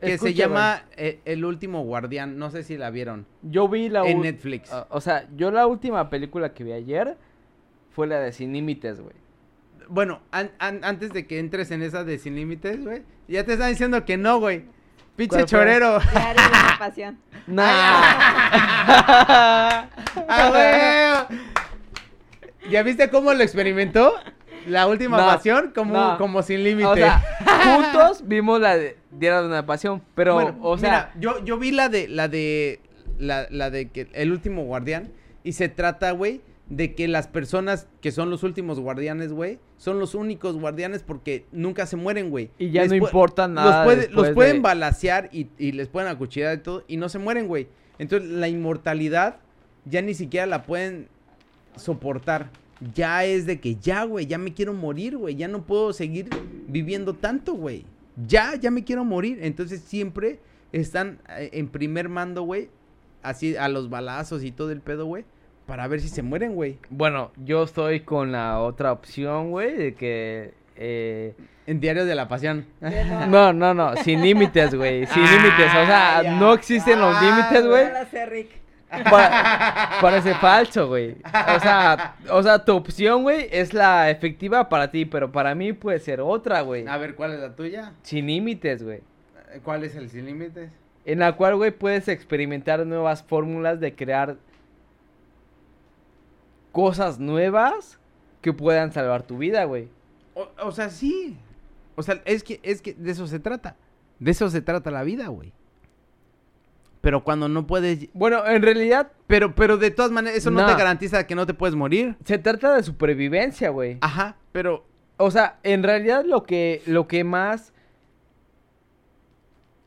que 0.00 0.18
se 0.18 0.34
llama 0.34 0.82
eh, 0.96 1.20
El 1.24 1.44
último 1.44 1.82
guardián. 1.84 2.36
No 2.36 2.50
sé 2.50 2.64
si 2.64 2.76
la 2.76 2.90
vieron. 2.90 3.26
Yo 3.42 3.68
vi 3.68 3.88
la 3.88 4.02
En 4.06 4.20
Netflix. 4.20 4.70
O 4.90 5.00
sea, 5.00 5.26
yo 5.36 5.50
la 5.50 5.66
última 5.66 6.10
película 6.10 6.52
que 6.52 6.64
vi 6.64 6.72
ayer 6.72 7.16
fue 7.96 8.06
la 8.06 8.20
de 8.20 8.30
Sin 8.32 8.52
Límites, 8.52 9.00
güey. 9.00 9.14
Bueno, 9.88 10.20
an- 10.30 10.50
an- 10.58 10.80
antes 10.84 11.14
de 11.14 11.26
que 11.26 11.38
entres 11.38 11.70
en 11.70 11.80
esa 11.82 12.04
de 12.04 12.18
Sin 12.18 12.36
Límites, 12.36 12.84
güey. 12.84 13.02
Ya 13.26 13.42
te 13.44 13.54
están 13.54 13.70
diciendo 13.70 14.04
que 14.04 14.18
no, 14.18 14.38
güey. 14.38 14.64
Pinche 15.16 15.46
chorero. 15.46 15.98
Diario 16.12 16.42
de 16.42 16.48
una 16.50 16.76
pasión. 16.78 17.18
Nah. 17.46 17.64
¡Ah, 20.28 21.26
güey! 21.28 21.38
¿Ya 22.70 22.82
viste 22.82 23.08
cómo 23.10 23.32
lo 23.32 23.42
experimentó? 23.42 24.14
La 24.66 24.86
última 24.88 25.16
No, 25.16 25.26
pasión, 25.26 25.72
como, 25.74 25.94
no. 25.94 26.18
como 26.18 26.42
sin 26.42 26.64
límite. 26.64 26.86
o 26.88 26.96
sea, 26.96 27.22
juntos 27.64 28.26
vimos 28.26 28.60
la 28.60 28.76
de 28.76 28.96
Diario 29.12 29.42
de 29.42 29.48
una 29.48 29.64
Pasión, 29.64 30.02
pero, 30.14 30.34
Bueno, 30.34 30.56
o 30.60 30.76
sea, 30.76 30.90
mira, 30.90 31.12
yo, 31.20 31.44
yo 31.44 31.56
vi 31.56 31.70
la 31.70 31.88
de 31.88 32.08
la 32.08 32.26
de 32.28 32.80
la, 33.18 33.46
la 33.50 33.70
de 33.70 33.88
que 33.90 34.08
el 34.12 34.32
último 34.32 34.64
guardián 34.64 35.12
y 35.44 35.52
se 35.52 35.68
trata, 35.68 36.10
güey, 36.10 36.40
de 36.68 36.94
que 36.94 37.06
las 37.06 37.28
personas 37.28 37.86
que 38.00 38.10
son 38.10 38.28
los 38.28 38.42
últimos 38.42 38.80
guardianes, 38.80 39.32
güey, 39.32 39.60
son 39.76 40.00
los 40.00 40.14
únicos 40.16 40.56
guardianes 40.58 41.02
porque 41.04 41.46
nunca 41.52 41.86
se 41.86 41.96
mueren, 41.96 42.30
güey. 42.30 42.50
Y 42.58 42.70
ya 42.70 42.82
Les 42.82 42.90
no 42.90 42.96
importa 42.96 43.46
Los, 43.46 43.54
nada 43.54 43.84
puede- 43.84 44.08
los 44.08 44.30
pueden 44.30 44.56
de- 44.56 44.62
balasear 44.62 45.28
y, 45.32 45.48
y 45.58 45.72
les 45.72 45.86
pueden 45.88 46.08
acuchillar 46.10 46.58
y 46.58 46.62
todo 46.62 46.84
y 46.88 46.96
no 46.96 47.08
se 47.08 47.18
mueren, 47.20 47.46
güey. 47.46 47.68
Entonces 47.98 48.28
la 48.28 48.48
inmortalidad 48.48 49.36
ya 49.84 50.02
ni 50.02 50.14
siquiera 50.14 50.46
la 50.46 50.64
pueden 50.64 51.08
soportar. 51.76 52.50
Ya 52.94 53.24
es 53.24 53.46
de 53.46 53.58
que 53.60 53.76
ya, 53.76 54.04
güey, 54.04 54.26
ya 54.26 54.36
me 54.38 54.52
quiero 54.52 54.74
morir, 54.74 55.16
güey. 55.16 55.34
Ya 55.36 55.48
no 55.48 55.64
puedo 55.64 55.92
seguir 55.92 56.28
viviendo 56.68 57.14
tanto, 57.14 57.54
güey. 57.54 57.84
Ya, 58.26 58.54
ya 58.56 58.70
me 58.70 58.84
quiero 58.84 59.04
morir. 59.04 59.38
Entonces 59.42 59.80
siempre 59.80 60.40
están 60.72 61.18
eh, 61.38 61.50
en 61.52 61.68
primer 61.68 62.08
mando, 62.08 62.42
güey. 62.42 62.68
Así 63.22 63.56
a 63.56 63.68
los 63.68 63.88
balazos 63.88 64.44
y 64.44 64.52
todo 64.52 64.72
el 64.72 64.80
pedo, 64.80 65.06
güey. 65.06 65.24
Para 65.66 65.88
ver 65.88 66.00
si 66.00 66.08
se 66.08 66.22
mueren, 66.22 66.54
güey. 66.54 66.78
bueno, 66.90 67.32
yo 67.44 67.64
estoy 67.64 68.00
con 68.00 68.30
la 68.32 68.60
otra 68.60 68.92
opción, 68.92 69.50
güey, 69.50 69.74
de 69.76 69.94
que 69.94 70.54
eh, 70.76 71.34
En 71.66 71.80
Diario 71.80 72.04
de 72.04 72.14
la 72.14 72.28
Pasión. 72.28 72.66
no, 73.28 73.52
no, 73.52 73.74
no, 73.74 73.96
sin 73.96 74.22
límites, 74.22 74.74
güey, 74.74 75.06
sin 75.06 75.24
Ah, 75.24 75.30
límites, 75.32 75.66
o 75.66 75.86
sea, 75.86 76.22
ya. 76.22 76.36
no 76.36 76.52
existen 76.54 77.00
los 77.00 77.14
Ah, 77.16 77.22
límites, 77.22 77.66
güey. 77.66 77.86
Pa- 79.10 79.98
parece 80.00 80.34
falso, 80.34 80.86
güey. 80.88 81.16
O 81.56 81.60
sea, 81.60 82.14
o 82.30 82.42
sea, 82.42 82.64
tu 82.64 82.76
opción, 82.76 83.22
güey, 83.24 83.48
es 83.50 83.74
la 83.74 84.10
efectiva 84.10 84.68
para 84.68 84.90
ti, 84.92 85.04
pero 85.04 85.32
para 85.32 85.54
mí 85.56 85.72
puede 85.72 85.98
ser 85.98 86.20
otra, 86.20 86.60
güey. 86.60 86.86
A 86.86 86.96
ver, 86.96 87.16
¿cuál 87.16 87.32
es 87.32 87.40
la 87.40 87.54
tuya? 87.56 87.92
Sin 88.02 88.26
límites, 88.26 88.84
güey. 88.84 89.00
¿Cuál 89.64 89.82
es 89.84 89.96
el 89.96 90.08
sin 90.08 90.26
límites? 90.26 90.70
En 91.04 91.18
la 91.18 91.32
cual, 91.32 91.56
güey, 91.56 91.72
puedes 91.72 92.06
experimentar 92.08 92.86
nuevas 92.86 93.22
fórmulas 93.24 93.80
de 93.80 93.94
crear 93.94 94.36
cosas 96.76 97.18
nuevas 97.18 97.98
que 98.42 98.52
puedan 98.52 98.92
salvar 98.92 99.22
tu 99.22 99.38
vida, 99.38 99.64
güey. 99.64 99.88
O, 100.34 100.46
o 100.62 100.72
sea, 100.72 100.90
sí. 100.90 101.34
O 101.94 102.02
sea, 102.02 102.20
es 102.26 102.44
que, 102.44 102.60
es 102.62 102.82
que 102.82 102.92
de 102.92 103.12
eso 103.12 103.26
se 103.26 103.38
trata. 103.38 103.76
De 104.18 104.30
eso 104.32 104.50
se 104.50 104.60
trata 104.60 104.90
la 104.90 105.02
vida, 105.02 105.28
güey. 105.28 105.54
Pero 107.00 107.24
cuando 107.24 107.48
no 107.48 107.66
puedes... 107.66 108.12
Bueno, 108.12 108.46
en 108.46 108.60
realidad 108.60 109.10
Pero, 109.26 109.54
pero 109.54 109.78
de 109.78 109.90
todas 109.90 110.10
maneras, 110.10 110.36
eso 110.36 110.50
no, 110.50 110.60
No. 110.60 110.66
te 110.66 110.74
garantiza 110.74 111.26
que 111.26 111.34
no 111.34 111.46
te 111.46 111.54
puedes 111.54 111.74
morir. 111.74 112.14
se 112.26 112.36
trata 112.36 112.74
de 112.76 112.82
supervivencia, 112.82 113.70
güey. 113.70 113.96
Ajá, 114.02 114.36
pero... 114.52 114.84
O 115.16 115.30
sea, 115.30 115.58
en 115.62 115.82
realidad 115.82 116.26
lo 116.26 116.44
que, 116.44 116.82
lo 116.84 117.08
que 117.08 117.24
más 117.24 117.72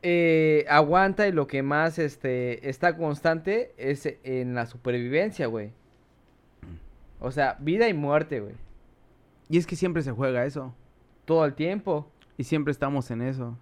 eh, 0.02 0.66
aguanta 0.68 1.28
y 1.28 1.32
lo 1.32 1.46
que 1.46 1.62
más 1.62 2.00
este, 2.00 2.68
está 2.68 2.96
constante 2.96 3.74
es 3.78 4.12
en 4.24 4.56
la 4.56 4.66
supervivencia, 4.66 5.46
güey. 5.46 5.70
O 7.20 7.30
sea, 7.30 7.56
vida 7.60 7.88
y 7.88 7.94
muerte, 7.94 8.40
güey. 8.40 8.54
Y 9.48 9.58
es 9.58 9.66
que 9.66 9.76
siempre 9.76 10.02
se 10.02 10.12
juega 10.12 10.44
eso. 10.46 10.74
Todo 11.24 11.44
el 11.44 11.54
tiempo. 11.54 12.10
Y 12.38 12.44
siempre 12.44 12.70
estamos 12.72 13.10
en 13.10 13.20
eso. 13.22 13.56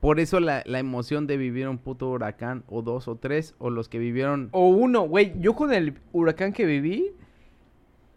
Por 0.00 0.18
eso 0.18 0.40
la, 0.40 0.62
la 0.64 0.78
emoción 0.78 1.26
de 1.26 1.36
vivir 1.36 1.68
un 1.68 1.76
puto 1.78 2.08
huracán, 2.08 2.64
o 2.68 2.80
dos, 2.80 3.06
o 3.06 3.16
tres, 3.16 3.54
o 3.58 3.68
los 3.68 3.88
que 3.88 3.98
vivieron... 3.98 4.48
O 4.52 4.68
uno, 4.68 5.02
güey. 5.02 5.34
Yo 5.40 5.54
con 5.54 5.72
el 5.74 5.98
huracán 6.12 6.52
que 6.54 6.64
viví, 6.64 7.12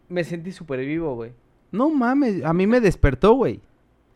me 0.08 0.24
sentí 0.24 0.50
súper 0.50 0.80
vivo, 0.80 1.14
güey. 1.14 1.32
No 1.72 1.90
mames, 1.90 2.42
a 2.44 2.54
mí 2.54 2.66
me 2.66 2.80
despertó, 2.80 3.34
güey. 3.34 3.60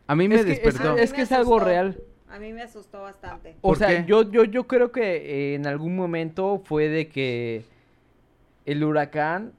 A 0.07 0.15
mí 0.15 0.27
me 0.27 0.35
Es 0.35 0.45
que- 0.45 0.51
es- 0.53 0.63
despertó. 0.63 0.97
es- 0.97 1.11
mí 1.11 1.15
que 1.15 1.21
es 1.21 1.31
algo 1.31 1.55
asustó. 1.57 1.65
real. 1.65 2.01
A 2.29 2.39
mí 2.39 2.53
me 2.53 2.61
asustó 2.63 3.01
bastante. 3.01 3.55
O 3.61 3.69
¿Por 3.69 3.77
sea, 3.77 3.87
qué? 3.89 4.05
yo, 4.07 4.23
yo, 4.31 4.43
yo 4.45 4.67
creo 4.67 4.91
que 4.91 5.51
eh, 5.51 5.55
en 5.55 5.67
algún 5.67 5.95
momento 5.95 6.61
fue 6.63 6.87
de 6.87 7.07
que 7.07 7.65
el 8.65 8.83
huracán 8.83 9.53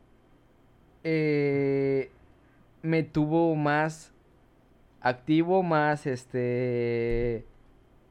eh, 1.05 2.11
me 2.83 3.03
tuvo 3.03 3.55
más 3.55 4.13
activo, 5.01 5.63
más 5.63 6.07
este, 6.07 7.45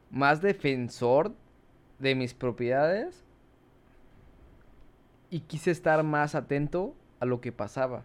más 0.10 0.42
defensor 0.42 1.34
de 2.00 2.16
mis 2.16 2.34
propiedades 2.34 3.24
y 5.30 5.42
quise 5.42 5.72
estar 5.72 6.04
más 6.04 6.36
atento 6.36 6.96
a 7.20 7.26
lo 7.26 7.42
que 7.42 7.52
pasaba. 7.52 8.04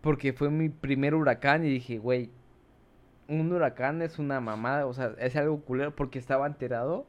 Porque 0.00 0.32
fue 0.32 0.50
mi 0.50 0.68
primer 0.68 1.14
huracán 1.14 1.64
y 1.64 1.68
dije, 1.68 1.98
güey, 1.98 2.30
un 3.28 3.52
huracán 3.52 4.02
es 4.02 4.18
una 4.18 4.40
mamada, 4.40 4.86
o 4.86 4.92
sea, 4.92 5.12
es 5.18 5.36
algo 5.36 5.60
culero 5.60 5.94
porque 5.94 6.18
estaba 6.18 6.46
enterado 6.46 7.06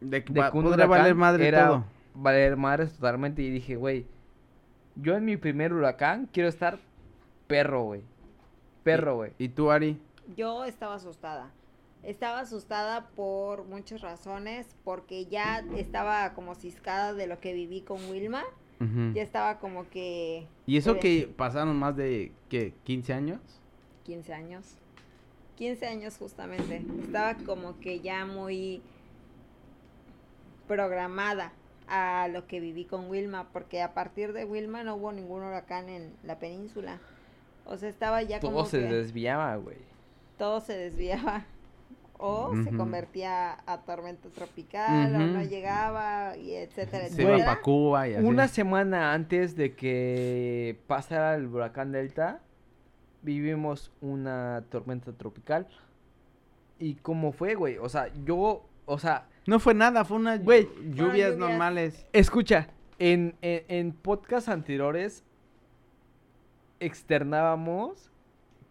De 0.00 0.24
que 0.24 0.32
de 0.32 0.40
que 0.40 0.58
un 0.58 0.64
podría 0.64 0.86
huracán 0.86 0.88
valer 0.88 1.14
madre 1.14 1.48
era 1.48 1.66
todo. 1.66 1.84
Valer 2.16 2.56
madres 2.56 2.94
totalmente 2.94 3.42
y 3.42 3.50
dije, 3.50 3.76
güey, 3.76 4.06
yo 4.96 5.14
en 5.16 5.24
mi 5.24 5.36
primer 5.36 5.72
huracán 5.72 6.28
quiero 6.32 6.48
estar 6.48 6.78
perro, 7.46 7.84
güey. 7.84 8.02
Perro, 8.82 9.16
güey. 9.16 9.32
¿Y 9.38 9.48
tú, 9.48 9.70
Ari? 9.70 10.00
Yo 10.36 10.64
estaba 10.64 10.94
asustada. 10.94 11.50
Estaba 12.02 12.40
asustada 12.40 13.08
por 13.16 13.64
muchas 13.64 14.00
razones, 14.00 14.76
porque 14.84 15.26
ya 15.26 15.64
estaba 15.76 16.34
como 16.34 16.54
ciscada 16.54 17.12
de 17.14 17.26
lo 17.26 17.40
que 17.40 17.52
viví 17.52 17.82
con 17.82 17.98
Wilma. 18.10 18.44
Ya 19.14 19.22
estaba 19.22 19.58
como 19.58 19.88
que 19.88 20.46
¿Y 20.66 20.76
eso 20.76 20.98
que 20.98 21.32
pasaron 21.34 21.76
más 21.78 21.96
de, 21.96 22.32
¿qué? 22.50 22.74
¿15 22.86 23.14
años? 23.14 23.40
15 24.04 24.34
años. 24.34 24.76
15 25.56 25.86
años 25.86 26.18
justamente. 26.18 26.84
Estaba 27.02 27.36
como 27.38 27.80
que 27.80 28.00
ya 28.00 28.26
muy 28.26 28.82
programada 30.68 31.52
a 31.88 32.28
lo 32.28 32.46
que 32.46 32.60
viví 32.60 32.84
con 32.84 33.08
Wilma, 33.08 33.48
porque 33.52 33.82
a 33.82 33.94
partir 33.94 34.32
de 34.32 34.44
Wilma 34.44 34.82
no 34.82 34.96
hubo 34.96 35.12
ningún 35.12 35.42
huracán 35.42 35.88
en 35.88 36.12
la 36.24 36.38
península. 36.38 36.98
O 37.64 37.76
sea, 37.76 37.88
estaba 37.88 38.22
ya 38.22 38.40
Todo 38.40 38.52
como 38.52 38.64
se 38.66 38.80
que 38.80 38.86
desviaba, 38.86 39.56
güey. 39.56 39.78
todo 40.38 40.60
se 40.60 40.76
desviaba 40.76 41.44
o 42.18 42.54
se 42.64 42.70
convertía 42.76 43.58
a 43.66 43.82
tormenta 43.82 44.28
tropical 44.30 45.14
o 45.14 45.18
no 45.18 45.42
llegaba 45.42 46.36
y 46.36 46.54
etcétera, 46.54 47.08
Se 47.08 47.22
etcétera. 47.22 47.60
Cuba 47.60 48.08
y 48.08 48.14
así. 48.14 48.24
Una 48.24 48.48
semana 48.48 49.12
antes 49.12 49.54
de 49.56 49.74
que 49.74 50.78
pasara 50.86 51.34
el 51.34 51.46
huracán 51.46 51.92
Delta, 51.92 52.40
vivimos 53.22 53.92
una 54.00 54.64
tormenta 54.70 55.12
tropical. 55.12 55.66
¿Y 56.78 56.94
cómo 56.96 57.32
fue, 57.32 57.54
güey? 57.54 57.78
O 57.78 57.88
sea, 57.88 58.10
yo, 58.24 58.66
o 58.86 58.98
sea, 58.98 59.26
No 59.46 59.60
fue 59.60 59.74
nada, 59.74 60.04
fue 60.04 60.16
una 60.16 60.38
Güey. 60.38 60.64
lluvias, 60.64 60.96
lluvias. 60.96 61.36
normales. 61.36 62.06
escucha, 62.12 62.68
en, 62.98 63.36
en, 63.42 63.64
en 63.68 63.92
podcasts 63.92 64.48
anteriores 64.48 65.22
externábamos 66.80 68.10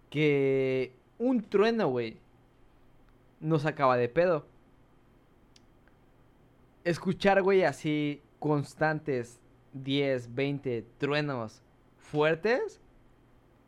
que 0.10 0.94
un 1.18 1.42
trueno, 1.42 1.88
güey, 1.88 2.18
nos 3.40 3.64
sacaba 3.64 3.98
de 3.98 4.10
pedo. 4.10 4.46
Escuchar, 6.84 7.42
güey, 7.42 7.64
así 7.64 8.22
constantes 8.40 9.40
10, 9.74 10.36
20 10.36 10.86
truenos 10.98 11.62
fuertes 11.98 12.80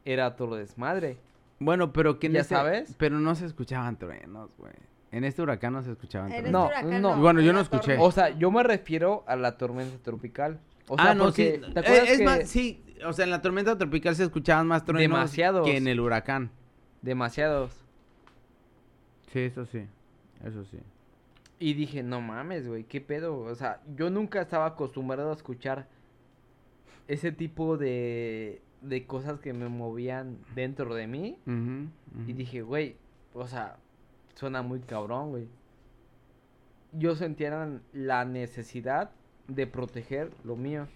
era 0.06 0.36
todo 0.36 0.56
desmadre. 0.56 1.18
Bueno, 1.60 1.92
pero 1.92 2.20
que 2.20 2.28
en 2.28 2.34
¿Ya 2.34 2.44
sabes? 2.44 2.96
Pero 3.00 3.20
no 3.20 3.34
se 3.34 3.46
escuchaban 3.46 3.98
truenos, 3.98 4.56
güey. 4.58 4.74
En 5.12 5.24
este 5.24 5.42
huracán 5.42 5.74
no 5.74 5.82
se 5.84 5.92
escuchaban 5.92 6.32
En 6.32 6.42
truenos. 6.44 6.70
este 6.72 6.82
No, 6.82 6.84
huracán 6.90 7.02
no. 7.02 7.18
Bueno, 7.22 7.42
yo 7.42 7.54
no 7.54 7.62
escuché. 7.62 7.96
tormenta. 7.96 8.04
O 8.04 8.12
sea, 8.12 8.30
yo 8.38 8.52
me 8.52 8.64
refiero 8.64 9.24
a 9.28 9.36
la 9.36 9.58
tormenta 9.58 9.98
tropical. 10.04 10.60
O 10.90 10.96
sea, 10.98 11.12
ah, 11.12 11.16
no, 11.16 11.26
porque, 11.26 11.62
sí. 11.66 11.72
¿te 11.74 11.80
Eh, 11.80 11.84
acuerdas 11.84 12.10
es 12.10 12.18
que 12.20 12.26
más, 12.26 12.48
sí. 12.50 12.84
O 13.06 13.14
sea, 13.14 13.26
en 13.26 13.32
la 13.32 13.42
tormenta 13.42 13.78
tropical 13.78 14.16
se 14.16 14.24
escuchaban 14.24 14.68
más 14.68 14.84
truenos 14.86 15.02
Demasiados. 15.02 15.66
que 15.66 15.78
en 15.78 15.88
el 15.88 16.00
huracán. 16.00 16.50
demasiados? 17.02 17.72
Sí, 19.32 19.40
eso 19.40 19.66
sí. 19.66 19.86
Eso 20.44 20.64
sí. 20.66 20.78
Y 21.60 21.74
dije, 21.74 22.04
no 22.04 22.22
mames, 22.22 22.68
güey, 22.68 22.84
qué 22.84 23.02
pedo. 23.02 23.40
O 23.40 23.56
sea, 23.56 23.82
yo 23.96 24.10
nunca 24.10 24.42
estaba 24.42 24.66
acostumbrado 24.68 25.32
a 25.32 25.34
escuchar 25.34 25.88
ese 27.08 27.32
tipo 27.32 27.78
de, 27.78 28.62
de 28.82 29.06
cosas 29.06 29.40
que 29.40 29.54
me 29.54 29.68
movían 29.70 30.38
dentro 30.56 30.94
de 30.96 31.08
mí. 31.08 31.40
Y 32.28 32.34
dije, 32.34 32.62
güey, 32.62 32.98
o 33.34 33.48
sea, 33.48 33.78
suena 34.38 34.62
muy 34.62 34.80
cabrón, 34.80 35.30
güey. 35.32 35.48
Yo 36.94 37.16
sentía 37.16 37.80
la- 37.94 38.26
necesidad 38.26 39.12
de 39.48 39.68
proteger 39.68 40.32
lo 40.44 40.56
mío. 40.56 40.88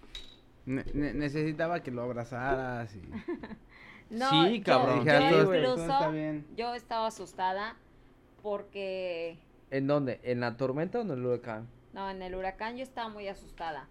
Ne- 0.66 0.86
ne- 0.94 1.14
necesitaba 1.14 1.82
que 1.82 1.92
lo 1.92 2.04
abrazaras 2.04 2.96
y... 2.96 3.02
No, 4.10 4.30
Sí, 4.30 4.62
cabrón, 4.62 5.06
yo, 5.06 5.14
sí, 5.14 5.58
incluso 5.58 6.12
bien. 6.12 6.46
yo 6.58 6.76
estaba 6.76 7.08
asustada 7.08 7.78
porque 8.44 9.40
¿En 9.70 9.88
dónde? 9.88 10.20
¿En 10.24 10.42
la 10.42 10.58
tormenta 10.58 11.00
o 11.00 11.02
en 11.02 11.12
el 11.12 11.26
huracán? 11.26 11.68
no, 11.94 12.10
en 12.10 12.22
el 12.22 12.36
huracán 12.36 12.76
yo 12.76 12.84
estaba 12.84 13.08
muy 13.10 13.28
asustada 13.30 13.88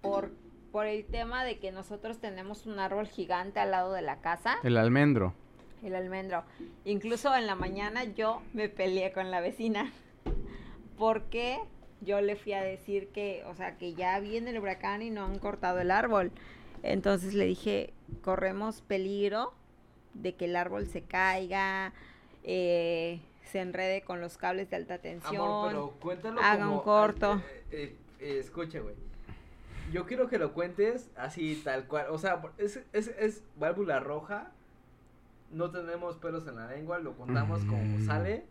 por 0.00 0.30
por 0.72 0.86
el 0.86 1.04
tema 1.04 1.44
de 1.44 1.58
que 1.58 1.72
nosotros 1.72 2.20
tenemos 2.20 2.64
un 2.64 2.78
árbol 2.78 3.06
gigante 3.06 3.58
al 3.60 3.72
lado 3.72 3.92
de 3.92 4.02
la 4.02 4.20
casa, 4.20 4.54
El 4.62 4.76
almendro. 4.78 5.34
El 5.82 5.94
almendro. 5.94 6.44
Incluso 6.84 7.34
en 7.34 7.46
la 7.46 7.54
mañana 7.54 8.04
yo 8.04 8.42
me 8.52 8.68
peleé 8.68 9.12
con 9.12 9.30
la 9.30 9.40
vecina 9.40 9.92
porque 10.98 11.58
yo 12.00 12.20
le 12.20 12.36
fui 12.36 12.52
a 12.52 12.62
decir 12.62 13.08
que, 13.08 13.42
o 13.46 13.54
sea, 13.54 13.76
que 13.76 13.94
ya 13.94 14.18
viene 14.20 14.50
el 14.50 14.58
huracán 14.58 15.02
y 15.02 15.10
no 15.10 15.24
han 15.24 15.38
cortado 15.38 15.80
el 15.80 15.90
árbol. 15.90 16.32
Entonces 16.82 17.34
le 17.34 17.44
dije, 17.44 17.92
corremos 18.22 18.80
peligro 18.82 19.52
de 20.14 20.34
que 20.34 20.46
el 20.46 20.56
árbol 20.56 20.86
se 20.86 21.02
caiga, 21.02 21.92
eh, 22.42 23.20
se 23.44 23.60
enrede 23.60 24.02
con 24.02 24.20
los 24.20 24.36
cables 24.38 24.70
de 24.70 24.76
alta 24.76 24.98
tensión. 24.98 25.36
Amor, 25.36 25.68
pero 25.68 25.90
cuéntalo 26.00 26.40
haga 26.40 26.64
como... 26.64 26.76
un 26.78 26.82
corto. 26.82 27.42
eh, 27.70 27.96
eh, 28.18 28.38
escucha, 28.38 28.80
güey. 28.80 28.94
Yo 29.92 30.06
quiero 30.06 30.28
que 30.28 30.38
lo 30.38 30.52
cuentes 30.52 31.10
así, 31.16 31.60
tal 31.64 31.86
cual. 31.86 32.06
O 32.10 32.18
sea, 32.18 32.40
es, 32.58 32.80
es, 32.92 33.08
es 33.18 33.42
válvula 33.56 33.98
roja. 33.98 34.52
No 35.50 35.70
tenemos 35.70 36.16
pelos 36.16 36.46
en 36.46 36.56
la 36.56 36.66
lengua, 36.68 36.98
lo 36.98 37.16
contamos 37.16 37.64
como 37.64 37.82
Mm. 37.98 38.06
sale. 38.06 38.44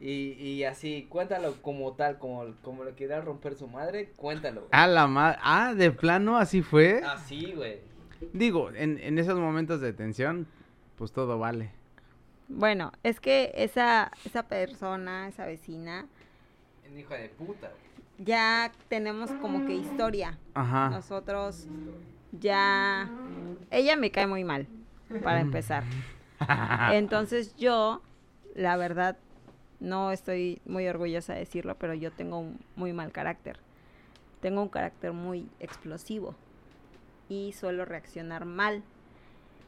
Y, 0.00 0.32
y 0.32 0.64
así, 0.64 1.06
cuéntalo 1.10 1.60
como 1.60 1.92
tal, 1.92 2.18
como, 2.18 2.46
como 2.62 2.84
le 2.84 2.94
quería 2.94 3.20
romper 3.20 3.54
su 3.54 3.68
madre, 3.68 4.12
cuéntalo. 4.16 4.60
güey. 4.62 4.70
Ah, 4.72 4.86
la 4.86 5.06
madre. 5.06 5.38
Ah, 5.42 5.74
de 5.74 5.90
plano, 5.90 6.38
así 6.38 6.62
fue. 6.62 7.02
Así, 7.04 7.52
güey. 7.54 7.80
Digo, 8.32 8.70
en, 8.70 8.98
en 8.98 9.18
esos 9.18 9.38
momentos 9.38 9.80
de 9.82 9.92
tensión, 9.92 10.46
pues 10.96 11.12
todo 11.12 11.38
vale. 11.38 11.70
Bueno, 12.48 12.92
es 13.02 13.20
que 13.20 13.52
esa, 13.54 14.10
esa 14.24 14.44
persona, 14.44 15.28
esa 15.28 15.44
vecina, 15.46 16.06
En 16.86 16.98
hija 16.98 17.16
de 17.16 17.28
puta. 17.28 17.68
güey. 17.68 18.26
ya 18.26 18.72
tenemos 18.88 19.30
como 19.32 19.66
que 19.66 19.74
historia. 19.74 20.38
Ajá. 20.54 20.88
Nosotros 20.90 21.68
ya... 22.32 23.08
Ella 23.70 23.96
me 23.96 24.10
cae 24.10 24.26
muy 24.26 24.44
mal, 24.44 24.66
para 25.22 25.40
empezar. 25.40 25.84
Entonces 26.92 27.54
yo, 27.56 28.02
la 28.54 28.76
verdad, 28.76 29.16
no 29.80 30.12
estoy 30.12 30.60
muy 30.66 30.86
orgullosa 30.88 31.32
de 31.34 31.40
decirlo, 31.40 31.76
pero 31.76 31.94
yo 31.94 32.10
tengo 32.10 32.38
un 32.38 32.58
muy 32.76 32.92
mal 32.92 33.12
carácter. 33.12 33.58
Tengo 34.40 34.62
un 34.62 34.68
carácter 34.68 35.12
muy 35.12 35.48
explosivo 35.58 36.34
y 37.28 37.52
suelo 37.52 37.84
reaccionar 37.84 38.44
mal. 38.44 38.82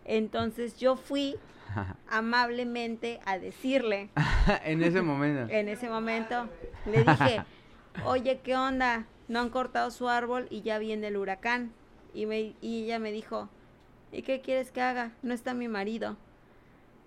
Entonces 0.04 0.76
yo 0.78 0.96
fui 0.96 1.36
amablemente 2.10 3.20
a 3.24 3.38
decirle 3.38 4.10
en 4.64 4.82
ese 4.82 5.02
momento. 5.02 5.52
en 5.52 5.68
ese 5.68 5.88
momento, 5.88 6.48
le 6.86 7.04
dije, 7.04 7.42
oye, 8.04 8.40
¿qué 8.42 8.56
onda? 8.56 9.06
No 9.28 9.40
han 9.40 9.50
cortado 9.50 9.90
su 9.90 10.08
árbol 10.08 10.46
y 10.50 10.62
ya 10.62 10.78
viene 10.78 11.08
el 11.08 11.16
huracán. 11.16 11.72
Y, 12.14 12.26
me, 12.26 12.54
y 12.60 12.84
ella 12.84 12.98
me 12.98 13.12
dijo, 13.12 13.48
¿y 14.10 14.22
qué 14.22 14.42
quieres 14.42 14.70
que 14.70 14.82
haga? 14.82 15.12
No 15.22 15.32
está 15.32 15.54
mi 15.54 15.68
marido, 15.68 16.16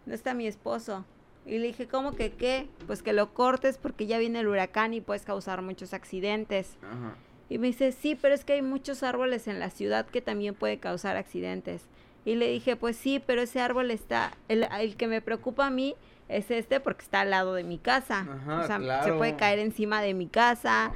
no 0.05 0.13
está 0.13 0.33
mi 0.33 0.47
esposo. 0.47 1.05
Y 1.45 1.59
le 1.59 1.67
dije, 1.67 1.87
¿cómo 1.87 2.15
que 2.15 2.31
qué? 2.31 2.67
Pues 2.87 3.03
que 3.03 3.13
lo 3.13 3.33
cortes 3.33 3.77
porque 3.77 4.07
ya 4.07 4.17
viene 4.17 4.39
el 4.39 4.47
huracán 4.47 4.93
y 4.93 5.01
puedes 5.01 5.23
causar 5.25 5.61
muchos 5.61 5.93
accidentes. 5.93 6.77
Ajá. 6.81 7.15
Y 7.49 7.59
me 7.59 7.67
dice, 7.67 7.91
sí, 7.91 8.15
pero 8.19 8.33
es 8.33 8.43
que 8.43 8.53
hay 8.53 8.63
muchos 8.63 9.03
árboles 9.03 9.47
en 9.47 9.59
la 9.59 9.69
ciudad 9.69 10.07
que 10.07 10.21
también 10.21 10.55
puede 10.55 10.79
causar 10.79 11.15
accidentes. 11.17 11.83
Y 12.25 12.33
le 12.35 12.49
dije, 12.49 12.75
pues 12.75 12.95
sí, 12.97 13.21
pero 13.23 13.43
ese 13.43 13.61
árbol 13.61 13.91
está, 13.91 14.31
el, 14.47 14.67
el 14.79 14.95
que 14.97 15.05
me 15.07 15.21
preocupa 15.21 15.67
a 15.67 15.69
mí 15.69 15.95
es 16.27 16.49
este 16.49 16.79
porque 16.79 17.03
está 17.03 17.21
al 17.21 17.29
lado 17.29 17.53
de 17.53 17.63
mi 17.63 17.77
casa. 17.77 18.21
Ajá, 18.27 18.61
o 18.61 18.65
sea, 18.65 19.03
se 19.03 19.13
puede 19.13 19.35
caer 19.35 19.59
encima 19.59 20.01
de 20.01 20.15
mi 20.15 20.25
casa, 20.27 20.91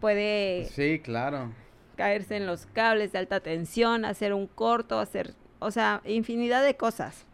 puede 0.00 0.66
Sí, 0.66 1.00
claro. 1.00 1.50
caerse 1.96 2.36
en 2.36 2.46
los 2.46 2.66
cables 2.66 3.10
de 3.12 3.18
alta 3.18 3.40
tensión, 3.40 4.04
hacer 4.04 4.32
un 4.32 4.46
corto, 4.46 5.00
hacer, 5.00 5.34
o 5.58 5.70
sea, 5.72 6.00
infinidad 6.04 6.62
de 6.62 6.76
cosas. 6.76 7.26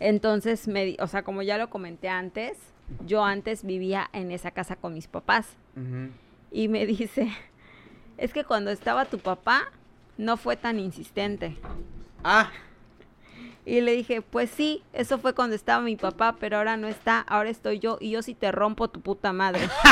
Entonces, 0.00 0.68
me, 0.68 0.84
di- 0.84 0.96
o 1.00 1.06
sea, 1.06 1.22
como 1.22 1.42
ya 1.42 1.58
lo 1.58 1.70
comenté 1.70 2.08
antes, 2.08 2.56
yo 3.06 3.24
antes 3.24 3.64
vivía 3.64 4.08
en 4.12 4.30
esa 4.32 4.50
casa 4.52 4.76
con 4.76 4.94
mis 4.94 5.08
papás. 5.08 5.56
Ujú. 5.76 6.10
Y 6.50 6.68
me 6.68 6.86
dice, 6.86 7.30
es 8.16 8.32
que 8.32 8.44
cuando 8.44 8.70
estaba 8.70 9.04
tu 9.04 9.18
papá, 9.18 9.70
no 10.16 10.36
fue 10.36 10.56
tan 10.56 10.78
insistente. 10.78 11.56
Ah, 12.24 12.50
Y 13.64 13.80
le 13.82 13.92
dije, 13.92 14.22
pues 14.22 14.48
sí, 14.50 14.82
eso 14.94 15.18
fue 15.18 15.34
cuando 15.34 15.54
estaba 15.54 15.82
mi 15.82 15.96
papá, 15.96 16.36
pero 16.40 16.56
ahora 16.56 16.76
no 16.78 16.88
está, 16.88 17.20
ahora 17.20 17.50
estoy 17.50 17.78
yo 17.80 17.98
y 18.00 18.10
yo 18.12 18.22
sí 18.22 18.34
te 18.34 18.50
rompo 18.50 18.88
tu 18.88 19.00
puta 19.02 19.32
madre. 19.34 19.68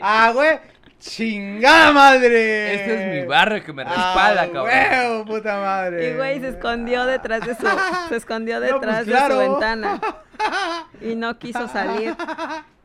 ah, 0.00 0.32
güey. 0.34 0.58
Chingada 1.04 1.92
madre. 1.92 2.74
Este 2.74 2.94
es 2.94 3.22
mi 3.22 3.28
barrio 3.28 3.62
que 3.62 3.72
me 3.74 3.84
respalda, 3.84 4.42
ah, 4.42 4.50
cabrón. 4.50 4.64
huevo, 4.64 5.24
puta 5.26 5.60
madre. 5.60 6.10
Y 6.10 6.14
güey 6.16 6.40
se 6.40 6.48
escondió 6.48 7.04
detrás 7.04 7.46
de 7.46 7.54
su, 7.54 7.66
se 8.08 8.16
escondió 8.16 8.58
No, 8.58 8.66
pues, 8.66 8.80
detrás 8.80 9.04
claro. 9.04 9.38
de 9.38 9.44
su 9.44 9.50
ventana 9.50 10.00
y 11.02 11.14
no 11.14 11.38
quiso 11.38 11.68
salir. 11.68 12.16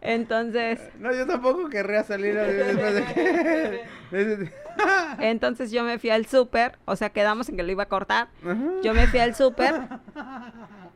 Entonces, 0.01 0.79
No, 0.99 1.13
yo 1.13 1.25
tampoco 1.25 1.69
querría 1.69 2.03
salir 2.03 2.35
después 2.35 2.95
de 2.95 3.05
que... 4.11 4.51
entonces 5.19 5.71
yo 5.71 5.83
me 5.83 5.97
fui 5.97 6.09
al 6.09 6.25
súper, 6.25 6.77
o 6.85 6.95
sea, 6.95 7.09
quedamos 7.09 7.49
en 7.49 7.57
que 7.57 7.63
lo 7.63 7.71
iba 7.71 7.83
a 7.83 7.89
cortar. 7.89 8.27
Yo 8.83 8.93
me 8.93 9.07
fui 9.07 9.19
al 9.19 9.33
súper, 9.35 9.75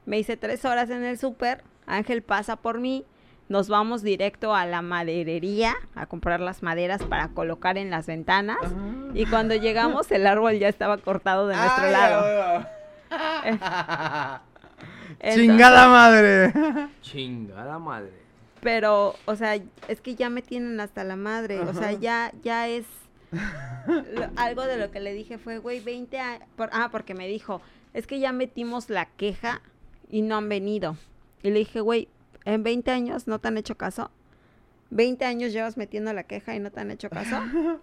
me 0.05 0.19
hice 0.19 0.37
tres 0.37 0.65
horas 0.65 0.89
en 0.89 1.03
el 1.03 1.17
súper, 1.17 1.63
Ángel 1.85 2.21
pasa 2.21 2.55
por 2.55 2.79
mí, 2.79 3.05
nos 3.53 3.69
vamos 3.69 4.01
directo 4.01 4.55
a 4.55 4.65
la 4.65 4.81
maderería 4.81 5.75
a 5.93 6.07
comprar 6.07 6.39
las 6.39 6.63
maderas 6.63 7.03
para 7.03 7.27
colocar 7.29 7.77
en 7.77 7.91
las 7.91 8.07
ventanas 8.07 8.57
y 9.13 9.27
cuando 9.27 9.53
llegamos 9.53 10.11
el 10.11 10.25
árbol 10.25 10.57
ya 10.57 10.67
estaba 10.67 10.97
cortado 10.97 11.47
de 11.47 11.55
nuestro 11.55 11.83
Ay, 11.85 11.91
lado. 11.91 12.67
Entonces- 15.19 15.35
Chingada 15.35 15.87
madre. 15.87 16.51
Chingada 17.01 17.77
madre. 17.77 18.11
Pero, 18.61 19.15
o 19.25 19.35
sea, 19.35 19.55
es 19.87 20.01
que 20.01 20.15
ya 20.15 20.29
me 20.29 20.41
tienen 20.41 20.79
hasta 20.79 21.03
la 21.03 21.15
madre. 21.15 21.59
O 21.59 21.73
sea, 21.75 21.91
ya, 21.91 22.31
ya 22.43 22.67
es. 22.67 22.85
lo- 23.31 24.29
algo 24.35 24.63
de 24.63 24.77
lo 24.77 24.89
que 24.89 24.99
le 24.99 25.13
dije 25.13 25.37
fue, 25.37 25.59
güey, 25.59 25.79
20 25.79 26.17
años. 26.19 26.47
ah, 26.71 26.89
porque 26.91 27.13
me 27.13 27.27
dijo, 27.27 27.61
es 27.93 28.07
que 28.07 28.19
ya 28.19 28.31
metimos 28.31 28.89
la 28.89 29.05
queja 29.05 29.61
y 30.09 30.23
no 30.23 30.37
han 30.37 30.49
venido. 30.49 30.97
Y 31.43 31.51
le 31.51 31.59
dije, 31.59 31.81
güey, 31.81 32.07
en 32.45 32.63
20 32.63 32.91
años 32.91 33.27
no 33.27 33.39
te 33.39 33.47
han 33.47 33.57
hecho 33.57 33.75
caso. 33.75 34.11
20 34.89 35.25
años 35.25 35.51
llevas 35.53 35.77
metiendo 35.77 36.13
la 36.13 36.23
queja 36.23 36.55
y 36.55 36.59
no 36.59 36.71
te 36.71 36.79
han 36.81 36.91
hecho 36.91 37.09
caso. 37.09 37.37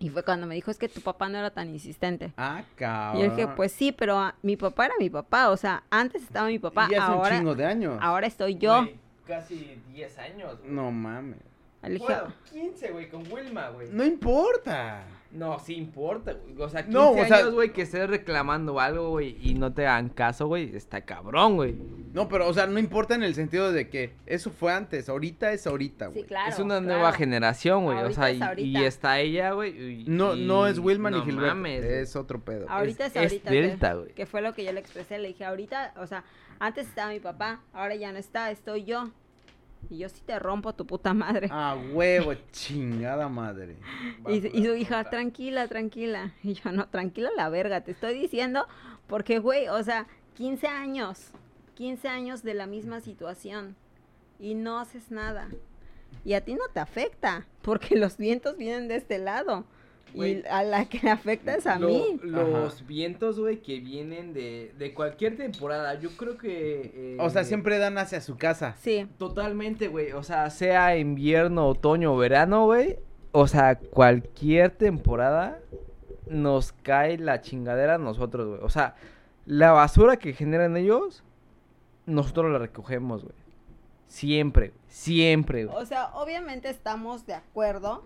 Y 0.00 0.10
fue 0.10 0.22
cuando 0.22 0.46
me 0.46 0.54
dijo, 0.54 0.70
es 0.70 0.78
que 0.78 0.88
tu 0.88 1.00
papá 1.00 1.28
no 1.28 1.38
era 1.38 1.50
tan 1.50 1.70
insistente. 1.70 2.32
Ah, 2.36 2.62
cabrón. 2.76 3.20
Y 3.20 3.24
yo 3.26 3.34
dije, 3.34 3.48
pues 3.56 3.72
sí, 3.72 3.90
pero 3.90 4.16
ah, 4.16 4.36
mi 4.42 4.56
papá 4.56 4.86
era 4.86 4.94
mi 5.00 5.10
papá. 5.10 5.50
O 5.50 5.56
sea, 5.56 5.82
antes 5.90 6.22
estaba 6.22 6.46
mi 6.46 6.60
papá, 6.60 6.86
Y 6.88 6.94
hace 6.94 7.10
un 7.10 7.18
ahora, 7.18 7.36
chingo 7.36 7.54
de 7.56 7.64
años. 7.66 7.98
ahora 8.00 8.28
estoy 8.28 8.54
yo. 8.58 8.82
Güey, 8.82 8.94
casi 9.26 9.82
10 9.92 10.18
años. 10.18 10.58
güey. 10.60 10.70
No 10.70 10.92
mames. 10.92 11.38
Le 11.82 11.90
dije, 11.90 12.04
Bueno, 12.04 12.32
15, 12.52 12.90
güey, 12.92 13.08
con 13.08 13.32
Wilma, 13.32 13.70
güey. 13.70 13.88
No 13.90 14.04
importa. 14.04 15.02
No, 15.30 15.58
sí 15.58 15.74
importa, 15.74 16.32
güey. 16.32 16.54
O 16.58 16.68
sea, 16.70 16.84
15 16.84 16.98
No, 16.98 17.10
o 17.10 17.24
sea- 17.26 17.36
años, 17.38 17.52
güey, 17.52 17.70
que 17.72 17.82
estés 17.82 18.08
reclamando 18.08 18.80
algo, 18.80 19.10
güey, 19.10 19.36
y 19.42 19.54
no 19.54 19.74
te 19.74 19.86
hagan 19.86 20.08
caso, 20.08 20.46
güey, 20.46 20.74
está 20.74 21.02
cabrón, 21.02 21.56
güey. 21.56 21.76
No, 22.14 22.28
pero, 22.30 22.48
o 22.48 22.54
sea, 22.54 22.66
no 22.66 22.78
importa 22.78 23.14
en 23.14 23.22
el 23.22 23.34
sentido 23.34 23.70
de 23.70 23.90
que 23.90 24.14
eso 24.24 24.50
fue 24.50 24.72
antes. 24.72 25.08
Ahorita 25.10 25.52
es 25.52 25.66
ahorita, 25.66 26.06
güey. 26.06 26.22
sí, 26.22 26.26
claro. 26.26 26.48
es 26.50 26.58
una 26.58 26.78
claro. 26.80 26.86
nueva 26.94 27.12
generación, 27.12 27.84
güey. 27.84 27.98
O 27.98 28.10
sea, 28.12 28.30
es 28.30 28.40
y, 28.58 28.78
y 28.78 28.84
está 28.84 29.20
ella, 29.20 29.52
güey. 29.52 30.00
y- 30.00 30.04
No, 30.08 30.34
y- 30.34 30.46
no 30.46 30.66
es 30.66 30.78
Wilma 30.78 31.10
ni 31.10 31.18
no 31.18 31.24
Gilberto. 31.26 31.54
mames, 31.54 31.84
güey. 31.84 31.98
es 31.98 32.16
otro 32.16 32.40
pedo. 32.40 32.66
Ahorita 32.70 33.04
es, 33.06 33.10
es- 33.14 33.16
es 33.16 33.22
ahorita. 33.32 33.50
que- 33.50 33.60
Delta, 33.60 33.94
güey. 33.94 34.08
Que 34.14 34.24
fue 34.24 34.40
lo 34.40 34.54
que 34.54 34.64
yo 34.64 34.72
le 34.72 34.80
expresé. 34.80 35.18
Le 35.18 35.28
dije, 35.28 35.44
ahorita, 35.44 35.92
o 35.98 36.06
sea, 36.06 36.24
antes 36.58 36.88
estaba 36.88 37.10
mi 37.12 37.20
papá, 37.20 37.60
ahora 37.74 37.94
ya 37.96 38.10
no 38.12 38.18
está, 38.18 38.50
estoy 38.50 38.84
yo. 38.84 39.10
Y 39.90 39.98
yo 39.98 40.08
sí 40.08 40.20
te 40.24 40.38
rompo 40.38 40.74
tu 40.74 40.86
puta 40.86 41.14
madre. 41.14 41.48
Ah, 41.50 41.76
huevo, 41.92 42.34
chingada 42.52 43.28
madre. 43.28 43.76
y, 44.28 44.46
y 44.46 44.64
su 44.64 44.74
hija, 44.74 45.04
tranquila, 45.08 45.66
tranquila. 45.68 46.34
Y 46.42 46.54
yo, 46.54 46.72
no, 46.72 46.88
tranquila 46.88 47.30
la 47.36 47.48
verga, 47.48 47.82
te 47.82 47.92
estoy 47.92 48.14
diciendo, 48.18 48.66
porque, 49.06 49.38
güey, 49.38 49.68
o 49.68 49.82
sea, 49.82 50.06
15 50.34 50.66
años, 50.66 51.30
15 51.74 52.08
años 52.08 52.42
de 52.42 52.54
la 52.54 52.66
misma 52.66 53.00
situación 53.00 53.76
y 54.38 54.54
no 54.54 54.78
haces 54.78 55.10
nada. 55.10 55.48
Y 56.24 56.34
a 56.34 56.44
ti 56.44 56.54
no 56.54 56.68
te 56.72 56.80
afecta, 56.80 57.46
porque 57.62 57.96
los 57.96 58.16
vientos 58.16 58.56
vienen 58.56 58.88
de 58.88 58.96
este 58.96 59.18
lado. 59.18 59.64
Y 60.14 60.42
a 60.48 60.62
la 60.64 60.86
que 60.86 61.00
le 61.02 61.10
afecta 61.10 61.54
es 61.54 61.66
a 61.66 61.78
Lo- 61.78 61.88
mí. 61.88 62.18
Los 62.22 62.74
Ajá. 62.76 62.84
vientos, 62.86 63.38
güey, 63.38 63.60
que 63.62 63.80
vienen 63.80 64.32
de, 64.32 64.72
de 64.78 64.94
cualquier 64.94 65.36
temporada, 65.36 65.94
yo 66.00 66.10
creo 66.16 66.36
que... 66.38 66.92
eh, 66.94 67.16
O 67.20 67.28
sea, 67.30 67.44
siempre 67.44 67.78
dan 67.78 67.98
hacia 67.98 68.20
su 68.20 68.36
casa. 68.36 68.74
Sí, 68.78 69.06
Totalmente, 69.18 69.88
güey. 69.88 70.12
O 70.12 70.22
sea, 70.22 70.48
sea 70.50 70.96
invierno, 70.96 71.66
otoño 71.68 72.16
verano, 72.16 72.64
güey. 72.66 72.98
O 73.32 73.46
sea, 73.46 73.78
cualquier 73.78 74.70
temporada 74.70 75.58
nos 76.26 76.72
cae 76.72 77.18
la 77.18 77.40
chingadera 77.40 77.94
a 77.96 77.98
nosotros, 77.98 78.48
güey. 78.48 78.60
O 78.62 78.68
sea, 78.70 78.94
la 79.46 79.72
basura 79.72 80.16
que 80.16 80.32
generan 80.32 80.76
ellos, 80.76 81.22
nosotros 82.06 82.50
la 82.50 82.58
recogemos, 82.58 83.22
güey. 83.24 83.34
Siempre, 84.06 84.72
siempre, 84.88 85.66
güey. 85.66 85.76
O 85.76 85.84
sea, 85.86 86.08
obviamente 86.14 86.70
estamos 86.70 87.26
de 87.26 87.34
acuerdo 87.34 88.04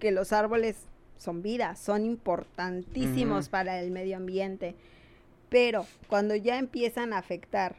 que 0.00 0.10
los 0.10 0.32
árboles 0.32 0.86
son 1.24 1.42
vida, 1.42 1.74
son 1.76 2.04
importantísimos 2.04 3.48
para 3.48 3.80
el 3.80 3.90
medio 3.90 4.16
ambiente, 4.16 4.74
pero 5.48 5.86
cuando 6.08 6.36
ya 6.36 6.58
empiezan 6.58 7.12
a 7.12 7.18
afectar 7.18 7.76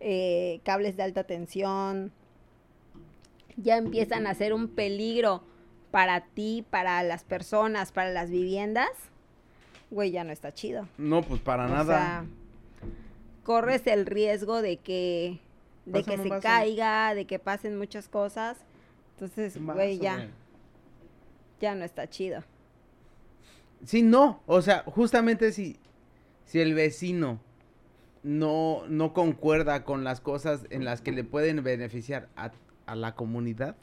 eh, 0.00 0.60
cables 0.62 0.96
de 0.96 1.02
alta 1.02 1.24
tensión, 1.24 2.12
ya 3.56 3.76
empiezan 3.76 4.26
a 4.26 4.34
ser 4.34 4.54
un 4.54 4.68
peligro 4.68 5.42
para 5.90 6.20
ti, 6.20 6.64
para 6.70 7.02
las 7.02 7.24
personas, 7.24 7.90
para 7.92 8.10
las 8.12 8.30
viviendas, 8.30 8.90
güey, 9.90 10.10
ya 10.10 10.22
no 10.22 10.32
está 10.32 10.52
chido. 10.52 10.86
No, 10.96 11.22
pues 11.22 11.40
para 11.40 11.66
O 11.66 11.68
nada. 11.68 11.84
sea, 11.84 12.24
corres 13.42 13.86
el 13.86 14.06
riesgo 14.06 14.62
de 14.62 14.76
que 14.76 15.40
de 15.86 16.00
Pásame 16.00 16.22
que 16.24 16.34
se 16.34 16.40
caiga, 16.40 17.14
de 17.14 17.24
que 17.24 17.38
pasen 17.38 17.78
muchas 17.78 18.08
cosas. 18.08 18.58
Entonces, 19.14 19.60
güey, 19.60 19.98
ya. 19.98 20.28
Ya 21.60 21.74
no 21.74 21.84
está 21.84 22.08
chido. 22.08 22.42
Sí, 23.84 24.02
no. 24.02 24.40
O 24.46 24.62
sea, 24.62 24.82
justamente 24.86 25.52
si, 25.52 25.78
si 26.44 26.60
el 26.60 26.74
vecino 26.74 27.40
no, 28.22 28.82
no 28.88 29.12
concuerda 29.12 29.84
con 29.84 30.04
las 30.04 30.20
cosas 30.20 30.66
en 30.70 30.84
las 30.84 31.00
que 31.00 31.12
le 31.12 31.24
pueden 31.24 31.62
beneficiar 31.62 32.28
a, 32.36 32.50
a 32.86 32.94
la 32.96 33.14
comunidad, 33.14 33.76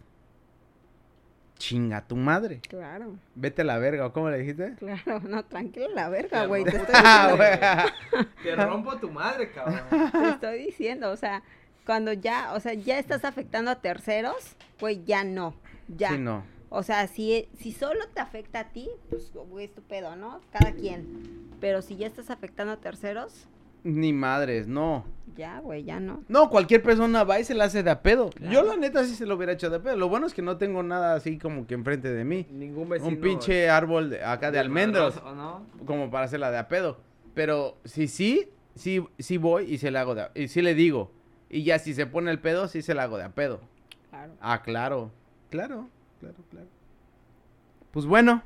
chinga 1.58 2.06
tu 2.06 2.18
madre. 2.18 2.60
Claro, 2.68 3.16
Vete 3.36 3.62
a 3.62 3.66
la 3.66 3.78
verga, 3.78 4.06
¿o 4.08 4.14
cómo 4.14 4.30
le 4.30 4.40
dijiste? 4.40 4.76
claro, 4.78 5.22
no, 5.22 5.46
tranquilo 5.46 5.88
la 5.94 6.10
verga, 6.10 6.42
Te 6.42 6.48
güey, 6.48 6.64
te 6.66 6.72
rompo 6.72 6.84
estoy 6.84 6.96
Ah, 7.06 7.86
diciendo. 8.12 8.36
Te 8.44 8.56
rompo 8.56 8.98
tu 8.98 9.10
madre, 9.10 9.52
cabrón. 9.52 9.80
te 10.12 10.30
estoy 10.30 10.66
diciendo, 10.66 11.12
o 11.12 11.16
sea, 11.16 11.44
cuando 11.86 12.12
ya, 12.12 12.54
o 12.54 12.60
sea, 12.60 12.74
ya 12.74 13.00
estás 13.00 13.24
afectando 13.24 13.72
a 13.72 13.76
terceros, 13.76 14.56
güey, 14.82 15.04
ya 15.06 15.24
no, 15.24 15.56
ya. 15.88 16.10
Sí, 16.10 16.18
no. 16.18 16.44
O 16.76 16.84
sea, 16.84 17.08
si, 17.08 17.48
si 17.58 17.72
solo 17.72 18.00
te 18.14 18.20
afecta 18.20 18.60
a 18.60 18.70
ti, 18.70 18.90
pues, 19.10 19.32
güey, 19.50 19.66
es 19.66 19.74
tu 19.74 19.82
pedo, 19.82 20.16
¿no? 20.16 20.42
Cada 20.52 20.74
quien. 20.74 21.50
Pero 21.62 21.82
si 21.82 21.96
ya 21.96 22.06
estás 22.08 22.30
afectando 22.30 22.74
a 22.74 22.78
terceros, 22.78 23.48
Ni 23.84 24.12
madres, 24.14 24.68
no. 24.68 25.06
ya, 25.38 25.60
güey, 25.60 25.84
ya 25.84 26.00
no. 26.00 26.24
No, 26.28 26.50
cualquier 26.50 26.82
persona 26.84 27.24
va 27.24 27.40
y 27.40 27.44
se 27.44 27.54
la 27.56 27.66
hace 27.66 27.82
de 27.84 27.92
a 27.92 28.02
pedo. 28.02 28.30
Claro. 28.32 28.52
Yo 28.52 28.64
la 28.64 28.76
neta 28.78 29.06
sí 29.06 29.16
se 29.16 29.26
lo 29.26 29.36
hubiera 29.36 29.54
hecho 29.54 29.70
de 29.70 29.78
a 29.78 29.82
pedo. 29.82 29.96
Lo 29.96 30.10
bueno 30.10 30.26
es 30.28 30.34
que 30.34 30.42
no 30.42 30.58
tengo 30.58 30.82
nada 30.84 31.14
así 31.16 31.38
como 31.38 31.66
que 31.68 31.76
enfrente 31.76 32.12
de 32.12 32.24
mí. 32.26 32.46
Ningún 32.52 32.90
vecino. 32.90 33.10
Un 33.10 33.22
pinche 33.22 33.70
árbol 33.70 34.10
de- 34.10 34.24
acá 34.24 34.52
de 34.52 34.60
almendros. 34.60 35.18
¿O 35.24 35.34
no? 35.36 35.66
como 35.86 36.10
para 36.12 36.26
hacerla 36.26 36.52
de 36.52 36.58
a 36.58 36.68
pedo. 36.68 36.98
Pero 37.36 37.78
si 37.86 38.08
sí, 38.08 38.50
sí, 38.76 39.06
sí 39.20 39.38
voy 39.38 39.66
y 39.72 39.78
se 39.78 39.92
la 39.92 40.02
hago 40.02 40.16
de 40.16 40.22
a, 40.24 40.32
y 40.36 40.48
sí 40.50 40.62
le 40.62 40.74
digo. 40.74 41.12
Y 41.50 41.64
ya 41.64 41.80
si 41.80 41.94
se 41.94 42.06
pone 42.08 42.32
el 42.32 42.40
pedo, 42.40 42.68
sí 42.68 42.82
se 42.82 42.94
la 42.96 43.04
hago 43.04 43.18
de 43.18 43.24
a 43.26 43.30
pedo. 43.30 43.62
Claro. 44.10 44.34
Ah, 44.42 44.62
claro. 44.64 45.12
Claro, 45.52 45.90
claro, 46.34 46.44
claro. 46.50 46.68
Pues 47.92 48.06
bueno. 48.06 48.44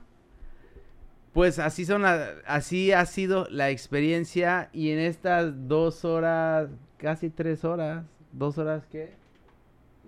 Pues 1.34 1.60
así 1.60 1.86
son 1.86 2.02
la- 2.02 2.34
así 2.48 2.92
ha 2.92 3.06
sido 3.06 3.48
la 3.50 3.70
experiencia. 3.70 4.70
Y 4.74 4.90
en 4.92 5.00
estas 5.00 5.68
dos 5.68 6.04
horas, 6.06 6.70
casi 6.98 7.30
tres 7.30 7.64
horas. 7.64 8.04
¿Dos 8.32 8.58
horas 8.58 8.86
qué? 8.92 9.14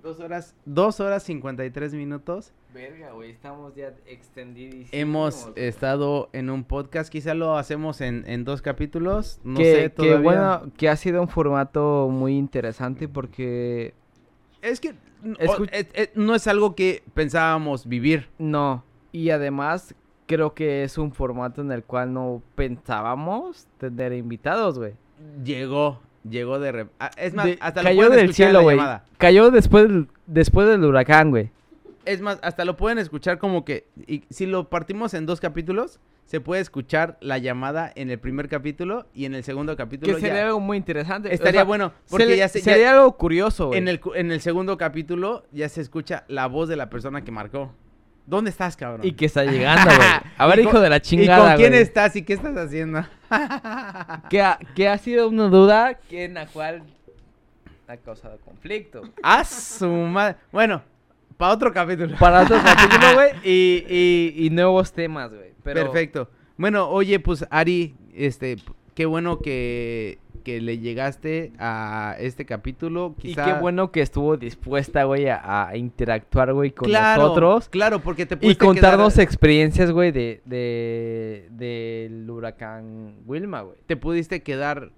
Dos 0.01 0.19
horas, 0.19 0.55
dos 0.65 0.99
horas 0.99 1.21
cincuenta 1.23 1.63
y 1.63 1.69
tres 1.69 1.93
minutos. 1.93 2.53
Verga, 2.73 3.11
güey, 3.11 3.29
estamos 3.31 3.75
ya 3.75 3.93
extendidísimos. 4.07 4.89
Hemos 4.93 5.51
estado 5.55 6.29
en 6.33 6.49
un 6.49 6.63
podcast, 6.63 7.11
quizá 7.11 7.33
lo 7.35 7.55
hacemos 7.57 8.01
en, 8.01 8.23
en 8.27 8.43
dos 8.43 8.61
capítulos, 8.63 9.39
no 9.43 9.57
que, 9.59 9.75
sé 9.75 9.81
que 9.83 9.89
todavía. 9.89 10.19
bueno, 10.21 10.71
que 10.77 10.89
ha 10.89 10.95
sido 10.95 11.21
un 11.21 11.27
formato 11.27 12.07
muy 12.09 12.35
interesante 12.37 13.07
porque 13.09 13.93
es 14.63 14.79
que 14.79 14.95
Escu- 15.23 15.69
eh, 15.71 15.87
eh, 15.93 16.11
no 16.15 16.35
es 16.35 16.47
algo 16.47 16.75
que 16.75 17.03
pensábamos 17.13 17.87
vivir. 17.87 18.27
no. 18.37 18.83
Y 19.13 19.29
además 19.31 19.93
creo 20.25 20.53
que 20.53 20.83
es 20.83 20.97
un 20.97 21.11
formato 21.11 21.61
en 21.61 21.71
el 21.73 21.83
cual 21.83 22.13
no 22.13 22.41
pensábamos 22.55 23.67
tener 23.77 24.13
invitados, 24.13 24.79
güey. 24.79 24.93
llegó, 25.43 25.99
llegó 26.29 26.57
de... 26.59 26.71
rep- 26.73 26.89
ah, 26.99 27.11
Es 27.17 27.33
más, 27.33 27.45
De- 27.45 27.57
hasta 27.59 27.81
lo 27.81 27.89
cayó 27.89 28.07
pueden 28.07 28.25
del 28.25 28.33
cielo, 28.33 28.61
güey. 28.61 28.79
Cayó 29.17 29.51
después, 29.51 29.87
después 30.27 30.67
del 30.69 30.85
huracán, 30.85 31.29
güey. 31.29 31.51
Es 32.05 32.21
más, 32.21 32.39
hasta 32.41 32.65
lo 32.65 32.77
pueden 32.77 32.97
escuchar 32.97 33.37
como 33.37 33.63
que... 33.65 33.85
Y 34.07 34.23
si 34.29 34.45
lo 34.45 34.69
partimos 34.69 35.13
en 35.13 35.25
dos 35.25 35.39
capítulos, 35.39 35.99
se 36.25 36.39
puede 36.41 36.61
escuchar 36.61 37.17
la 37.21 37.37
llamada 37.37 37.91
en 37.95 38.09
el 38.09 38.17
primer 38.19 38.47
capítulo 38.49 39.05
y 39.13 39.25
en 39.25 39.35
el 39.35 39.43
segundo 39.43 39.75
capítulo 39.75 40.15
Que 40.15 40.21
ya. 40.21 40.27
sería 40.27 40.45
algo 40.45 40.59
muy 40.59 40.77
interesante. 40.77 41.33
Estaría 41.33 41.61
O 41.61 41.63
sea, 41.63 41.67
bueno, 41.67 41.93
porque 42.09 42.25
se- 42.25 42.37
ya 42.37 42.47
se... 42.47 42.59
ya- 42.59 42.65
Sería 42.73 42.91
algo 42.93 43.17
curioso, 43.17 43.67
güey. 43.67 43.79
en, 43.79 43.87
el, 43.87 43.99
en 44.15 44.31
el 44.31 44.41
segundo 44.41 44.77
capítulo 44.77 45.43
ya 45.51 45.67
se 45.69 45.81
escucha 45.81 46.23
la 46.27 46.47
voz 46.47 46.69
de 46.69 46.75
la 46.77 46.89
persona 46.89 47.23
que 47.23 47.31
marcó. 47.31 47.73
¿Dónde 48.25 48.49
estás, 48.51 48.77
cabrón? 48.77 49.01
Y 49.05 49.13
que 49.13 49.25
está 49.25 49.43
llegando, 49.43 49.83
güey. 49.95 50.07
A 50.37 50.47
ver, 50.47 50.59
¿Y 50.59 50.63
con- 50.63 50.69
hijo 50.71 50.79
de 50.79 50.89
la 50.89 51.01
chingada, 51.01 51.45
¿Y 51.45 51.47
con 51.49 51.57
quién 51.57 51.73
estás 51.73 52.15
y 52.15 52.21
qué 52.23 52.33
estás 52.33 52.55
haciendo? 52.57 53.05
Que 54.29 54.41
ha, 54.41 54.59
que 54.75 54.87
ha 54.87 54.97
sido 54.97 55.27
una 55.27 55.47
duda 55.47 55.95
que 56.09 56.25
en 56.25 56.35
la 56.35 56.45
cual 56.47 56.83
ha 57.87 57.97
causado 57.97 58.37
conflicto. 58.39 59.01
¡A 59.23 59.43
su 59.43 59.87
madre! 59.87 60.37
Bueno, 60.51 60.81
para 61.41 61.53
otro 61.53 61.73
capítulo. 61.73 62.15
Para 62.19 62.43
otro 62.43 62.57
capítulo, 62.63 63.13
güey. 63.15 63.31
Y, 63.43 63.83
y, 63.89 64.45
y 64.45 64.49
nuevos 64.51 64.93
temas, 64.93 65.33
güey. 65.33 65.53
Pero 65.63 65.81
Perfecto. 65.81 66.29
Bueno, 66.55 66.87
oye, 66.87 67.19
pues 67.19 67.45
Ari, 67.49 67.95
este, 68.13 68.57
qué 68.93 69.07
bueno 69.07 69.39
que, 69.39 70.19
que 70.43 70.61
le 70.61 70.77
llegaste 70.77 71.53
a 71.57 72.15
este 72.19 72.45
capítulo. 72.45 73.15
Y 73.17 73.29
Quizá... 73.29 73.45
qué 73.45 73.53
bueno 73.59 73.91
que 73.91 74.01
estuvo 74.01 74.37
dispuesta, 74.37 75.05
güey, 75.05 75.29
a, 75.29 75.67
a 75.69 75.75
interactuar, 75.77 76.53
güey, 76.53 76.69
con 76.71 76.87
claro, 76.89 77.23
nosotros. 77.23 77.69
Claro, 77.69 78.01
porque 78.01 78.27
te 78.27 78.37
Y 78.45 78.55
contarnos 78.55 79.15
quedar- 79.15 79.23
experiencias, 79.23 79.89
güey, 79.91 80.11
de, 80.11 80.41
de, 80.45 81.47
del 81.49 82.29
huracán 82.29 83.15
Wilma, 83.25 83.61
güey. 83.61 83.77
te 83.87 83.97
pudiste 83.97 84.43
quedar 84.43 84.91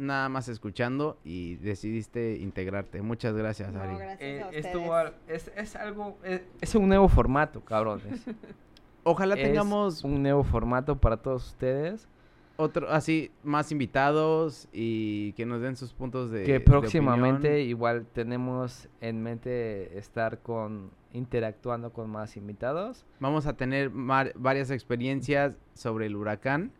nada 0.00 0.28
más 0.28 0.48
escuchando 0.48 1.18
y 1.24 1.56
decidiste 1.56 2.36
integrarte. 2.38 3.02
Muchas 3.02 3.34
gracias, 3.34 3.72
No, 3.72 3.80
Ari. 3.80 3.96
gracias 3.96 4.18
Eh, 4.20 4.42
a 4.42 4.98
al- 4.98 5.14
es, 5.28 5.50
es 5.56 5.76
algo, 5.76 6.16
es, 6.24 6.42
es 6.60 6.74
un 6.74 6.88
nuevo 6.88 7.08
formato, 7.08 7.60
cabrones. 7.64 8.24
Ojalá 9.04 9.34
Es 9.34 9.42
tengamos 9.42 10.02
un 10.04 10.22
nuevo 10.22 10.42
formato 10.44 10.96
para 10.96 11.16
todos 11.18 11.46
ustedes. 11.48 12.08
otro, 12.56 12.90
así, 12.90 13.30
más 13.42 13.72
invitados 13.72 14.68
y 14.72 15.32
que 15.32 15.46
nos 15.46 15.62
den 15.62 15.76
sus 15.76 15.94
puntos 15.94 16.30
de 16.30 16.44
que 16.44 16.60
próximamente 16.60 17.62
igual 17.62 18.04
tenemos 18.12 18.88
en 19.00 19.22
mente 19.22 19.96
estar 19.98 20.40
con 20.40 20.90
interactuando 21.12 21.92
con 21.92 22.08
más 22.10 22.36
invitados. 22.36 23.04
Vamos 23.18 23.46
a 23.46 23.54
tener 23.54 23.90
mar- 23.90 24.32
varias 24.36 24.70
experiencias 24.70 25.54
sobre 25.74 26.06
el 26.06 26.14
huracán 26.16 26.70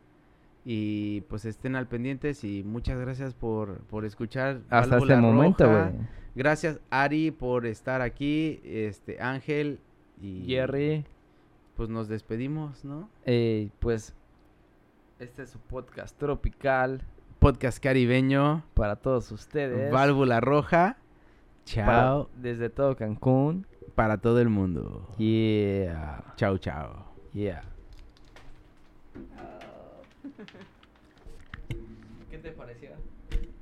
y 0.64 1.22
pues 1.22 1.44
estén 1.44 1.74
al 1.76 1.86
pendientes 1.86 2.44
y 2.44 2.62
muchas 2.64 2.98
gracias 3.00 3.34
por, 3.34 3.78
por 3.84 4.04
escuchar. 4.04 4.60
Hasta 4.70 4.98
este 4.98 5.16
momento, 5.16 5.68
güey. 5.70 5.90
Gracias 6.34 6.80
Ari 6.90 7.30
por 7.30 7.66
estar 7.66 8.00
aquí, 8.02 8.60
este 8.64 9.20
Ángel 9.20 9.80
y 10.22 10.44
Jerry, 10.46 11.04
pues 11.76 11.88
nos 11.88 12.08
despedimos, 12.08 12.84
¿no? 12.84 13.08
eh, 13.24 13.70
pues 13.80 14.14
este 15.18 15.42
es 15.42 15.50
su 15.50 15.58
podcast 15.58 16.16
tropical 16.18 17.02
Podcast 17.40 17.82
caribeño, 17.82 18.62
para 18.74 18.96
todos 18.96 19.32
ustedes. 19.32 19.90
Válvula 19.90 20.40
Roja. 20.40 20.98
Para- 21.74 21.86
Chao 21.86 22.30
desde 22.36 22.68
todo 22.68 22.96
Cancún. 22.96 23.66
para 23.94 24.18
todo 24.18 24.40
el 24.40 24.50
mundo. 24.50 25.08
Yeah, 25.18 26.22
Chao, 26.36 26.58
chao. 26.58 27.06
yeah. 27.32 27.62
¿Qué 32.30 32.38
te 32.38 32.52
pareció? 32.52 32.90